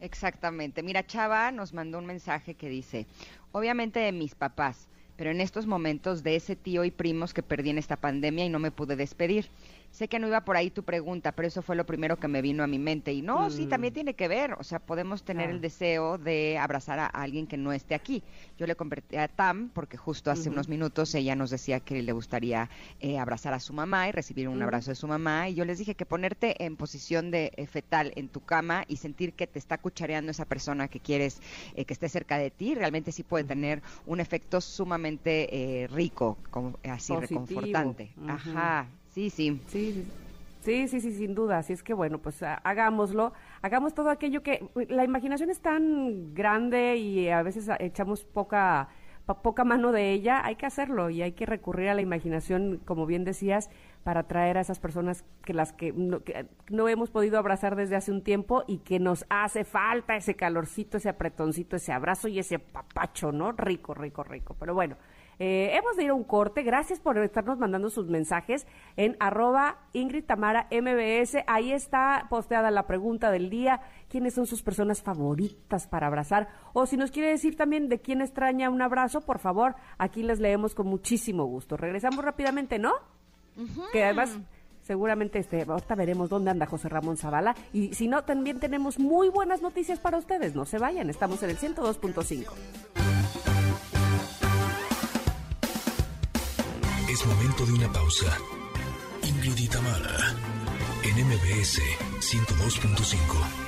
Exactamente. 0.00 0.82
Mira, 0.82 1.06
Chava 1.06 1.50
nos 1.50 1.72
mandó 1.72 1.98
un 1.98 2.06
mensaje 2.06 2.54
que 2.54 2.68
dice, 2.68 3.06
obviamente 3.52 4.00
de 4.00 4.12
mis 4.12 4.34
papás, 4.34 4.88
pero 5.16 5.30
en 5.30 5.40
estos 5.40 5.66
momentos 5.66 6.22
de 6.22 6.36
ese 6.36 6.56
tío 6.56 6.84
y 6.84 6.90
primos 6.90 7.32
que 7.32 7.42
perdí 7.42 7.70
en 7.70 7.78
esta 7.78 7.96
pandemia 7.96 8.44
y 8.44 8.48
no 8.48 8.58
me 8.58 8.70
pude 8.70 8.96
despedir. 8.96 9.48
Sé 9.94 10.08
que 10.08 10.18
no 10.18 10.26
iba 10.26 10.40
por 10.40 10.56
ahí 10.56 10.70
tu 10.70 10.82
pregunta, 10.82 11.30
pero 11.30 11.46
eso 11.46 11.62
fue 11.62 11.76
lo 11.76 11.86
primero 11.86 12.16
que 12.16 12.26
me 12.26 12.42
vino 12.42 12.64
a 12.64 12.66
mi 12.66 12.80
mente. 12.80 13.12
Y 13.12 13.22
no, 13.22 13.48
sí, 13.48 13.66
también 13.66 13.92
mm. 13.92 13.94
tiene 13.94 14.14
que 14.14 14.26
ver. 14.26 14.54
O 14.54 14.64
sea, 14.64 14.80
podemos 14.80 15.22
tener 15.22 15.50
el 15.50 15.60
deseo 15.60 16.18
de 16.18 16.58
abrazar 16.58 16.98
a 16.98 17.06
alguien 17.06 17.46
que 17.46 17.56
no 17.56 17.72
esté 17.72 17.94
aquí. 17.94 18.24
Yo 18.58 18.66
le 18.66 18.74
convertí 18.74 19.16
a 19.16 19.28
Tam, 19.28 19.68
porque 19.68 19.96
justo 19.96 20.32
hace 20.32 20.50
unos 20.50 20.68
minutos 20.68 21.14
ella 21.14 21.36
nos 21.36 21.50
decía 21.50 21.78
que 21.78 22.02
le 22.02 22.10
gustaría 22.10 22.68
eh, 22.98 23.20
abrazar 23.20 23.54
a 23.54 23.60
su 23.60 23.72
mamá 23.72 24.08
y 24.08 24.10
recibir 24.10 24.48
un 24.48 24.60
abrazo 24.60 24.90
de 24.90 24.96
su 24.96 25.06
mamá. 25.06 25.48
Y 25.48 25.54
yo 25.54 25.64
les 25.64 25.78
dije 25.78 25.94
que 25.94 26.06
ponerte 26.06 26.64
en 26.64 26.74
posición 26.74 27.30
de 27.30 27.52
eh, 27.54 27.68
fetal 27.68 28.12
en 28.16 28.26
tu 28.26 28.40
cama 28.40 28.82
y 28.88 28.96
sentir 28.96 29.34
que 29.34 29.46
te 29.46 29.60
está 29.60 29.78
cuchareando 29.78 30.32
esa 30.32 30.44
persona 30.44 30.88
que 30.88 30.98
quieres 30.98 31.40
eh, 31.76 31.84
que 31.84 31.92
esté 31.92 32.08
cerca 32.08 32.36
de 32.36 32.50
ti, 32.50 32.74
realmente 32.74 33.12
sí 33.12 33.22
puede 33.22 33.44
tener 33.44 33.80
un 34.06 34.18
efecto 34.18 34.60
sumamente 34.60 35.86
rico, 35.92 36.36
como, 36.50 36.80
así 36.82 37.14
reconfortante. 37.14 38.10
Ajá. 38.26 38.88
Sí, 39.14 39.30
sí. 39.30 39.60
Sí, 39.68 40.06
sí, 40.62 40.88
sí, 40.88 41.00
sí, 41.00 41.12
sin 41.12 41.34
duda. 41.34 41.58
Así 41.58 41.72
es 41.72 41.82
que 41.84 41.94
bueno, 41.94 42.18
pues 42.18 42.42
hagámoslo. 42.42 43.32
Hagamos 43.62 43.94
todo 43.94 44.10
aquello 44.10 44.42
que 44.42 44.66
la 44.88 45.04
imaginación 45.04 45.50
es 45.50 45.60
tan 45.60 46.34
grande 46.34 46.96
y 46.96 47.28
a 47.28 47.42
veces 47.42 47.70
echamos 47.78 48.24
poca 48.24 48.88
poca 49.32 49.64
mano 49.64 49.90
de 49.90 50.12
ella, 50.12 50.44
hay 50.44 50.56
que 50.56 50.66
hacerlo 50.66 51.08
y 51.08 51.22
hay 51.22 51.32
que 51.32 51.46
recurrir 51.46 51.88
a 51.88 51.94
la 51.94 52.02
imaginación, 52.02 52.78
como 52.84 53.06
bien 53.06 53.24
decías, 53.24 53.70
para 54.02 54.20
atraer 54.20 54.58
a 54.58 54.60
esas 54.60 54.78
personas 54.78 55.24
que 55.46 55.54
las 55.54 55.72
que 55.72 55.94
no, 55.94 56.22
que 56.22 56.46
no, 56.68 56.88
hemos 56.88 57.10
podido 57.10 57.38
abrazar 57.38 57.74
desde 57.74 57.96
hace 57.96 58.12
un 58.12 58.22
tiempo 58.22 58.64
y 58.66 58.78
que 58.78 58.98
nos 58.98 59.24
hace 59.30 59.64
falta 59.64 60.14
ese 60.14 60.34
calorcito, 60.34 60.98
ese 60.98 61.08
apretoncito, 61.08 61.76
ese 61.76 61.92
abrazo 61.92 62.28
y 62.28 62.38
ese 62.38 62.58
papacho, 62.58 63.32
¿no? 63.32 63.52
Rico, 63.52 63.94
rico, 63.94 64.24
rico. 64.24 64.56
Pero 64.60 64.74
bueno, 64.74 64.96
eh, 65.38 65.70
hemos 65.74 65.96
de 65.96 66.04
ir 66.04 66.10
a 66.10 66.14
un 66.14 66.24
corte. 66.24 66.62
Gracias 66.62 67.00
por 67.00 67.18
estarnos 67.18 67.58
mandando 67.58 67.90
sus 67.90 68.08
mensajes 68.08 68.66
en 68.96 69.16
arroba 69.20 69.78
Ingrid 69.92 70.24
Tamara 70.24 70.68
MBS. 70.70 71.44
Ahí 71.46 71.72
está 71.72 72.26
posteada 72.30 72.70
la 72.70 72.86
pregunta 72.86 73.30
del 73.30 73.50
día. 73.50 73.80
¿Quiénes 74.08 74.34
son 74.34 74.46
sus 74.46 74.62
personas 74.62 75.02
favoritas 75.02 75.86
para 75.86 76.06
abrazar? 76.06 76.48
O 76.72 76.86
si 76.86 76.96
nos 76.96 77.10
quiere 77.10 77.30
decir 77.30 77.56
también 77.56 77.88
de 77.88 78.00
quién 78.00 78.20
extraña 78.20 78.70
un 78.70 78.82
abrazo, 78.82 79.20
por 79.22 79.38
favor, 79.38 79.74
aquí 79.98 80.22
les 80.22 80.40
leemos 80.40 80.74
con 80.74 80.86
muchísimo 80.86 81.44
gusto. 81.44 81.76
Regresamos 81.76 82.24
rápidamente, 82.24 82.78
¿no? 82.78 82.92
Que 83.92 84.04
además 84.04 84.38
seguramente 84.82 85.38
este, 85.38 85.62
ahorita 85.62 85.94
veremos 85.94 86.28
dónde 86.28 86.50
anda 86.50 86.66
José 86.66 86.88
Ramón 86.88 87.16
Zavala. 87.16 87.54
Y 87.72 87.94
si 87.94 88.08
no, 88.08 88.22
también 88.24 88.60
tenemos 88.60 88.98
muy 88.98 89.28
buenas 89.28 89.62
noticias 89.62 89.98
para 89.98 90.18
ustedes. 90.18 90.54
No 90.54 90.64
se 90.64 90.78
vayan, 90.78 91.10
estamos 91.10 91.42
en 91.42 91.50
el 91.50 91.58
102.5. 91.58 93.13
Momento 97.26 97.64
de 97.64 97.72
una 97.72 97.90
pausa. 97.90 98.38
Ingrid 99.22 99.56
y 99.56 99.68
Tamara, 99.68 100.34
en 101.02 101.26
MBS 101.26 101.80
102.5. 102.20 103.64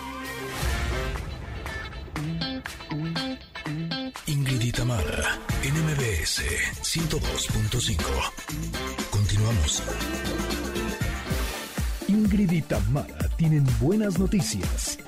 Ingrid 4.26 4.60
y 4.60 4.72
en 5.62 5.74
MBS 5.84 6.42
102.5. 6.82 7.96
Continuamos. 9.10 9.82
Ingrid 12.08 12.50
y 12.52 12.62
Tamara 12.62 13.28
tienen 13.36 13.64
buenas 13.80 14.18
noticias. 14.18 14.98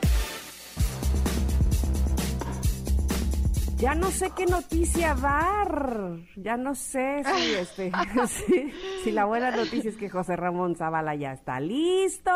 Ya 3.79 3.95
no 3.95 4.11
sé 4.11 4.33
qué 4.37 4.45
noticia 4.45 5.15
dar. 5.15 6.19
Ya 6.35 6.57
no 6.57 6.75
sé 6.75 7.23
si, 7.23 7.55
este, 7.61 7.93
si, 9.05 9.13
la 9.13 9.25
buena 9.25 9.53
noticia 9.53 9.89
es 9.89 9.97
que 9.97 10.11
José 10.11 10.35
Ramón 10.35 10.75
Zavala 10.75 11.15
ya 11.15 11.33
está 11.33 11.61
listo. 11.61 12.33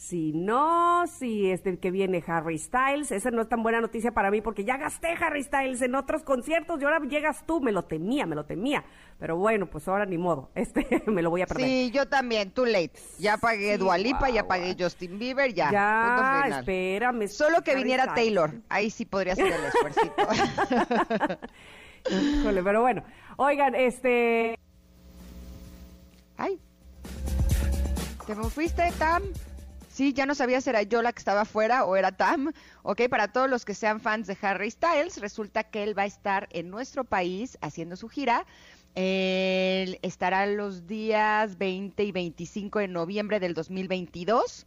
Si 0.00 0.32
no, 0.32 1.06
si 1.06 1.50
este 1.50 1.78
que 1.78 1.90
viene 1.90 2.24
Harry 2.26 2.56
Styles, 2.56 3.12
esa 3.12 3.30
no 3.30 3.42
es 3.42 3.50
tan 3.50 3.62
buena 3.62 3.82
noticia 3.82 4.12
para 4.12 4.30
mí 4.30 4.40
porque 4.40 4.64
ya 4.64 4.78
gasté 4.78 5.08
Harry 5.08 5.42
Styles 5.42 5.82
en 5.82 5.94
otros 5.94 6.22
conciertos 6.22 6.80
y 6.80 6.84
ahora 6.84 7.00
llegas 7.00 7.44
tú, 7.44 7.60
me 7.60 7.70
lo 7.70 7.84
temía, 7.84 8.24
me 8.24 8.34
lo 8.34 8.46
temía. 8.46 8.82
Pero 9.18 9.36
bueno, 9.36 9.66
pues 9.66 9.86
ahora 9.88 10.06
ni 10.06 10.16
modo, 10.16 10.48
este 10.54 11.02
me 11.06 11.20
lo 11.20 11.28
voy 11.28 11.42
a 11.42 11.46
perder. 11.46 11.66
Sí, 11.66 11.90
yo 11.90 12.08
también, 12.08 12.50
too 12.50 12.64
late. 12.64 12.94
Ya 13.18 13.36
pagué 13.36 13.76
Dualipa, 13.76 14.30
ya 14.30 14.48
pagué 14.48 14.74
Justin 14.76 15.18
Bieber, 15.18 15.52
ya. 15.52 15.70
Ya, 15.70 16.44
espérame. 16.48 17.28
Solo 17.28 17.62
que 17.62 17.76
viniera 17.76 18.14
Taylor, 18.14 18.54
ahí 18.70 18.88
sí 18.88 19.04
podría 19.04 19.36
ser 19.36 19.52
el 19.52 19.64
esfuerzo. 19.66 20.00
Híjole, 22.40 22.62
pero 22.62 22.80
bueno. 22.80 23.04
Oigan, 23.36 23.74
este... 23.74 24.58
Ay. 26.38 26.58
¿Te 28.26 28.34
me 28.34 28.44
fuiste, 28.44 28.90
Tam? 28.98 29.22
Sí, 30.00 30.14
ya 30.14 30.24
no 30.24 30.34
sabía 30.34 30.62
si 30.62 30.70
era 30.70 30.80
yo 30.80 31.02
la 31.02 31.12
que 31.12 31.18
estaba 31.18 31.42
afuera 31.42 31.84
o 31.84 31.94
era 31.94 32.10
Tam. 32.10 32.52
Ok, 32.84 33.02
para 33.10 33.28
todos 33.28 33.50
los 33.50 33.66
que 33.66 33.74
sean 33.74 34.00
fans 34.00 34.26
de 34.26 34.38
Harry 34.40 34.70
Styles, 34.70 35.20
resulta 35.20 35.64
que 35.64 35.82
él 35.82 35.92
va 35.98 36.04
a 36.04 36.06
estar 36.06 36.48
en 36.52 36.70
nuestro 36.70 37.04
país 37.04 37.58
haciendo 37.60 37.96
su 37.96 38.08
gira. 38.08 38.46
Él 38.94 39.98
estará 40.00 40.46
los 40.46 40.86
días 40.86 41.58
20 41.58 42.02
y 42.02 42.12
25 42.12 42.78
de 42.78 42.88
noviembre 42.88 43.40
del 43.40 43.52
2022 43.52 44.64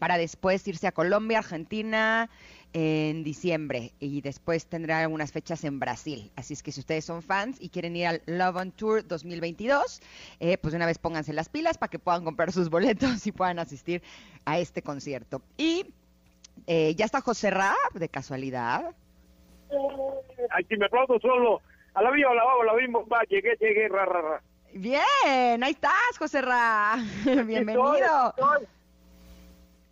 para 0.00 0.18
después 0.18 0.66
irse 0.66 0.88
a 0.88 0.92
Colombia, 0.92 1.38
Argentina, 1.38 2.28
en 2.72 3.24
diciembre 3.24 3.92
y 3.98 4.20
después 4.20 4.66
tendrá 4.66 5.00
algunas 5.00 5.32
fechas 5.32 5.64
en 5.64 5.80
Brasil. 5.80 6.30
Así 6.36 6.54
es 6.54 6.62
que 6.62 6.72
si 6.72 6.80
ustedes 6.80 7.04
son 7.04 7.22
fans 7.22 7.56
y 7.60 7.70
quieren 7.70 7.96
ir 7.96 8.06
al 8.06 8.22
Love 8.26 8.56
on 8.56 8.72
Tour 8.72 9.06
2022, 9.06 10.00
eh, 10.40 10.58
pues 10.58 10.72
de 10.72 10.76
una 10.76 10.86
vez 10.86 10.98
pónganse 10.98 11.32
las 11.32 11.48
pilas 11.48 11.78
para 11.78 11.90
que 11.90 11.98
puedan 11.98 12.24
comprar 12.24 12.52
sus 12.52 12.68
boletos 12.70 13.26
y 13.26 13.32
puedan 13.32 13.58
asistir 13.58 14.02
a 14.44 14.58
este 14.58 14.82
concierto. 14.82 15.42
Y 15.56 15.86
eh, 16.66 16.94
ya 16.94 17.04
está 17.04 17.20
José 17.20 17.50
Ra, 17.50 17.74
de 17.94 18.08
casualidad. 18.08 18.94
Aquí 20.50 20.76
me 20.76 20.86
aplaudo 20.86 21.18
solo. 21.20 21.60
A 21.94 22.02
la 22.02 22.10
vía, 22.10 22.32
la 22.32 22.44
vamos, 22.44 22.66
la 22.66 22.74
vimos, 22.74 23.04
va, 23.12 23.22
llegué, 23.28 23.56
llegué, 23.60 23.88
ra, 23.88 24.04
ra, 24.04 24.20
ra. 24.22 24.42
Bien, 24.72 25.64
ahí 25.64 25.72
estás, 25.72 26.18
José 26.18 26.42
Ra. 26.42 26.96
Bienvenido. 27.24 28.34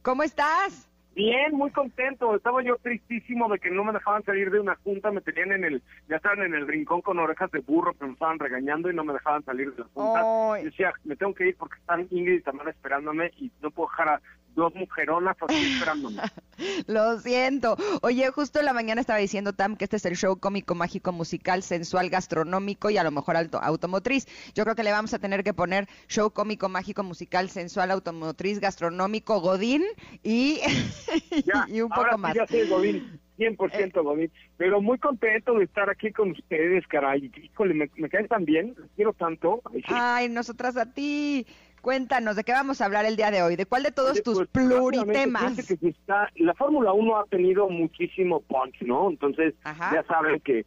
¿Cómo 0.03 0.23
estás? 0.23 0.86
Bien, 1.17 1.55
muy 1.55 1.71
contento. 1.71 2.37
Estaba 2.37 2.63
yo 2.63 2.77
tristísimo 2.77 3.49
de 3.49 3.59
que 3.59 3.71
no 3.71 3.85
me 3.85 3.95
dejaban 3.95 4.23
salir 4.23 4.51
de 4.51 4.61
una 4.61 4.75
junta. 4.85 5.11
Me 5.11 5.23
tenían 5.23 5.51
en 5.51 5.65
el, 5.65 5.83
ya 6.11 6.17
estaban 6.17 6.43
en 6.43 6.53
el 6.53 6.69
rincón 6.69 7.01
con 7.01 7.19
orejas 7.19 7.51
de 7.53 7.61
burro 7.61 7.95
que 7.95 8.05
me 8.05 8.13
estaban 8.13 8.39
regañando 8.39 8.91
y 8.91 8.95
no 8.95 9.03
me 9.03 9.15
dejaban 9.15 9.43
salir 9.43 9.73
de 9.73 9.79
la 9.79 9.89
junta. 9.95 10.63
decía, 10.63 10.93
me 11.05 11.17
tengo 11.17 11.35
que 11.35 11.49
ir 11.49 11.57
porque 11.57 11.79
están 11.79 12.07
Ingrid 12.11 12.41
y 12.41 12.43
Tamara 12.43 12.71
esperándome 12.71 13.33
y 13.39 13.51
no 13.63 13.71
puedo 13.71 13.89
dejar 13.89 14.09
a 14.11 14.21
dos 14.57 14.75
mujeronas 14.75 15.37
así 15.41 15.75
esperándome. 15.75 16.23
Lo 16.89 17.21
siento. 17.21 17.77
Oye, 18.03 18.29
justo 18.31 18.59
en 18.59 18.65
la 18.65 18.73
mañana 18.73 19.01
estaba 19.01 19.21
diciendo 19.21 19.53
Tam 19.53 19.77
que 19.77 19.85
este 19.85 19.97
es 19.97 20.07
el 20.07 20.17
show 20.17 20.39
cómico, 20.41 20.75
mágico, 20.75 21.13
musical, 21.13 21.63
sensual, 21.63 22.11
gastronómico 22.11 22.91
y 22.91 22.99
a 22.99 23.05
lo 23.05 23.13
mejor 23.13 23.37
automotriz. 23.37 24.27
Yo 24.55 24.65
creo 24.65 24.75
que 24.75 24.83
le 24.83 24.91
vamos 24.91 25.15
a 25.15 25.21
tener 25.21 25.45
que 25.45 25.55
poner 25.55 25.87
show 26.09 26.33
cómico, 26.33 26.69
mágico, 26.69 27.05
musical, 27.05 27.51
sensual, 27.51 27.93
automotriz, 27.93 28.59
gastronómico, 28.59 29.41
godín 29.41 29.85
y, 30.25 30.61
y 31.69 31.81
un 31.81 31.91
poco 31.91 32.19
más. 32.19 32.35
Ya 32.35 32.47
sé, 32.47 32.67
godín. 32.67 33.21
100% 33.39 34.03
Godín, 34.03 34.31
pero 34.57 34.81
muy 34.81 34.99
contento 34.99 35.55
de 35.55 35.65
estar 35.65 35.91
aquí 35.91 36.11
con 36.13 36.31
ustedes, 36.31 36.87
caray. 36.87 37.31
Híjole, 37.37 37.75
me, 37.75 37.91
me 37.97 38.09
caen 38.09 38.29
tan 38.29 38.45
bien, 38.45 38.75
quiero 38.95 39.13
tanto. 39.13 39.61
Ay, 39.89 40.29
nosotras 40.29 40.77
a 40.77 40.93
ti. 40.93 41.47
Cuéntanos, 41.87 42.35
¿de 42.35 42.43
qué 42.43 42.51
vamos 42.51 42.81
a 42.81 42.87
hablar 42.87 43.05
el 43.05 43.15
día 43.15 43.31
de 43.31 43.45
hoy? 43.45 43.55
¿De 43.55 43.65
cuál 43.65 43.85
de 43.85 43.93
todos 43.93 44.21
tus 44.21 44.39
pues, 44.39 44.49
pluritemas? 44.49 45.55
Que 45.69 45.91
está, 45.91 46.29
la 46.35 46.53
Fórmula 46.55 46.93
1 46.93 47.17
ha 47.17 47.25
tenido 47.27 47.69
muchísimo 47.69 48.41
punch, 48.41 48.83
¿no? 48.83 49.09
Entonces, 49.09 49.55
ya 49.65 50.03
saben 50.09 50.41
que, 50.41 50.65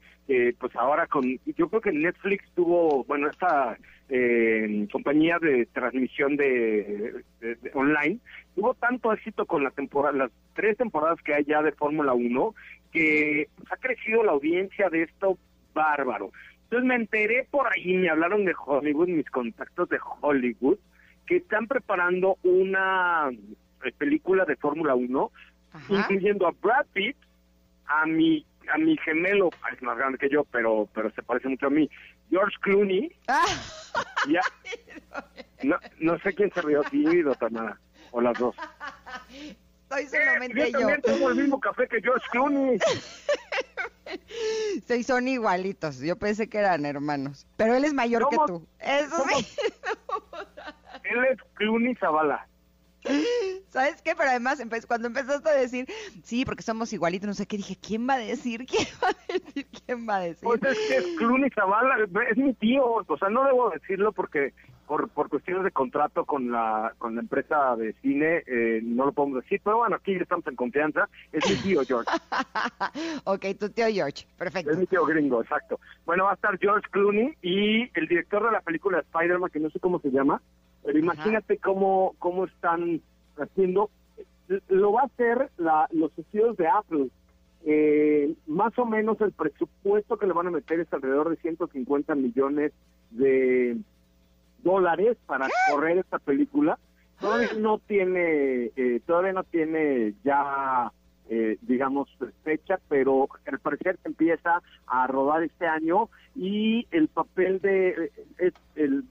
pues 0.58 0.74
ahora 0.78 1.08
con, 1.08 1.26
yo 1.58 1.68
creo 1.68 1.82
que 1.82 1.92
Netflix 1.92 2.46
tuvo, 2.56 3.04
bueno, 3.04 3.30
esta 3.30 3.78
eh, 4.08 4.88
compañía 4.94 5.40
de 5.40 5.66
transmisión 5.74 6.38
de, 6.38 7.22
online, 7.74 8.20
tuvo 8.56 8.74
tanto 8.76 9.12
éxito 9.12 9.46
con 9.46 9.62
la 9.66 9.72
temporada, 9.72 10.18
las 10.18 10.32
tres 10.54 10.78
temporadas 10.78 11.22
que 11.22 11.34
hay 11.34 11.44
ya 11.44 11.62
de 11.62 11.74
Fórmula 11.74 12.14
1, 12.14 12.56
que 12.94 13.50
pues, 13.58 13.70
ha 13.74 13.76
crecido 13.76 14.24
la 14.24 14.32
audiencia 14.32 14.90
de 14.90 15.04
esto 15.04 15.38
bárbaro. 15.74 16.32
Entonces 16.64 16.88
me 16.88 16.96
enteré 16.96 17.46
por 17.52 17.68
ahí, 17.68 17.94
me 17.96 18.10
hablaron 18.10 18.46
de 18.46 18.56
Hollywood, 18.66 19.10
mis 19.10 19.30
contactos 19.30 19.90
de 19.90 20.00
Hollywood, 20.22 20.78
que 21.30 21.38
están 21.38 21.68
preparando 21.68 22.40
una 22.42 23.30
eh, 23.30 23.92
película 24.00 24.46
de 24.46 24.56
Fórmula 24.56 24.96
1, 24.96 25.32
incluyendo 25.90 26.48
a 26.48 26.52
Brad 26.60 26.88
Pitt, 26.92 27.16
a 27.86 28.08
mi 28.08 28.44
a 28.74 28.78
mi 28.78 28.98
gemelo, 28.98 29.50
es 29.72 29.82
más 29.82 29.98
grande 29.98 30.18
que 30.18 30.30
yo, 30.30 30.44
pero 30.46 30.90
pero 30.94 31.12
se 31.12 31.22
parece 31.22 31.48
mucho 31.48 31.68
a 31.68 31.70
mí, 31.70 31.88
George 32.32 32.58
Clooney. 32.62 33.16
Ah. 33.28 33.46
Ya, 34.28 34.42
no, 35.64 35.78
no 36.00 36.20
sé 36.20 36.34
quién 36.34 36.52
se 36.52 36.64
rió, 36.64 36.82
ti 36.90 37.06
o 37.24 37.36
Tamara, 37.36 37.80
o 38.10 38.22
las 38.22 38.38
dos. 38.40 38.56
Soy 39.90 40.08
solamente 40.08 40.64
eh, 40.64 40.72
yo. 40.72 40.80
también 40.80 41.02
tengo 41.02 41.30
el 41.30 41.36
mismo 41.36 41.60
café 41.60 41.88
que 41.88 42.02
George 42.02 42.26
Clooney. 42.32 42.80
Sí, 44.88 45.04
son 45.04 45.28
igualitos. 45.28 46.00
Yo 46.00 46.16
pensé 46.16 46.50
que 46.50 46.58
eran 46.58 46.84
hermanos. 46.84 47.46
Pero 47.58 47.76
él 47.76 47.86
es 47.86 47.94
mayor 47.94 48.28
que 48.30 48.38
tú. 48.48 48.68
Eso 48.80 49.24
sí. 49.28 49.46
Él 51.10 51.26
es 51.32 51.38
Clooney 51.56 51.96
Zavala. 51.96 52.48
¿Sabes 53.70 54.02
qué? 54.02 54.14
Pero 54.16 54.30
además, 54.30 54.62
cuando 54.88 55.08
empezaste 55.08 55.50
a 55.50 55.54
decir, 55.54 55.88
sí, 56.24 56.44
porque 56.44 56.64
somos 56.64 56.92
igualitos, 56.92 57.28
no 57.28 57.34
sé 57.34 57.46
qué, 57.46 57.58
dije, 57.58 57.78
¿quién 57.82 58.08
va 58.08 58.16
a 58.16 58.20
decir? 58.20 58.66
¿Quién 58.68 58.88
va 59.02 59.08
a 59.08 59.34
decir? 59.34 59.68
¿Quién 59.86 60.10
va 60.10 60.16
a 60.18 60.20
decir? 60.22 60.44
Pues 60.44 60.64
es 60.64 60.78
que 60.88 60.98
es 60.98 61.06
Clooney 61.18 61.50
Zavala, 61.52 61.96
es 62.30 62.38
mi 62.38 62.54
tío, 62.56 62.84
o 62.86 63.18
sea, 63.18 63.30
no 63.30 63.46
debo 63.46 63.70
decirlo 63.70 64.12
porque 64.12 64.54
por, 64.90 65.08
por 65.10 65.30
cuestiones 65.30 65.64
de 65.64 65.72
contrato 65.72 66.26
con 66.26 66.52
la 66.52 66.94
con 66.98 67.14
la 67.14 67.22
empresa 67.22 67.76
de 67.76 67.94
cine 68.02 68.44
eh, 68.48 68.82
no 68.84 69.06
lo 69.06 69.12
podemos 69.12 69.44
decir, 69.44 69.62
pero 69.64 69.78
bueno, 69.78 69.96
aquí 69.96 70.16
estamos 70.16 70.48
en 70.48 70.56
confianza, 70.56 71.08
es 71.32 71.48
mi 71.48 71.56
tío 71.58 71.84
George. 71.86 72.10
ok, 73.24 73.46
tu 73.60 73.70
tío 73.70 73.86
George, 73.88 74.26
perfecto. 74.36 74.72
Es 74.72 74.78
mi 74.80 74.88
tío 74.88 75.06
gringo, 75.06 75.44
exacto. 75.44 75.80
Bueno, 76.06 76.24
va 76.26 76.32
a 76.32 76.34
estar 76.34 76.58
George 76.58 76.90
Clooney 76.90 77.38
y 77.44 77.84
el 77.98 78.08
director 78.08 78.44
de 78.44 78.52
la 78.52 78.62
película 78.62 79.00
Spider-Man, 79.00 79.52
que 79.52 79.60
no 79.60 79.70
sé 79.70 79.80
cómo 79.80 80.00
se 80.00 80.10
llama, 80.10 80.42
pero 80.84 80.98
imagínate 80.98 81.58
cómo, 81.58 82.16
cómo 82.20 82.46
están 82.46 83.02
haciendo. 83.38 83.90
Lo 84.68 84.94
va 84.94 85.02
a 85.02 85.06
hacer 85.06 85.50
la, 85.58 85.88
los 85.92 86.12
estudios 86.18 86.58
de 86.58 86.68
Apple. 86.68 87.10
Eh, 87.66 88.34
más 88.48 88.78
o 88.80 88.86
menos 88.86 89.20
el 89.22 89.32
presupuesto 89.32 90.18
que 90.18 90.26
le 90.26 90.34
van 90.34 90.48
a 90.48 90.52
meter 90.52 90.80
es 90.80 90.92
alrededor 90.94 91.30
de 91.30 91.36
150 91.38 92.16
millones 92.16 92.72
de 93.12 93.78
dólares 94.64 95.18
para 95.26 95.48
correr 95.70 95.98
esta 95.98 96.20
película. 96.20 96.80
Todavía 97.20 97.50
no 97.58 97.80
tiene, 97.80 98.72
eh, 98.76 99.02
todavía 99.06 99.34
no 99.34 99.44
tiene 99.44 100.14
ya, 100.24 100.92
eh, 101.30 101.58
digamos, 101.62 102.10
fecha, 102.44 102.80
pero 102.90 103.30
al 103.46 103.60
parecer 103.60 104.00
empieza 104.04 104.62
a 104.88 105.08
rodar 105.08 105.44
este 105.44 105.68
año 105.68 106.10
y 106.36 106.88
el 106.92 107.08
papel 107.08 107.60
de 107.60 108.12
es 108.38 108.54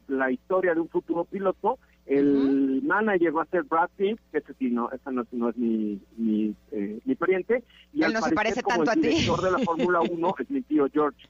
la 0.09 0.31
historia 0.31 0.74
de 0.74 0.81
un 0.81 0.89
futuro 0.89 1.24
piloto. 1.24 1.78
El 2.07 2.82
manager 2.85 3.36
va 3.36 3.43
a 3.43 3.47
ser 3.47 3.65
Brad 3.65 3.90
Pitt, 3.97 4.19
que 4.32 4.39
ese 4.39 4.55
sí, 4.55 4.70
no, 4.70 4.90
esa 4.90 5.11
no, 5.11 5.23
es 5.23 5.57
mi, 5.57 6.01
mi, 6.16 6.55
eh, 6.73 6.99
mi 7.05 7.15
pariente. 7.15 7.62
Y 7.93 8.03
Él 8.03 8.15
no 8.15 8.23
se 8.23 8.35
parece 8.35 8.62
tanto 8.62 8.90
a 8.90 8.95
ti. 8.95 9.01
El 9.01 9.15
director 9.15 9.43
de 9.43 9.51
la 9.53 9.59
Fórmula 9.59 10.01
1 10.01 10.35
es 10.39 10.51
mi 10.51 10.62
tío 10.62 10.89
George. 10.93 11.28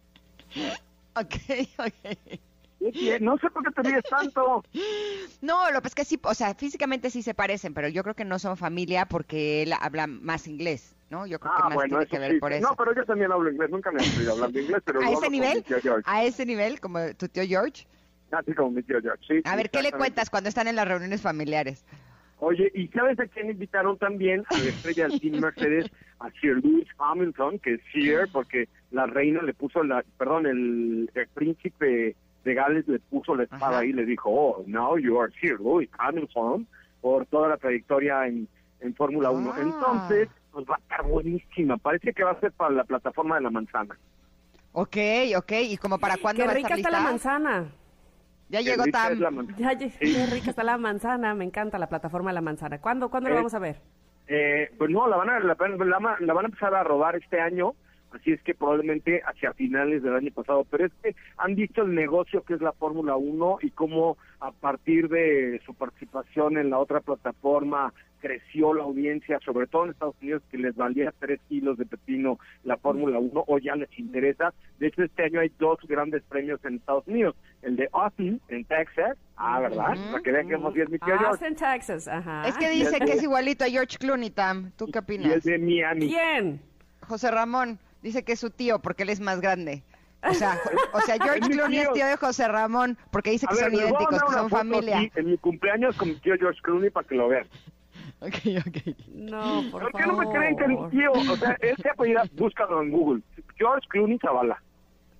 Ok, 1.15 1.35
ok. 1.79 2.39
No 3.21 3.37
sé 3.39 3.51
por 3.51 3.65
qué 3.65 3.71
te 3.73 3.83
ríes 3.83 4.05
tanto. 4.09 4.65
No, 5.41 5.71
lo 5.71 5.81
que 5.83 5.89
es 5.89 5.95
que 5.95 6.05
sí, 6.05 6.19
o 6.23 6.35
sea, 6.35 6.55
físicamente 6.55 7.11
sí 7.11 7.23
se 7.23 7.33
parecen, 7.33 7.73
pero 7.73 7.87
yo 7.87 8.03
creo 8.03 8.15
que 8.15 8.25
no 8.25 8.41
son 8.41 8.57
familia 8.57 9.07
porque 9.07 9.63
él 9.63 9.73
habla 9.79 10.09
más 10.09 10.49
inglés, 10.49 10.97
¿no? 11.11 11.27
Yo 11.27 11.39
creo 11.39 11.53
que 11.53 11.63
ah, 11.63 11.69
más 11.69 11.85
tiene 11.85 12.07
que 12.07 12.19
ver 12.19 12.41
por 12.41 12.53
eso. 12.53 12.69
No, 12.69 12.75
pero 12.75 12.93
yo 12.93 13.05
también 13.05 13.31
hablo 13.31 13.49
inglés, 13.49 13.71
nunca 13.71 13.93
me 13.93 14.01
he 14.01 14.05
estudiado 14.05 14.35
hablando 14.35 14.59
inglés, 14.59 14.83
pero 14.85 15.01
¿A 15.07 15.13
ese 15.13 15.31
nivel? 15.31 15.65
¿A 16.05 16.25
ese 16.25 16.45
nivel, 16.45 16.81
como 16.81 16.99
tu 17.15 17.29
tío 17.29 17.45
George? 17.47 17.87
Así 18.33 18.53
como 18.53 18.73
mi 18.73 18.83
tío 18.83 19.01
George, 19.01 19.25
sí. 19.29 19.41
A 19.45 19.55
ver, 19.55 19.71
¿qué 19.71 19.81
le 19.81 19.93
cuentas 19.93 20.29
cuando 20.29 20.49
están 20.49 20.67
en 20.67 20.75
las 20.75 20.89
reuniones 20.89 21.23
familiares? 21.23 21.85
Oye, 22.41 22.71
¿y 22.75 22.89
sabes 22.89 23.19
a 23.21 23.27
quién 23.27 23.51
invitaron 23.51 23.97
también? 23.99 24.45
A 24.51 24.59
la 24.59 24.71
estrella 24.71 25.09
del 25.09 25.21
Team 25.21 25.41
Mercedes, 25.41 25.87
a 26.21 26.31
Sir 26.41 26.57
Lewis 26.65 26.89
Hamilton, 26.99 27.59
que 27.61 27.75
es 27.75 27.81
Sir, 27.93 28.29
porque 28.33 28.69
la 28.91 29.07
reina 29.07 29.43
le 29.43 29.55
puso 29.55 29.85
la, 29.85 30.05
perdón, 30.17 30.47
el, 30.47 31.11
el 31.15 31.29
príncipe 31.29 32.17
de 32.49 32.55
Gales 32.55 32.89
le 32.89 32.99
puso 32.99 33.37
la 33.37 33.45
espada 33.45 33.81
ahí 33.81 33.91
y 33.91 33.93
le 33.93 34.07
dijo, 34.07 34.31
oh, 34.31 34.65
now 34.67 34.97
you 34.97 35.21
are 35.21 35.33
here, 35.41 35.57
Louis 35.59 35.89
Hamilton, 35.99 36.67
por 37.01 37.27
toda 37.27 37.49
la 37.49 37.57
trayectoria 37.59 38.27
en, 38.27 38.49
en 38.81 38.95
Fórmula 38.95 39.31
1. 39.31 39.53
Ah. 39.53 39.61
Entonces, 39.61 40.29
pues 40.51 40.67
va 40.67 40.77
a 40.77 40.79
estar 40.79 41.03
buenísima. 41.05 41.77
Parece 41.77 42.13
que 42.13 42.25
va 42.25 42.33
a 42.33 42.41
ser 42.41 42.53
para 42.53 42.75
la 42.75 42.85
plataforma 42.85 43.37
de 43.37 43.43
la 43.43 43.51
manzana. 43.51 43.99
Ok, 44.73 44.97
ok. 45.37 45.53
¿Y 45.63 45.77
como 45.77 45.99
para 45.99 46.17
cuándo 46.17 46.43
Qué 46.45 46.55
rica 46.55 46.75
está 46.75 46.91
la 46.91 47.01
manzana. 47.01 47.67
Ya 48.49 48.61
llegó 48.61 48.85
Tam. 48.85 49.49
Ya, 49.59 49.77
Qué 49.77 50.27
rica 50.33 50.51
está 50.51 50.65
la 50.65 50.79
manzana. 50.79 51.35
Me 51.35 51.45
encanta 51.45 51.79
la 51.79 51.89
plataforma 51.89 52.31
de 52.31 52.35
la 52.35 52.41
manzana. 52.41 52.81
¿Cuándo, 52.81 53.11
¿cuándo 53.11 53.29
lo 53.29 53.35
eh, 53.35 53.39
vamos 53.39 53.55
a 53.55 53.59
ver? 53.59 53.81
Eh, 54.27 54.71
pues 54.79 54.91
no, 54.91 55.07
la 55.07 55.17
van 55.17 55.31
a, 55.31 55.41
la, 55.41 55.55
van 55.55 56.45
a 56.45 56.49
empezar 56.49 56.75
a 56.75 56.83
rodar 56.83 57.17
este 57.17 57.41
año 57.41 57.75
así 58.13 58.33
es 58.33 58.43
que 58.43 58.55
probablemente 58.55 59.23
hacia 59.25 59.53
finales 59.53 60.03
del 60.03 60.17
año 60.17 60.31
pasado, 60.33 60.65
pero 60.71 60.87
es 60.87 60.93
que 61.03 61.15
han 61.37 61.55
visto 61.55 61.83
el 61.83 61.95
negocio 61.95 62.43
que 62.43 62.55
es 62.55 62.61
la 62.61 62.73
Fórmula 62.73 63.17
1 63.17 63.59
y 63.63 63.71
cómo 63.71 64.17
a 64.41 64.53
partir 64.53 65.09
de 65.09 65.61
su 65.65 65.75
participación 65.75 66.59
en 66.59 66.71
la 66.71 66.79
otra 66.79 67.01
plataforma 67.01 67.93
creció 68.21 68.75
la 68.75 68.85
audiencia, 68.85 69.39
sobre 69.45 69.67
todo 69.67 69.85
en 69.85 69.91
Estados 69.91 70.17
Unidos, 70.21 70.43
que 70.51 70.59
les 70.59 70.75
valía 70.75 71.13
tres 71.19 71.41
kilos 71.49 71.79
de 71.79 71.87
pepino 71.87 72.39
la 72.65 72.77
Fórmula 72.77 73.19
1, 73.19 73.45
o 73.47 73.59
ya 73.59 73.77
les 73.77 73.97
interesa. 73.99 74.53
De 74.79 74.89
hecho, 74.89 75.05
este 75.05 75.25
año 75.25 75.41
hay 75.41 75.53
dos 75.59 75.79
grandes 75.87 76.23
premios 76.25 76.65
en 76.65 76.77
Estados 76.77 77.07
Unidos. 77.07 77.37
El 77.63 77.77
de 77.77 77.89
Austin, 77.93 78.41
en 78.49 78.65
Texas. 78.65 79.17
Ah, 79.37 79.61
¿verdad? 79.61 79.97
Para 80.11 80.23
que 80.23 80.33
vean 80.33 80.49
que 80.49 80.55
hemos 80.55 80.75
mi 80.75 80.83
Austin, 81.27 81.55
Texas, 81.55 82.09
ajá. 82.09 82.49
Es 82.49 82.57
que 82.57 82.71
dice 82.71 82.99
que 82.99 83.13
es 83.13 83.23
igualito 83.23 83.65
a 83.65 83.69
George 83.69 83.97
Clooney, 83.99 84.31
Tam. 84.31 84.73
¿Tú 84.77 84.87
qué 84.93 84.99
opinas? 84.99 85.29
Y 85.29 85.33
el 85.33 85.41
de 85.41 85.59
Miami. 85.59 86.09
¿Quién? 86.09 86.61
José 87.07 87.31
Ramón. 87.31 87.79
Dice 88.03 88.25
que 88.25 88.33
es 88.33 88.41
su 88.41 88.51
tío 88.51 88.79
porque 88.81 89.03
él 89.03 89.11
es 89.11 89.21
más 89.21 89.41
grande. 89.41 89.83
O 90.29 90.35
sea, 90.35 90.59
o 90.93 91.01
sea 91.01 91.17
George 91.23 91.49
Clooney 91.51 91.79
es 91.79 91.93
tío 91.93 92.07
de 92.07 92.17
José 92.17 92.49
Ramón 92.49 92.99
porque 93.11 93.31
dice 93.31 93.47
que 93.47 93.55
son 93.55 93.75
idénticos, 93.75 94.23
que 94.23 94.33
son 94.33 94.51
familia. 94.51 95.11
en 95.15 95.27
mi 95.27 95.39
cumpleaños 95.39 95.97
con 95.97 96.09
mi 96.09 96.17
tío 96.17 96.35
George 96.39 96.61
Clooney 96.63 96.91
para 96.91 97.07
que 97.07 97.15
lo 97.15 97.29
vean. 97.29 97.47
Ok, 98.21 98.35
ok. 98.67 98.97
No, 99.15 99.63
por, 99.71 99.83
¿Por 99.83 99.93
qué 99.93 100.07
no 100.07 100.17
me 100.17 100.27
creen 100.27 100.57
que 100.57 100.67
mi 100.67 100.77
tío, 100.91 101.13
o 101.13 101.37
sea, 101.37 101.57
él 101.61 101.77
se 101.81 101.89
apellida, 101.89 102.25
búscalo 102.33 102.83
en 102.83 102.91
Google, 102.91 103.23
George 103.57 103.87
Clooney 103.89 104.19
Zavala. 104.19 104.61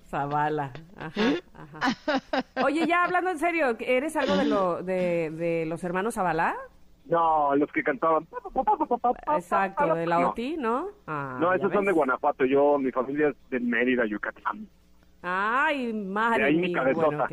Zavala, 0.09 0.73
ajá, 0.97 1.35
ajá. 1.55 2.43
Oye, 2.65 2.87
ya 2.89 3.05
hablando 3.05 3.31
en 3.31 3.39
serio, 3.39 3.77
¿eres 3.79 4.17
algo 4.17 4.37
de, 4.37 4.45
lo, 4.47 4.83
de, 4.83 5.31
de 5.31 5.67
los 5.67 5.85
hermanos 5.85 6.15
Zavala? 6.15 6.57
No, 7.09 7.57
los 7.57 7.73
que 7.73 7.83
cantaban. 7.83 8.27
Exacto, 9.35 9.95
de 9.95 10.07
la 10.07 10.29
OTI, 10.29 10.57
¿no? 10.59 10.89
Ah, 11.07 11.39
no, 11.41 11.53
esos 11.55 11.73
son 11.73 11.87
de 11.87 11.93
Guanajuato. 11.93 12.45
Yo, 12.45 12.79
mi 12.79 12.93
familia 12.93 13.29
es 13.29 13.37
de 13.51 13.61
Mérida, 13.61 14.05
Yucatán. 14.07 14.69
Ay, 15.23 15.93
madre 15.93 16.53
mía. 16.53 16.83
Bueno, 16.95 17.27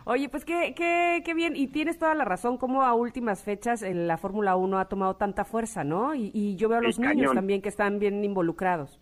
Oye, 0.05 0.27
pues 0.27 0.43
qué, 0.43 0.73
qué, 0.75 1.21
qué 1.23 1.33
bien, 1.35 1.55
y 1.55 1.67
tienes 1.67 1.99
toda 1.99 2.15
la 2.15 2.25
razón, 2.25 2.57
como 2.57 2.81
a 2.81 2.95
últimas 2.95 3.43
fechas 3.43 3.83
en 3.83 4.07
la 4.07 4.17
Fórmula 4.17 4.55
1 4.55 4.79
ha 4.79 4.85
tomado 4.85 5.15
tanta 5.17 5.45
fuerza, 5.45 5.83
¿no? 5.83 6.15
Y, 6.15 6.55
yo 6.55 6.67
veo 6.67 6.79
a 6.79 6.81
los 6.81 6.97
niños 6.97 7.31
también 7.33 7.61
que 7.61 7.69
están 7.69 7.99
bien 7.99 8.23
involucrados. 8.23 8.99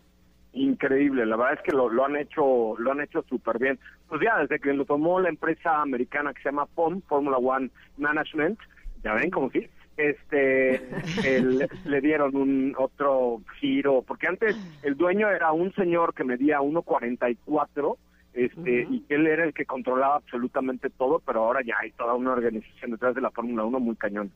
Increíble, 0.52 1.26
la 1.26 1.36
verdad 1.36 1.54
es 1.54 1.62
que 1.62 1.76
lo, 1.76 1.88
lo 1.88 2.04
han 2.04 2.16
hecho 2.16 2.74
lo 2.78 2.92
han 2.92 3.00
hecho 3.00 3.22
súper 3.28 3.58
bien. 3.58 3.78
Pues 4.08 4.20
ya, 4.22 4.38
desde 4.38 4.58
que 4.58 4.72
lo 4.72 4.84
tomó 4.84 5.20
la 5.20 5.28
empresa 5.28 5.82
americana 5.82 6.32
que 6.32 6.42
se 6.42 6.48
llama 6.48 6.66
POM, 6.66 7.02
Formula 7.02 7.36
One 7.36 7.70
Management, 7.98 8.58
ya 9.04 9.14
ven 9.14 9.30
como 9.30 9.50
si, 9.50 9.68
este, 9.98 10.80
le 11.84 12.00
dieron 12.00 12.34
un 12.34 12.74
otro 12.78 13.42
giro, 13.60 14.02
porque 14.02 14.26
antes 14.26 14.56
el 14.82 14.96
dueño 14.96 15.28
era 15.28 15.52
un 15.52 15.72
señor 15.74 16.14
que 16.14 16.24
medía 16.24 16.60
1.44 16.60 17.96
este, 18.32 18.86
y 18.88 19.04
él 19.08 19.26
era 19.26 19.44
el 19.44 19.52
que 19.52 19.66
controlaba 19.66 20.16
absolutamente 20.16 20.90
todo, 20.90 21.20
pero 21.20 21.44
ahora 21.44 21.60
ya 21.62 21.74
hay 21.80 21.90
toda 21.92 22.14
una 22.14 22.32
organización 22.32 22.92
detrás 22.92 23.14
de 23.14 23.20
la 23.20 23.30
Fórmula 23.30 23.64
1 23.64 23.80
muy 23.80 23.96
cañón. 23.96 24.30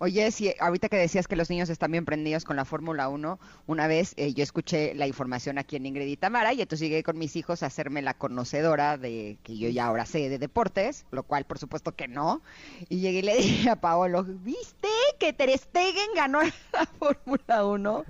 Oye, 0.00 0.30
si 0.30 0.54
ahorita 0.60 0.88
que 0.88 0.96
decías 0.96 1.26
que 1.26 1.34
los 1.34 1.50
niños 1.50 1.68
están 1.70 1.90
bien 1.90 2.04
prendidos 2.04 2.44
con 2.44 2.56
la 2.56 2.64
Fórmula 2.64 3.08
1, 3.08 3.40
una 3.66 3.86
vez 3.88 4.14
eh, 4.16 4.32
yo 4.32 4.44
escuché 4.44 4.94
la 4.94 5.08
información 5.08 5.58
aquí 5.58 5.74
en 5.74 5.86
Ingrid 5.86 6.06
y 6.06 6.16
Tamara 6.16 6.52
y 6.52 6.62
entonces 6.62 6.88
llegué 6.88 7.02
con 7.02 7.18
mis 7.18 7.34
hijos 7.34 7.62
a 7.62 7.66
hacerme 7.66 8.00
la 8.00 8.14
conocedora 8.14 8.96
de 8.96 9.38
que 9.42 9.58
yo 9.58 9.68
ya 9.68 9.86
ahora 9.86 10.06
sé 10.06 10.28
de 10.28 10.38
deportes, 10.38 11.04
lo 11.10 11.24
cual 11.24 11.44
por 11.46 11.58
supuesto 11.58 11.96
que 11.96 12.06
no. 12.06 12.42
Y 12.88 13.00
llegué 13.00 13.18
y 13.18 13.22
le 13.22 13.36
dije 13.36 13.70
a 13.70 13.80
Paolo, 13.80 14.22
¿viste 14.22 14.88
que 15.18 15.32
Ter 15.32 15.56
Stegen 15.58 16.14
ganó 16.14 16.42
la 16.42 16.86
Fórmula 16.98 17.64
1? 17.64 18.04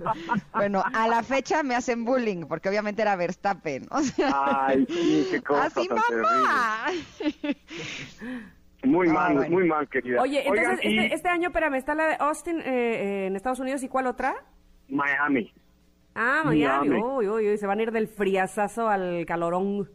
bueno, 0.53 0.83
a 0.93 1.07
la 1.07 1.23
fecha 1.23 1.63
me 1.63 1.73
hacen 1.75 2.05
bullying 2.05 2.45
porque 2.45 2.69
obviamente 2.69 3.01
era 3.01 3.15
Verstappen. 3.15 3.87
O 3.89 4.03
sea, 4.03 4.67
Ay, 4.67 4.85
qué 4.85 5.41
cosa 5.41 5.65
así 5.65 5.89
mamá. 5.89 6.85
Muy 8.83 9.09
ah, 9.09 9.13
mal, 9.13 9.49
muy 9.49 9.67
mal, 9.67 9.87
querida. 9.89 10.21
Oye, 10.21 10.41
entonces, 10.47 10.79
este, 10.83 11.13
este, 11.13 11.29
año, 11.29 11.49
espérame, 11.49 11.75
está 11.75 11.95
la 11.95 12.07
de 12.07 12.15
Austin 12.19 12.61
eh, 12.61 13.27
en 13.27 13.35
Estados 13.35 13.59
Unidos, 13.59 13.83
¿y 13.83 13.89
cuál 13.89 14.07
otra? 14.07 14.35
Miami. 14.87 15.51
Ah, 16.15 16.43
Miami. 16.45 16.95
Uy, 16.95 17.27
uy, 17.27 17.49
uy, 17.49 17.57
se 17.57 17.67
van 17.67 17.79
a 17.79 17.83
ir 17.83 17.91
del 17.91 18.07
friazazo 18.07 18.87
al 18.87 19.25
calorón. 19.25 19.89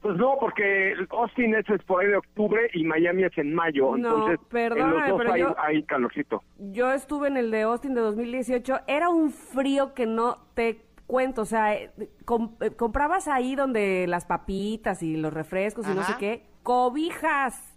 Pues 0.00 0.16
no, 0.16 0.36
porque 0.40 0.94
Austin 1.10 1.54
es 1.54 1.64
por 1.84 2.02
ahí 2.02 2.08
de 2.08 2.16
octubre 2.16 2.68
y 2.74 2.82
Miami 2.82 3.22
es 3.22 3.38
en 3.38 3.54
mayo. 3.54 3.96
No, 3.96 4.08
entonces, 4.08 4.40
perdóname, 4.48 5.10
en 5.10 5.16
pero 5.16 5.32
hay, 5.32 5.40
yo, 5.40 5.54
hay 5.58 5.82
calorcito. 5.84 6.42
Yo 6.58 6.92
estuve 6.92 7.28
en 7.28 7.36
el 7.36 7.52
de 7.52 7.62
Austin 7.62 7.94
de 7.94 8.00
2018. 8.00 8.80
Era 8.88 9.08
un 9.08 9.30
frío 9.30 9.94
que 9.94 10.06
no 10.06 10.38
te 10.54 10.80
cuento. 11.06 11.42
O 11.42 11.44
sea, 11.46 11.76
eh, 11.76 11.92
eh, 11.96 12.70
comprabas 12.76 13.28
ahí 13.28 13.54
donde 13.54 14.06
las 14.08 14.26
papitas 14.26 15.04
y 15.04 15.16
los 15.16 15.32
refrescos 15.32 15.88
y 15.88 15.94
no 15.94 16.02
sé 16.02 16.14
qué 16.18 16.51
cobijas 16.62 17.72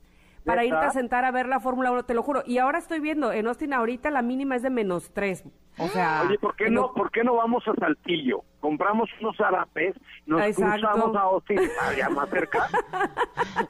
para 0.46 0.64
irte 0.64 0.86
a 0.86 0.92
sentar 0.92 1.26
a 1.26 1.32
ver 1.32 1.48
la 1.48 1.60
Fórmula 1.60 1.92
1, 1.92 2.04
te 2.04 2.14
lo 2.14 2.22
juro. 2.22 2.44
Y 2.46 2.60
ahora 2.60 2.78
estoy 2.78 3.00
viendo, 3.00 3.32
en 3.32 3.48
Austin 3.48 3.74
ahorita 3.74 4.12
la 4.12 4.22
mínima 4.22 4.56
es 4.56 4.62
de 4.62 4.70
menos 4.70 5.12
tres. 5.14 5.44
O 5.78 5.88
sea... 5.88 6.24
Oye, 6.26 6.38
¿por 6.38 6.56
qué, 6.56 6.70
no, 6.70 6.94
¿por 6.94 7.12
qué 7.12 7.24
no 7.24 7.36
vamos 7.36 7.68
a 7.68 7.74
Saltillo? 7.74 8.44
Compramos 8.60 9.10
unos 9.20 9.36
zarapes, 9.36 9.96
nos 10.26 10.42
cruzamos 10.56 11.16
a 11.16 11.22
Austin, 11.22 11.60
allá 11.82 12.10
más 12.10 12.30
cerca, 12.30 12.68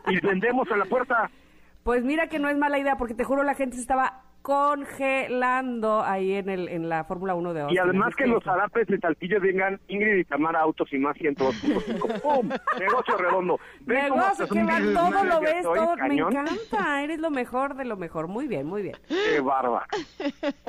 y 0.07 0.19
vendemos 0.19 0.69
a 0.71 0.77
la 0.77 0.85
puerta. 0.85 1.31
Pues 1.83 2.03
mira 2.03 2.27
que 2.27 2.39
no 2.39 2.49
es 2.49 2.57
mala 2.57 2.77
idea, 2.77 2.97
porque 2.97 3.13
te 3.13 3.23
juro 3.23 3.43
la 3.43 3.55
gente 3.55 3.75
se 3.75 3.81
estaba 3.81 4.23
congelando 4.45 6.03
ahí 6.03 6.33
en 6.33 6.49
el 6.49 6.69
en 6.69 6.87
la 6.87 7.03
Fórmula 7.03 7.33
1 7.33 7.53
de 7.55 7.63
hoy. 7.63 7.73
Y 7.73 7.79
además 7.79 8.15
que, 8.15 8.27
los 8.27 8.43
zarapes 8.43 8.85
de 8.85 8.99
Saltillo 8.99 9.41
vengan 9.41 9.79
Ingrid 9.87 10.17
y 10.17 10.23
Tamara 10.23 10.59
Autos 10.59 10.93
y 10.93 10.99
más 10.99 11.17
102.5. 11.17 12.21
¡Pum! 12.21 12.49
Negocio 12.79 13.17
redondo. 13.17 13.59
Negocio 13.87 14.47
que 14.47 14.63
va 14.63 14.77
todo, 14.77 15.23
lo 15.23 15.41
ves, 15.41 15.63
todo. 15.63 15.95
Me 15.97 16.17
encanta, 16.17 17.03
eres 17.03 17.19
lo 17.19 17.31
mejor 17.31 17.75
de 17.75 17.85
lo 17.85 17.97
mejor. 17.97 18.27
Muy 18.27 18.47
bien, 18.47 18.67
muy 18.67 18.83
bien. 18.83 18.95
Qué 19.07 19.39
bárbaro. 19.41 19.87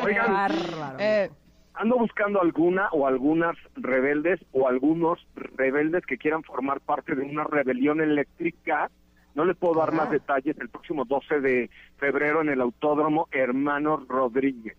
Oigan, 0.03 0.33
bárbaro. 0.33 0.97
Eh, 0.99 1.31
ando 1.75 1.99
buscando 1.99 2.41
alguna 2.41 2.89
o 2.93 3.07
algunas 3.07 3.59
rebeldes 3.75 4.41
o 4.53 4.69
algunos 4.69 5.21
rebeldes 5.35 6.07
que 6.07 6.17
quieran 6.17 6.43
formar 6.45 6.81
parte 6.81 7.15
de 7.15 7.25
una 7.25 7.45
rebelión 7.45 8.01
eléctrica 8.01 8.91
no 9.37 9.45
le 9.45 9.55
puedo 9.55 9.75
dar 9.75 9.93
más 9.93 10.11
detalles 10.11 10.57
el 10.59 10.71
próximo 10.71 11.05
12 11.05 11.41
de 11.41 11.71
febrero 11.99 12.41
en 12.41 12.49
el 12.49 12.61
Autódromo 12.63 13.29
Hermanos 13.31 14.09
Rodríguez. 14.09 14.77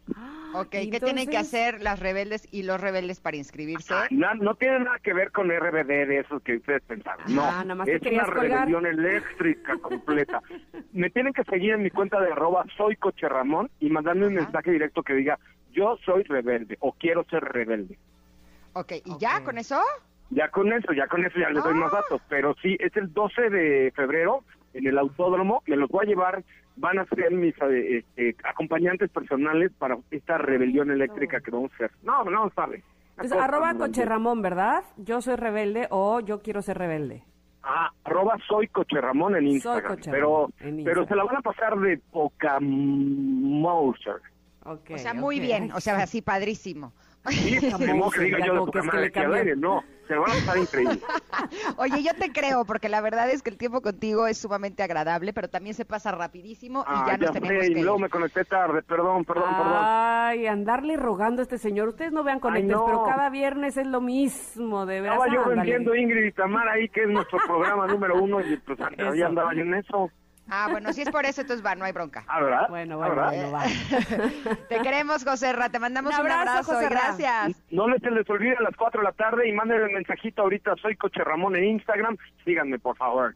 Ok, 0.54 0.72
¿qué 0.72 1.00
tienen 1.00 1.30
que 1.30 1.38
hacer 1.38 1.82
las 1.82 2.00
rebeldes 2.00 2.48
y 2.52 2.64
los 2.64 2.82
rebeldes 2.82 3.20
para 3.20 3.38
inscribirse? 3.38 3.94
Ah, 3.94 4.08
no, 4.10 4.56
tiene 4.56 4.80
nada 4.80 4.98
que 5.00 5.14
ver 5.14 5.32
con 5.32 5.50
RBD 5.50 6.08
de 6.08 6.20
esos 6.20 6.42
que 6.42 6.56
ustedes 6.56 6.82
pensaron. 6.88 7.24
No, 7.34 7.44
ah, 7.44 7.64
es 7.86 8.02
una 8.02 8.24
rebelión 8.26 8.88
eléctrica 8.88 9.78
completa. 9.82 10.42
Me 10.92 11.12
tienen 11.12 11.34
que 11.34 11.44
seguir 11.44 11.74
en 11.74 11.84
mi 11.84 11.92
cuenta 11.92 12.20
de 12.20 12.32
arroba 12.32 12.66
soy 12.76 12.96
Coche 12.96 13.30
Ramón 13.30 13.70
y 13.80 13.92
mandarme 13.92 14.26
un 14.26 14.34
mensaje 14.34 14.72
directo 14.72 15.04
que 15.04 15.14
diga 15.14 15.38
yo 15.72 15.98
soy 16.04 16.24
rebelde 16.24 16.78
o 16.80 16.94
quiero 16.94 17.24
ser 17.26 17.44
rebelde. 17.44 18.00
Ok, 18.74 18.94
¿y 19.06 19.18
ya 19.20 19.44
con 19.44 19.60
eso? 19.60 19.80
Ya 20.30 20.50
con 20.50 20.72
eso, 20.74 20.92
ya 20.94 21.08
con 21.08 21.26
eso 21.26 21.40
ya 21.40 21.50
les 21.50 21.64
doy 21.64 21.74
más 21.74 21.94
ah. 21.94 21.98
datos. 22.02 22.22
Pero 22.30 22.56
sí, 22.62 22.76
es 22.80 22.96
el 22.98 23.14
12 23.14 23.50
de 23.50 23.92
febrero 23.96 24.44
en 24.74 24.88
el 24.88 24.98
autódromo. 24.98 25.64
Me 25.68 25.76
los 25.76 25.90
voy 25.90 26.06
a 26.06 26.10
llevar, 26.10 26.44
van 26.76 27.00
a 27.00 27.06
ser 27.06 27.32
mis 27.32 27.56
eh, 27.62 27.98
este, 27.98 28.36
acompañantes 28.44 29.10
personales 29.10 29.72
para 29.78 29.98
esta 30.12 30.38
rebelión 30.38 30.92
eléctrica 30.92 31.40
que 31.40 31.52
vamos 31.52 31.72
a 31.72 31.76
hacer. 31.76 31.92
No, 32.04 32.24
no, 32.26 32.52
sabe. 32.56 32.84
Es 33.22 33.32
arroba 33.32 33.74
Coche 33.74 34.06
Ramón, 34.06 34.42
¿verdad? 34.42 34.84
Yo 34.98 35.22
soy 35.22 35.38
rebelde 35.38 35.88
o 35.90 36.20
yo 36.20 36.42
quiero 36.42 36.62
ser 36.62 36.78
rebelde. 36.78 37.24
Ah, 37.64 37.92
arroba 38.04 38.38
soy 38.48 38.68
Coche 38.68 39.02
Ramón 39.02 39.36
en 39.36 39.48
Instagram. 39.48 39.98
pero, 40.10 40.50
pero 40.86 41.06
se 41.08 41.16
la 41.16 41.24
van 41.24 41.38
a 41.38 41.42
pasar 41.42 41.78
de 41.80 41.98
poca 41.98 42.60
mouse. 42.62 44.08
o 44.64 44.98
sea, 44.98 45.14
muy 45.14 45.40
bien, 45.40 45.72
o 45.74 45.82
sea, 45.82 45.98
así 45.98 46.22
padrísimo. 46.22 46.94
Sí, 47.30 47.60
no 47.96 48.10
que 48.10 48.22
diga 48.22 48.46
yo 48.46 48.54
de 48.54 48.60
poca 48.60 48.84
madre 48.84 49.12
que 49.12 49.20
aire, 49.20 49.56
no 49.56 49.84
se 50.08 50.16
van 50.16 50.32
a 50.32 50.34
pasar 50.34 50.58
increíble. 50.58 51.00
Oye, 51.78 52.04
yo 52.04 52.14
te 52.18 52.32
creo, 52.32 52.66
porque 52.66 52.90
la 52.90 53.02
verdad 53.02 53.30
es 53.30 53.44
que 53.44 53.50
el 53.50 53.58
tiempo 53.58 53.82
contigo 53.82 54.28
es 54.28 54.38
sumamente 54.38 54.84
agradable, 54.84 55.34
pero 55.34 55.50
también 55.50 55.76
se 55.76 55.86
pasa 55.86 56.12
rapidísimo 56.12 56.86
y 56.88 57.08
ya, 57.08 57.18
nos 57.18 57.32
tenemos 57.32 57.66
que 57.66 57.72
y 57.72 57.84
luego 57.84 58.00
me 58.00 58.10
conecté 58.10 58.46
tarde, 58.46 58.82
perdón, 58.84 59.26
perdón, 59.26 59.50
perdón. 59.50 59.76
Ay, 59.76 60.48
andarle 60.48 60.96
rogando 60.98 61.42
a 61.42 61.44
este 61.44 61.58
señor. 61.58 61.90
Ustedes 61.90 62.12
no 62.12 62.24
vean 62.24 62.40
conectes, 62.40 62.78
pero 62.86 63.04
cada 63.04 63.30
viernes 63.30 63.78
es 63.78 63.88
lo 63.88 64.02
mismo, 64.02 64.86
de 64.86 65.02
verdad. 65.02 65.18
Estaba 65.18 65.34
yo 65.34 65.50
vendiendo 65.50 65.96
Ingrid 65.96 66.26
y 66.26 66.32
Tamara 66.32 66.74
ahí, 66.74 66.90
que 66.90 67.04
es 67.04 67.10
nuestro 67.10 67.40
programa 67.46 67.88
número 67.88 68.22
uno, 68.22 68.40
y 68.40 68.58
pues 68.58 68.80
ya 69.18 69.28
andaba 69.28 69.54
yo 69.54 69.62
en 69.62 69.74
eso. 69.74 70.10
Ah, 70.50 70.68
bueno, 70.72 70.94
si 70.94 71.02
es 71.02 71.10
por 71.10 71.26
eso, 71.26 71.42
entonces 71.42 71.66
va, 71.66 71.76
no 71.76 71.86
hay 71.86 71.92
bronca. 71.92 72.24
Ah, 72.28 72.42
¿verdad? 72.42 72.70
Bueno, 72.70 72.98
bueno, 72.98 73.16
bueno, 73.16 73.52
va. 73.52 73.64
te 74.70 74.80
queremos, 74.82 75.24
José 75.24 75.54
Ra, 75.54 75.70
te 75.70 75.80
mandamos 75.80 76.18
un 76.18 76.32
abrazo, 76.32 76.80
gracias. 76.80 77.64
No 77.72 77.88
les, 77.88 78.02
les 78.02 78.30
olvide 78.30 78.56
a 78.58 78.62
las 78.62 78.76
4 78.76 79.02
de 79.02 79.06
la 79.06 79.12
tarde 79.12 79.48
y 79.48 79.52
manden 79.52 79.82
el 79.82 79.92
mensajito 79.92 80.44
ahorita, 80.44 80.76
soy 80.82 80.96
Coche 80.96 81.24
Ramón 81.24 81.56
en 81.56 81.66
Instagram, 81.66 82.18
síganme, 82.46 82.80
por 82.80 82.96
favor. 82.98 83.36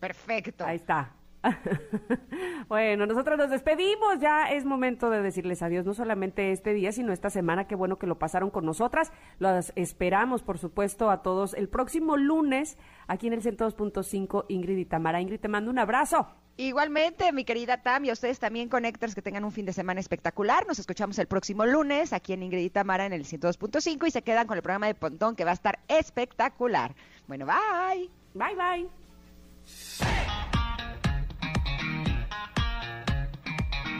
Perfecto. 0.00 0.64
Ahí 0.66 0.76
está. 0.76 1.10
bueno, 2.68 3.06
nosotros 3.06 3.38
nos 3.38 3.50
despedimos, 3.50 4.18
ya 4.20 4.50
es 4.50 4.64
momento 4.64 5.10
de 5.10 5.22
decirles 5.22 5.62
adiós, 5.62 5.84
no 5.84 5.94
solamente 5.94 6.52
este 6.52 6.72
día, 6.72 6.92
sino 6.92 7.12
esta 7.12 7.30
semana, 7.30 7.66
qué 7.66 7.74
bueno 7.74 7.96
que 7.96 8.06
lo 8.06 8.18
pasaron 8.18 8.50
con 8.50 8.64
nosotras, 8.64 9.12
los 9.38 9.72
esperamos, 9.76 10.42
por 10.42 10.58
supuesto, 10.58 11.10
a 11.10 11.22
todos 11.22 11.54
el 11.54 11.68
próximo 11.68 12.16
lunes, 12.16 12.78
aquí 13.06 13.26
en 13.26 13.34
el 13.34 13.42
102.5, 13.42 14.46
Ingrid 14.48 14.78
y 14.78 14.84
Tamara. 14.84 15.20
Ingrid, 15.20 15.40
te 15.40 15.48
mando 15.48 15.70
un 15.70 15.78
abrazo. 15.78 16.28
Igualmente, 16.56 17.32
mi 17.32 17.44
querida 17.44 17.82
Tam, 17.82 18.04
y 18.04 18.12
ustedes 18.12 18.38
también, 18.38 18.68
Connectors, 18.68 19.16
que 19.16 19.22
tengan 19.22 19.44
un 19.44 19.50
fin 19.50 19.66
de 19.66 19.72
semana 19.72 19.98
espectacular. 19.98 20.66
Nos 20.68 20.78
escuchamos 20.78 21.18
el 21.18 21.26
próximo 21.26 21.66
lunes 21.66 22.12
aquí 22.12 22.32
en 22.32 22.44
Ingrid 22.44 22.64
y 22.64 22.70
Tamara 22.70 23.06
en 23.06 23.12
el 23.12 23.24
102.5 23.24 24.06
y 24.06 24.10
se 24.12 24.22
quedan 24.22 24.46
con 24.46 24.56
el 24.56 24.62
programa 24.62 24.86
de 24.86 24.94
Pontón 24.94 25.34
que 25.34 25.44
va 25.44 25.50
a 25.50 25.54
estar 25.54 25.80
espectacular. 25.88 26.94
Bueno, 27.26 27.44
bye. 27.44 28.08
Bye, 28.34 28.54
bye. 28.54 28.88